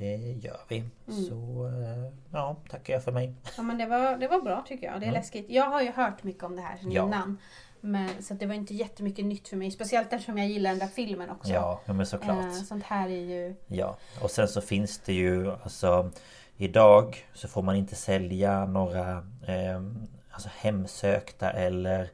det 0.00 0.16
gör 0.16 0.60
vi. 0.68 0.78
Mm. 0.78 1.24
Så 1.24 1.66
eh, 1.66 2.12
ja, 2.32 2.56
tackar 2.70 2.94
jag 2.94 3.04
för 3.04 3.12
mig. 3.12 3.34
Ja 3.56 3.62
men 3.62 3.78
det 3.78 3.86
var, 3.86 4.16
det 4.16 4.28
var 4.28 4.40
bra 4.40 4.64
tycker 4.68 4.86
jag. 4.86 5.00
Det 5.00 5.06
är 5.06 5.12
läskigt. 5.12 5.46
Jag 5.50 5.64
har 5.64 5.82
ju 5.82 5.90
hört 5.90 6.22
mycket 6.22 6.42
om 6.44 6.56
det 6.56 6.62
här 6.62 6.76
sedan 6.78 6.92
Ja. 6.92 7.06
innan. 7.06 7.38
Men, 7.80 8.22
så 8.22 8.34
det 8.34 8.46
var 8.46 8.54
inte 8.54 8.74
jättemycket 8.74 9.24
nytt 9.24 9.48
för 9.48 9.56
mig. 9.56 9.70
Speciellt 9.70 10.12
eftersom 10.12 10.38
jag 10.38 10.48
gillar 10.48 10.70
den 10.70 10.78
där 10.78 10.86
filmen 10.86 11.30
också. 11.30 11.52
Ja, 11.52 11.80
ja 11.84 11.92
men 11.92 12.06
såklart. 12.06 12.44
Eh, 12.44 12.52
sånt 12.52 12.84
här 12.84 13.08
är 13.08 13.20
ju... 13.20 13.54
Ja, 13.66 13.96
och 14.22 14.30
sen 14.30 14.48
så 14.48 14.60
finns 14.60 14.98
det 14.98 15.12
ju 15.12 15.50
alltså 15.50 16.10
Idag 16.56 17.26
så 17.34 17.48
får 17.48 17.62
man 17.62 17.76
inte 17.76 17.94
sälja 17.94 18.64
några 18.66 19.10
eh, 19.46 19.82
alltså 20.30 20.48
hemsökta 20.56 21.50
eller 21.50 22.10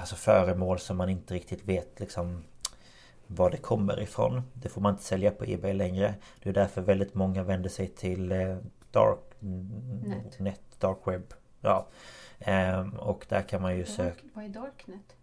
alltså 0.00 0.16
föremål 0.16 0.78
som 0.78 0.96
man 0.96 1.08
inte 1.08 1.34
riktigt 1.34 1.64
vet 1.64 2.00
liksom 2.00 2.44
var 3.30 3.50
det 3.50 3.56
kommer 3.56 4.00
ifrån. 4.00 4.42
Det 4.54 4.68
får 4.68 4.80
man 4.80 4.92
inte 4.94 5.04
sälja 5.04 5.30
på 5.30 5.44
Ebay 5.44 5.72
längre. 5.72 6.14
Det 6.42 6.48
är 6.48 6.52
därför 6.54 6.80
väldigt 6.82 7.14
många 7.14 7.42
vänder 7.42 7.68
sig 7.70 7.88
till 7.88 8.32
eh, 8.32 8.56
dark 8.90 9.18
Net. 9.40 10.38
net, 10.38 10.60
dark 10.78 10.98
web. 11.06 11.22
Ja. 11.60 11.86
Ehm, 12.38 12.90
och 12.94 13.26
där 13.28 13.42
kan 13.42 13.62
man 13.62 13.76
ju 13.76 13.84
söka... 13.84 14.20
Vad 14.34 14.44
är 14.44 14.48
Darknet? 14.48 15.16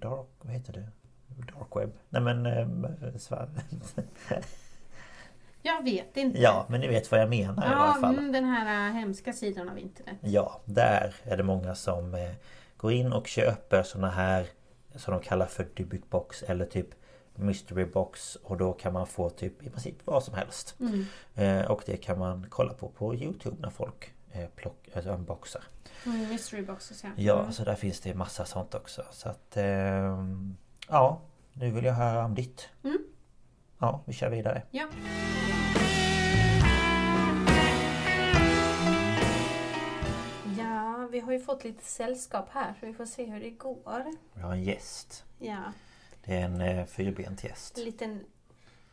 Dark, 0.00 0.26
vad 0.40 0.52
heter 0.52 0.72
det? 0.72 0.88
Dark 1.28 1.76
web? 1.76 1.90
Nej 2.08 2.22
men... 2.22 2.46
ehm, 2.46 2.86
svär- 3.18 3.48
Jag 5.62 5.82
vet 5.84 6.16
inte. 6.16 6.38
Ja, 6.40 6.66
men 6.68 6.80
ni 6.80 6.88
vet 6.88 7.10
vad 7.10 7.20
jag 7.20 7.28
menar 7.30 7.62
i 7.64 7.66
alla 7.66 7.86
Ja, 7.94 8.00
fall. 8.00 8.18
mm, 8.18 8.32
den 8.32 8.44
här 8.44 8.88
äh, 8.88 8.94
hemska 8.94 9.32
sidan 9.32 9.68
av 9.68 9.78
internet. 9.78 10.16
Ja, 10.20 10.60
där 10.64 11.14
är 11.24 11.36
det 11.36 11.42
många 11.42 11.74
som 11.74 12.14
eh, 12.14 12.30
går 12.76 12.92
in 12.92 13.12
och 13.12 13.26
köper 13.26 13.82
såna 13.82 14.10
här 14.10 14.46
som 14.94 15.14
de 15.14 15.22
kallar 15.22 15.46
för 15.46 15.66
Dybbuk 15.74 16.10
box 16.10 16.42
eller 16.42 16.64
typ 16.66 16.86
Mystery 17.38 17.84
box 17.84 18.36
och 18.36 18.56
då 18.56 18.72
kan 18.72 18.92
man 18.92 19.06
få 19.06 19.30
typ 19.30 19.62
i 19.62 19.70
princip 19.70 19.96
vad 20.04 20.24
som 20.24 20.34
helst. 20.34 20.74
Mm. 20.80 21.04
Eh, 21.34 21.70
och 21.70 21.82
det 21.86 21.96
kan 21.96 22.18
man 22.18 22.46
kolla 22.50 22.72
på 22.74 22.88
på 22.88 23.14
Youtube 23.14 23.56
när 23.60 23.70
folk 23.70 24.12
eh, 24.32 24.46
plock, 24.56 24.88
alltså 24.94 25.10
unboxar. 25.10 25.62
Mm, 26.06 26.28
mystery 26.28 26.62
boxes 26.62 27.04
ja. 27.04 27.10
Ja, 27.16 27.40
Mm. 27.40 27.52
så 27.52 27.64
där 27.64 27.74
finns 27.74 28.00
det 28.00 28.14
massa 28.14 28.44
sånt 28.44 28.74
också. 28.74 29.02
Så 29.10 29.28
att 29.28 29.56
ehm, 29.56 30.56
ja, 30.88 31.20
nu 31.52 31.70
vill 31.70 31.84
jag 31.84 31.94
höra 31.94 32.24
om 32.24 32.34
ditt. 32.34 32.68
Mm. 32.84 32.98
Ja, 33.78 34.00
vi 34.06 34.12
kör 34.12 34.30
vidare. 34.30 34.62
ja. 34.70 34.88
Ja, 40.58 41.08
vi 41.12 41.20
har 41.20 41.32
ju 41.32 41.40
fått 41.40 41.64
lite 41.64 41.84
sällskap 41.84 42.48
här 42.50 42.74
så 42.80 42.86
vi 42.86 42.92
får 42.92 43.06
se 43.06 43.24
hur 43.26 43.40
det 43.40 43.50
går. 43.50 44.04
Vi 44.34 44.40
har 44.40 44.52
en 44.52 44.62
gäst. 44.64 45.24
Ja, 45.38 45.62
Det 46.24 46.36
är 46.36 46.44
en 46.44 46.60
eh, 46.60 46.86
fyrbent 46.86 47.44
gäst. 47.44 47.78
en 47.78 47.84
liten 47.84 48.24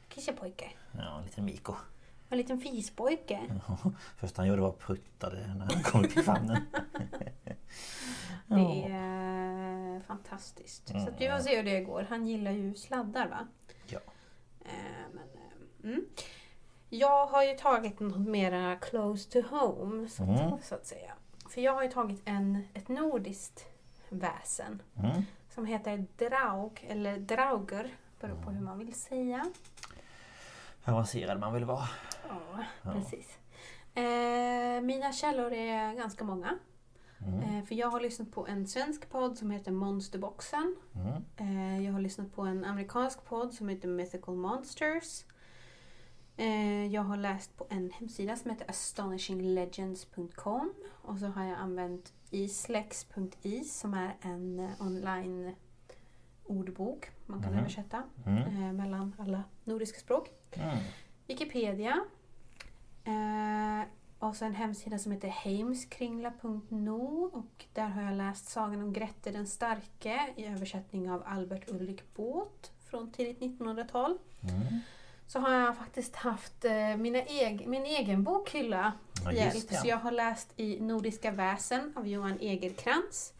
kissepojke. 0.09 0.69
Ja, 0.91 1.17
en 1.17 1.23
liten 1.25 1.45
Miko. 1.45 1.73
En 2.29 2.37
liten 2.37 2.59
fispojke. 2.59 3.41
Först 4.17 4.37
han 4.37 4.47
gjorde 4.47 4.61
var 4.61 4.71
pruttade 4.71 5.53
när 5.55 5.65
han 5.73 5.83
kom 5.83 6.05
upp 6.05 6.17
i 6.17 6.21
famnen. 6.23 6.61
Det 8.47 8.83
är 8.91 9.99
fantastiskt. 10.07 10.87
Så 10.87 10.97
att 10.97 11.21
vi 11.21 11.29
får 11.29 11.39
se 11.39 11.55
hur 11.55 11.63
det 11.63 11.81
går. 11.81 12.05
Han 12.09 12.27
gillar 12.27 12.51
ju 12.51 12.75
sladdar 12.75 13.27
va? 13.27 13.47
Ja. 13.87 13.99
Eh, 14.65 14.71
Men, 15.13 15.23
eh, 15.23 15.91
mm. 15.91 16.05
Jag 16.89 17.25
har 17.27 17.43
ju 17.43 17.53
tagit 17.53 17.99
något 17.99 18.27
mera 18.27 18.75
close 18.75 19.29
to 19.31 19.55
home 19.55 20.09
så, 20.09 20.23
Mm. 20.23 20.53
att, 20.53 20.65
så 20.65 20.75
att 20.75 20.85
säga. 20.85 21.13
För 21.49 21.61
jag 21.61 21.73
har 21.73 21.83
ju 21.83 21.89
tagit 21.89 22.21
en, 22.25 22.67
ett 22.73 22.87
nordiskt 22.87 23.65
väsen 24.09 24.81
Mm. 24.97 25.21
Som 25.55 25.65
heter 25.65 26.05
Draug, 26.17 26.85
eller 26.87 27.17
Drauger, 27.17 27.95
beror 28.19 28.41
på 28.41 28.51
hur 28.51 28.61
man 28.61 28.79
vill 28.79 28.93
säga. 28.93 29.45
Hur 30.83 30.93
avancerad 30.93 31.39
man 31.39 31.53
vill 31.53 31.65
vara. 31.65 31.89
Ja, 32.29 32.63
precis. 32.83 33.37
Eh, 33.93 34.81
mina 34.81 35.13
källor 35.13 35.53
är 35.53 35.93
ganska 35.93 36.23
många. 36.23 36.59
Eh, 37.27 37.63
för 37.65 37.75
jag 37.75 37.87
har 37.87 37.99
lyssnat 37.99 38.31
på 38.31 38.47
en 38.47 38.67
svensk 38.67 39.09
podd 39.09 39.37
som 39.37 39.51
heter 39.51 39.71
Monsterboxen. 39.71 40.75
Mm. 40.95 41.23
Eh, 41.37 41.85
jag 41.85 41.93
har 41.93 41.99
lyssnat 41.99 42.35
på 42.35 42.41
en 42.41 42.65
amerikansk 42.65 43.25
podd 43.25 43.53
som 43.53 43.69
heter 43.69 43.87
Mythical 43.87 44.35
Monsters. 44.35 45.23
Eh, 46.37 46.87
jag 46.87 47.01
har 47.01 47.17
läst 47.17 47.57
på 47.57 47.67
en 47.69 47.91
hemsida 47.91 48.35
som 48.35 48.51
heter 48.51 48.69
astonishinglegends.com. 48.69 50.73
Och 50.91 51.19
så 51.19 51.25
har 51.25 51.43
jag 51.43 51.57
använt 51.57 52.13
islex.i 52.43 53.63
som 53.63 53.93
är 53.93 54.15
en 54.21 54.59
eh, 54.59 54.69
online 54.81 55.55
ordbok 56.45 57.09
man 57.25 57.43
kan 57.43 57.53
översätta 57.59 58.03
eh, 58.25 58.73
mellan 58.73 59.13
alla 59.19 59.43
nordiska 59.63 59.99
språk. 59.99 60.29
Mm. 60.53 60.77
Wikipedia. 61.27 61.99
Eh, 63.03 63.87
och 64.19 64.35
så 64.35 64.45
en 64.45 64.55
hemsida 64.55 64.99
som 64.99 65.11
heter 65.11 65.27
heimskringla.no 65.27 67.29
och 67.33 67.65
där 67.73 67.87
har 67.87 68.01
jag 68.01 68.13
läst 68.13 68.47
Sagan 68.49 68.81
om 68.81 68.93
Grette 68.93 69.31
den 69.31 69.47
starke 69.47 70.33
i 70.35 70.45
översättning 70.45 71.11
av 71.11 71.23
Albert 71.25 71.71
Ulrik 71.71 72.13
Båth 72.15 72.69
från 72.89 73.11
tidigt 73.11 73.39
1900-tal. 73.39 74.17
Mm. 74.43 74.79
Så 75.27 75.39
har 75.39 75.53
jag 75.53 75.77
faktiskt 75.77 76.15
haft 76.15 76.65
eh, 76.65 76.97
mina 76.97 77.19
eg- 77.19 77.67
min 77.67 77.85
egen 77.85 78.23
bokhylla 78.23 78.93
Ja, 79.25 79.31
hjälp. 79.31 79.69
det. 79.69 79.75
Så 79.75 79.87
jag 79.87 79.97
har 79.97 80.11
läst 80.11 80.53
i 80.55 80.79
Nordiska 80.79 81.31
väsen 81.31 81.93
av 81.95 82.07
Johan 82.07 82.39
Egerkrans 82.39 83.33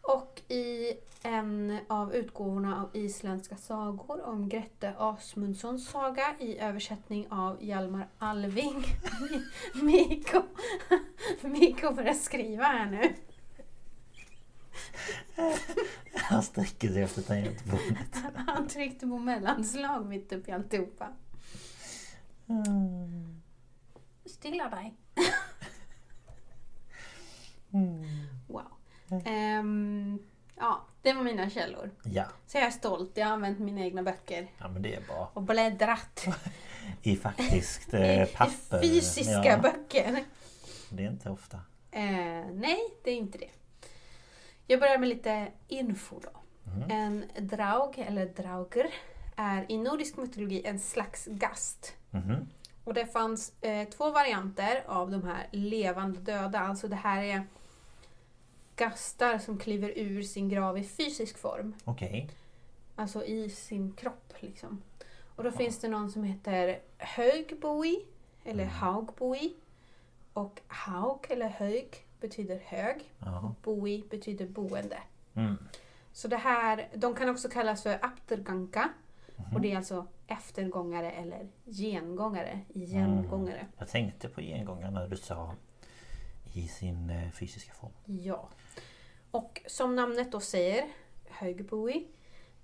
och 0.00 0.42
i 0.48 0.92
en 1.22 1.78
av 1.88 2.14
utgåvorna 2.14 2.82
av 2.82 2.96
Isländska 2.96 3.56
sagor 3.56 4.26
om 4.26 4.48
Grette 4.48 4.94
Asmundssons 4.98 5.88
saga 5.88 6.34
i 6.38 6.58
översättning 6.58 7.26
av 7.30 7.64
Hjalmar 7.64 8.08
Alving. 8.18 8.84
Mikko, 9.82 10.42
Mikko 11.40 11.94
börjar 11.94 12.14
skriva 12.14 12.64
här 12.64 12.90
nu. 12.90 13.14
Han 16.14 16.42
sträcker 16.42 16.88
sig 16.88 17.02
efter 17.02 17.22
tangentbordet. 17.22 18.16
Han 18.46 18.68
tryckte 18.68 19.06
på 19.06 19.18
mellanslag 19.18 20.06
mitt 20.06 20.32
upp 20.32 20.48
i 20.48 20.52
alltihopa. 20.52 21.08
Stilla 24.26 24.68
dig. 24.68 24.94
Wow. 28.46 28.62
Ehm, 29.24 30.18
ja, 30.56 30.84
det 31.02 31.12
var 31.12 31.22
mina 31.22 31.50
källor. 31.50 31.90
Ja, 32.04 32.24
Så 32.46 32.58
jag 32.58 32.64
är 32.66 32.70
stolt. 32.70 33.10
Jag 33.14 33.26
har 33.26 33.32
använt 33.32 33.58
mina 33.58 33.80
egna 33.80 34.02
böcker 34.02 34.50
ja 34.58 34.68
men 34.68 34.82
det 34.82 34.94
är 34.94 35.00
bra. 35.00 35.30
och 35.34 35.42
bläddrat 35.42 36.24
I 37.02 37.16
faktiskt 37.16 37.94
eh, 37.94 38.26
papper. 38.28 38.84
i 38.84 38.88
fysiska 38.88 39.44
ja, 39.44 39.58
böcker. 39.58 40.24
Det 40.90 41.04
är 41.04 41.08
inte 41.10 41.30
ofta. 41.30 41.56
Eh, 41.90 42.46
nej, 42.52 42.78
det 43.04 43.10
är 43.10 43.16
inte 43.16 43.38
det. 43.38 43.50
Jag 44.66 44.80
börjar 44.80 44.98
med 44.98 45.08
lite 45.08 45.48
info 45.68 46.20
då. 46.20 46.30
En 46.88 47.24
draug, 47.40 47.98
eller 47.98 48.26
drauger, 48.26 48.86
är 49.36 49.66
i 49.68 49.78
nordisk 49.78 50.16
mytologi 50.16 50.62
en 50.66 50.78
slags 50.78 51.26
gast. 51.26 51.94
Mhm. 52.10 52.48
Och 52.84 52.94
det 52.94 53.06
fanns 53.06 53.52
eh, 53.60 53.88
två 53.88 54.10
varianter 54.10 54.84
av 54.86 55.10
de 55.10 55.22
här 55.22 55.46
levande 55.50 56.20
döda. 56.20 56.60
Alltså 56.60 56.88
det 56.88 56.96
här 56.96 57.22
är 57.22 57.46
gastar 58.76 59.38
som 59.38 59.58
kliver 59.58 59.92
ur 59.98 60.22
sin 60.22 60.48
grav 60.48 60.78
i 60.78 60.84
fysisk 60.84 61.38
form. 61.38 61.74
Okej. 61.84 62.30
Alltså 62.96 63.24
i 63.24 63.50
sin 63.50 63.92
kropp 63.92 64.32
liksom. 64.40 64.82
Och 65.36 65.44
då 65.44 65.50
finns 65.50 65.80
det 65.80 65.88
någon 65.88 66.10
som 66.10 66.24
heter 66.24 66.78
Högboi 66.98 68.06
eller 68.44 68.64
Haugboi. 68.64 69.54
Och 70.32 70.60
Haug 70.66 71.26
eller 71.28 71.48
hög 71.48 72.06
betyder 72.20 72.60
hög. 72.64 73.12
Ja. 73.18 73.38
Och 73.38 73.54
boi 73.62 74.04
betyder 74.10 74.46
boende. 74.46 74.98
Mm. 75.34 75.56
Så 76.12 76.28
det 76.28 76.36
här, 76.36 76.88
de 76.94 77.14
kan 77.14 77.28
också 77.28 77.48
kallas 77.48 77.82
för 77.82 77.98
apterganka. 78.04 78.88
Och 79.54 79.60
det 79.60 79.72
är 79.72 79.76
alltså 79.76 80.06
eftergångare 80.26 81.10
eller 81.10 81.48
gengångare. 81.64 82.60
Igengångare. 82.74 83.66
Jag 83.78 83.88
tänkte 83.88 84.28
på 84.28 84.40
gengångare 84.40 84.90
när 84.90 85.08
du 85.08 85.16
sa 85.16 85.54
i 86.52 86.68
sin 86.68 87.10
eh, 87.10 87.30
fysiska 87.30 87.72
form. 87.72 87.92
Ja. 88.04 88.48
Och 89.30 89.62
som 89.66 89.96
namnet 89.96 90.32
då 90.32 90.40
säger, 90.40 90.84
högboi, 91.30 92.06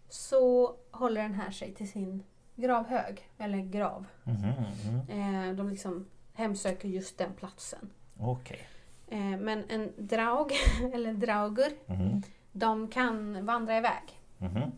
så 0.08 0.74
håller 0.90 1.22
den 1.22 1.34
här 1.34 1.50
sig 1.50 1.74
till 1.74 1.90
sin 1.90 2.22
gravhög, 2.56 3.28
eller 3.38 3.58
grav. 3.58 4.06
Mm. 4.24 5.56
De 5.56 5.68
liksom 5.68 6.06
hemsöker 6.32 6.88
just 6.88 7.18
den 7.18 7.32
platsen. 7.34 7.90
Okej. 8.18 8.66
Eh, 9.08 9.18
men 9.38 9.64
en 9.70 9.92
draug, 9.98 10.52
eller 10.94 11.12
draugur, 11.12 11.72
Mhm, 11.86 12.22
de 12.52 12.88
kan 12.88 13.46
vandra 13.46 13.76
iväg. 13.78 14.02
mhm. 14.38 14.72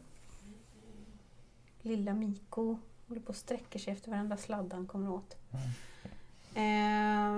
Lilla 1.83 2.15
Miko 2.15 2.79
håller 3.09 3.21
på 3.21 3.29
och 3.29 3.37
sträcker 3.37 3.79
sig 3.79 3.93
efter 3.93 4.11
varenda 4.11 4.37
sladd 4.37 4.73
han 4.73 4.87
kommer 4.87 5.11
åt. 5.11 5.37
Mm. 5.53 5.63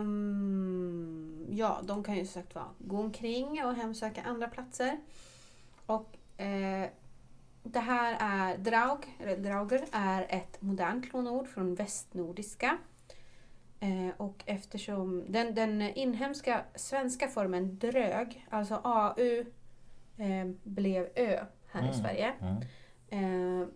Ehm, 0.04 1.46
ja, 1.50 1.80
de 1.84 2.02
kan 2.04 2.16
ju 2.16 2.24
som 2.26 2.42
sagt 2.42 2.54
vara 2.54 2.66
gå 2.78 2.96
omkring 2.98 3.64
och 3.64 3.74
hemsöka 3.74 4.22
andra 4.22 4.48
platser. 4.48 4.98
Och 5.86 6.16
eh, 6.40 6.88
det 7.62 7.80
här 7.80 8.16
är 8.20 8.58
draug, 8.58 9.16
eller 9.20 9.36
drauger, 9.36 9.84
är 9.92 10.26
ett 10.28 10.62
modernt 10.62 11.12
lånord 11.12 11.48
från 11.48 11.74
västnordiska. 11.74 12.78
Eh, 13.80 14.08
och 14.16 14.42
eftersom 14.46 15.24
den, 15.28 15.54
den 15.54 15.82
inhemska 15.82 16.64
svenska 16.74 17.28
formen 17.28 17.78
drög, 17.78 18.46
alltså 18.50 18.80
AU, 18.84 19.44
eh, 20.16 20.46
blev 20.62 21.08
Ö 21.14 21.44
här 21.70 21.82
i 21.82 21.88
Mm, 21.88 21.94
Sverige. 21.94 22.32
mm. 22.40 23.70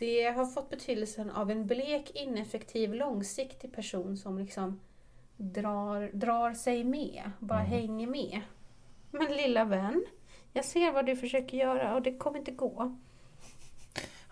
Eh, 0.00 0.06
det 0.06 0.30
har 0.36 0.46
fått 0.46 0.70
betydelsen 0.70 1.30
av 1.30 1.50
en 1.50 1.66
blek, 1.66 2.10
ineffektiv, 2.14 2.94
långsiktig 2.94 3.72
person 3.72 4.16
som 4.16 4.38
liksom 4.38 4.80
drar, 5.36 6.10
drar 6.12 6.54
sig 6.54 6.84
med, 6.84 7.30
bara 7.38 7.58
hänger 7.58 8.06
med. 8.06 8.40
Men 9.10 9.32
lilla 9.32 9.64
vän, 9.64 10.04
jag 10.52 10.64
ser 10.64 10.92
vad 10.92 11.06
du 11.06 11.16
försöker 11.16 11.56
göra 11.56 11.94
och 11.94 12.02
det 12.02 12.16
kommer 12.16 12.38
inte 12.38 12.50
gå. 12.50 12.96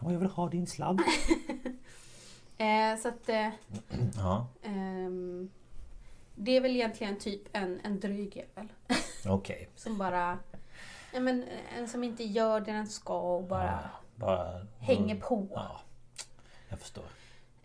Ja, 0.00 0.12
jag 0.12 0.18
vill 0.18 0.28
ha 0.28 0.48
din 0.48 0.66
sladd. 0.66 1.00
Eh, 2.60 2.98
så 2.98 3.08
att 3.08 3.28
eh, 3.28 3.48
Ja, 4.16 4.46
ehm, 4.62 5.50
det 6.34 6.56
är 6.56 6.60
väl 6.60 6.76
egentligen 6.76 7.18
typ 7.18 7.42
en, 7.52 7.80
en 7.84 8.00
dryg 8.00 8.36
jävel. 8.36 8.68
okej. 9.28 9.68
Som 9.76 9.98
bara, 9.98 10.38
ja, 11.12 11.20
men, 11.20 11.44
en 11.76 11.88
som 11.88 12.04
inte 12.04 12.24
gör 12.24 12.60
det 12.60 12.72
den 12.72 12.86
ska 12.86 13.20
och 13.36 13.44
bara 13.44 13.64
Ja, 13.64 14.07
bara... 14.18 14.66
hänger 14.78 15.16
på. 15.20 15.34
Mm. 15.36 15.48
Ja, 15.54 15.80
jag 16.68 16.78
förstår. 16.78 17.04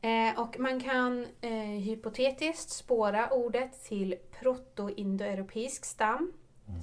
Eh, 0.01 0.39
och 0.39 0.60
man 0.60 0.80
kan 0.80 1.28
eh, 1.41 1.51
hypotetiskt 1.60 2.70
spåra 2.70 3.30
ordet 3.30 3.84
till 3.84 4.16
proto-indoeuropeisk 4.39 5.86
stam. 5.86 6.34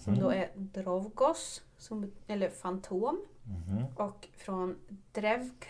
Som 0.04 0.18
då 0.18 0.30
är 0.30 0.50
drovgos, 0.54 1.62
som, 1.78 2.12
eller 2.26 2.48
fantom. 2.50 3.24
Mhm, 3.44 3.84
Och 3.96 4.28
från 4.36 4.76
drevk, 5.12 5.66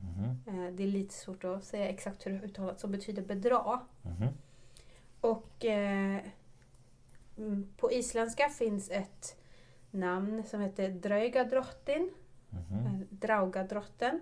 mhm, 0.00 0.38
eh, 0.46 0.72
det 0.74 0.82
är 0.82 0.86
lite 0.86 1.14
svårt 1.14 1.44
att 1.44 1.64
säga 1.64 1.88
exakt 1.88 2.26
hur 2.26 2.30
det 2.32 2.46
uttalas, 2.46 2.80
som 2.80 2.92
betyder 2.92 3.22
bedra. 3.22 3.80
mhm. 4.02 4.28
Och 5.20 5.64
eh, 5.64 6.20
mm, 7.38 7.68
på 7.76 7.92
isländska 7.92 8.48
finns 8.48 8.90
ett 8.90 9.36
namn 9.90 10.42
som 10.44 10.60
heter 10.60 10.88
Draugadrottin. 10.90 12.02
Mhm. 12.02 12.10
Eh, 12.56 12.92
Draugadrotten. 13.10 14.20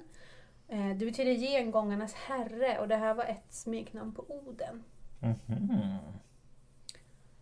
Eh, 0.68 0.88
det 0.96 1.06
betyder 1.06 1.32
gengångarnas 1.32 2.14
herre 2.14 2.78
och 2.78 2.88
det 2.88 2.96
här 2.96 3.14
var 3.14 3.24
ett 3.24 3.46
smeknamn 3.54 4.14
på 4.14 4.24
Oden. 4.28 4.84
Mhm. 5.20 5.98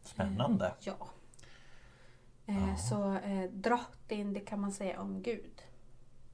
Spännande. 0.03 0.73
Ja. 0.81 0.97
Eh, 2.47 2.77
Så 2.77 3.15
eh, 3.15 3.51
drottin, 3.51 4.33
det 4.33 4.41
kan 4.41 4.61
man 4.61 4.73
säga 4.73 5.01
om 5.01 5.23
Gud. 5.23 5.63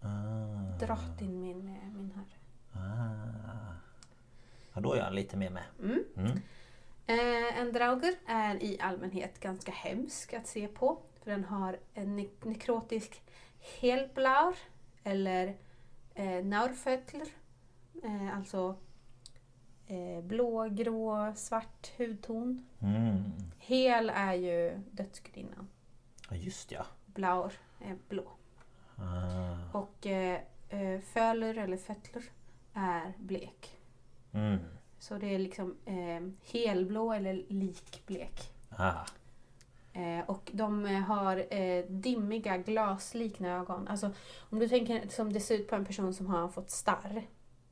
Ah, 0.01 0.79
Drottin 0.81 1.41
min, 1.41 1.69
eh, 1.69 1.89
min 1.95 2.13
herre. 2.15 2.83
ah. 2.85 3.73
Ja, 4.73 4.81
då 4.81 4.93
är 4.93 4.99
jag 4.99 5.15
lite 5.15 5.37
mer 5.37 5.51
med. 5.51 5.63
Mm. 5.83 6.05
Mm. 6.17 6.31
Eh, 7.07 7.59
en 7.61 7.73
drauger 7.73 8.15
är 8.27 8.63
i 8.63 8.81
allmänhet 8.81 9.41
ganska 9.41 9.73
hemsk 9.73 10.33
att 10.35 10.47
se 10.47 10.69
på. 10.69 10.99
För 11.23 11.31
den 11.31 11.45
har 11.45 11.79
en 11.95 12.19
ne- 12.19 12.31
nekrotisk 12.47 13.23
helblaur 13.81 14.57
eller 15.05 15.57
eh, 16.15 16.45
naurfötler. 16.45 17.29
Eh, 18.03 18.37
alltså 18.37 18.77
eh, 19.87 20.25
blå, 20.25 20.69
grå, 20.69 21.33
svart 21.37 21.93
hudton. 21.99 22.67
Mm. 22.81 23.33
Hel 23.59 24.11
är 24.15 24.35
ju 24.35 24.81
dödsgudinnan. 24.91 25.69
Ja, 26.31 26.37
just 26.37 26.73
ja. 26.73 26.87
Blaur 27.07 27.53
är 27.81 27.97
blå. 28.09 28.31
Ah. 28.97 29.79
Och 29.79 30.07
eh, 30.07 30.41
eh, 30.69 31.01
föler 31.01 31.55
eller 31.59 31.77
fötler 31.77 32.25
är 32.75 33.13
blek. 33.19 33.79
Mm. 34.33 34.59
Så 34.99 35.19
det 35.19 35.35
är 35.35 35.39
liksom 35.39 35.77
eh, 35.85 36.51
helblå 36.53 37.13
eller 37.13 37.45
likblek. 37.49 38.53
Ah. 38.71 39.07
Eh, 39.97 40.25
och 40.27 40.51
de 40.53 40.87
eh, 40.87 41.01
har 41.01 41.55
eh, 41.55 41.85
dimmiga 41.89 42.57
glasliknande 42.57 43.57
ögon. 43.57 43.89
Alltså 43.89 44.11
om 44.51 44.59
du 44.59 44.69
tänker 44.69 45.09
som 45.09 45.33
det 45.33 45.41
ser 45.41 45.55
ut 45.55 45.69
på 45.69 45.77
en 45.77 45.85
person 45.85 46.15
som 46.15 46.27
har 46.27 46.49
fått 46.49 46.71
starr. 46.71 47.27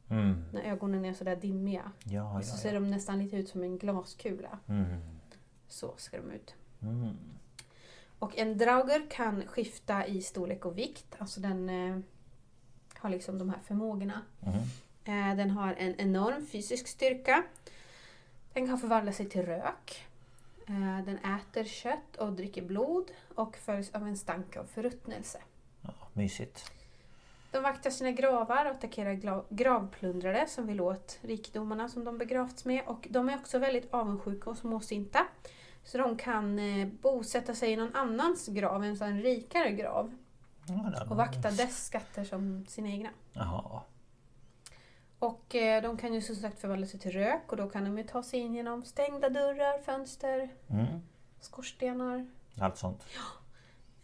Mm. 0.09 0.45
När 0.53 0.63
ögonen 0.63 1.05
är 1.05 1.13
sådär 1.13 1.37
dimmiga. 1.37 1.93
Ja, 2.05 2.43
så 2.43 2.51
ja, 2.51 2.57
ser 2.57 2.75
ja. 2.75 2.81
de 2.81 2.91
nästan 2.91 3.19
lite 3.19 3.37
ut 3.37 3.49
som 3.49 3.63
en 3.63 3.79
glaskula. 3.79 4.59
Mm. 4.69 5.01
Så 5.69 5.95
ser 5.97 6.19
de 6.19 6.31
ut. 6.31 6.55
Mm. 6.83 7.17
Och 8.19 8.39
en 8.39 8.59
drauger 8.59 9.11
kan 9.11 9.47
skifta 9.47 10.07
i 10.07 10.23
storlek 10.23 10.65
och 10.65 10.79
vikt. 10.79 11.17
Alltså 11.19 11.41
den 11.41 11.69
eh, 11.69 11.99
har 12.95 13.11
liksom 13.11 13.39
de 13.39 13.51
här 13.51 13.61
förmågorna. 13.65 14.23
Mm. 14.43 14.59
Eh, 15.05 15.37
den 15.37 15.51
har 15.51 15.75
en 15.75 15.95
enorm 16.01 16.47
fysisk 16.47 16.87
styrka. 16.87 17.45
Den 18.53 18.67
kan 18.67 18.79
förvandla 18.79 19.13
sig 19.13 19.29
till 19.29 19.47
rök. 19.47 20.07
Eh, 20.67 21.05
den 21.05 21.19
äter 21.19 21.65
kött 21.65 22.17
och 22.19 22.33
dricker 22.33 22.63
blod 22.63 23.11
och 23.35 23.57
följs 23.57 23.95
av 23.95 24.07
en 24.07 24.17
stank 24.17 24.57
av 24.57 24.65
förruttnelse. 24.65 25.39
Ja, 25.81 25.93
mysigt. 26.13 26.73
De 27.51 27.63
vaktar 27.63 27.91
sina 27.91 28.11
gravar 28.11 28.65
och 28.65 28.71
attackerar 28.71 29.45
gravplundrare 29.51 30.47
som 30.49 30.67
vill 30.67 30.81
åt 30.81 31.19
rikedomarna 31.23 31.89
som 31.89 32.05
de 32.05 32.19
begravts 32.19 32.65
med. 32.65 32.83
Och 32.87 33.07
de 33.11 33.29
är 33.29 33.35
också 33.35 33.59
väldigt 33.59 33.95
avundsjuka 33.95 34.51
och 34.51 34.57
småsinta. 34.59 35.27
Så 35.85 35.99
de 35.99 36.17
kan 36.17 36.59
eh, 36.59 36.89
bosätta 36.89 37.55
sig 37.55 37.73
i 37.73 37.77
någon 37.77 37.95
annans 37.95 38.49
grav, 38.49 38.85
en 38.85 38.97
sån 38.97 39.23
rikare 39.23 39.73
grav. 39.73 40.17
Ja, 40.67 41.05
Och 41.11 41.17
vakta 41.17 41.51
dess 41.51 41.87
skatter 41.87 42.25
som 42.25 42.67
sina 42.67 42.89
egna. 42.89 43.11
Jaha. 43.33 43.81
Och 45.25 45.55
eh, 45.55 45.83
de 45.83 45.97
kan 45.97 46.15
ju 46.15 46.21
som 46.21 46.37
sagt 46.37 46.61
förvandla 46.61 46.87
sig 46.87 47.01
till 47.01 47.11
rök 47.13 47.43
och 47.53 47.57
då 47.57 47.69
kan 47.69 47.85
de 47.85 47.99
ju 47.99 48.05
ta 48.05 48.23
sig 48.23 48.41
in 48.41 48.55
genom 48.55 48.85
stängda 48.85 49.29
dörrar, 49.29 49.79
fönster, 49.83 50.49
Mm. 50.71 50.87
skorstenar. 51.41 52.27
Allt 52.61 52.79
sånt. 52.79 53.05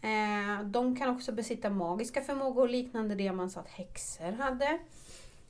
Eh, 0.03 0.63
de 0.65 0.95
kan 0.95 1.09
också 1.09 1.31
besitta 1.31 1.69
magiska 1.69 2.21
förmågor 2.21 2.67
liknande 2.67 3.15
det 3.15 3.31
man 3.31 3.49
sa 3.49 3.59
att 3.59 3.67
häxor 3.67 4.31
hade. 4.31 4.79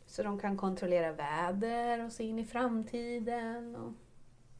Så 0.07 0.24
de 0.24 0.39
kan 0.39 0.57
kontrollera 0.57 1.11
väder 1.11 2.05
och 2.05 2.11
se 2.11 2.24
in 2.24 2.39
i 2.39 2.45
framtiden. 2.45 3.76
Och 3.76 3.91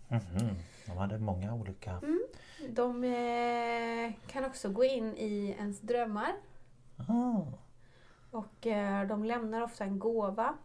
Mhm. 0.08 0.56
De 0.86 0.98
hade 0.98 1.18
många 1.18 1.54
olika... 1.54 1.92
Mm. 1.92 2.22
de 2.70 3.04
eh, 3.04 4.14
kan 4.32 4.46
också 4.46 4.70
gå 4.70 4.84
in 4.84 5.18
i 5.18 5.56
ens 5.60 5.82
drömmar. 5.82 6.34
Ah. 7.10 7.42
Och 8.32 8.68
eh, 8.68 9.08
de 9.08 9.24
lämnar 9.26 9.62
ofta 9.62 9.84
en 9.84 10.00
gåva. 10.00 10.58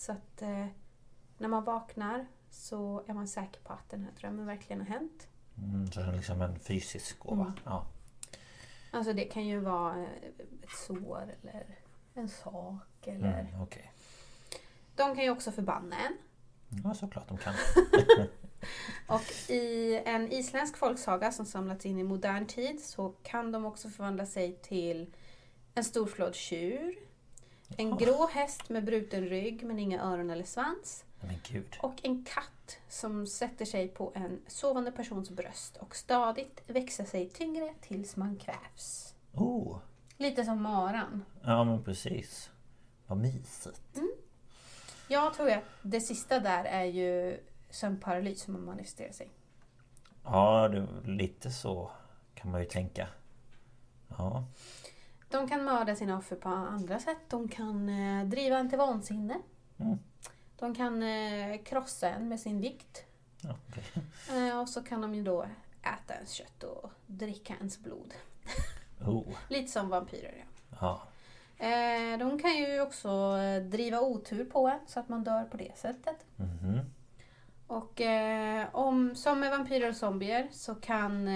Så 0.00 0.12
att 0.12 0.42
eh, 0.42 0.66
när 1.38 1.48
man 1.48 1.64
vaknar 1.64 2.26
så 2.50 3.04
är 3.06 3.14
man 3.14 3.28
säker 3.28 3.60
på 3.60 3.72
att 3.72 3.90
den 3.90 4.04
här 4.04 4.12
drömmen 4.20 4.46
verkligen 4.46 4.80
har 4.80 4.88
hänt. 4.88 5.28
Mm, 5.58 5.92
så 5.92 6.00
det 6.00 6.06
är 6.06 6.12
liksom 6.12 6.42
en 6.42 6.58
fysisk 6.58 7.18
gåva. 7.18 7.42
Mm. 7.42 7.58
Ja. 7.64 7.86
Alltså 8.90 9.12
det 9.12 9.24
kan 9.24 9.46
ju 9.46 9.60
vara 9.60 9.96
eh, 9.96 10.08
ett 10.62 10.70
sår 10.86 11.34
eller 11.42 11.78
en 12.14 12.28
sak. 12.28 13.06
Eller... 13.06 13.40
Mm, 13.40 13.62
Okej. 13.62 13.92
De 14.96 15.14
kan 15.14 15.24
ju 15.24 15.30
också 15.30 15.52
förbanna 15.52 15.96
en. 15.96 16.16
Ja, 16.84 16.94
såklart 16.94 17.28
de 17.28 17.38
kan. 17.38 17.54
Och 19.06 19.50
i 19.50 20.02
en 20.06 20.32
isländsk 20.32 20.76
folksaga 20.76 21.32
som 21.32 21.46
samlats 21.46 21.86
in 21.86 21.98
i 21.98 22.04
modern 22.04 22.46
tid 22.46 22.84
så 22.84 23.14
kan 23.22 23.52
de 23.52 23.64
också 23.64 23.88
förvandla 23.88 24.26
sig 24.26 24.56
till 24.62 25.14
en 25.74 25.84
storflådd 25.84 26.34
tjur, 26.34 27.09
En 27.76 27.96
grå 27.96 28.26
häst 28.26 28.68
med 28.68 28.84
bruten 28.84 29.24
rygg 29.24 29.64
men 29.64 29.78
inga 29.78 30.02
öron 30.02 30.30
eller 30.30 30.44
svans. 30.44 31.04
Men 31.20 31.36
gud. 31.48 31.76
Och 31.82 31.94
en 32.02 32.24
katt 32.24 32.78
som 32.88 33.26
sätter 33.26 33.64
sig 33.64 33.88
på 33.88 34.12
en 34.14 34.40
sovande 34.46 34.92
persons 34.92 35.30
bröst 35.30 35.76
och 35.76 35.96
stadigt 35.96 36.62
växer 36.66 37.04
sig 37.04 37.28
tyngre 37.28 37.74
tills 37.80 38.16
man 38.16 38.36
kvävs. 38.36 39.14
Oh. 39.32 39.78
Lite 40.16 40.44
som 40.44 40.62
maran. 40.62 41.24
Ja 41.42 41.64
men 41.64 41.84
precis. 41.84 42.50
Vad 43.06 43.18
mysigt. 43.18 44.00
Jag 45.08 45.34
tror 45.34 45.50
att 45.50 45.64
det 45.82 46.00
sista 46.00 46.40
där 46.40 46.64
är 46.64 46.84
ju 46.84 47.40
sömnparalys 47.70 48.42
som 48.42 48.64
manifesterar 48.64 49.12
sig. 49.12 49.30
Ja, 50.24 50.68
det, 50.68 50.88
lite 51.10 51.50
så 51.50 51.90
kan 52.34 52.50
man 52.50 52.60
ju 52.60 52.66
tänka. 52.66 53.08
Ja. 54.08 54.44
De 55.30 55.48
kan 55.48 55.64
mörda 55.64 55.96
sina 55.96 56.18
offer 56.18 56.36
på 56.36 56.48
andra 56.48 56.98
sätt. 56.98 57.18
De 57.28 57.48
kan 57.48 57.88
eh, 57.88 58.24
driva 58.24 58.58
en 58.58 58.68
till 58.68 58.78
vansinne. 58.78 59.38
Mm. 59.78 59.98
De 60.56 60.74
kan 60.74 61.02
eh, 61.02 61.62
krossa 61.62 62.08
en 62.08 62.28
med 62.28 62.40
sin 62.40 62.60
vikt. 62.60 63.04
okej. 63.44 63.84
Eh, 64.30 64.60
och 64.60 64.68
så 64.68 64.82
kan 64.82 65.00
de 65.00 65.14
ju 65.14 65.22
då 65.22 65.46
äta 65.82 66.14
ens 66.14 66.32
kött 66.32 66.62
och 66.62 66.90
dricka 67.06 67.54
ens 67.58 67.78
blod. 67.78 68.14
Oh. 69.06 69.28
Lite 69.48 69.72
som 69.72 69.88
vampyrer 69.88 70.34
ja. 70.38 70.44
Ja. 70.80 71.02
Eh, 71.66 72.18
de 72.18 72.38
kan 72.38 72.56
ju 72.56 72.80
också 72.80 73.08
eh, 73.38 73.62
driva 73.62 74.00
otur 74.00 74.44
på 74.44 74.68
en 74.68 74.78
så 74.86 75.00
att 75.00 75.08
man 75.08 75.24
dör 75.24 75.44
på 75.44 75.56
det 75.56 75.78
sättet. 75.78 76.26
Mhm. 76.36 76.80
Och 77.66 78.00
eh, 78.00 78.66
om, 78.72 79.14
som 79.14 79.40
med 79.40 79.50
vampyrer 79.50 79.88
och 79.88 79.96
zombier 79.96 80.48
så 80.52 80.74
kan, 80.74 81.28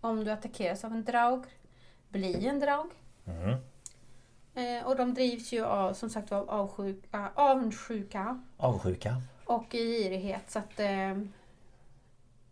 om 0.00 0.24
du 0.24 0.30
attackeras 0.30 0.84
av 0.84 0.92
en 0.92 1.04
draug, 1.04 1.44
bli 2.12 2.46
en 2.46 2.60
draug. 2.60 2.90
Mhm. 3.24 3.56
Eh, 4.54 4.86
och 4.86 4.96
de 4.96 5.14
drivs 5.14 5.52
ju 5.52 5.64
av, 5.64 5.92
som 5.94 6.10
sagt 6.10 6.32
av 6.32 6.50
avsjuka, 6.50 7.30
avundsjuka 7.34 8.40
Avsjuka. 8.56 9.16
och 9.44 9.70
girighet. 9.72 10.50
Så 10.50 10.58
att 10.58 10.80
eh, 10.80 11.18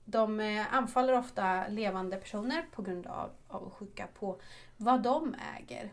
de 0.04 0.40
eh, 0.40 0.74
anfaller 0.74 1.18
ofta 1.18 1.68
levande 1.68 2.16
personer 2.16 2.64
på 2.74 2.82
grund 2.82 3.06
av 3.06 3.30
avundsjuka 3.48 4.06
på 4.18 4.40
vad 4.76 5.02
de 5.02 5.34
äger. 5.58 5.92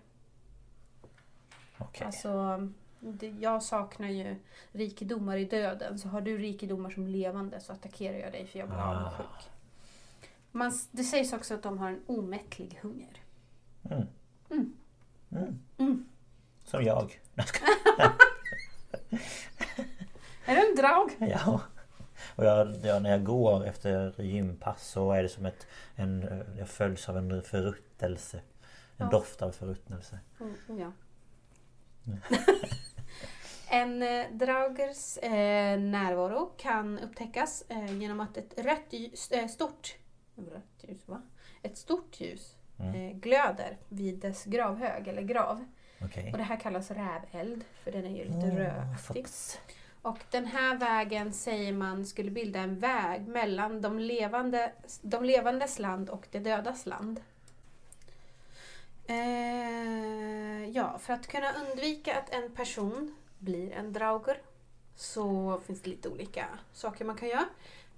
Okej. 1.77 2.05
Alltså, 2.07 2.59
det, 2.99 3.27
jag 3.29 3.63
saknar 3.63 4.07
ju 4.07 4.35
rikedomar 4.71 5.37
i 5.37 5.45
döden. 5.45 5.99
Så 5.99 6.07
har 6.07 6.21
du 6.21 6.37
rikedomar 6.37 6.89
som 6.89 7.07
levande 7.07 7.59
så 7.59 7.73
attackerar 7.73 8.17
jag 8.17 8.31
dig 8.31 8.45
för 8.47 8.59
jag 8.59 8.67
blir 8.69 8.77
Ah. 8.79 8.95
avundsjuk. 8.99 9.49
Man, 10.51 10.71
det 10.91 11.03
sägs 11.03 11.33
också 11.33 11.53
att 11.53 11.63
de 11.63 11.77
har 11.77 11.89
en 11.89 12.01
omättlig 12.07 12.79
hunger. 12.81 13.21
Mm. 13.91 14.07
Mm. 14.51 14.73
Mm. 15.31 15.59
Mm. 15.77 16.05
Som 16.63 16.83
jag. 16.83 17.21
Är 20.45 20.55
du 20.55 20.69
en 20.69 20.75
draug? 20.75 21.15
ja. 21.19 21.61
Och 22.35 22.45
jag, 22.45 22.75
jag, 22.83 23.01
när 23.01 23.09
jag 23.09 23.23
går 23.23 23.65
efter 23.65 24.21
gympass 24.21 24.87
så 24.87 25.11
är 25.11 25.23
det 25.23 25.29
som 25.29 25.45
ett... 25.45 25.67
En, 25.95 26.43
jag 26.57 26.69
följs 26.69 27.09
av 27.09 27.17
en 27.17 27.41
förruttelse. 27.41 28.37
En 28.37 28.43
Ja. 28.97 29.09
doft 29.09 29.41
av 29.41 29.51
förruttnelse. 29.51 30.19
Mm, 30.39 30.79
ja. 30.79 30.91
en 33.69 34.03
eh, 34.03 34.25
draugers 34.31 35.17
eh, 35.17 35.79
närvaro 35.79 36.51
kan 36.57 36.99
upptäckas 36.99 37.63
eh, 37.69 37.97
genom 37.97 38.19
att 38.19 38.37
ett 38.37 38.53
rött 38.57 38.93
ljus, 38.93 39.31
eh, 39.31 39.47
stort, 39.47 39.95
rött 40.35 40.83
ljus, 40.87 41.07
va? 41.07 41.21
Ett 41.61 41.77
stort 41.77 42.21
ljus 42.21 42.56
glöder 43.13 43.77
vid 43.89 44.15
dess 44.15 44.45
gravhög 44.45 45.07
eller 45.07 45.21
grav. 45.21 45.65
Okej. 46.01 46.31
Och 46.31 46.37
det 46.37 46.43
här 46.43 46.59
kallas 46.59 46.91
räveld 46.91 47.65
för 47.83 47.91
den 47.91 48.05
är 48.05 48.17
ju 48.17 48.23
lite 48.23 48.49
Åh, 48.51 48.55
rödaktig. 48.55 49.25
Och 50.01 50.19
den 50.31 50.45
här 50.45 50.77
vägen 50.77 51.33
säger 51.33 51.73
man 51.73 52.05
skulle 52.05 52.31
bilda 52.31 52.59
en 52.59 52.79
väg 52.79 53.27
mellan 53.27 53.81
de, 53.81 53.99
levande, 53.99 54.71
de 55.01 55.25
levandes 55.25 55.79
land 55.79 56.09
och 56.09 56.27
de 56.31 56.39
dödas 56.39 56.85
land. 56.85 57.19
Eh, 59.07 60.69
ja, 60.69 60.99
för 60.99 61.13
att 61.13 61.27
kunna 61.27 61.53
undvika 61.53 62.19
att 62.19 62.33
en 62.33 62.51
person 62.51 63.15
blir 63.39 63.71
en 63.71 63.93
drauger 63.93 64.41
så 64.95 65.59
finns 65.65 65.81
det 65.81 65.89
lite 65.89 66.09
olika 66.09 66.45
saker 66.73 67.05
man 67.05 67.17
kan 67.17 67.27
göra. 67.27 67.45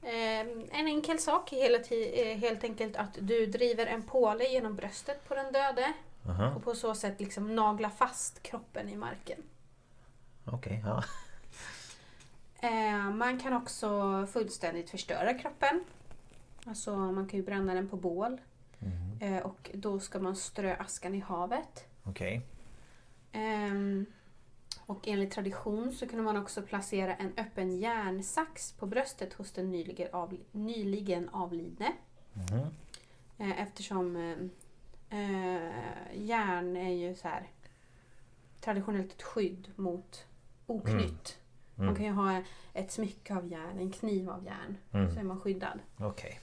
Eh, 0.02 0.40
en 0.80 0.88
enkel 0.88 1.20
sak 1.20 1.54
är 1.54 1.94
är 1.94 2.36
helt 2.36 2.64
enkelt 2.64 2.96
att 2.96 3.18
du 3.22 3.46
driver 3.46 3.86
en 3.86 4.04
påle 4.04 4.44
genom 4.44 4.76
bröstet 4.76 5.28
på 5.28 5.36
den 5.36 5.54
döde 5.54 5.94
Aha. 6.28 6.56
och 6.56 6.64
på 6.64 6.76
så 6.76 6.96
sätt 6.96 7.20
liksom 7.20 7.56
nagla 7.56 7.90
fast 7.90 8.44
kroppen 8.44 8.90
i 8.90 8.96
marken. 8.96 9.44
Okej, 10.46 10.84
ja. 10.86 11.04
Eh, 12.62 13.10
man 13.10 13.40
kan 13.40 13.54
också 13.54 14.28
fullständigt 14.34 14.90
förstöra 14.90 15.34
kroppen. 15.34 15.84
Alltså 16.66 16.96
man 16.96 17.28
kan 17.28 17.40
ju 17.40 17.46
bränna 17.46 17.74
den 17.74 17.90
på 17.90 17.96
bål. 17.96 18.38
Eh, 19.20 19.38
och 19.38 19.70
då 19.74 20.00
ska 20.00 20.20
man 20.20 20.36
strö 20.36 20.76
askan 20.76 21.16
i 21.16 21.20
havet. 21.20 21.86
Okej. 22.04 22.42
Ehm, 23.32 24.06
och 24.90 25.08
enligt 25.08 25.32
tradition 25.32 25.92
så 25.92 26.08
kunde 26.08 26.24
man 26.24 26.38
också 26.38 26.62
placera 26.62 27.16
en 27.16 27.34
öppen 27.38 27.80
järnsax 27.80 28.72
på 28.72 28.86
bröstet 28.86 29.34
hos 29.34 29.52
den 29.52 29.72
nyligen, 29.72 30.12
avli- 30.12 30.44
nyligen 30.52 31.30
avlidne. 31.30 31.92
Eh, 33.38 33.62
eftersom 33.62 34.16
eh, 34.16 35.20
eh, 35.20 35.72
järn 36.14 36.78
är 36.78 36.94
ju 36.94 37.16
så 37.16 37.28
här 37.28 37.48
traditionellt 38.62 39.12
ett 39.12 39.22
skydd 39.24 39.72
mot 39.76 40.26
oknytt. 40.66 41.38
Man 41.76 41.96
kan 41.96 42.06
ju 42.06 42.12
ha 42.12 42.44
ett 42.74 42.92
smycke 42.92 43.36
av 43.36 43.48
järn, 43.48 43.80
en 43.80 43.92
kniv 43.92 44.30
av 44.30 44.46
järn. 44.46 44.78
Mm. 44.94 45.12
Så 45.14 45.20
är 45.20 45.24
man 45.24 45.40
skyddad. 45.40 45.80
Okej. 46.00 46.40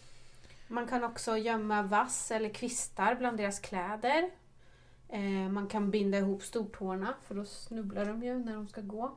Man 0.69 0.87
kan 0.87 1.05
också 1.05 1.37
gömma 1.39 1.83
vass 1.83 2.31
eller 2.31 2.49
kvistar 2.49 3.15
bland 3.15 3.37
deras 3.37 3.61
kläder. 3.61 4.31
Eh, 5.09 5.51
man 5.51 5.69
kan 5.69 5.91
binda 5.91 6.19
ihop 6.19 6.43
stortårna 6.43 7.15
för 7.27 7.35
då 7.35 7.45
snubblar 7.45 8.05
de 8.05 8.23
ju 8.23 8.39
när 8.39 8.55
de 8.55 8.69
ska 8.69 8.81
gå. 8.81 9.17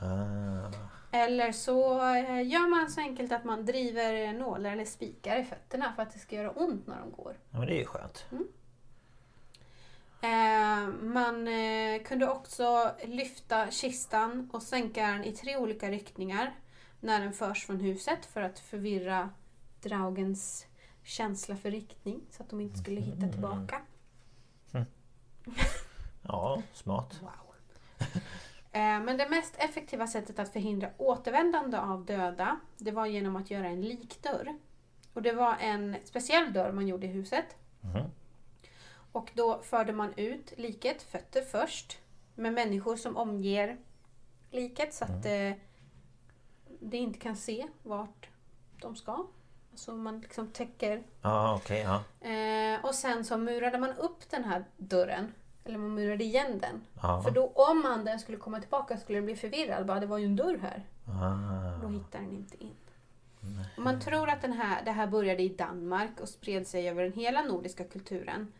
Ah. 0.00 0.70
Eller 1.10 1.52
så 1.52 2.00
eh, 2.14 2.48
gör 2.48 2.70
man 2.70 2.90
så 2.90 3.00
enkelt 3.00 3.32
att 3.32 3.44
man 3.44 3.64
driver 3.66 4.32
nålar 4.32 4.72
eller 4.72 4.84
spikar 4.84 5.38
i 5.38 5.44
fötterna 5.44 5.92
för 5.96 6.02
att 6.02 6.12
det 6.12 6.18
ska 6.18 6.36
göra 6.36 6.50
ont 6.50 6.86
när 6.86 7.00
de 7.00 7.10
går. 7.10 7.36
Ja, 7.50 7.58
men 7.58 7.68
det 7.68 7.74
är 7.74 7.78
ju 7.78 7.84
skönt. 7.84 8.26
Eh, 10.20 10.88
man 11.02 11.48
eh, 11.48 12.02
kunde 12.02 12.28
också 12.28 12.90
lyfta 13.04 13.70
kistan 13.70 14.50
och 14.52 14.62
sänka 14.62 15.06
den 15.06 15.24
i 15.24 15.32
tre 15.32 15.56
olika 15.56 15.90
riktningar 15.90 16.54
när 17.00 17.20
den 17.20 17.32
förs 17.32 17.66
från 17.66 17.80
huset 17.80 18.26
för 18.26 18.40
att 18.40 18.58
förvirra 18.58 19.30
draugens 19.82 20.66
känsla 21.02 21.56
för 21.56 21.70
riktning 21.70 22.20
så 22.30 22.42
att 22.42 22.50
de 22.50 22.60
inte 22.60 22.78
skulle 22.78 23.00
hitta 23.00 23.28
tillbaka. 23.28 23.80
Ja, 26.22 26.62
smart. 26.72 27.20
Wow. 27.22 27.30
Eh, 28.74 29.00
Men 29.00 29.16
det 29.16 29.28
mest 29.28 29.56
effektiva 29.58 30.06
sättet 30.06 30.38
att 30.38 30.52
förhindra 30.52 30.90
återvändande 30.96 31.78
av 31.78 32.04
döda 32.04 32.60
det 32.78 32.90
var 32.90 33.06
genom 33.06 33.36
att 33.36 33.50
göra 33.50 33.66
en 33.68 33.80
likdörr. 33.80 34.58
Och 35.12 35.22
det 35.22 35.32
var 35.32 35.56
en 35.60 35.96
speciell 36.04 36.52
dörr 36.52 36.72
man 36.72 36.88
gjorde 36.88 37.06
i 37.06 37.10
huset. 37.10 37.56
Mhm. 37.80 38.10
Och 39.12 39.30
då 39.34 39.62
förde 39.62 39.92
man 39.92 40.14
ut 40.16 40.52
liket, 40.56 41.02
fötter 41.02 41.42
först, 41.42 41.98
med 42.34 42.52
människor 42.52 42.96
som 42.96 43.16
omger 43.16 43.76
liket 44.50 44.94
så 44.94 45.04
att 45.04 45.26
eh, 45.26 45.52
det 46.80 46.96
inte 46.96 47.18
kan 47.18 47.36
se 47.36 47.68
vart 47.82 48.28
de 48.80 48.96
ska. 48.96 49.26
Så 49.74 49.92
man 49.92 50.20
liksom 50.20 50.48
täcker. 50.48 51.02
Ja, 51.22 51.54
okej, 51.56 51.80
ja. 51.80 52.28
Eh, 52.28 52.84
och 52.84 52.94
sen 52.94 53.24
så 53.24 53.36
murade 53.36 53.78
man 53.78 53.90
upp 53.90 54.30
den 54.30 54.44
här 54.44 54.64
dörren. 54.76 55.32
Eller 55.64 55.78
man 55.78 55.94
murade 55.94 56.24
igen 56.24 56.58
den. 56.58 56.80
Ja. 57.02 57.22
För 57.22 57.30
då 57.30 57.46
om 57.46 57.84
anden 57.86 58.18
skulle 58.18 58.38
komma 58.38 58.60
tillbaka 58.60 58.96
skulle 58.96 59.18
den 59.18 59.24
bli 59.24 59.36
förvirrad. 59.36 59.86
Bara, 59.86 60.00
det 60.00 60.06
var 60.06 60.18
ju 60.18 60.24
en 60.26 60.36
dörr 60.36 60.58
här. 60.62 60.82
Då 61.80 61.86
Ah. 61.86 61.90
hittar 61.90 62.18
den 62.18 62.32
inte 62.32 62.62
in. 62.64 62.74
Och 63.76 63.82
man 63.82 64.00
tror 64.00 64.28
att 64.28 64.42
den 64.42 64.52
här, 64.52 64.84
det 64.84 64.90
här 64.90 65.06
började 65.06 65.42
i 65.42 65.48
Danmark 65.48 66.20
och 66.20 66.28
spred 66.28 66.66
sig 66.66 66.88
över 66.88 67.02
den 67.02 67.12
hela 67.12 67.42
nordiska 67.42 67.84
kulturen. 67.84 68.52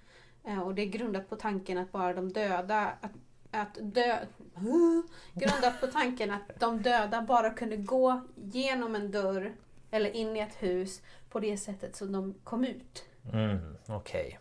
Eh, 0.45 0.61
Och 0.63 0.75
det 0.75 0.83
är 0.83 0.87
grundat 0.87 1.29
på 1.31 1.37
tanken 1.37 1.79
att 1.79 1.93
bara 1.93 2.13
de 2.15 2.33
döda... 2.33 2.93
Att, 3.01 3.13
att 3.51 3.79
dö, 3.81 4.19
grundat 5.35 5.81
på 5.81 5.87
tanken 5.87 6.31
att 6.31 6.61
de 6.61 6.83
döda 6.83 7.23
bara 7.23 7.51
kunde 7.51 7.77
gå 7.77 8.21
genom 8.35 8.95
en 8.95 9.11
dörr 9.11 9.53
eller 9.93 10.11
in 10.11 10.37
i 10.37 10.41
ett 10.41 10.63
hus 10.63 11.03
på 11.31 11.41
det 11.41 11.57
sättet 11.57 11.97
som 11.97 12.13
de 12.13 12.35
kom 12.45 12.65
ut. 12.65 13.05
Mm, 13.33 13.77
okej. 13.87 14.39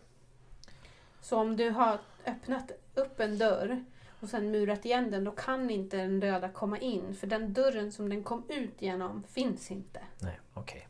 Så 1.20 1.38
om 1.38 1.56
du 1.56 1.70
har 1.70 2.00
öppnat 2.26 2.70
upp 2.94 3.20
en 3.20 3.38
dörr 3.38 3.84
och 4.20 4.28
sen 4.28 4.50
murat 4.50 4.84
igen 4.84 5.10
den, 5.10 5.24
då 5.24 5.30
kan 5.30 5.70
inte 5.70 5.96
den 5.96 6.20
döda 6.20 6.48
komma 6.48 6.78
in. 6.78 7.14
För 7.14 7.26
den 7.26 7.52
dörren 7.52 7.92
som 7.92 8.08
den 8.08 8.22
kom 8.22 8.44
ut 8.48 8.82
genom 8.82 9.22
finns 9.22 9.70
inte. 9.70 10.00
Nej, 10.18 10.40
okej. 10.54 10.88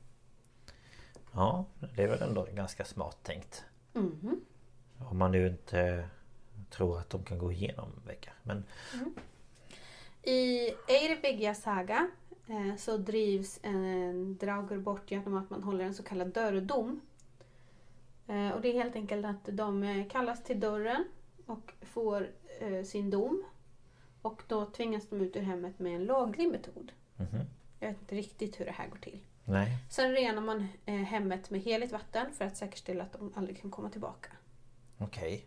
Ja, 1.32 1.64
det 1.96 2.02
är 2.02 2.08
väl 2.08 2.22
ändå 2.22 2.46
ganska 2.52 2.84
smart 2.84 3.18
tänkt. 3.22 3.64
Mhm. 3.92 4.40
Om 4.98 5.18
man 5.18 5.32
nu 5.32 5.46
inte 5.46 6.08
tror 6.70 6.98
att 6.98 7.10
de 7.10 7.24
kan 7.24 7.38
gå 7.38 7.52
igenom 7.52 7.88
väggar. 8.06 8.34
Men 8.42 8.64
I 10.22 10.68
Eirbyggja 10.88 11.54
saga 11.54 12.10
så 12.78 12.96
drivs 12.96 13.60
en 13.62 14.36
Draugr 14.36 14.78
bort 14.78 15.10
genom 15.10 15.34
att 15.36 15.50
man 15.50 15.62
håller 15.62 15.84
en 15.84 15.94
så 15.94 16.02
kallad 16.02 16.28
dörrdom. 16.32 17.00
Eh, 18.26 18.48
och 18.50 18.60
det 18.60 18.68
är 18.68 18.72
helt 18.72 18.96
enkelt 18.96 19.26
att 19.26 19.44
de 19.56 19.82
eh, 19.82 20.08
kallas 20.08 20.44
till 20.44 20.60
dörren 20.60 21.04
och 21.46 21.72
får 21.80 22.30
eh, 22.60 22.82
sin 22.84 23.10
dom. 23.10 23.44
Och 24.22 24.42
då 24.46 24.66
tvingas 24.66 25.08
de 25.08 25.20
ut 25.20 25.36
ur 25.36 25.40
hemmet 25.42 25.78
med 25.78 25.94
en 25.96 26.04
laglig 26.04 26.50
metod. 26.50 26.92
mhm. 27.16 27.40
Jag 27.80 27.88
vet 27.88 28.00
inte 28.00 28.14
riktigt 28.14 28.60
hur 28.60 28.64
det 28.64 28.72
här 28.72 28.88
går 28.88 28.98
till. 28.98 29.20
nej. 29.44 29.78
Sen 29.90 30.12
renar 30.12 30.42
man 30.42 30.68
eh, 30.86 30.94
hemmet 30.94 31.50
med 31.50 31.60
heligt 31.60 31.92
vatten 31.92 32.26
för 32.32 32.44
att 32.44 32.56
säkerställa 32.56 33.04
att 33.04 33.12
de 33.12 33.32
aldrig 33.34 33.60
kan 33.60 33.70
komma 33.70 33.90
tillbaka. 33.90 34.28
Okej. 34.98 35.46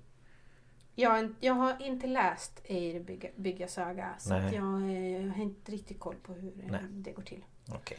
Jag, 0.95 1.33
jag 1.39 1.53
har 1.53 1.81
inte 1.81 2.07
läst 2.07 2.61
Eir 2.63 2.99
bygga, 2.99 3.29
bygga 3.35 3.67
saga 3.67 4.15
så 4.19 4.33
jag, 4.33 4.81
eh, 4.81 5.11
jag 5.25 5.33
har 5.33 5.43
inte 5.43 5.71
riktigt 5.71 5.99
koll 5.99 6.15
på 6.15 6.33
hur 6.33 6.59
eh, 6.65 6.71
Nej. 6.71 6.81
det 6.89 7.11
går 7.11 7.23
till. 7.23 7.45
Okej. 7.75 7.97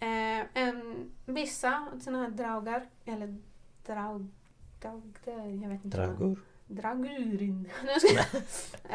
Eh, 0.00 0.46
en, 0.54 1.10
vissa 1.26 1.88
sådana 2.00 2.22
här 2.22 2.30
draugar, 2.30 2.86
eller 3.04 3.36
draug... 3.86 4.26
draug 4.80 5.18
jag 5.62 5.68
vet 5.68 5.84
inte. 5.84 5.96
ska 8.00 8.08
jag- 8.14 8.42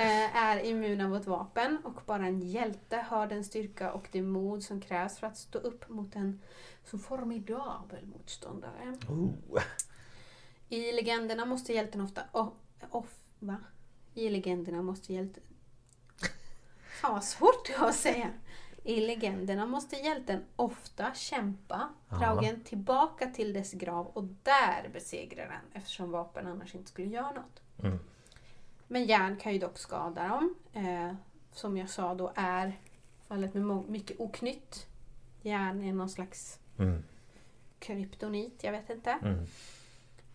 eh, 0.06 0.36
är 0.36 0.60
immuna 0.66 1.08
mot 1.08 1.26
vapen 1.28 1.78
och 1.84 2.02
bara 2.06 2.26
en 2.28 2.42
hjälte 2.42 2.98
har 2.98 3.28
den 3.28 3.44
styrka 3.44 3.92
och 3.94 4.08
det 4.12 4.22
mod 4.22 4.64
som 4.64 4.82
krävs 4.82 5.18
för 5.20 5.28
att 5.28 5.38
stå 5.38 5.60
upp 5.60 5.90
mot 5.90 6.16
en 6.16 6.42
så 6.84 6.98
formidabel 6.98 8.06
motståndare. 8.06 8.98
Oh. 9.10 9.60
I 10.70 10.92
legenderna 10.92 11.46
måste 11.46 11.74
hjälten 11.74 12.02
ofta... 12.02 12.22
Off, 12.90 13.20
va? 13.40 13.58
I 14.14 14.30
legenderna 14.30 14.82
måste 14.82 15.14
hjälten... 15.14 15.44
Fan 17.02 17.14
vad 17.14 17.24
svårt 17.24 17.68
det 17.68 17.78
var 17.78 17.90
att 17.90 17.96
säga. 17.96 18.32
I 18.84 19.02
legenderna 19.02 19.66
måste 19.66 19.96
hjälten 19.96 20.44
ofta 20.56 21.14
kämpa 21.14 21.90
Ja. 22.10 22.18
draugen 22.18 22.62
tillbaka 22.64 23.26
till 23.30 23.54
dess 23.54 23.72
grav 23.74 24.08
och 24.08 24.24
där 24.24 24.90
besegra 24.94 25.46
den 25.48 25.62
eftersom 25.74 26.12
vapen 26.12 26.48
annars 26.48 26.76
inte 26.76 26.90
skulle 26.92 27.08
göra 27.08 27.32
något. 27.32 27.62
Mm. 27.84 28.00
Men 28.88 29.06
järn 29.06 29.38
kan 29.38 29.54
ju 29.54 29.60
dock 29.60 29.78
skada 29.78 30.28
dem. 30.28 30.56
Eh, 30.74 31.14
som 31.52 31.78
jag 31.78 31.90
sa 31.90 32.16
då 32.16 32.32
är 32.36 32.80
fallet 33.28 33.54
med 33.54 33.90
mycket 33.90 34.20
oknytt. 34.20 34.88
Järn 35.42 35.82
är 35.84 35.94
någon 35.94 36.10
slags 36.10 36.60
Mm. 36.78 37.04
kryptonit, 37.80 38.64
jag 38.64 38.72
vet 38.72 38.90
inte. 38.90 39.12
Mm. 39.12 39.46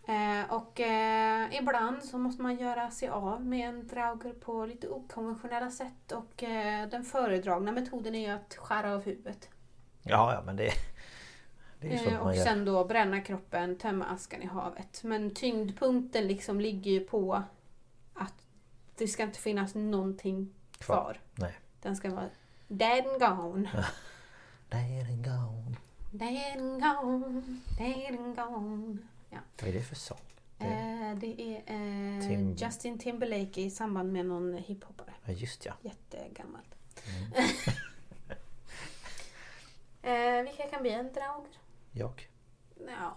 Eh, 0.07 0.53
och 0.55 0.81
eh, 0.81 1.55
ibland 1.61 2.03
så 2.05 2.19
måste 2.19 2.43
man 2.43 2.57
göra 2.57 2.91
sig 2.91 3.09
av 3.09 3.47
med 3.47 3.69
en 3.69 3.87
drauger 3.87 4.33
på 4.33 4.67
lite 4.67 4.89
okonventionella 4.89 5.71
sätt. 5.71 6.13
Och 6.13 6.43
eh, 6.43 6.89
den 6.89 7.05
föredragna 7.05 7.73
metoden 7.73 8.15
är 8.15 8.29
ju 8.29 8.35
att 8.35 8.55
skära 8.55 8.95
av 8.95 9.03
huvudet. 9.03 9.49
Ja, 10.03 10.35
ja 10.35 10.43
men 10.47 10.57
det... 10.57 10.71
Det 11.81 11.89
är 11.89 11.93
Eh, 11.93 11.99
sånt 12.05 12.19
och 12.19 12.25
man 12.25 12.35
gör. 12.37 12.45
sen 12.45 12.65
då 12.65 12.85
bränna 12.85 13.21
kroppen, 13.21 13.79
tömma 13.79 14.05
askan 14.05 14.43
i 14.43 14.47
havet. 14.47 15.01
Men 15.05 15.35
tyngdpunkten 15.35 16.27
liksom 16.27 16.61
ligger 16.61 16.91
ju 16.91 17.01
på 17.01 17.43
att 18.15 18.35
det 18.97 19.09
ska 19.09 19.23
inte 19.23 19.39
finnas 19.39 19.75
någonting 19.75 20.55
Kvar. 20.79 20.97
kvar. 20.97 21.21
Nej. 21.35 21.59
Den 21.83 21.97
ska 21.97 22.11
vara 22.15 22.29
dead 22.69 23.07
and 23.07 23.21
gone. 23.21 23.69
There 24.71 25.01
and 25.09 25.25
gone. 25.25 25.77
Dead 26.13 26.57
and 26.61 26.81
gone, 26.83 27.43
dead 27.79 28.19
and 28.21 28.37
gone. 28.37 28.99
Ja. 29.31 29.39
Vad 29.61 29.69
är 29.69 29.73
det 29.75 29.83
för 29.83 29.97
sång? 29.97 30.19
Det... 30.59 30.67
Eh, 30.67 31.17
det 31.17 31.43
är 31.43 31.57
eh, 31.57 32.29
Tim- 32.29 32.57
Justin 32.57 32.99
Timberlake 32.99 33.61
i 33.61 33.71
samband 33.71 34.13
med 34.13 34.27
någon 34.27 34.55
hiphoppare. 34.55 35.15
Ja, 35.25 35.33
just 35.33 35.67
ja. 35.67 35.73
Jättegammalt. 35.83 36.75
Mm. 37.07 37.33
eh, 40.39 40.43
vilka 40.45 40.69
kan 40.69 40.83
bli 40.83 40.91
en 40.91 41.13
drauger? 41.13 41.59
Jag. 41.93 42.29
Ja. 42.87 43.17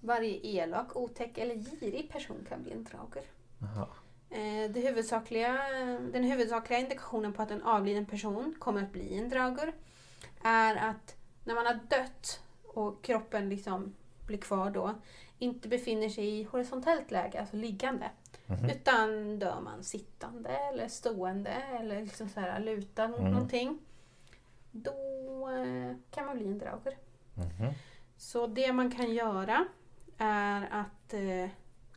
Varje 0.00 0.46
elak, 0.46 0.96
otäck 0.96 1.38
eller 1.38 1.54
girig 1.54 2.10
person 2.10 2.46
kan 2.48 2.62
bli 2.62 2.72
en 2.72 2.84
drauger. 2.84 3.24
Jaha. 3.58 3.88
Eh, 4.30 4.70
det 4.70 4.80
huvudsakliga, 4.80 5.58
den 6.12 6.24
huvudsakliga 6.24 6.78
indikationen 6.80 7.32
på 7.32 7.42
att 7.42 7.50
en 7.50 7.62
avliden 7.62 8.06
person 8.06 8.54
kommer 8.58 8.82
att 8.82 8.92
bli 8.92 9.18
en 9.18 9.28
drauger 9.28 9.72
är 10.42 10.76
att 10.76 11.16
när 11.44 11.54
man 11.54 11.66
har 11.66 11.74
dött 11.74 12.40
och 12.62 13.04
kroppen 13.04 13.48
liksom 13.48 13.94
blir 14.26 14.38
kvar 14.38 14.70
då, 14.70 14.94
inte 15.38 15.68
befinner 15.68 16.08
sig 16.08 16.28
i 16.40 16.44
horisontellt 16.44 17.10
läge, 17.10 17.40
alltså 17.40 17.56
liggande. 17.56 18.10
Mhm. 18.46 18.70
Utan 18.70 19.38
dör 19.38 19.60
man 19.60 19.82
sittande 19.84 20.50
eller 20.50 20.88
stående 20.88 21.50
eller 21.50 22.00
liksom 22.02 22.28
så 22.28 22.40
här 22.40 22.60
lutad 22.60 23.08
mot 23.08 23.18
Mm. 23.20 23.32
någonting. 23.32 23.78
Då 24.70 25.48
eh, 25.50 25.96
kan 26.10 26.26
man 26.26 26.36
bli 26.38 26.46
en 26.46 26.58
drauger. 26.58 26.96
Mhm. 27.34 27.72
Så 28.16 28.46
det 28.46 28.72
man 28.72 28.90
kan 28.90 29.14
göra 29.14 29.66
är 30.18 30.68
att 30.70 31.12
eh, 31.14 31.50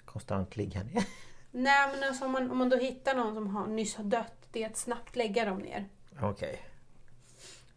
Konstant 0.06 0.56
ligga 0.56 0.84
ner. 0.84 1.04
Nej 1.52 1.90
men 1.94 2.04
alltså 2.10 2.26
om 2.26 2.32
man, 2.32 2.52
om 2.52 2.58
man 2.58 2.70
då 2.70 2.78
hittar 2.78 3.16
någon 3.16 3.34
som 3.36 3.48
har, 3.56 3.68
nyss 3.68 3.96
har 3.96 4.04
dött, 4.04 4.48
det 4.52 4.64
är 4.64 4.68
att 4.70 4.78
snabbt 4.78 5.16
lägga 5.16 5.46
dem 5.46 5.58
ner. 5.60 5.86
Okej. 6.22 6.60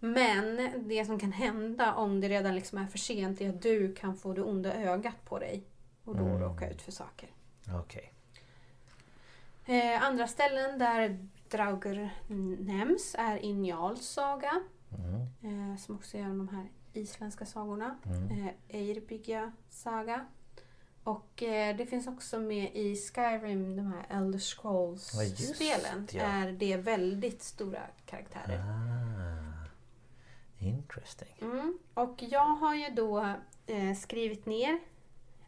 Men 0.01 0.71
det 0.89 1.05
som 1.05 1.19
kan 1.19 1.33
hända 1.33 1.95
om 1.95 2.21
det 2.21 2.29
redan 2.29 2.55
liksom 2.55 2.79
är 2.79 2.87
för 2.87 2.99
sent 2.99 3.41
är 3.41 3.49
att 3.49 3.63
du 3.63 3.95
kan 3.95 4.17
få 4.17 4.33
det 4.33 4.43
onda 4.43 4.75
ögat 4.75 5.25
på 5.25 5.39
dig 5.39 5.65
och 6.05 6.17
då 6.17 6.25
Mm. 6.25 6.41
råka 6.41 6.71
ut 6.71 6.83
för 6.83 6.93
saker. 6.93 7.29
Okej. 7.83 8.13
Eh, 9.67 10.03
andra 10.03 10.27
ställen 10.27 10.79
där 10.79 11.29
Drauger 11.49 12.11
nämns 12.59 13.15
är 13.19 13.37
Injals 13.37 14.07
saga, 14.09 14.53
Mm. 14.99 15.73
eh, 15.73 15.77
som 15.79 15.95
också 15.97 16.17
är 16.17 16.21
en 16.23 16.31
av 16.31 16.37
de 16.37 16.49
här 16.49 16.67
isländska 16.93 17.47
sagorna. 17.47 17.99
Mm. 18.07 18.31
Eh, 18.47 18.55
Eirbyggja 18.69 19.53
saga. 19.71 20.27
Och 21.05 21.43
eh, 21.43 21.77
det 21.77 21.87
finns 21.87 22.07
också 22.07 22.39
med 22.39 22.71
i 22.77 22.97
Skyrim, 22.97 23.77
de 23.77 23.87
här 23.93 24.07
Elder 24.19 24.39
Ja, 24.39 24.41
Scrolls-spelen. 24.43 26.07
ja. 26.13 26.23
Är 26.23 26.53
det 26.53 26.77
väldigt 26.77 27.43
stora 27.43 27.81
karaktärer. 28.07 28.59
Ah. 28.59 29.48
Interesting. 30.59 31.35
Mm. 31.41 31.79
Och 31.95 32.23
jag 32.23 32.55
har 32.55 32.75
ju 32.75 32.89
då 32.95 33.35
eh, 33.67 33.95
skrivit 33.95 34.47
ner 34.47 34.79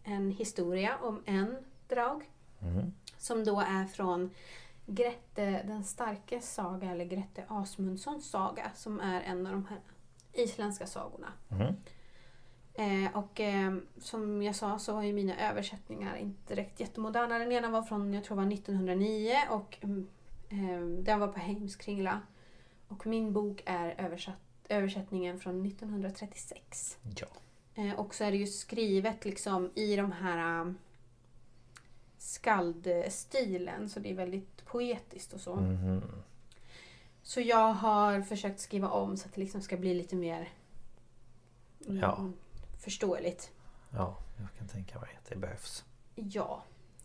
en 0.05 0.31
historia 0.31 0.99
om 0.99 1.23
en 1.27 1.57
drag. 1.89 2.31
Mm. 2.63 2.93
Som 3.19 3.45
då 3.45 3.61
är 3.61 3.85
från 3.85 4.31
Grette 4.87 5.63
den 5.63 5.85
starkes 5.85 6.55
saga, 6.55 6.91
eller 6.91 7.05
Grette 7.05 7.45
Asmundssons 7.49 8.31
saga. 8.31 8.71
Som 8.75 9.01
är 9.01 9.23
en 9.23 9.47
av 9.47 9.53
de 9.53 9.67
här 9.67 9.81
isländska 10.33 10.87
sagorna. 10.87 11.33
Mm. 11.51 11.75
Eh, 12.75 13.17
och 13.17 13.41
eh, 13.41 13.75
som 13.99 14.43
jag 14.43 14.57
sa 14.57 14.79
så 14.79 14.95
var 14.95 15.03
ju 15.03 15.13
mina 15.13 15.51
översättningar 15.51 16.17
inte 16.17 16.55
direkt 16.55 16.81
jättemoderna. 16.81 17.39
Den 17.39 17.53
ena 17.53 17.71
var 17.71 17.83
från, 17.83 18.15
jag 18.15 18.25
tror 18.25 18.37
var 18.37 18.53
1909 18.53 19.35
och 19.51 19.79
mm, 19.81 20.09
eh, 20.49 21.05
den 21.05 21.21
var 21.21 21.29
på 21.29 21.39
Heimskringla. 21.39 22.21
Och 22.89 23.07
min 23.07 23.33
bok 23.33 23.63
är 23.67 23.95
översatt, 23.99 24.50
översättningen 24.71 25.39
från 25.41 25.67
1936. 25.67 26.99
Ja. 27.17 27.27
Eh, 27.75 27.95
och 27.95 28.15
så 28.15 28.25
är 28.25 28.31
det 28.31 28.37
ju 28.37 28.47
skrivet 28.47 29.25
liksom 29.25 29.71
i 29.75 29.97
de 29.97 30.13
här 30.13 30.61
um, 30.61 30.79
skaldstilen 32.19 33.89
så 33.89 34.01
det 34.01 34.11
är 34.11 34.15
väldigt 34.15 34.65
poetiskt 34.65 35.33
och 35.33 35.41
så. 35.41 35.57
Mhm. 35.57 36.03
Så 37.23 37.41
jag 37.41 37.73
har 37.73 38.23
försökt 38.23 38.61
skriva 38.61 38.89
om 38.89 39.17
så 39.17 39.29
att 39.29 39.35
det 39.35 39.41
liksom 39.41 39.61
ska 39.63 39.77
bli 39.77 39.95
lite 39.95 40.17
mer 40.17 40.49
mm, 41.87 41.99
Ja. 42.01 42.31
förståeligt. 42.79 43.51
Ja, 43.91 44.17
jag 44.39 44.49
kan 44.59 44.69
tänka 44.69 45.01
mig 45.01 45.11
att 45.19 45.29
det 45.29 45.37
behövs. 45.37 45.85
Ja. 46.15 46.65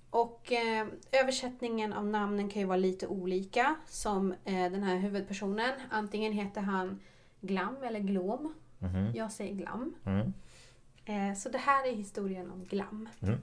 Och 0.09 0.51
eh, 0.51 0.88
översättningen 1.11 1.93
av 1.93 2.05
namnen 2.05 2.49
kan 2.49 2.59
ju 2.61 2.68
vara 2.68 2.78
lite 2.78 3.07
olika. 3.07 3.76
Som 3.88 4.32
eh, 4.32 4.72
den 4.72 4.84
här 4.84 4.95
huvudpersonen. 4.97 5.72
Antingen 5.91 6.34
heter 6.34 6.61
han 6.61 6.99
Glam 7.46 7.84
eller 7.84 8.00
Glom. 8.00 8.54
Mhm. 8.80 9.12
Jag 9.16 9.32
säger 9.32 9.56
Glam. 9.56 9.96
Mm. 10.06 10.34
Eh, 11.06 11.38
så 11.38 11.50
det 11.50 11.58
här 11.58 11.88
är 11.88 11.96
historien 11.96 12.52
om 12.52 12.64
Glam. 12.64 13.10
Mm. 13.22 13.39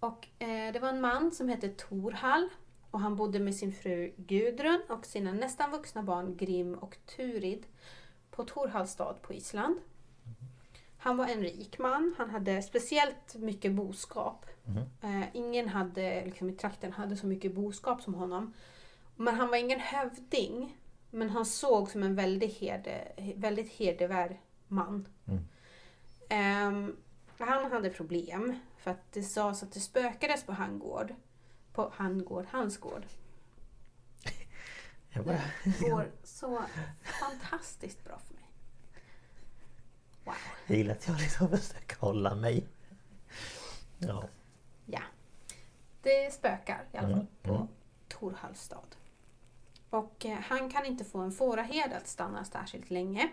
Och 0.00 0.28
eh, 0.38 0.72
det 0.72 0.78
var 0.80 0.88
en 0.88 1.00
man 1.00 1.32
som 1.32 1.48
hette 1.48 1.68
Torhall. 1.68 2.48
Och 2.90 3.00
han 3.00 3.16
bodde 3.16 3.40
med 3.40 3.54
sin 3.54 3.72
fru 3.72 4.12
Gudrun 4.16 4.82
och 4.88 5.06
sina 5.06 5.32
nästan 5.32 5.70
vuxna 5.70 6.02
barn 6.02 6.36
Grim 6.36 6.74
och 6.74 6.96
Turid 7.16 7.66
på 8.30 8.44
Torhalls 8.44 8.90
stad 8.90 9.22
på 9.22 9.34
Island. 9.34 9.80
Han 10.98 11.16
var 11.16 11.26
en 11.26 11.40
rik 11.40 11.78
man. 11.78 12.14
Han 12.18 12.30
hade 12.30 12.62
speciellt 12.62 13.34
mycket 13.34 13.72
boskap. 13.72 14.46
Mhm. 14.64 14.78
Eh, 15.00 15.26
ingen 15.32 15.68
hade, 15.68 16.24
liksom, 16.24 16.50
i 16.50 16.52
trakten 16.52 16.92
hade 16.92 17.16
så 17.16 17.26
mycket 17.26 17.54
boskap 17.54 18.02
som 18.02 18.14
honom. 18.14 18.52
Men 19.16 19.34
han 19.34 19.48
var 19.48 19.56
ingen 19.56 19.80
hövding. 19.80 20.76
Men 21.14 21.30
han 21.30 21.46
såg 21.46 21.90
som 21.90 22.02
en 22.02 22.14
väldigt, 22.14 22.58
herde, 22.58 23.12
väldigt 23.36 23.72
hedervärd 23.72 24.36
man. 24.68 25.08
Mm. 25.26 25.44
Ehm, 26.28 26.96
han 27.38 27.72
hade 27.72 27.90
problem. 27.90 28.58
För 28.76 28.90
att 28.90 29.12
det 29.12 29.22
sades 29.22 29.62
att 29.62 29.72
det 29.72 29.80
spökades 29.80 30.44
på 30.44 30.52
Hangård. 30.52 31.14
på 31.72 31.92
Han 31.94 32.24
gård, 32.24 32.46
hans 32.50 32.78
gård. 32.78 33.06
Jag, 35.08 35.24
bara, 35.24 35.40
Det 35.64 35.90
går 35.90 36.10
så 36.24 36.62
fantastiskt 37.20 38.04
bra 38.04 38.18
för 38.18 38.34
mig. 38.34 38.50
Wow. 40.24 40.34
jag 40.66 40.76
gillar 40.78 40.94
att 40.94 41.08
jag 41.08 41.20
liksom 41.20 41.48
försöker 41.48 41.96
hålla 41.96 42.34
mig. 42.34 42.66
Ja. 43.98 44.24
Ja. 44.86 45.02
Det 46.02 46.34
spökar 46.34 46.84
i 46.92 46.96
alla 46.96 47.08
fall 47.08 47.12
Mm, 47.12 47.26
på 47.42 47.54
mm. 47.54 47.68
Torhals 48.08 48.60
stad. 48.60 48.96
Och 49.94 50.26
eh, 50.26 50.38
han 50.38 50.70
kan 50.70 50.86
inte 50.86 51.04
få 51.04 51.18
en 51.18 51.32
fåraherde 51.32 51.96
att 51.96 52.08
stanna 52.08 52.44
särskilt 52.44 52.90
länge. 52.90 53.28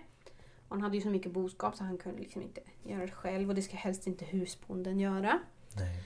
Och 0.67 0.75
han 0.75 0.81
hade 0.81 0.95
ju 0.97 1.01
så 1.01 1.09
mycket 1.09 1.31
boskap 1.31 1.75
så 1.75 1.83
han 1.83 1.97
kunde 1.97 2.19
liksom 2.21 2.41
inte 2.41 2.61
göra 2.83 3.01
det 3.05 3.11
själv 3.11 3.49
och 3.49 3.55
det 3.55 3.61
ska 3.61 3.75
helst 3.77 4.07
inte 4.07 4.25
husbonden 4.25 4.99
göra. 4.99 5.39
Nej. 5.75 6.03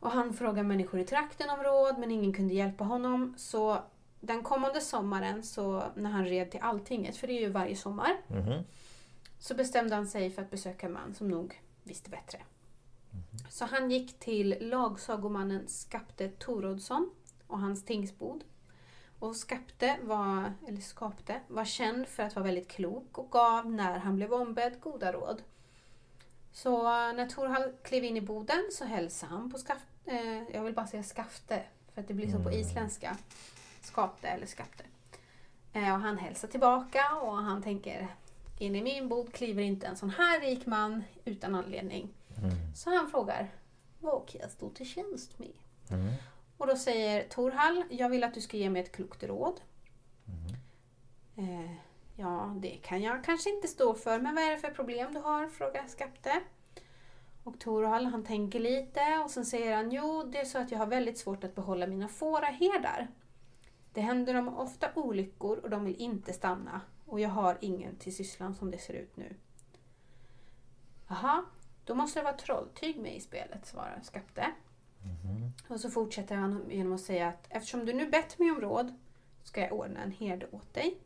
Och 0.00 0.10
han 0.10 0.34
frågade 0.34 0.62
människor 0.68 1.00
i 1.00 1.04
trakten 1.04 1.50
om 1.50 1.62
råd 1.62 1.98
men 1.98 2.10
ingen 2.10 2.32
kunde 2.32 2.54
hjälpa 2.54 2.84
honom. 2.84 3.34
Så 3.38 3.78
den 4.20 4.42
kommande 4.42 4.80
sommaren 4.80 5.42
så 5.42 5.84
när 5.96 6.10
han 6.10 6.24
red 6.24 6.50
till 6.50 6.60
Alltinget, 6.60 7.16
för 7.16 7.26
det 7.26 7.32
är 7.32 7.40
ju 7.40 7.48
varje 7.50 7.76
sommar, 7.76 8.16
Mhm. 8.28 8.64
så 9.38 9.54
bestämde 9.54 9.94
han 9.94 10.06
sig 10.06 10.30
för 10.30 10.42
att 10.42 10.50
besöka 10.50 10.86
en 10.86 10.92
man 10.92 11.14
som 11.14 11.28
nog 11.28 11.60
visste 11.82 12.10
bättre. 12.10 12.38
Så 13.50 13.64
han 13.64 13.90
gick 13.90 14.18
till 14.18 14.56
lagsagomannen 14.60 15.68
Skapte 15.68 16.28
Torodsson 16.28 17.10
och 17.46 17.60
hans 17.60 17.84
tingsbod. 17.84 18.44
Och 19.18 19.36
Skapte 19.36 19.96
var, 20.02 20.52
eller 20.68 20.80
Skapte, 20.80 21.40
var 21.48 21.64
känd 21.64 22.08
för 22.08 22.22
att 22.22 22.34
vara 22.34 22.44
väldigt 22.44 22.68
klok 22.68 23.18
och 23.18 23.30
gav 23.30 23.70
när 23.70 23.98
han 23.98 24.16
blev 24.16 24.32
ombedd 24.32 24.80
goda 24.80 25.12
råd. 25.12 25.42
Så 26.52 26.82
när 27.12 27.26
Torhall 27.26 27.72
klev 27.82 28.04
in 28.04 28.16
i 28.16 28.20
boden 28.20 28.62
så 28.72 28.84
hälsade 28.84 29.32
han 29.32 29.50
på 29.50 29.58
Skafte, 29.58 29.86
eh, 30.04 30.42
jag 30.52 30.62
vill 30.62 30.74
bara 30.74 30.86
säga 30.86 31.02
Skafte 31.02 31.62
för 31.94 32.00
att 32.00 32.08
det 32.08 32.14
blir 32.14 32.32
så 32.32 32.38
på 32.42 32.52
isländska. 32.52 33.16
Skapte 33.80 34.28
eller 34.28 34.46
Skapte. 34.46 34.84
Eh, 35.72 35.94
och 35.94 36.00
han 36.00 36.18
hälsar 36.18 36.48
tillbaka 36.48 37.14
och 37.22 37.36
han 37.36 37.62
tänker 37.62 38.08
in 38.58 38.76
i 38.76 38.82
min 38.82 39.08
bod 39.08 39.32
kliver 39.32 39.62
inte 39.62 39.86
en 39.86 39.96
sån 39.96 40.10
här 40.10 40.40
rik 40.40 40.66
man 40.66 41.04
utan 41.24 41.54
anledning. 41.54 42.08
Så 42.74 42.96
han 42.96 43.10
frågar, 43.10 43.50
vad 44.00 44.28
kan 44.28 44.40
jag 44.40 44.50
stå 44.50 44.70
till 44.70 44.86
tjänst 44.86 45.38
med? 45.38 45.52
Mm. 45.90 46.12
Och 46.56 46.66
då 46.66 46.76
säger 46.76 47.28
Torhall, 47.28 47.84
jag 47.90 48.08
vill 48.08 48.24
att 48.24 48.34
du 48.34 48.40
ska 48.40 48.56
ge 48.56 48.70
mig 48.70 48.82
ett 48.82 48.92
klokt 48.92 49.22
råd. 49.22 49.60
Eh, 51.36 51.72
ja, 52.16 52.54
det 52.56 52.78
kan 52.82 53.02
jag 53.02 53.24
kanske 53.24 53.50
inte 53.50 53.68
stå 53.68 53.94
för, 53.94 54.20
men 54.20 54.34
vad 54.34 54.44
är 54.44 54.50
det 54.50 54.58
för 54.58 54.70
problem 54.70 55.14
du 55.14 55.20
har? 55.20 55.48
frågar 55.48 55.86
Skapte. 55.86 56.40
Och 57.44 57.58
Torhall 57.58 58.06
han 58.06 58.24
tänker 58.24 58.60
lite 58.60 59.00
och 59.24 59.30
sen 59.30 59.46
säger 59.46 59.76
han, 59.76 59.90
jo 59.90 60.22
det 60.22 60.38
är 60.38 60.44
så 60.44 60.58
att 60.58 60.70
jag 60.70 60.78
har 60.78 60.86
väldigt 60.86 61.18
svårt 61.18 61.44
att 61.44 61.54
behålla 61.54 61.86
mina 61.86 62.08
fåraherdar. 62.08 63.08
Det 63.92 64.00
händer 64.00 64.34
dem 64.34 64.48
ofta 64.48 64.88
olyckor 64.94 65.58
och 65.58 65.70
de 65.70 65.84
vill 65.84 65.96
inte 65.96 66.32
stanna. 66.32 66.80
Och 67.06 67.20
jag 67.20 67.28
har 67.28 67.58
ingen 67.60 67.96
till 67.96 68.16
sysslan 68.16 68.54
som 68.54 68.70
det 68.70 68.78
ser 68.78 68.94
ut 68.94 69.16
nu. 69.16 69.36
Jaha, 71.08 71.44
då 71.84 71.94
måste 71.94 72.20
det 72.20 72.24
vara 72.24 72.36
trolltyg 72.36 73.00
med 73.00 73.16
i 73.16 73.20
spelet, 73.20 73.66
svarar 73.66 74.00
Skapte. 74.02 74.52
Och 75.68 75.80
så 75.80 75.90
fortsätter 75.90 76.36
han 76.36 76.64
genom 76.70 76.92
att 76.92 77.00
säga 77.00 77.28
att 77.28 77.46
eftersom 77.48 77.86
du 77.86 77.92
nu 77.92 78.10
bett 78.10 78.38
mig 78.38 78.50
om 78.50 78.60
råd 78.60 78.94
ska 79.42 79.60
jag 79.60 79.72
ordna 79.72 80.02
en 80.02 80.12
herde 80.12 80.46
åt 80.50 80.74
dig. 80.74 80.98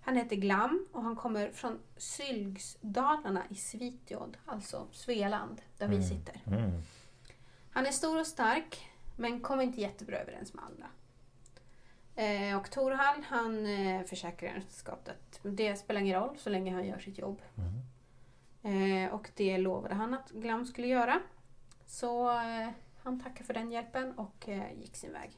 Han 0.00 0.16
heter 0.16 0.36
Glam 0.36 0.86
och 0.92 1.02
han 1.02 1.16
kommer 1.16 1.50
från 1.50 1.78
Sylgsdalarna 1.96 3.42
i 3.48 3.54
Svitjod, 3.54 4.36
alltså 4.46 4.86
Svealand, 4.92 5.62
där 5.78 5.88
vi 5.88 6.02
sitter. 6.02 6.42
Mm. 6.46 6.82
Han 7.70 7.86
är 7.86 7.90
stor 7.90 8.20
och 8.20 8.26
stark, 8.26 8.90
men 9.16 9.40
kommer 9.40 9.62
inte 9.62 9.80
jättebra 9.80 10.16
överens 10.16 10.54
med 10.54 10.64
alla. 10.64 10.86
Eh, 12.14 12.56
och 12.56 12.70
Torhall, 12.70 13.22
han 13.28 13.66
eh, 13.66 14.02
försäkrar 14.02 14.62
skapet 14.68 15.40
att 15.44 15.56
det 15.56 15.76
spelar 15.76 16.00
ingen 16.00 16.20
roll 16.20 16.38
så 16.38 16.50
länge 16.50 16.72
han 16.74 16.86
gör 16.86 16.98
sitt 16.98 17.18
jobb. 17.18 17.42
Eh, 18.62 19.14
och 19.14 19.30
det 19.36 19.58
lovade 19.58 19.94
han 19.94 20.14
att 20.14 20.30
Glam 20.30 20.66
skulle 20.66 20.86
göra. 20.86 21.20
Så 21.86 22.30
eh, 22.30 22.68
han 23.02 23.20
tackade 23.20 23.44
för 23.44 23.54
den 23.54 23.72
hjälpen 23.72 24.12
och 24.18 24.48
eh, 24.48 24.72
gick 24.80 24.96
sin 24.96 25.12
väg. 25.12 25.30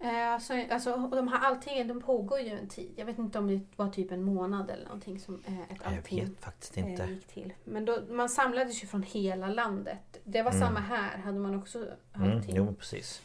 Eh, 0.00 0.32
alltså, 0.32 0.54
alltså, 0.70 0.92
och 0.92 1.16
de 1.16 1.28
här 1.28 1.38
alltingen 1.40 1.88
de 1.88 2.00
pågår 2.00 2.40
ju 2.40 2.48
en 2.58 2.68
tid. 2.68 2.92
Jag 2.96 3.06
vet 3.06 3.18
inte 3.18 3.38
om 3.38 3.46
det 3.46 3.60
var 3.76 3.88
typ 3.88 4.10
en 4.12 4.22
månad 4.22 4.70
eller 4.70 4.84
någonting 4.84 5.20
som 5.20 5.42
eh, 5.46 5.60
ett 5.60 5.66
Jag 5.84 5.92
allting 5.96 6.24
vet 6.24 6.40
faktiskt 6.44 6.76
inte. 6.76 7.04
gick 7.04 7.26
till. 7.26 7.52
Men 7.64 7.84
då, 7.84 7.98
man 8.10 8.28
samlades 8.28 8.82
ju 8.82 8.86
från 8.86 9.02
hela 9.02 9.48
landet. 9.48 10.20
Det 10.24 10.42
var 10.42 10.52
samma 10.52 10.80
här, 10.80 11.18
hade 11.18 11.38
man 11.38 11.58
också 11.58 11.86
Mm. 12.14 12.36
allting. 12.36 12.56
Jo, 12.56 12.74
precis. 12.74 13.22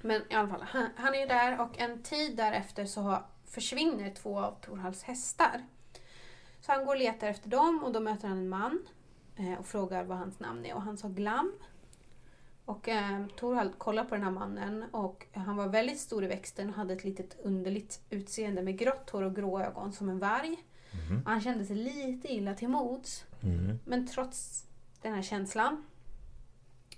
Men 0.00 0.22
i 0.30 0.34
alla 0.34 0.48
fall, 0.48 0.62
han, 0.68 0.88
han 0.96 1.14
är 1.14 1.18
ju 1.20 1.26
där 1.26 1.60
och 1.60 1.78
en 1.78 2.02
tid 2.02 2.36
därefter 2.36 2.84
så 2.86 3.00
har, 3.00 3.24
försvinner 3.46 4.10
två 4.14 4.38
av 4.40 4.54
Torhalls 4.60 5.02
hästar. 5.02 5.62
Så 6.60 6.72
han 6.72 6.84
går 6.86 6.94
och 6.94 6.98
letar 7.00 7.26
efter 7.28 7.48
dem 7.48 7.84
och 7.84 7.92
då 7.92 8.00
möter 8.00 8.28
han 8.28 8.38
en 8.38 8.48
man 8.48 8.78
och 9.58 9.66
frågar 9.66 10.04
vad 10.04 10.18
hans 10.18 10.40
namn 10.40 10.64
är 10.66 10.74
och 10.74 10.82
han 10.82 10.98
sa 10.98 11.08
Glam. 11.08 11.52
Och 12.72 12.88
eh, 12.88 13.26
Torhall 13.36 13.72
kollar 13.78 14.04
på 14.04 14.14
den 14.14 14.24
här 14.24 14.30
mannen 14.30 14.84
och 14.90 15.26
han 15.32 15.56
var 15.56 15.68
väldigt 15.68 16.00
stor 16.00 16.24
i 16.24 16.26
växten 16.26 16.68
och 16.68 16.74
hade 16.74 16.94
ett 16.94 17.04
litet 17.04 17.36
underligt 17.42 18.00
utseende 18.10 18.62
med 18.62 18.78
grått 18.78 19.10
hår 19.10 19.22
och 19.22 19.36
grå 19.36 19.60
ögon 19.60 19.92
som 19.92 20.08
en 20.08 20.18
varg. 20.18 20.56
Och 21.24 21.30
han 21.30 21.40
kände 21.40 21.64
sig 21.64 21.76
lite 21.76 22.32
illa 22.32 22.54
till 22.54 22.68
mods. 22.68 23.24
Mm. 23.42 23.78
Men 23.84 24.06
trots 24.06 24.66
den 25.02 25.14
här 25.14 25.22
känslan 25.22 25.84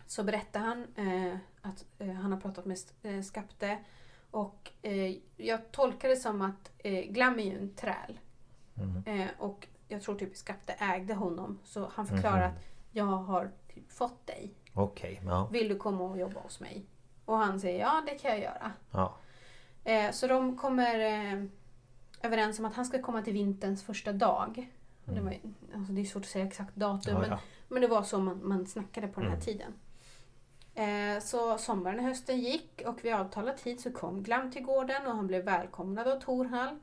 så 0.07 0.25
berättar 0.25 0.61
han 0.61 0.87
eh, 0.97 1.37
att 1.61 1.85
eh, 1.99 2.13
han 2.13 2.33
har 2.33 2.41
pratat 2.41 2.65
med 2.65 2.79
eh, 3.03 3.23
Skapte. 3.23 3.79
Och 4.31 4.71
eh, 4.83 5.17
jag 5.37 5.73
tolkar 5.73 6.09
det 6.09 6.17
som 6.17 6.43
att 6.43 6.71
eh, 6.79 7.05
Glam 7.05 7.39
är 7.39 7.45
ju 7.45 7.59
en 7.59 7.75
träl. 7.75 8.19
Eh, 9.07 9.29
och 9.39 9.69
jag 9.89 10.03
tror 10.03 10.15
typ 10.15 10.37
Skapte 10.37 10.73
ägde 10.73 11.15
honom. 11.15 11.59
Så 11.65 11.91
han 11.93 12.07
förklarar 12.07 12.43
att 12.43 12.65
jag 12.93 13.05
har 13.05 13.51
typ 13.75 13.93
fått 13.93 14.27
dig. 14.27 14.55
Okej, 14.75 15.21
ja. 15.25 15.49
Vill 15.53 15.69
du 15.69 15.77
komma 15.77 16.05
och 16.05 16.19
jobba 16.19 16.41
hos 16.41 16.61
mig? 16.61 16.85
Och 17.25 17.37
han 17.37 17.61
säger 17.61 17.81
ja, 17.81 18.03
det 18.07 18.15
kan 18.15 18.31
jag 18.31 18.41
göra. 18.41 18.73
ja. 18.91 19.15
Eh, 19.85 20.11
så 20.11 20.27
de 20.27 20.57
kommer 20.59 21.01
eh, 21.01 21.45
överens 22.23 22.59
om 22.59 22.65
att 22.65 22.75
han 22.75 22.85
ska 22.85 23.03
komma 23.03 23.23
till 23.23 23.33
vinterns 23.33 23.83
första 23.83 24.13
dag. 24.13 24.71
Och 25.07 25.15
Det, 25.15 25.21
var, 25.21 25.37
alltså 25.75 25.93
det 25.93 26.01
är 26.01 26.05
svårt 26.05 26.23
att 26.23 26.29
säga 26.29 26.47
exakt 26.47 26.77
datum 26.77 27.15
Ja, 27.15 27.21
men, 27.29 27.39
men 27.69 27.83
det 27.83 27.89
var 27.89 28.03
så 28.03 28.19
man, 28.19 28.49
man 28.49 28.67
snackade 28.67 29.09
på 29.09 29.21
den 29.21 29.31
här 29.31 29.41
tiden. 29.41 29.73
Eh, 30.75 31.23
så 31.23 31.59
sommaren 31.59 31.99
och 31.99 32.05
hösten 32.05 32.41
gick 32.41 32.83
och 32.87 33.05
vid 33.05 33.15
avtalad 33.15 33.57
tid 33.57 33.81
så 33.81 33.93
kom 33.93 34.23
Glam 34.23 34.51
till 34.51 34.63
gården 34.63 35.07
och 35.07 35.17
han 35.17 35.27
blev 35.27 35.45
välkomnad 35.45 36.09
av 36.09 36.21
Torhall. 36.21 36.79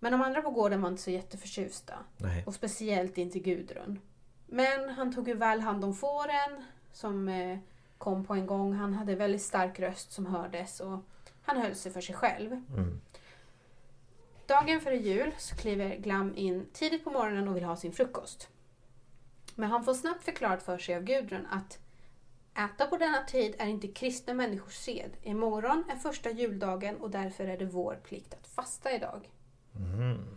Men 0.00 0.12
de 0.12 0.22
andra 0.22 0.42
på 0.42 0.50
gården 0.50 0.82
var 0.82 0.88
inte 0.88 1.02
så 1.02 1.10
jätteförtjusta. 1.10 1.94
Nej. 2.16 2.44
Och 2.46 2.54
speciellt 2.54 3.18
inte 3.18 3.38
Gudrun. 3.38 4.00
Men 4.46 4.88
han 4.88 5.14
tog 5.14 5.28
ju 5.28 5.34
väl 5.34 5.60
hand 5.60 5.84
om 5.84 5.94
fåren 5.94 6.64
som 6.92 7.28
eh, 7.28 7.58
kom 7.98 8.24
på 8.24 8.34
en 8.34 8.46
gång. 8.46 8.72
Han 8.72 8.94
hade 8.94 9.14
väldigt 9.14 9.42
stark 9.42 9.80
röst 9.80 10.12
som 10.12 10.26
hördes 10.26 10.80
och 10.80 10.98
han 11.42 11.56
höll 11.56 11.74
sig 11.74 11.92
för 11.92 12.00
sig 12.00 12.14
själv. 12.14 12.52
Mm. 12.52 13.00
Dagen 14.46 14.80
före 14.80 14.96
jul 14.96 15.34
så 15.38 15.56
kliver 15.56 15.96
Glam 15.96 16.36
in 16.36 16.66
tidigt 16.72 17.04
på 17.04 17.10
morgonen 17.10 17.48
och 17.48 17.56
vill 17.56 17.64
ha 17.64 17.76
sin 17.76 17.92
frukost. 17.92 18.48
Men 19.54 19.70
han 19.70 19.84
får 19.84 19.94
snabbt 19.94 20.24
förklarat 20.24 20.62
för 20.62 20.78
sig 20.78 20.96
av 20.96 21.02
Gudrun 21.02 21.46
att 21.50 21.78
äta 22.54 22.86
på 22.86 22.96
denna 22.96 23.24
tid 23.24 23.54
är 23.58 23.66
inte 23.66 23.88
kristna 23.88 24.34
människors 24.34 24.74
sed. 24.74 25.10
Imorgon 25.22 25.84
är 25.88 25.96
första 25.96 26.30
juldagen 26.30 26.96
och 26.96 27.10
därför 27.10 27.44
är 27.44 27.58
det 27.58 27.64
vår 27.64 27.94
plikt 27.94 28.34
att 28.34 28.46
fasta 28.46 28.92
idag. 28.92 29.30
Mm. 29.76 30.36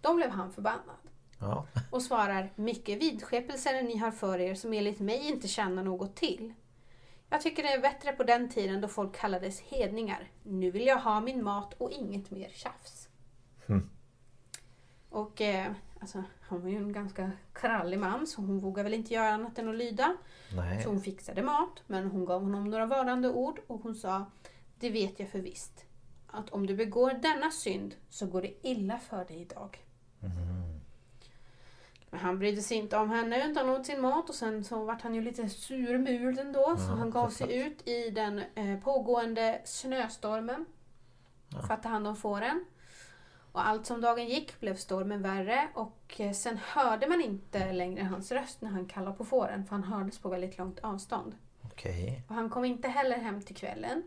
Då 0.00 0.14
blev 0.14 0.30
han 0.30 0.52
förbannad 0.52 0.96
Ja. 1.40 1.66
och 1.90 2.02
svarar 2.02 2.52
mycket 2.56 3.02
vidskepelser 3.02 3.82
ni 3.82 3.96
har 3.96 4.10
för 4.10 4.38
er 4.38 4.54
som 4.54 4.72
enligt 4.72 5.00
mig 5.00 5.28
inte 5.28 5.48
tjänar 5.48 5.82
något 5.82 6.16
till. 6.16 6.54
Jag 7.30 7.40
tycker 7.40 7.62
det 7.62 7.72
är 7.72 7.80
bättre 7.80 8.12
på 8.12 8.22
den 8.24 8.48
tiden 8.48 8.80
då 8.80 8.88
folk 8.88 9.16
kallades 9.16 9.60
hedningar. 9.60 10.30
Nu 10.42 10.70
vill 10.70 10.86
jag 10.86 10.98
ha 10.98 11.20
min 11.20 11.44
mat 11.44 11.74
och 11.74 11.90
inget 11.90 12.30
mer 12.30 12.48
tjafs. 12.54 13.08
Och 15.10 15.40
eh, 15.40 15.72
alltså, 16.00 16.24
han 16.40 16.62
var 16.62 16.68
ju 16.68 16.76
en 16.76 16.92
ganska 16.92 17.30
krallig 17.52 17.98
man 17.98 18.26
så 18.26 18.40
hon 18.40 18.58
vågade 18.58 18.82
väl 18.82 18.94
inte 18.98 19.14
göra 19.14 19.28
annat 19.28 19.58
än 19.58 19.68
att 19.68 19.76
lyda. 19.76 20.16
Nej. 20.56 20.82
Så 20.82 20.88
hon 20.88 21.00
fixade 21.00 21.42
mat 21.42 21.82
men 21.86 22.10
hon 22.10 22.24
gav 22.24 22.42
honom 22.42 22.70
några 22.70 22.86
varande 22.86 23.28
ord 23.30 23.60
och 23.66 23.80
hon 23.82 23.94
sa 23.94 24.24
Det 24.78 24.90
vet 24.90 25.20
jag 25.20 25.28
för 25.28 25.38
visst. 25.38 25.84
Att 26.26 26.50
om 26.50 26.66
du 26.66 26.76
begår 26.76 27.10
denna 27.10 27.50
synd 27.50 27.94
så 28.08 28.26
går 28.26 28.42
det 28.42 28.68
illa 28.68 28.98
för 28.98 29.24
dig 29.24 29.40
idag. 29.40 29.78
Men 30.18 30.79
han 32.10 32.38
brydde 32.38 32.62
sig 32.62 32.76
inte 32.76 32.96
om 32.96 33.10
henne 33.10 33.50
utan 33.50 33.68
åt 33.68 33.86
sin 33.86 34.00
mat 34.00 34.28
och 34.28 34.34
sen 34.34 34.64
så 34.64 34.84
vart 34.84 35.02
han 35.02 35.14
ju 35.14 35.20
lite 35.20 35.48
surmulen 35.48 36.52
då 36.52 36.76
så 36.76 36.92
han 36.92 37.10
gav 37.10 37.28
sig 37.28 37.58
ut 37.58 37.88
i 37.88 38.10
den 38.10 38.42
eh, 38.54 38.80
pågående 38.84 39.60
snöstormen 39.64 40.66
för 41.66 41.74
att 41.74 41.82
ta 41.82 41.88
hand 41.88 42.06
om 42.06 42.16
fåren. 42.16 42.64
Och 43.52 43.68
allt 43.68 43.86
som 43.86 44.00
dagen 44.00 44.28
gick 44.28 44.60
blev 44.60 44.76
stormen 44.76 45.22
värre 45.22 45.68
och 45.74 46.14
eh, 46.18 46.32
sen 46.32 46.58
hörde 46.62 47.08
man 47.08 47.20
inte 47.20 47.72
längre 47.72 48.04
hans 48.04 48.32
röst 48.32 48.60
när 48.60 48.70
han 48.70 48.86
kallade 48.86 49.16
på 49.16 49.24
fåren 49.24 49.64
för 49.64 49.70
han 49.76 49.84
hördes 49.84 50.18
på 50.18 50.28
väldigt 50.28 50.58
långt 50.58 50.78
avstånd. 50.78 51.34
Okej. 51.64 52.22
Och 52.28 52.34
han 52.34 52.50
kom 52.50 52.64
inte 52.64 52.88
heller 52.88 53.18
hem 53.18 53.42
till 53.42 53.56
kvällen. 53.56 54.02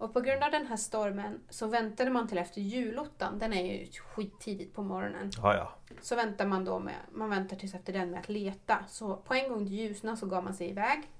Och 0.00 0.12
på 0.12 0.20
grund 0.20 0.42
av 0.42 0.50
den 0.50 0.66
här 0.66 0.76
stormen 0.76 1.40
så 1.50 1.66
väntade 1.66 2.10
man 2.10 2.28
till 2.28 2.38
efter 2.38 2.60
julottan. 2.60 3.38
Den 3.38 3.52
är 3.52 3.64
ju 3.64 3.86
skittidigt 3.92 4.74
på 4.74 4.82
morgonen. 4.82 5.30
Ja, 5.36 5.54
ja. 5.54 5.94
Så 6.02 6.16
väntar 6.16 6.46
man 6.46 6.64
då 6.64 6.78
med, 6.78 6.94
man 7.12 7.30
väntar 7.30 7.56
tills 7.56 7.74
efter 7.74 7.92
den 7.92 8.10
med 8.10 8.20
att 8.20 8.28
leta. 8.28 8.84
Så 8.88 9.16
på 9.16 9.34
en 9.34 9.48
gång 9.48 9.66
till 9.66 9.74
ljusna 9.74 10.16
så 10.16 10.26
gav 10.26 10.44
man 10.44 10.54
sig 10.54 10.70
iväg. 10.70 11.10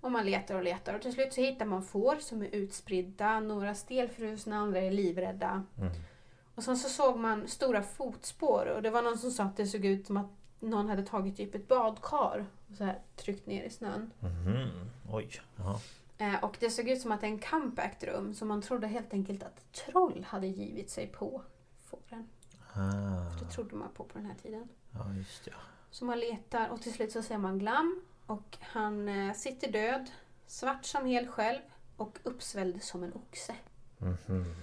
Och 0.00 0.12
man 0.12 0.26
letar 0.26 0.54
och 0.54 0.62
letar 0.64 0.94
och 0.94 1.02
till 1.02 1.12
slut 1.12 1.32
så 1.32 1.40
hittar 1.40 1.66
man 1.66 1.82
får 1.82 2.16
som 2.16 2.42
är 2.42 2.46
utspridda. 2.46 3.40
Några 3.40 3.74
stelfrusna, 3.74 4.56
andra 4.56 4.80
är 4.80 4.90
livrädda. 4.90 5.64
Och 6.54 6.64
sen 6.64 6.76
så 6.76 6.88
såg 6.88 7.18
man 7.18 7.48
stora 7.48 7.82
fotspår 7.82 8.66
och 8.66 8.82
det 8.82 8.90
var 8.90 9.02
någon 9.02 9.18
som 9.18 9.30
sa 9.30 9.44
att 9.44 9.56
det 9.56 9.66
såg 9.66 9.84
ut 9.84 10.06
som 10.06 10.16
att 10.16 10.30
någon 10.60 10.88
hade 10.88 11.02
tagit 11.02 11.36
typ 11.36 11.54
ett 11.54 11.68
badkar 11.68 12.46
och 12.70 12.76
så 12.76 12.84
här 12.84 12.98
tryckt 13.16 13.46
ner 13.46 13.62
i 13.64 13.70
snön. 13.70 14.10
Mhm. 14.20 14.90
Oj. 15.12 15.30
Ja. 15.56 15.80
Eh, 16.18 16.44
och 16.44 16.56
det 16.60 16.70
såg 16.70 16.88
ut 16.88 17.00
som 17.00 17.12
att 17.12 17.22
en 17.22 17.38
kamp 17.38 17.78
ägt 17.78 18.04
rum 18.04 18.34
så 18.34 18.44
man 18.44 18.62
trodde 18.62 18.86
helt 18.86 19.12
enkelt 19.12 19.42
att 19.42 19.72
troll 19.72 20.26
hade 20.28 20.46
givit 20.46 20.90
sig 20.90 21.06
på 21.06 21.42
fåren. 21.84 22.28
Ah. 22.72 23.38
Det 23.40 23.50
trodde 23.50 23.74
man 23.74 23.88
på 23.94 24.04
på 24.04 24.18
den 24.18 24.26
här 24.26 24.34
tiden. 24.42 24.68
Ja, 24.90 25.12
just 25.14 25.44
det. 25.44 25.54
Så 25.90 26.04
man 26.04 26.20
letar 26.20 26.68
och 26.68 26.82
till 26.82 26.92
slut 26.92 27.12
så 27.12 27.22
ser 27.22 27.38
man 27.38 27.58
Glam 27.58 28.02
och 28.26 28.56
han 28.60 29.08
eh, 29.08 29.34
sitter 29.34 29.72
död, 29.72 30.10
svart 30.46 30.84
som 30.84 31.06
hel 31.06 31.28
själv 31.28 31.60
och 31.96 32.18
uppsvälld 32.22 32.82
som 32.82 33.02
en 33.02 33.12
oxe. 33.12 33.54
Mhm. 33.98 34.54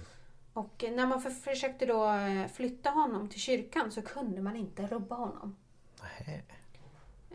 Och 0.52 0.84
eh, 0.84 0.92
när 0.92 1.06
man 1.06 1.22
för, 1.22 1.30
försökte 1.30 1.86
då 1.86 2.12
flytta 2.54 2.90
honom 2.90 3.28
till 3.28 3.40
kyrkan 3.40 3.90
så 3.90 4.02
kunde 4.02 4.42
man 4.42 4.56
inte 4.56 4.86
rubba 4.86 5.14
honom. 5.14 5.56
Nej. 6.02 6.44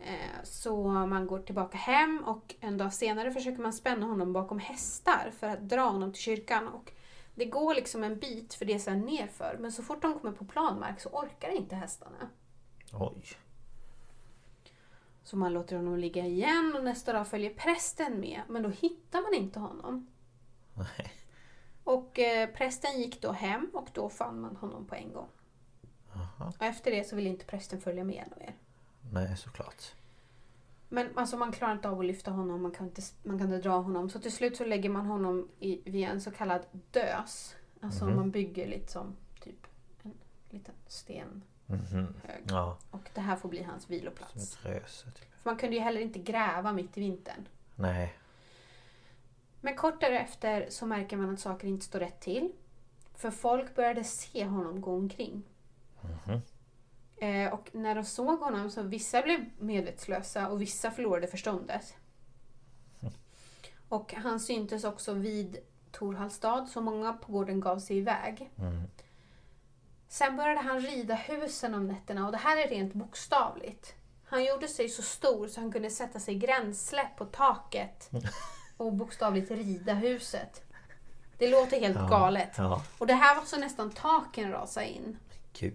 Eh, 0.06 0.42
Så 0.44 0.86
man 0.86 1.26
går 1.26 1.38
tillbaka 1.38 1.78
hem 1.78 2.22
och 2.26 2.54
en 2.60 2.78
dag 2.78 2.92
senare 2.92 3.30
försöker 3.32 3.62
man 3.62 3.72
spänna 3.72 4.06
honom 4.06 4.32
bakom 4.32 4.58
hästar 4.58 5.32
för 5.38 5.46
att 5.48 5.60
dra 5.68 5.80
honom 5.80 6.12
till 6.12 6.22
kyrkan. 6.22 6.68
Och 6.68 6.92
det 7.34 7.44
går 7.44 7.74
liksom 7.74 8.04
en 8.04 8.18
bit 8.18 8.54
för 8.54 8.64
det 8.64 8.72
är 8.72 8.90
här 8.90 8.96
nerför 8.96 9.56
men 9.60 9.72
så 9.72 9.82
fort 9.82 10.02
de 10.02 10.18
kommer 10.18 10.36
på 10.36 10.44
planmark 10.44 11.00
så 11.00 11.08
orkar 11.08 11.48
inte 11.48 11.76
hästarna. 11.76 12.28
Oj. 12.92 13.22
Så 15.22 15.36
man 15.36 15.52
låter 15.52 15.76
honom 15.76 15.98
ligga 15.98 16.26
igen 16.26 16.74
och 16.76 16.84
nästa 16.84 17.12
dag 17.12 17.28
följer 17.28 17.54
prästen 17.54 18.20
med 18.20 18.42
men 18.48 18.62
då 18.62 18.68
hittar 18.68 19.22
man 19.22 19.34
inte 19.34 19.60
honom. 19.60 20.06
Nej. 20.74 21.12
Och 21.84 22.18
eh, 22.18 22.48
prästen 22.50 23.00
gick 23.00 23.22
då 23.22 23.32
hem 23.32 23.70
och 23.72 23.88
då 23.92 24.08
fann 24.08 24.40
man 24.40 24.56
honom 24.56 24.86
på 24.86 24.94
en 24.94 25.12
gång. 25.12 25.28
Och 26.58 26.62
efter 26.62 26.90
det 26.90 27.04
så 27.04 27.16
ville 27.16 27.28
inte 27.28 27.44
prästen 27.44 27.80
följa 27.80 28.04
med 28.04 28.24
mer. 28.38 28.54
Nej, 29.10 29.36
såklart. 29.36 29.94
Men 30.88 31.18
alltså 31.18 31.36
man 31.36 31.52
klarar 31.52 31.72
inte 31.72 31.88
av 31.88 31.98
att 32.00 32.06
lyfta 32.06 32.30
honom, 32.30 32.62
man 32.62 32.70
kan 32.72 32.86
inte, 32.86 33.02
man 33.22 33.38
kan 33.38 33.52
inte 33.54 33.68
dra 33.68 33.76
honom. 33.78 34.10
Så 34.10 34.18
till 34.20 34.32
slut 34.32 34.56
så 34.56 34.64
lägger 34.64 34.88
man 34.90 35.06
honom 35.06 35.48
i, 35.60 35.80
vid 35.90 36.04
en 36.08 36.20
så 36.20 36.30
kallad 36.30 36.62
dös. 36.90 37.54
Alltså 37.80 38.06
man 38.06 38.30
bygger 38.30 38.66
lite 38.68 38.92
som 38.92 39.16
typ 39.40 39.66
en 40.02 40.14
liten 40.50 40.74
stenhög. 40.86 41.42
Mhm. 41.66 42.14
Ja. 42.48 42.78
Och 42.90 43.10
det 43.14 43.20
här 43.20 43.36
får 43.36 43.48
bli 43.48 43.62
hans 43.62 43.90
viloplats. 43.90 44.58
röse. 44.64 45.10
Typ. 45.10 45.28
För 45.42 45.50
man 45.50 45.56
kunde 45.56 45.76
ju 45.76 45.82
heller 45.82 46.00
inte 46.00 46.18
gräva 46.18 46.72
mitt 46.72 46.98
i 46.98 47.00
vintern. 47.00 47.48
Nej. 47.76 48.14
Men 49.60 49.76
kort 49.76 50.00
därefter 50.00 50.66
så 50.70 50.86
märker 50.86 51.16
man 51.16 51.34
att 51.34 51.40
saker 51.40 51.68
inte 51.68 51.84
står 51.84 51.98
rätt 51.98 52.20
till. 52.20 52.52
För 53.14 53.30
folk 53.30 53.74
började 53.74 54.04
se 54.04 54.44
honom 54.44 54.80
gå 54.80 54.96
omkring. 54.96 55.42
Eh, 57.22 57.52
och 57.52 57.68
när 57.72 57.94
de 57.94 58.04
såg 58.04 58.40
honom 58.40 58.70
så 58.70 58.82
vissa 58.82 59.22
blev 59.22 59.44
medvetslösa 59.58 60.48
och 60.48 60.60
vissa 60.60 60.90
förlorade 60.90 61.26
förståndet. 61.26 61.94
Och 63.88 64.14
han 64.14 64.40
syntes 64.40 64.84
också 64.84 65.12
vid 65.12 65.58
Torhallstad 65.90 66.66
så 66.66 66.80
många 66.80 67.12
på 67.12 67.32
gården 67.32 67.60
gav 67.60 67.78
sig 67.78 67.96
iväg. 67.98 68.50
Sen 70.08 70.36
började 70.36 70.60
han 70.60 70.80
rida 70.80 71.14
husen 71.14 71.74
om 71.74 71.86
nätterna 71.86 72.26
och 72.26 72.32
det 72.32 72.38
här 72.38 72.56
är 72.56 72.68
rent 72.68 72.94
bokstavligt. 72.94 73.94
Han 74.24 74.44
gjorde 74.44 74.68
sig 74.68 74.88
så 74.88 75.02
stor 75.02 75.48
så 75.48 75.60
han 75.60 75.72
kunde 75.72 75.90
sätta 75.90 76.20
sig 76.20 76.34
gränsle 76.34 77.08
på 77.16 77.24
taket 77.24 78.10
och 78.76 78.92
bokstavligt 78.92 79.50
rida 79.50 79.94
huset. 79.94 80.62
Det 81.38 81.50
låter 81.50 81.80
helt 81.80 82.08
galet. 82.08 82.54
Ja. 82.56 82.82
Och 82.98 83.06
det 83.06 83.14
här 83.14 83.36
var 83.36 83.44
så 83.44 83.58
nästan 83.58 83.90
taken 83.90 84.50
rasade 84.50 84.88
in. 84.88 85.18
Kul. 85.52 85.74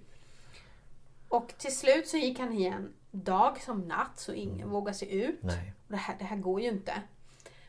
Och 1.30 1.54
till 1.58 1.76
slut 1.76 2.08
så 2.08 2.18
gick 2.18 2.40
han 2.40 2.54
igen 2.54 2.94
dag 3.12 3.62
som 3.62 3.82
natt 3.82 4.20
så 4.20 4.34
ingen 4.34 4.70
vågade 4.70 4.98
sig 4.98 5.16
ut. 5.16 5.40
Nej. 5.44 5.74
Och 5.86 5.92
det, 5.92 5.98
här, 5.98 6.16
det 6.20 6.26
här 6.26 6.38
går 6.38 6.62
ju 6.62 6.68
inte. 6.68 7.02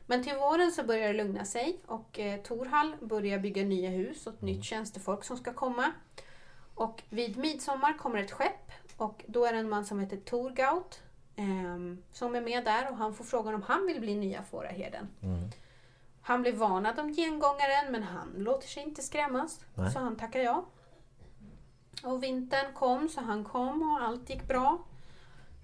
Men 0.07 0.25
till 0.25 0.35
våren 0.35 0.73
så 0.73 0.83
börjar 0.83 1.09
det 1.09 1.25
lugna 1.25 1.45
sig 1.45 1.81
och 1.87 2.19
eh, 2.19 2.41
Torhall 2.41 2.97
börjar 3.01 3.39
bygga 3.39 3.65
nya 3.65 3.91
hus 3.91 4.27
åt 4.27 4.43
nytt 4.43 4.65
tjänstefolk 4.65 5.25
som 5.25 5.37
ska 5.37 5.53
komma. 5.53 5.93
Och 6.75 7.03
vid 7.09 7.37
midsommar 7.37 7.99
kommer 7.99 8.19
ett 8.19 8.31
skepp 8.31 8.73
och 8.97 9.25
då 9.27 9.45
är 9.45 9.53
det 9.53 9.59
en 9.59 9.69
man 9.69 9.85
som 9.85 10.01
heter 10.01 10.17
Torgaut 10.17 11.03
ehm, 11.37 12.03
som 12.13 12.35
är 12.35 12.41
med 12.41 12.65
där 12.65 12.91
och 12.91 12.97
han 12.97 13.15
får 13.15 13.25
frågan 13.25 13.55
om 13.55 13.63
han 13.63 13.87
vill 13.87 14.01
bli 14.01 14.15
nya 14.15 14.43
fåraherden. 14.43 15.09
Han 16.23 16.43
blir 16.43 16.53
varnad 16.53 16.99
om 16.99 17.13
gengångaren 17.13 17.93
men 17.93 18.03
han 18.03 18.29
låter 18.37 18.69
sig 18.69 18.83
inte 18.83 19.03
skrämmas 19.03 19.61
Nej. 19.75 19.93
så 19.93 19.99
han 19.99 20.17
tackar 20.17 20.41
ja. 20.41 20.65
Och 22.03 22.23
vintern 22.23 22.75
kom 22.75 23.09
så 23.09 23.21
han 23.21 23.45
kom 23.45 23.83
och 23.83 24.03
allt 24.03 24.31
gick 24.31 24.49
bra. 24.49 24.79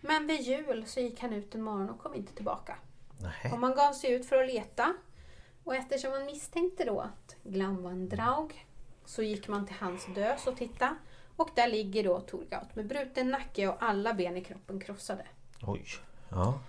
Men 0.00 0.26
vid 0.26 0.40
jul 0.40 0.84
så 0.86 1.00
gick 1.00 1.20
han 1.20 1.32
ut 1.32 1.54
en 1.54 1.62
morgon 1.62 1.90
och 1.90 1.98
kom 1.98 2.14
inte 2.14 2.34
tillbaka. 2.34 2.76
Nej. 3.20 3.52
Och 3.52 3.58
man 3.58 3.74
gav 3.74 3.92
sig 3.92 4.12
ut 4.12 4.26
för 4.26 4.42
att 4.42 4.46
leta. 4.46 4.94
Och 5.64 5.74
eftersom 5.74 6.10
man 6.10 6.26
misstänkte 6.26 6.84
då 6.84 7.00
att 7.00 7.36
Glam 7.42 7.82
var 7.82 7.90
en 7.90 8.08
draug 8.08 8.66
så 9.04 9.22
gick 9.22 9.48
man 9.48 9.66
till 9.66 9.76
hans 9.76 10.06
dös 10.14 10.46
och 10.46 10.56
tittade. 10.56 10.96
Och 11.36 11.50
där 11.54 11.68
ligger 11.68 12.04
då 12.04 12.20
Torgaut 12.20 12.76
med 12.76 12.86
bruten 12.86 13.30
nacke 13.30 13.68
och 13.68 13.76
alla 13.78 14.14
ben 14.14 14.36
i 14.36 14.44
kroppen 14.44 14.80
krossade. 14.80 15.26
Oj. 15.62 15.84
Ja. 16.28 16.60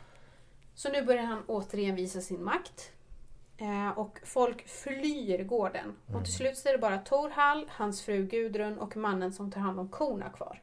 Så 0.76 0.92
nu 0.92 1.06
börjar 1.06 1.24
han 1.24 1.44
återigen 1.48 1.96
visa 1.96 2.22
sin 2.22 2.44
makt. 2.44 2.92
Eh, 3.58 3.90
och 3.90 4.20
folk 4.24 4.68
flyr 4.68 5.44
gården. 5.44 5.96
Och 6.14 6.24
till 6.24 6.34
slut 6.34 6.58
så 6.58 6.70
är 6.70 6.74
det 6.74 6.80
bara 6.80 6.98
Torhall, 6.98 7.66
hans 7.70 8.02
fru 8.02 8.26
Gudrun 8.26 8.78
och 8.78 8.98
mannen 8.98 9.34
som 9.34 9.52
tar 9.52 9.62
hand 9.62 9.80
om 9.80 9.90
korna 9.90 10.30
kvar. 10.30 10.62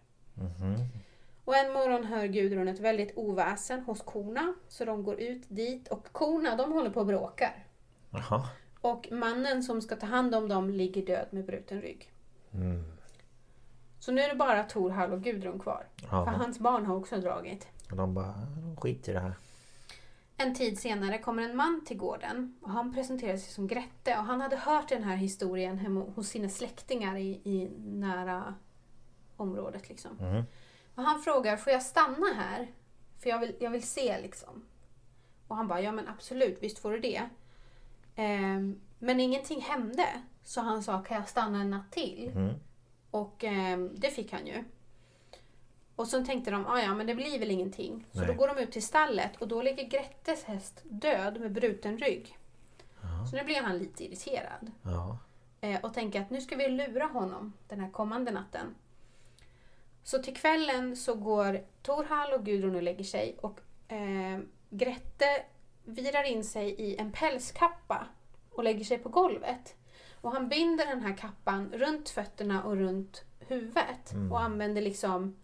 Och 1.45 1.57
en 1.57 1.73
morgon 1.73 2.05
hör 2.05 2.27
Gudrun 2.27 2.69
ett 2.69 2.81
väldigt 2.81 3.13
oväsen 3.17 3.81
hos 3.81 4.03
korna. 4.03 4.55
Så 4.69 4.85
de 4.85 5.03
går 5.03 5.21
ut 5.21 5.43
dit 5.49 5.89
och 5.89 6.13
korna 6.13 6.57
de 6.57 6.73
håller 6.73 6.91
på 6.91 7.01
och 7.01 7.07
bråkar. 7.07 7.67
Jaha. 8.11 8.49
Och 8.81 9.09
mannen 9.11 9.63
som 9.63 9.83
ska 9.83 9.97
ta 9.97 10.07
hand 10.07 10.35
om 10.35 10.49
dem 10.49 10.71
ligger 10.71 11.07
död 11.07 11.27
med 11.31 11.45
bruten 11.45 11.81
rygg. 11.81 12.13
Så 13.99 14.13
nu 14.13 14.21
är 14.21 14.29
det 14.29 14.35
bara 14.35 14.65
Torhall 14.65 15.13
och 15.13 15.23
Gudrun 15.23 15.59
kvar. 15.59 15.87
Ja. 16.11 16.25
För 16.25 16.33
hans 16.33 16.59
barn 16.59 16.87
har 16.87 16.97
också 16.97 17.17
dragit. 17.17 17.69
Och 17.91 17.97
de 17.97 18.15
bara, 18.15 18.35
de 18.57 18.77
skiter 18.77 19.13
i 19.13 19.15
det 19.15 19.21
här. 19.21 19.35
En 20.43 20.55
tid 20.55 20.79
senare 20.79 21.19
kommer 21.19 21.43
en 21.43 21.57
man 21.57 21.85
till 21.87 21.97
gården 21.97 22.57
och 22.63 22.71
han 22.71 22.95
presenterar 22.95 23.37
sig 23.37 23.53
som 23.53 23.67
Grette 23.67 24.19
och 24.19 24.25
han 24.25 24.41
hade 24.41 24.57
hört 24.57 24.89
den 24.89 25.03
här 25.05 25.17
historien 25.17 25.79
hemma 25.79 26.01
hos 26.01 26.29
sina 26.29 26.49
släktingar 26.49 27.17
i, 27.17 27.29
i 27.45 27.71
nära 27.79 28.55
området. 29.37 29.89
Liksom. 29.89 30.11
Och 30.95 31.03
han 31.03 31.23
frågar, 31.23 31.57
får 31.57 31.73
jag 31.73 31.83
stanna 31.83 32.27
här? 32.37 32.71
För 33.19 33.31
jag 33.31 33.39
vill, 33.39 33.55
jag 33.61 33.71
vill 33.71 33.83
se 33.83 34.21
liksom. 34.21 34.65
Och 35.49 35.57
han 35.57 35.69
bara, 35.69 35.81
ja 35.81 35.93
men 35.93 36.09
absolut, 36.09 36.63
visst 36.63 36.79
får 36.79 36.93
du 36.93 36.99
det. 36.99 37.23
Ehm, 38.17 38.81
men 38.99 39.21
ingenting 39.21 39.61
hände. 39.61 40.07
Så 40.45 40.61
han 40.61 40.83
sa, 40.83 41.03
kan 41.03 41.17
jag 41.17 41.29
stanna 41.29 41.61
en 41.61 41.71
natt 41.71 41.93
till? 41.93 42.31
Och 43.11 43.45
ehm, 43.45 43.91
det 43.97 44.11
fick 44.11 44.33
han 44.33 44.47
ju. 44.47 44.65
Och 45.97 46.09
så 46.09 46.25
tänkte 46.25 46.51
de, 46.51 46.67
ah, 46.67 46.81
ja 46.81 46.95
men 46.95 47.07
det 47.07 47.15
blir 47.15 47.39
väl 47.39 47.51
ingenting. 47.51 48.07
Så 48.13 48.19
Nej. 48.19 48.27
då 48.27 48.35
går 48.35 48.49
de 48.49 48.59
ut 48.59 48.73
till 48.73 48.83
stallet 48.83 49.37
och 49.37 49.49
då 49.49 49.63
ligger 49.63 49.85
Grettes 49.85 50.45
häst 50.45 50.81
död 50.85 51.41
med 51.41 51.53
bruten 51.53 51.99
rygg. 51.99 52.39
Så 53.31 53.37
nu 53.37 53.45
blir 53.45 53.63
han 53.63 53.79
lite 53.79 54.05
irriterad. 54.05 54.71
Ja. 54.83 55.19
Eh, 55.61 55.81
och 55.81 55.95
tänker 55.95 56.21
att 56.21 56.31
nu 56.31 56.41
ska 56.41 56.57
vi 56.57 56.69
lura 56.69 57.07
honom 57.07 57.53
den 57.69 57.81
här 57.81 57.91
kommande 57.91 58.31
natten. 58.31 58.75
Så 60.03 60.23
till 60.23 60.37
kvällen 60.37 60.97
så 60.97 61.15
går 61.15 61.61
Torhall 61.83 62.33
och 62.33 62.45
Gudrun 62.45 62.77
och 62.77 62.83
lägger 62.83 63.05
sig 63.05 63.37
och 63.41 63.61
eh, 63.89 64.41
Grette 64.71 65.43
virar 65.85 66.25
in 66.25 66.45
sig 66.45 66.69
i 66.69 66.97
en 66.97 67.13
pälskappa 67.13 68.07
och 68.51 68.65
lägger 68.65 68.85
sig 68.85 68.99
på 68.99 69.09
golvet. 69.09 69.77
Och 70.21 70.33
han 70.33 70.49
binder 70.49 70.87
den 70.87 71.03
här 71.03 71.17
kappan 71.17 71.73
runt 71.73 72.11
fötterna 72.11 72.63
och 72.63 72.77
runt 72.77 73.25
huvudet 73.39 74.15
och 74.31 74.41
använder 74.41 74.83
liksom 74.83 75.37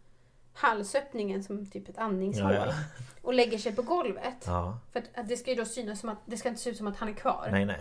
halsöppningen 0.59 1.45
som 1.45 1.67
typ 1.67 1.89
ett 1.89 1.99
andningshål. 1.99 2.55
Ja, 2.55 2.67
ja. 2.67 2.75
Och 3.23 3.35
lägger 3.35 3.59
sig 3.59 3.75
på 3.77 3.83
golvet. 3.83 4.45
Ja. 4.47 4.79
För 4.93 5.01
att- 5.01 5.11
att 5.19 5.29
det 5.29 5.37
ska 5.37 5.51
ju 5.51 5.57
då 5.57 5.65
synas 5.65 6.01
som 6.01 6.09
att 6.09 6.19
det 6.27 6.37
ska 6.37 6.49
inte 6.49 6.61
se 6.61 6.71
ut 6.71 6.77
som 6.77 6.87
att 6.87 6.97
han 6.97 7.09
är 7.09 7.13
kvar. 7.13 7.49
Nej, 7.53 7.65
nej. 7.65 7.81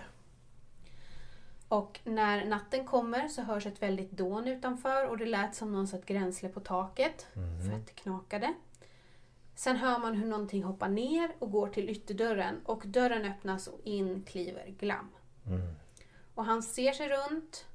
Och 1.68 2.00
när 2.04 2.46
natten 2.46 2.86
kommer 2.88 3.28
så 3.28 3.42
hörs 3.42 3.66
ett 3.66 3.82
väldigt 3.82 4.12
dån 4.12 4.48
utanför 4.48 5.08
och 5.08 5.18
det 5.18 5.26
lät 5.26 5.56
som 5.56 5.72
någon 5.72 5.88
satt 5.88 6.06
gränsle 6.06 6.50
på 6.50 6.60
taket 6.60 7.26
för 7.34 7.76
att 7.76 7.86
det 7.88 7.94
knakade. 7.94 8.54
Sen 9.56 9.76
hör 9.76 10.00
man 10.00 10.16
hur 10.16 10.26
någonting 10.28 10.64
hoppar 10.64 10.90
ner 10.90 11.32
och 11.40 11.52
går 11.52 11.68
till 11.68 11.90
ytterdörren 11.90 12.56
och 12.66 12.84
dörren 12.86 13.26
öppnas 13.26 13.68
och 13.68 13.80
in 13.84 14.24
kliver 14.24 14.66
Glam. 14.80 15.10
Och 16.36 16.46
han 16.46 16.64
ser 16.64 16.92
sig 16.92 17.10
runt 17.10 17.66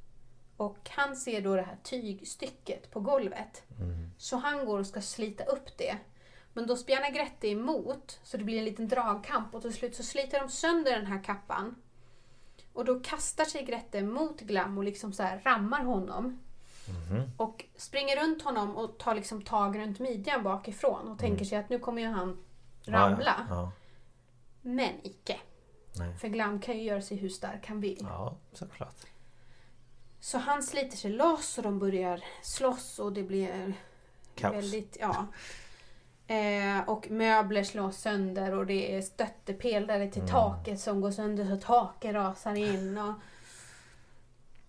och 0.63 0.91
han 0.91 1.17
ser 1.17 1.41
då 1.41 1.57
det 1.57 1.63
här 1.63 1.77
tygstycket 1.83 2.91
på 2.91 3.01
golvet. 3.01 3.63
Så 4.19 4.37
han 4.37 4.65
går 4.65 4.79
och 4.79 4.87
ska 4.87 5.01
slita 5.01 5.45
upp 5.45 5.79
det. 5.79 5.99
Men 6.53 6.67
då 6.67 6.77
spjärnar 6.77 7.11
Grette 7.11 7.49
emot 7.49 8.21
så 8.23 8.37
det 8.37 8.45
blir 8.45 8.59
en 8.59 8.65
liten 8.65 8.89
dragkamp 8.89 9.55
och 9.55 9.63
till 9.63 9.75
slut 9.75 9.97
så 9.97 10.03
sliter 10.03 10.41
de 10.41 10.49
sönder 10.49 10.93
den 10.93 11.07
här 11.07 11.25
kappan. 11.25 11.75
Och 12.73 12.85
då 12.85 13.01
kastar 13.01 13.45
sig 13.45 13.65
Grette 13.65 14.03
mot 14.03 14.41
Glam 14.41 14.79
och 14.79 14.85
liksom 14.85 15.13
så 15.13 15.29
rammar 15.45 15.85
honom. 15.85 16.39
Och 17.37 17.65
springer 17.77 18.17
runt 18.23 18.43
honom 18.43 18.77
och 18.77 18.99
tar 18.99 19.15
liksom 19.15 19.43
tag 19.43 19.79
runt 19.79 19.99
midjan 19.99 20.43
bakifrån 20.43 21.09
och 21.09 21.19
tänker 21.19 21.45
sig 21.45 21.59
att 21.59 21.69
nu 21.69 21.79
kommer 21.79 22.03
ju 22.03 22.09
han 22.09 22.45
ramla. 22.85 23.47
Ja, 23.49 23.55
ja. 23.55 23.73
Men 24.63 24.93
icke. 25.03 25.41
Nej. 25.99 26.15
För 26.19 26.29
Glam 26.29 26.61
kan 26.61 26.79
ju 26.79 26.83
göra 26.83 27.03
sig 27.03 27.17
hur 27.17 27.29
stark 27.29 27.67
han 27.67 27.81
vill. 27.81 27.99
ja 28.01 28.37
såklart. 28.53 29.07
Så 30.25 30.39
han 30.39 30.63
sliter 30.63 30.97
sig 30.97 31.11
loss 31.11 31.59
och 31.59 31.65
de 31.65 31.79
börjar 31.79 32.25
slåss 32.43 32.99
och 32.99 33.13
det 33.13 33.23
blir 33.23 33.75
Kaos. 34.35 34.55
väldigt, 34.55 34.97
ja. 35.01 35.27
Eh, 36.35 36.89
och 36.89 37.11
möbler 37.11 37.63
slås 37.65 37.97
sönder 38.01 38.55
och 38.55 38.67
det 38.67 38.97
är 38.97 39.03
stöttepelare 39.03 40.11
till 40.11 40.23
Mm. 40.23 40.33
taket 40.33 40.81
som 40.81 41.01
går 41.01 41.11
sönder 41.11 41.45
så 41.45 41.57
taket 41.67 42.15
rasar 42.15 42.55
in. 42.55 42.99
Och 42.99 43.15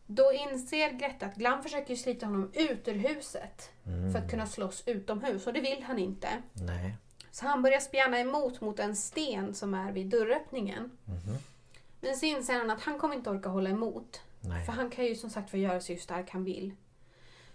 då 0.05 0.31
inser 0.33 0.91
Greta 0.91 1.25
att 1.25 1.35
Glam 1.35 1.63
försöker 1.63 1.95
slita 1.95 2.25
honom 2.25 2.51
ut 2.53 2.87
ur 2.87 2.93
huset 2.95 3.71
Mm. 3.85 4.11
för 4.11 4.19
att 4.19 4.29
kunna 4.31 4.47
slåss 4.47 4.83
utomhus 4.85 5.47
och 5.47 5.53
det 5.53 5.61
vill 5.61 5.83
han 5.83 5.99
inte. 5.99 6.27
Nej. 6.53 6.95
Så 7.31 7.45
han 7.47 7.61
börjar 7.61 7.79
spjärna 7.79 8.19
emot 8.19 8.61
mot 8.61 8.79
en 8.79 8.95
sten 8.95 9.53
som 9.53 9.73
är 9.73 9.91
vid 9.91 10.07
dörröppningen. 10.07 10.91
Mhm. 11.05 11.37
Men 12.01 12.15
så 12.17 12.25
inser 12.25 12.53
han 12.53 12.69
att 12.69 12.81
han 12.81 12.99
kommer 12.99 13.15
inte 13.15 13.29
orka 13.29 13.49
hålla 13.49 13.69
emot. 13.69 14.21
Nej. 14.43 14.65
För 14.65 14.73
han 14.73 14.89
kan 14.89 15.05
ju 15.05 15.15
som 15.15 15.29
sagt 15.29 15.49
få 15.49 15.57
göra 15.57 15.81
sig 15.81 15.95
hur 15.95 16.01
stark 16.01 16.29
han 16.29 16.43
vill. 16.43 16.75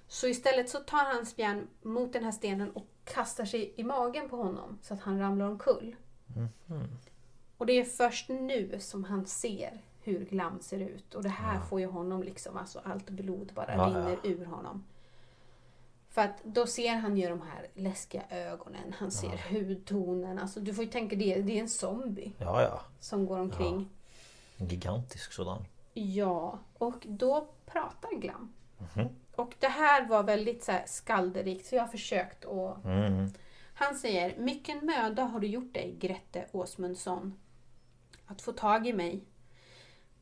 Så 0.08 0.26
istället 0.28 0.68
så 0.68 0.78
tar 0.78 1.14
han 1.14 1.26
spjärn 1.26 1.68
mot 1.82 2.12
den 2.12 2.24
här 2.24 2.32
stenen 2.32 2.70
och 2.70 2.86
kastar 3.04 3.44
sig 3.44 3.72
i 3.76 3.84
magen 3.84 4.28
på 4.28 4.36
honom 4.36 4.78
så 4.82 4.94
att 4.94 5.00
han 5.00 5.18
ramlar 5.18 5.46
omkull. 5.46 5.96
Och 7.58 7.66
det 7.66 7.72
är 7.72 7.84
först 7.84 8.28
nu 8.28 8.76
som 8.80 9.04
han 9.04 9.26
ser 9.26 9.82
hur 10.02 10.24
Glam 10.24 10.60
ser 10.60 10.78
ut. 10.78 11.14
Och 11.14 11.22
det 11.22 11.28
här 11.28 11.60
får 11.60 11.80
ju 11.80 11.86
honom 11.86 12.22
liksom, 12.22 12.56
alltså 12.56 12.80
allt 12.84 13.10
blod 13.10 13.52
bara 13.54 13.74
Ja, 13.76 13.86
rinner 13.86 14.18
ur 14.22 14.44
honom. 14.44 14.84
För 16.10 16.22
att 16.22 16.44
då 16.44 16.66
ser 16.66 16.94
han 16.94 17.16
ju 17.16 17.28
de 17.28 17.40
här 17.42 17.66
läskiga 17.74 18.22
ögonen, 18.30 18.94
han 18.98 19.10
ser 19.10 19.36
hudtonen. 19.50 20.38
Alltså 20.38 20.60
du 20.60 20.74
får 20.74 20.84
ju 20.84 20.90
tänka 20.90 21.16
det, 21.16 21.42
det 21.42 21.56
är 21.58 21.60
en 21.60 21.68
zombie 21.68 22.32
Ja, 22.38 22.62
ja. 22.62 22.80
som 23.00 23.26
går 23.26 23.38
omkring. 23.38 23.88
En 24.56 24.68
gigantisk 24.68 25.32
sådan. 25.32 25.64
Ja, 25.98 26.58
och 26.78 27.06
då 27.06 27.48
pratar 27.66 28.20
Glam. 28.20 28.52
Och 29.36 29.54
det 29.58 29.68
här 29.68 30.06
var 30.06 30.22
väldigt 30.22 30.64
så 30.64 30.72
här 30.72 30.84
skalderikt 30.86 31.66
så 31.66 31.74
jag 31.74 31.82
har 31.82 31.88
försökt 31.88 32.44
att... 32.44 32.84
Mm. 32.84 33.28
Han 33.74 33.94
säger, 33.94 34.38
mycken 34.38 34.86
möda 34.86 35.24
har 35.24 35.40
du 35.40 35.46
gjort 35.46 35.74
dig, 35.74 35.96
Grette 35.98 36.46
Åsmundsson, 36.52 37.38
att 38.26 38.42
få 38.42 38.52
tag 38.52 38.86
i 38.86 38.92
mig. 38.92 39.24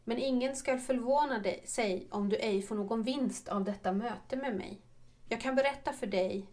Men 0.05 0.19
ingen 0.19 0.57
skall 0.57 0.79
förvåna 0.79 1.39
dig, 1.39 1.63
sig 1.67 2.09
om 2.11 2.29
du 2.29 2.37
ej 2.37 2.63
får 2.63 2.75
någon 2.75 3.03
vinst 3.03 3.49
av 3.49 3.65
detta 3.65 3.93
möte 3.93 4.37
med 4.37 4.57
mig. 4.57 4.81
Jag 5.29 5.41
kan 5.41 5.55
berätta 5.55 5.93
för 5.93 6.07
dig 6.07 6.47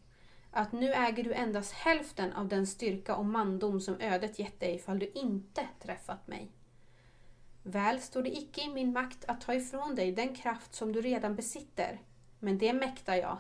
att 0.52 0.72
nu 0.72 0.94
äger 0.94 1.24
du 1.24 1.34
endast 1.34 1.74
hälften 1.74 2.34
av 2.34 2.48
den 2.48 2.68
styrka 2.68 3.16
och 3.16 3.26
mandom 3.26 3.82
som 3.82 4.00
ödet 4.00 4.40
gett 4.40 4.60
dig 4.60 4.76
ifall 4.76 5.00
du 5.00 5.12
inte 5.16 5.68
träffat 5.80 6.28
mig. 6.28 6.52
Väl 7.64 8.02
står 8.02 8.22
det 8.22 8.38
icke 8.38 8.62
i 8.62 8.74
min 8.74 8.94
makt 8.94 9.26
att 9.26 9.42
ta 9.42 9.54
ifrån 9.54 9.96
dig 9.96 10.12
den 10.12 10.36
kraft 10.36 10.76
som 10.76 10.94
du 10.94 11.02
redan 11.02 11.36
besitter, 11.36 12.02
men 12.40 12.58
det 12.58 12.74
mäktar 12.74 13.16
jag, 13.16 13.38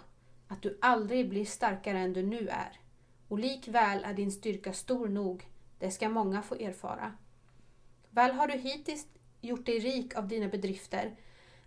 att 0.47 0.61
du 0.61 0.77
aldrig 0.81 1.29
blir 1.29 1.45
starkare 1.45 1.99
än 1.99 2.13
du 2.13 2.23
nu 2.23 2.47
är. 2.47 2.79
Och 3.27 3.39
likväl 3.39 4.03
är 4.03 4.13
din 4.13 4.31
styrka 4.31 4.73
stor 4.73 5.07
nog, 5.07 5.47
det 5.79 5.91
ska 5.91 6.09
många 6.09 6.41
få 6.41 6.55
erfara. 6.55 7.13
Väl 8.09 8.31
har 8.31 8.47
du 8.47 8.57
hittills 8.57 9.07
gjort 9.41 9.65
dig 9.65 9.79
rik 9.79 10.15
av 10.15 10.27
dina 10.27 10.47
bedrifter, 10.47 11.15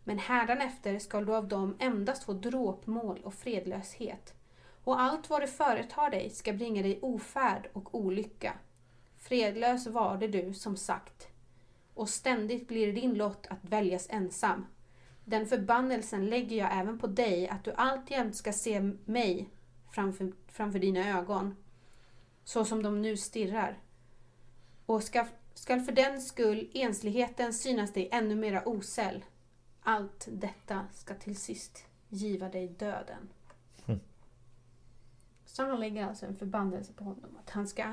men 0.05 0.19
hädanefter 0.19 0.99
skall 0.99 1.27
du 1.27 1.37
av 1.37 1.49
dem 1.49 1.77
endast 1.79 2.25
få 2.25 2.33
dråpmål 2.33 3.21
och 3.25 3.35
fredlöshet. 3.35 4.35
Och 4.85 5.01
allt 5.01 5.31
vad 5.31 5.41
du 5.41 5.47
företar 5.47 6.11
dig 6.11 6.31
ska 6.31 6.53
bringa 6.53 6.83
dig 6.83 6.99
ofärd 7.03 7.69
och 7.73 7.95
olycka. 7.95 8.59
Fredlös 9.19 9.87
var 9.87 10.17
det 10.17 10.29
du, 10.29 10.55
som 10.55 10.77
sagt, 10.77 11.29
och 11.97 12.09
ständigt 12.09 12.69
blir 12.69 12.93
din 12.93 13.15
lott 13.15 13.47
att 13.51 13.59
väljas 13.65 14.07
ensam. 14.11 14.67
Den 15.25 15.47
förbannelsen 15.47 16.27
lägger 16.27 16.57
jag 16.57 16.79
även 16.79 16.99
på 16.99 17.07
dig, 17.07 17.49
att 17.49 17.65
du 17.65 17.73
alltjämt 17.73 18.37
ska 18.37 18.53
se 18.53 18.81
mig 19.05 19.49
framför, 19.91 20.33
framför 20.49 20.79
dina 20.79 21.19
ögon, 21.19 21.57
så 22.45 22.65
som 22.65 22.83
de 22.83 23.03
nu 23.03 23.17
stirrar. 23.17 23.79
Och 24.87 25.03
ska, 25.03 25.27
skall 25.55 25.81
för 25.81 25.93
den 25.93 26.21
skull 26.21 26.71
ensligheten 26.75 27.55
synas 27.55 27.93
dig 27.93 28.09
ännu 28.13 28.35
mera 28.35 28.69
osäll. 28.69 29.25
Allt 29.81 30.29
detta 30.31 30.87
ska 30.93 31.15
till 31.15 31.37
sist 31.37 31.87
giva 32.09 32.49
dig 32.49 32.69
döden. 32.69 33.29
Så 35.47 35.65
han 35.65 35.81
lägger 35.81 36.07
alltså 36.07 36.27
en 36.27 36.37
förbannelse 36.37 36.93
på 36.93 37.05
honom. 37.05 37.39
Att 37.45 37.51
han 37.51 37.69
ska, 37.69 37.93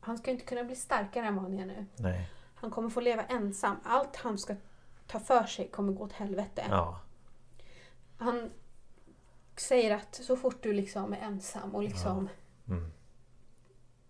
han 0.00 0.18
ska 0.18 0.30
inte 0.30 0.44
kunna 0.44 0.64
bli 0.64 0.76
starkare 0.76 1.26
än 1.26 1.34
vad 1.34 1.44
han 1.44 1.58
är 1.58 1.66
nu. 1.66 1.86
Nej. 1.96 2.30
Han 2.60 2.70
kommer 2.70 2.88
få 2.90 3.00
leva 3.00 3.24
ensam. 3.24 3.76
Allt 3.84 4.16
han 4.16 4.38
ska 4.38 4.54
ta 5.06 5.20
för 5.20 5.44
sig 5.44 5.68
kommer 5.68 5.92
gå 5.92 6.04
åt 6.04 6.12
helvete. 6.12 6.64
Ja. 6.70 7.00
Han 8.18 8.50
säger 9.56 9.94
att 9.96 10.14
så 10.14 10.36
fort 10.36 10.62
du 10.62 10.72
liksom 10.72 11.12
är 11.12 11.18
ensam 11.18 11.74
och 11.74 11.82
liksom 11.82 12.28
Mm. 12.68 12.92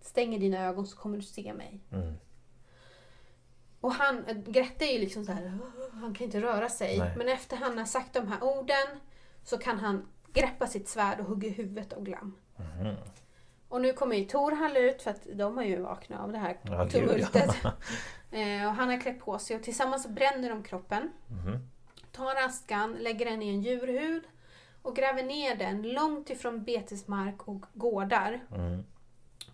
stänger 0.00 0.38
dina 0.38 0.58
ögon 0.66 0.86
så 0.86 0.96
kommer 0.96 1.16
du 1.16 1.22
se 1.22 1.52
mig. 1.54 1.80
Mm. 1.92 2.14
Och 3.80 3.92
han, 3.92 4.24
Grette 4.46 4.84
är 4.84 4.92
ju 4.92 4.98
liksom 4.98 5.24
så 5.24 5.32
här, 5.32 5.58
han 5.92 6.14
kan 6.14 6.24
inte 6.24 6.40
röra 6.40 6.68
sig. 6.68 6.98
Nej. 6.98 7.14
Men 7.16 7.28
efter 7.28 7.56
han 7.56 7.78
har 7.78 7.84
sagt 7.84 8.14
de 8.14 8.28
här 8.28 8.42
orden 8.44 9.00
så 9.44 9.58
kan 9.58 9.78
han 9.78 10.08
greppa 10.32 10.66
sitt 10.66 10.88
svärd 10.88 11.20
och 11.20 11.26
hugga 11.26 11.48
huvudet 11.50 11.92
av 11.92 12.02
Glam. 12.02 12.36
Mhm. 12.56 12.96
Och 13.70 13.80
nu 13.80 13.92
kommer 13.92 14.16
ju 14.16 14.24
Torhall 14.24 14.76
ut 14.76 15.02
för 15.02 15.10
att 15.10 15.26
de 15.32 15.56
har 15.56 15.64
ju 15.64 15.80
vaknat 15.80 16.20
av 16.20 16.32
det 16.32 16.38
här 16.38 16.56
Ja, 16.62 16.88
tumultet. 16.88 17.56
ja. 17.62 17.72
Eh, 18.32 18.66
och 18.68 18.74
han 18.74 18.88
har 18.88 19.00
klätt 19.00 19.20
på 19.20 19.38
sig 19.38 19.56
och 19.56 19.62
tillsammans 19.62 20.08
bränner 20.08 20.48
de 20.50 20.62
kroppen. 20.62 21.10
Mhm. 21.28 21.58
Tar 22.12 22.36
askan, 22.46 22.92
lägger 23.00 23.26
den 23.30 23.42
i 23.42 23.48
en 23.48 23.60
djurhud 23.62 24.22
och 24.82 24.96
gräver 24.96 25.22
ner 25.22 25.54
den 25.56 25.82
långt 25.82 26.30
ifrån 26.30 26.64
betesmark 26.64 27.48
och 27.48 27.64
gårdar. 27.74 28.40
Mm. 28.54 28.84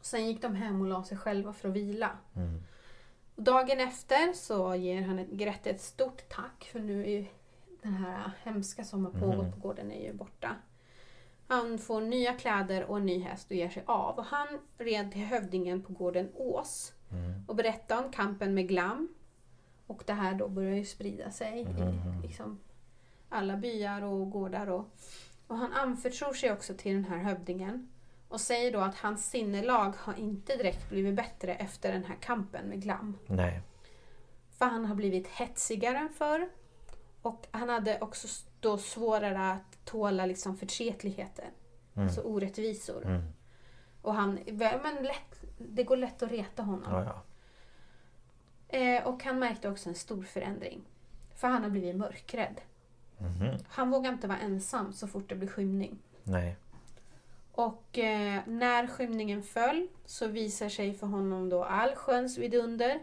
Sen 0.01 0.26
gick 0.26 0.43
de 0.43 0.55
hem 0.55 0.80
och 0.80 0.86
la 0.86 1.05
sig 1.05 1.18
själva 1.18 1.52
för 1.52 1.68
att 1.68 1.74
vila. 1.74 2.10
Mm. 2.36 2.62
Och 3.36 3.43
dagen 3.43 3.80
efter 3.80 4.32
så 4.32 4.74
ger 4.74 5.02
han 5.02 5.26
Grete 5.36 5.70
ett 5.70 5.80
stort 5.82 6.28
tack 6.28 6.68
för 6.72 6.80
nu 6.80 7.02
är 7.05 7.10
ju 7.10 7.26
den 7.82 7.94
här 7.94 8.30
hemska 8.43 8.84
som 8.84 9.05
har 9.05 9.12
pågått 9.12 9.55
på 9.55 9.60
gården 9.60 9.93
är 9.93 10.02
ju 10.02 10.12
borta. 10.12 10.56
Han 11.48 11.78
får 11.78 12.01
nya 12.01 12.32
kläder 12.32 12.85
och 12.85 12.97
en 12.97 13.06
ny 13.06 13.20
häst 13.20 13.51
och 13.51 13.56
ger 13.56 13.68
sig 13.68 13.82
av. 13.86 14.18
Och 14.18 14.24
han 14.24 14.48
red 14.78 15.12
till 15.12 15.24
hövdingen 15.24 15.82
på 15.82 15.93
gården 15.93 16.31
Ås 16.35 16.93
och 17.47 17.56
berättade 17.56 18.05
om 18.05 18.12
kampen 18.12 18.55
med 18.55 18.68
Glam. 18.68 19.09
Och 19.86 20.02
det 20.06 20.12
här 20.12 20.35
då 20.35 20.48
börjar 20.48 20.77
ju 20.77 20.85
sprida 20.85 21.31
sig 21.31 21.60
i 21.60 21.66
liksom, 22.27 22.59
alla 23.28 23.56
byar 23.56 24.02
och 24.02 24.31
gårdar. 24.31 24.66
Och, 24.66 24.89
och 25.47 25.56
han 25.56 25.73
anförtror 25.73 26.32
sig 26.32 26.52
också 26.52 26.74
till 26.74 26.94
den 26.94 27.05
här 27.05 27.18
hövdingen 27.18 27.89
och 28.28 28.40
säger 28.40 28.73
då 28.73 28.81
att 28.81 28.98
hans 28.98 29.31
sinnelag 29.31 29.93
har 29.98 30.14
inte 30.14 30.56
direkt 30.56 30.89
blivit 30.89 31.14
bättre 31.14 31.55
efter 31.55 31.93
den 31.93 32.05
här 32.05 32.16
kampen 32.20 32.68
med 32.68 32.82
Glam. 32.82 33.18
Nej. 33.27 33.62
För 34.59 34.66
han 34.66 34.85
har 34.85 34.94
blivit 34.94 35.28
hetsigare 35.28 35.98
än 35.98 36.09
förr. 36.09 36.48
Och 37.23 37.47
han 37.51 37.68
hade 37.68 38.01
också 38.01 38.28
då 38.60 38.78
svårare 38.78 39.52
att 39.52 39.76
tåla 39.86 40.26
liksom 40.26 40.56
förtretligheter. 40.56 41.50
Alltså 41.94 42.20
orättvisor. 42.20 43.06
Mm. 43.06 43.22
Och 44.02 44.14
han, 44.14 44.38
men 44.82 45.04
lätt, 45.04 45.44
det 45.58 45.84
går 45.84 45.96
lätt 45.96 46.22
att 46.22 46.30
reta 46.30 46.62
honom. 46.62 46.92
Ja, 46.92 47.04
ja. 47.04 47.22
Eh, 48.78 49.06
och 49.06 49.24
han 49.24 49.38
märkte 49.38 49.70
också 49.70 49.88
en 49.88 49.94
stor 49.94 50.22
förändring. 50.22 50.84
För 51.34 51.48
han 51.48 51.62
har 51.62 51.70
blivit 51.70 51.96
mörkrädd. 51.96 52.60
Mhm. 53.18 53.58
Han 53.68 53.90
vågar 53.90 54.12
inte 54.12 54.28
vara 54.28 54.38
ensam 54.38 54.92
så 54.92 55.06
fort 55.06 55.28
det 55.28 55.34
blir 55.34 55.48
skymning. 55.48 55.98
Nej. 56.22 56.56
Och 57.52 57.98
eh, 57.98 58.40
när 58.46 58.86
skymningen 58.86 59.42
föll 59.42 59.88
så 60.04 60.26
visar 60.26 60.68
sig 60.68 60.94
för 60.94 61.06
honom 61.06 61.48
då 61.48 61.64
allsköns 61.64 62.38
vidunder. 62.38 63.00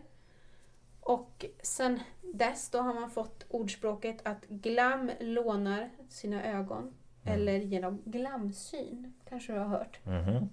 Och 1.00 1.46
sen 1.62 2.00
dess 2.34 2.70
då 2.70 2.80
har 2.80 2.94
man 2.94 3.12
fått 3.12 3.46
ordspråket 3.50 4.18
att 4.26 4.46
glam 4.46 5.12
lånar 5.20 5.90
sina 6.10 6.44
ögon. 6.44 6.94
Eller 7.26 7.60
genom 7.60 8.02
glamsyn, 8.06 9.14
kanske 9.30 9.54
du 9.54 9.60
har 9.60 9.66
hört. 9.66 10.00
Mhm. 10.06 10.50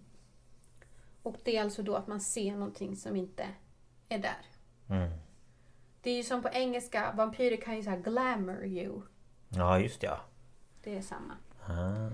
Och 1.23 1.37
det 1.45 1.57
är 1.57 1.63
alltså 1.63 1.83
då 1.83 1.95
att 1.95 2.07
man 2.07 2.21
ser 2.21 2.53
någonting 2.53 2.97
som 2.97 3.17
inte 3.17 3.47
är 4.09 4.19
där. 4.19 4.47
Mm. 4.89 5.11
Det 6.03 6.11
är 6.11 6.17
ju 6.17 6.23
som 6.23 6.43
på 6.43 6.49
engelska, 6.49 7.13
vampyrer 7.17 7.57
kan 7.57 7.77
ju 7.77 7.83
säga 7.83 7.97
glamour 7.97 8.65
you. 8.65 9.03
Ja 9.49 9.79
just 9.79 10.03
ja. 10.03 10.21
Det 10.83 10.97
är 10.97 11.03
samma. 11.03 11.37
Ah. 11.67 12.11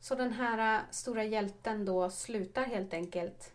Så 0.00 0.14
den 0.14 0.32
här 0.32 0.78
äh, 0.78 0.82
stora 0.90 1.24
hjälten 1.24 1.84
då 1.84 2.10
slutar 2.10 2.64
helt 2.64 2.94
enkelt 2.94 3.52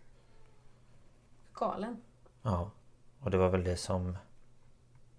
galen. 1.53 2.01
Ja. 2.41 2.71
Och 3.19 3.31
det 3.31 3.37
var 3.37 3.49
väl 3.49 3.63
det 3.63 3.77
som 3.77 4.17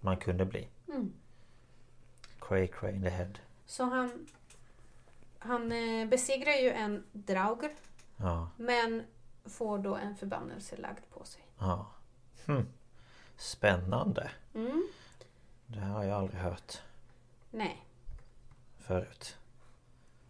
man 0.01 0.17
kunde 0.17 0.45
bli. 0.45 0.69
Mm. 0.89 1.13
Cray 2.41 2.67
cray 2.69 2.95
in 2.95 3.03
the 3.03 3.09
head. 3.09 3.33
Så 3.67 3.85
han, 3.85 4.27
han 5.39 5.73
eh, 5.73 6.09
besegrar 6.09 6.53
ju 6.53 6.71
en 6.71 7.05
Draugr 7.13 7.71
Ja. 8.17 8.49
men 8.57 9.03
får 9.45 9.79
då 9.79 9.95
en 9.95 10.17
förbannelse 10.17 10.77
lagd 10.77 11.11
på 11.11 11.25
sig. 11.25 11.43
Ja. 11.59 11.87
Hm. 12.47 12.67
Spännande. 13.37 14.31
Mm. 14.55 14.89
Det 15.67 15.81
här 15.81 15.91
har 15.91 16.05
jag 16.05 16.19
aldrig 16.19 16.41
hört 16.41 16.83
Nej. 17.51 17.85
förut. 18.79 19.37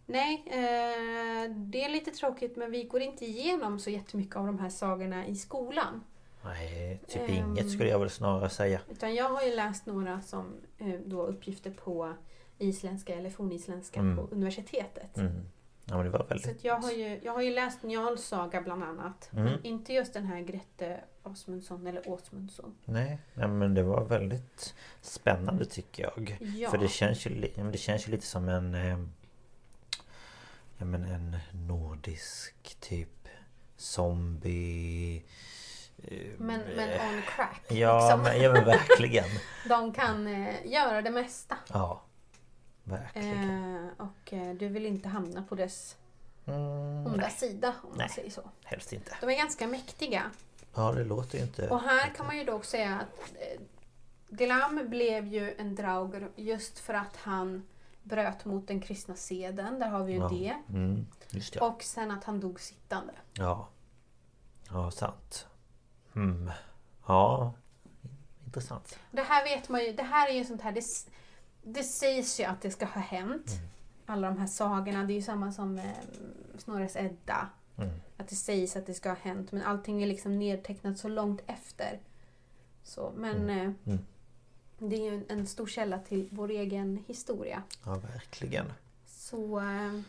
Nej, 0.05 0.43
eh, 0.47 1.51
det 1.55 1.83
är 1.83 1.89
lite 1.89 2.11
tråkigt 2.11 2.55
men 2.55 2.71
vi 2.71 2.83
går 2.83 3.01
inte 3.01 3.25
igenom 3.25 3.79
så 3.79 3.89
jättemycket 3.89 4.35
av 4.35 4.45
de 4.45 4.59
här 4.59 4.69
sagorna 4.69 5.27
i 5.27 5.35
skolan. 5.35 6.03
Nej, 6.43 7.01
typ 7.07 7.21
Ehm. 7.29 7.35
inget 7.35 7.71
skulle 7.71 7.89
jag 7.89 7.99
väl 7.99 8.09
snarare 8.09 8.49
säga. 8.49 8.81
Utan 8.89 9.15
jag 9.15 9.29
har 9.29 9.43
ju 9.43 9.55
läst 9.55 9.85
några 9.85 10.21
som 10.21 10.55
eh, 10.77 10.99
då 11.05 11.23
uppgifter 11.25 11.71
på 11.71 12.13
isländska 12.57 13.15
eller 13.15 13.29
fornisländska 13.29 13.99
Mm. 13.99 14.15
på 14.17 14.33
universitetet. 14.35 15.17
Mm. 15.17 15.41
Ja 15.85 15.95
men 15.95 16.05
det 16.05 16.11
var 16.11 16.19
Så 16.19 16.25
väldigt... 16.25 16.51
att 16.57 16.63
jag, 16.63 16.75
har 16.79 16.91
ju, 16.91 17.19
jag 17.23 17.33
har 17.33 17.41
ju 17.41 17.51
läst 17.51 17.83
Njals 17.83 18.23
saga 18.25 18.61
bland 18.61 18.83
annat. 18.83 19.29
Mm. 19.33 19.45
Men 19.45 19.65
inte 19.65 19.93
just 19.93 20.13
den 20.13 20.25
här 20.25 20.41
Grete 20.41 20.99
Asmundsson 21.23 21.87
eller 21.87 22.09
Åsmundsson. 22.09 22.75
Nej, 22.85 23.19
nej 23.33 23.47
men 23.47 23.73
det 23.73 23.83
var 23.83 24.05
väldigt 24.05 24.75
spännande 25.01 25.65
tycker 25.65 26.03
jag. 26.03 26.37
Ja. 26.57 26.69
För 26.69 26.77
det 26.77 26.87
känns 26.87 27.25
ju, 27.27 27.41
det 27.71 27.77
känns 27.77 28.07
ju 28.07 28.11
lite 28.11 28.25
som 28.25 28.49
en... 28.49 28.75
Eh, 28.75 28.99
ja 30.77 30.85
men 30.85 31.03
en 31.03 31.37
nordisk 31.67 32.77
typ 32.79 33.27
zombie... 33.77 35.23
eh, 36.03 36.27
Men, 36.37 36.61
men 36.75 36.89
on 36.89 37.21
crack. 37.21 37.61
Ja, 37.69 38.01
liksom. 38.01 38.21
men, 38.21 38.41
ja 38.41 38.53
men 38.53 38.65
verkligen. 38.65 39.25
De 39.69 39.93
kan 39.93 40.27
eh, 40.27 40.71
göra 40.71 41.01
det 41.01 41.11
mesta. 41.11 41.57
Ja. 41.67 42.01
Verkligen. 42.83 43.75
Eh, 43.75 43.91
och 43.97 44.33
eh, 44.33 44.53
du 44.53 44.67
vill 44.67 44.85
inte 44.85 45.09
hamna 45.09 45.43
på 45.43 45.55
dess 45.55 45.95
Mm, 46.45 47.05
onda 47.05 47.17
nej, 47.17 47.31
sida 47.31 47.75
om 47.83 47.89
man 47.89 47.97
Nej. 47.97 48.09
säger 48.09 48.29
så. 48.29 48.41
helst 48.63 48.93
inte. 48.93 49.17
De 49.21 49.29
är 49.29 49.37
ganska 49.37 49.67
mäktiga. 49.67 50.31
Ja, 50.75 50.91
det 50.91 51.03
låter 51.03 51.37
ju 51.37 51.43
inte... 51.43 51.69
Och 51.69 51.81
här 51.81 52.09
kan 52.15 52.25
man 52.25 52.37
ju 52.37 52.43
dock 52.43 52.65
säga 52.65 52.95
att 52.99 53.31
eh, 53.35 53.61
Glam 54.29 54.89
blev 54.89 55.27
ju 55.27 55.55
en 55.57 55.75
Draugr 55.75 56.31
just 56.35 56.79
för 56.79 56.93
att 56.93 57.15
han 57.17 57.67
bröt 58.03 58.45
mot 58.45 58.67
den 58.67 58.81
kristna 58.81 59.15
seden. 59.15 59.79
Där 59.79 59.89
har 59.89 60.03
vi 60.03 60.13
ju 60.13 60.19
ja. 60.19 60.29
det. 60.29 60.55
Mm, 60.69 61.07
just 61.29 61.55
ja. 61.55 61.67
Och 61.67 61.83
sen 61.83 62.11
att 62.11 62.23
han 62.23 62.39
dog 62.39 62.59
sittande. 62.59 63.13
Ja. 63.33 63.67
Ja, 64.71 64.91
sant. 64.91 65.47
Mm. 66.15 66.51
Ja. 67.07 67.53
Intressant. 68.45 68.99
Det 69.11 69.21
här 69.21 69.43
vet 69.43 69.69
man 69.69 69.83
ju. 69.85 69.93
Det 69.93 70.03
här 70.03 70.29
är 70.29 70.33
ju 70.33 70.45
sånt 70.45 70.61
här. 70.61 70.71
Det, 70.71 70.81
det 71.63 71.83
sägs 71.83 72.39
ju 72.39 72.43
att 72.43 72.61
det 72.61 72.71
ska 72.71 72.85
ha 72.85 73.01
hänt. 73.01 73.47
Mm. 73.51 73.69
Alla 74.05 74.27
de 74.27 74.37
här 74.37 74.47
sagorna. 74.47 75.03
Det 75.03 75.13
är 75.13 75.15
ju 75.15 75.21
samma 75.21 75.51
som 75.51 75.77
eh, 75.77 75.91
Snorres 76.57 76.95
Edda. 76.95 77.49
Mm. 77.77 77.89
Att 78.17 78.27
det 78.27 78.35
sägs 78.35 78.75
att 78.75 78.85
det 78.85 78.93
ska 78.93 79.09
ha 79.09 79.15
hänt. 79.21 79.51
Men 79.51 79.61
allting 79.63 80.03
är 80.03 80.07
liksom 80.07 80.39
nedtecknat 80.39 80.97
så 80.97 81.07
långt 81.07 81.41
efter. 81.47 81.99
Så, 82.83 83.13
men 83.17 83.49
eh, 83.49 83.71
Mm. 83.85 83.99
det 84.77 84.95
är 84.95 85.11
ju 85.11 85.25
en, 85.29 85.47
stor 85.47 85.67
källa 85.67 85.99
till 85.99 86.27
vår 86.31 86.49
egen 86.51 87.03
historia. 87.07 87.63
Ja, 87.85 87.95
verkligen. 87.95 88.73
Så, 89.07 89.59
eh, 89.59 90.01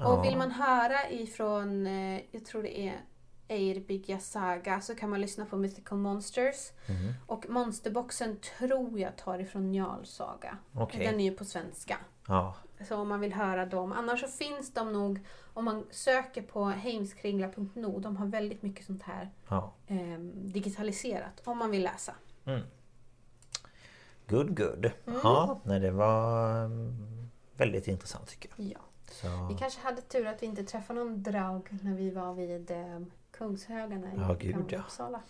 Ja. 0.00 0.06
och 0.06 0.24
vill 0.24 0.36
man 0.36 0.50
höra 0.50 1.10
ifrån, 1.10 1.86
eh, 1.86 2.20
jag 2.30 2.44
tror 2.46 2.62
det 2.62 2.80
är 2.80 3.00
Eirbyggja 3.48 4.18
Saga, 4.18 4.80
så 4.80 4.94
kan 4.94 5.10
man 5.10 5.20
lyssna 5.20 5.44
på 5.46 5.56
Mythical 5.56 5.98
Monsters. 5.98 6.70
Mhm. 6.88 7.14
Och 7.26 7.48
Monsterboxen 7.48 8.36
tror 8.58 8.98
jag 9.00 9.16
tar 9.16 9.38
ifrån 9.38 9.70
Njal 9.70 10.06
Saga. 10.06 10.58
Okej. 10.74 11.06
Den 11.06 11.20
är 11.20 11.24
ju 11.24 11.36
på 11.36 11.44
svenska. 11.44 11.98
Ja. 12.28 12.54
Så 12.88 12.96
om 12.96 13.08
man 13.08 13.20
vill 13.20 13.32
höra 13.32 13.66
dem. 13.66 13.92
Annars 13.92 14.20
så 14.20 14.28
finns 14.28 14.74
de 14.74 14.92
nog, 14.92 15.20
om 15.54 15.64
man 15.64 15.86
söker 15.90 16.42
på 16.42 16.64
heimskringla.no, 16.64 17.98
de 17.98 18.16
har 18.16 18.26
väldigt 18.26 18.62
mycket 18.62 18.86
sånt 18.86 19.02
här 19.02 19.30
Ja. 19.48 19.72
eh, 19.86 20.18
digitaliserat. 20.34 21.40
Om 21.44 21.58
man 21.58 21.70
vill 21.70 21.82
läsa. 21.82 22.14
Mm. 22.44 22.60
Good, 24.28 24.56
good. 24.56 24.84
Mm. 25.06 25.20
Ja, 25.24 25.60
nej 25.64 25.80
det 25.80 25.90
var 25.90 26.64
mm, 26.64 27.28
väldigt 27.56 27.88
intressant 27.88 28.28
tycker 28.28 28.50
jag. 28.56 28.66
Ja. 28.70 28.78
Så, 29.10 29.46
Vi 29.50 29.58
kanske 29.58 29.80
hade 29.80 30.02
tur 30.02 30.26
att 30.26 30.42
vi 30.42 30.46
inte 30.46 30.64
träffade 30.64 31.00
någon 31.04 31.22
draug 31.22 31.68
när 31.82 31.94
vi 31.94 32.10
var 32.10 32.34
vid 32.34 32.70
eh, 32.70 33.00
Kungshögarna 33.38 34.06
i 34.12 34.16
Ja, 34.16 34.36
gud, 34.40 34.64
ja. 34.68 34.78
Uppsala. 34.78 35.20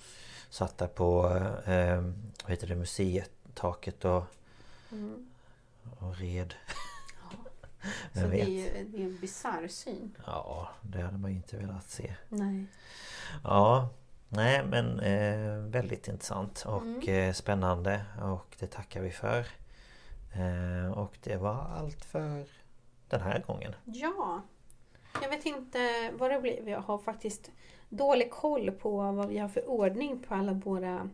satt 0.50 0.78
där 0.78 0.86
på 0.86 1.26
eh, 1.66 2.00
vad 2.42 2.50
heter 2.50 2.66
det, 2.66 2.76
museitaket 2.76 4.04
och, 4.04 4.24
Mm. 4.92 5.26
och 6.00 6.16
red. 6.16 6.54
Så 8.14 8.20
Vem 8.20 8.30
det 8.30 8.40
är 8.40 8.46
vet? 8.46 8.48
ju 8.48 8.84
det 8.88 9.02
är 9.02 9.06
en 9.06 9.18
bisarr 9.20 9.68
syn. 9.68 10.16
Ja, 10.26 10.68
det 10.82 11.02
hade 11.02 11.18
man 11.18 11.30
ju 11.30 11.36
inte 11.36 11.56
velat 11.56 11.90
se. 11.90 12.14
Nej. 12.28 12.66
Ja, 13.44 13.88
nej 14.28 14.64
men 14.66 15.00
eh, 15.00 15.70
väldigt 15.70 16.08
intressant 16.08 16.64
och 16.66 16.82
Mm. 16.82 17.08
eh, 17.08 17.32
spännande 17.32 18.04
och 18.22 18.56
det 18.58 18.66
tackar 18.66 19.00
vi 19.00 19.10
för. 19.10 19.46
Eh, 20.32 20.92
och 20.92 21.18
det 21.22 21.36
var 21.36 21.54
allt 21.78 22.04
för 22.04 22.44
den 23.08 23.20
här 23.20 23.38
gången. 23.46 23.74
Ja. 23.84 24.42
Jag 25.22 25.28
vet 25.28 25.46
inte 25.46 26.10
vad 26.18 26.30
det 26.30 26.40
blir. 26.40 26.68
Jag 26.68 26.80
har 26.80 26.98
faktiskt 26.98 27.50
dålig 27.88 28.30
koll 28.30 28.70
på 28.70 28.90
vad 29.12 29.28
vi 29.28 29.38
har 29.38 29.48
för 29.48 29.68
ordning 29.68 30.18
på 30.28 30.34
alla 30.34 30.52
våra 30.52 31.10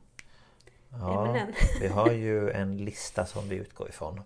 Ja, 0.88 1.26
ämnen. 1.26 1.52
vi 1.80 1.86
har 1.88 2.10
ju 2.10 2.51
en 2.51 2.76
lista 2.76 3.26
som 3.26 3.48
vi 3.48 3.56
utgår 3.56 3.88
ifrån 3.88 4.20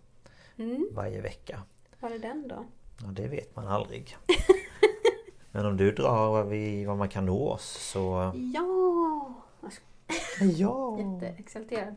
Mm. 0.57 0.89
varje 0.93 1.21
vecka. 1.21 1.63
Var 2.01 2.11
är 2.11 2.19
den 2.19 2.49
då? 2.49 2.65
Ja, 3.03 3.07
det 3.07 3.29
vet 3.29 3.57
man 3.57 3.69
aldrig. 3.69 4.17
Men 5.51 5.67
om 5.67 5.77
du 5.77 5.93
drar 5.93 6.31
vad, 6.31 6.47
vi, 6.49 6.85
vad 6.85 6.97
man 6.97 7.09
kan 7.09 7.27
nå 7.27 7.49
oss 7.51 7.65
så... 7.93 8.33
Ja! 8.55 9.35
Ja! 10.41 10.99
Jätteexalterad. 10.99 11.95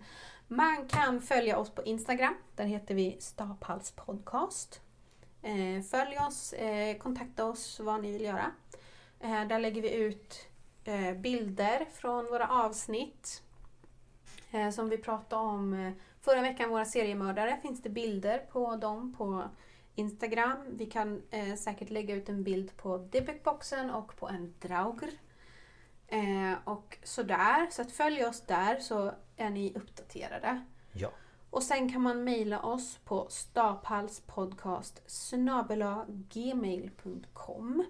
Man 0.47 0.87
kan 0.87 1.21
följa 1.21 1.57
oss 1.57 1.69
på 1.69 1.83
Instagram. 1.83 2.33
Där 2.55 2.65
heter 2.65 2.95
vi 2.95 3.17
Staphals 3.19 3.91
podcast. 3.91 4.81
Eh, 5.41 5.83
följ 5.91 6.17
oss, 6.27 6.53
eh, 6.53 6.97
kontakta 6.97 7.45
oss 7.45 7.79
vad 7.79 8.01
ni 8.01 8.11
vill 8.11 8.21
göra. 8.21 8.51
Eh, 9.23 9.47
där 9.47 9.59
lägger 9.59 9.81
vi 9.81 9.93
ut 9.93 10.47
eh, 10.83 11.13
bilder 11.13 11.85
från 11.93 12.25
våra 12.25 12.47
avsnitt. 12.47 13.43
Eh, 14.51 14.69
som 14.69 14.89
vi 14.89 14.97
pratade 14.97 15.41
om 15.41 15.73
eh, 15.73 15.93
förra 16.21 16.41
veckan, 16.41 16.69
våra 16.69 16.85
seriemördare. 16.85 17.59
Finns 17.61 17.81
det 17.81 17.89
bilder 17.89 18.37
på 18.37 18.75
dem 18.75 19.15
på 19.17 19.43
Instagram. 19.95 20.57
Vi 20.69 20.85
kan 20.85 21.21
eh, 21.29 21.55
säkert 21.55 21.89
lägga 21.89 22.15
ut 22.15 22.29
en 22.29 22.43
bild 22.43 22.77
på 22.77 22.97
Dybbukboxen 22.97 23.89
och 23.89 24.15
på 24.15 24.27
en 24.27 24.53
Draugr. 24.59 25.09
Eh, 26.07 26.53
och 26.63 26.97
sådär. 27.03 27.67
Så 27.71 27.81
att 27.81 27.91
följ 27.91 28.25
oss 28.25 28.41
där 28.41 28.79
så 28.79 29.11
är 29.37 29.49
ni 29.49 29.73
uppdaterade. 29.75 30.61
Ja. 30.91 31.11
Och 31.49 31.63
sen 31.63 31.91
kan 31.91 32.01
man 32.01 32.23
mejla 32.23 32.61
oss 32.61 32.99
på 33.05 33.27
staphalspodcast 33.29 35.01
gmail.com 36.29 37.85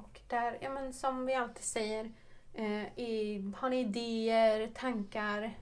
Och 0.00 0.07
där, 0.28 0.58
ja 0.60 0.70
men 0.70 0.92
som 0.92 1.26
vi 1.26 1.34
alltid 1.34 1.64
säger, 1.64 2.12
eh, 2.54 2.98
i, 2.98 3.44
har 3.56 3.70
ni 3.70 3.80
idéer, 3.80 4.70
tankar, 4.74 5.54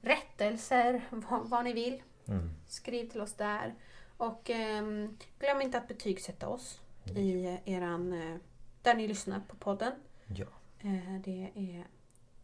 rättelser, 0.00 1.02
vad, 1.10 1.48
vad 1.48 1.64
ni 1.64 1.72
vill, 1.72 2.02
Mm. 2.28 2.50
skriv 2.66 3.08
till 3.10 3.20
oss 3.20 3.34
där. 3.34 3.74
Och 4.16 4.50
ehm, 4.50 5.16
glöm 5.38 5.60
inte 5.62 5.78
att 5.78 5.88
betygsätta 5.88 6.48
oss 6.48 6.80
i 7.16 7.44
eh, 7.46 7.74
eran, 7.74 8.12
eh, 8.12 8.36
där 8.82 8.94
ni 8.94 9.08
lyssnar 9.08 9.40
på 9.48 9.56
podden. 9.56 9.92
Ja. 10.26 10.46
Eh, 10.80 11.20
det 11.24 11.50
är 11.54 11.84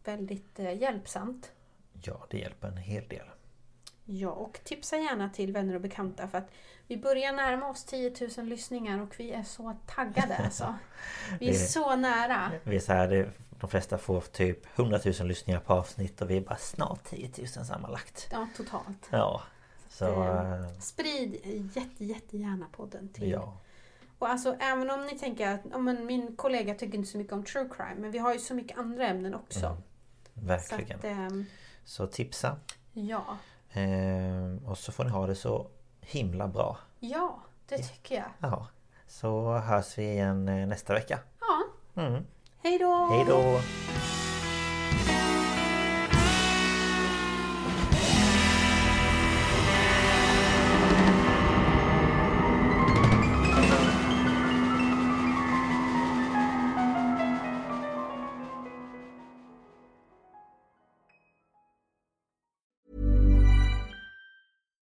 väldigt 0.03 0.59
eh, 0.59 0.77
hjälpsamt. 0.81 1.51
ja, 2.03 2.25
det 2.29 2.37
hjälper 2.37 2.67
en 2.67 2.77
hel 2.77 3.07
del. 3.07 3.25
Ja, 4.05 4.29
och 4.29 4.59
tipsa 4.63 4.97
gärna 4.97 5.29
till 5.29 5.51
vänner 5.51 5.75
och 5.75 5.81
bekanta 5.81 6.27
för 6.27 6.37
att 6.37 6.51
vi 6.87 6.97
börjar 6.97 7.33
närma 7.33 7.69
oss 7.69 7.83
10 7.83 8.13
000 8.37 8.45
lyssningar 8.45 9.01
och 9.01 9.15
vi 9.19 9.31
är 9.31 9.43
så 9.43 9.75
taggade 9.85 10.37
alltså. 10.37 10.75
Vi 11.39 11.49
är 11.49 11.53
så 11.53 11.95
nära. 11.95 12.51
Vi 12.63 12.75
är 12.75 12.79
så 12.79 12.93
här, 12.93 13.31
de 13.59 13.69
flesta 13.69 13.97
får 13.97 14.21
typ 14.21 14.79
100 14.79 14.99
000 15.19 15.27
lyssningar 15.27 15.59
på 15.59 15.73
avsnitt 15.73 16.21
och 16.21 16.29
vi 16.29 16.37
är 16.37 16.41
bara 16.41 16.57
snart 16.57 17.03
10 17.03 17.29
000 17.37 17.47
sammanlagt. 17.47 18.27
Ja, 18.31 18.47
totalt. 18.57 19.07
Ja. 19.09 19.41
Så... 19.89 20.23
Eh, 20.23 20.63
eh, 20.63 20.79
Sprid 20.79 21.39
jätte, 21.75 22.05
jättegärna 22.05 22.65
podden 22.71 23.09
till. 23.09 23.29
Ja. 23.29 23.57
på, 24.19 24.25
alltså 24.25 24.55
även 24.59 24.89
om 24.89 25.05
ni 25.05 25.19
tänker 25.19 25.47
att 25.47 25.65
oh, 25.65 25.81
men 25.81 26.05
min 26.05 26.35
kollega 26.35 26.75
tycker 26.75 26.97
inte 26.97 27.09
så 27.11 27.17
mycket 27.17 27.33
om 27.33 27.43
true 27.43 27.69
crime, 27.77 27.95
men 27.97 28.11
vi 28.11 28.17
har 28.17 28.33
ju 28.33 28.39
så 28.39 28.53
mycket 28.53 28.77
andra 28.77 29.07
ämnen 29.07 29.35
också. 29.35 29.65
Mm, 29.65 29.77
verkligen. 30.33 31.01
Så, 31.01 31.07
att, 31.07 31.13
ehm, 31.13 31.45
Så 31.85 32.07
tipsa. 32.07 32.57
ja. 32.93 33.37
Ehm, 33.75 34.57
och 34.65 34.77
så 34.77 34.91
får 34.91 35.03
ni 35.03 35.09
ha 35.09 35.27
det 35.27 35.35
så 35.35 35.67
himla 36.01 36.47
bra. 36.47 36.77
Ja, 36.99 37.39
det 37.69 37.77
tycker 37.77 38.15
jag. 38.15 38.25
Ja. 38.39 38.67
Så 39.07 39.57
hörs 39.57 39.97
vi 39.97 40.03
igen 40.11 40.47
eh, 40.47 40.67
nästa 40.67 40.93
vecka. 40.93 41.19
Ja. 41.39 42.01
Mm. 42.01 42.25
Hej 42.63 42.79
då! 42.79 43.07
Hej 43.11 43.25
då! 43.27 43.59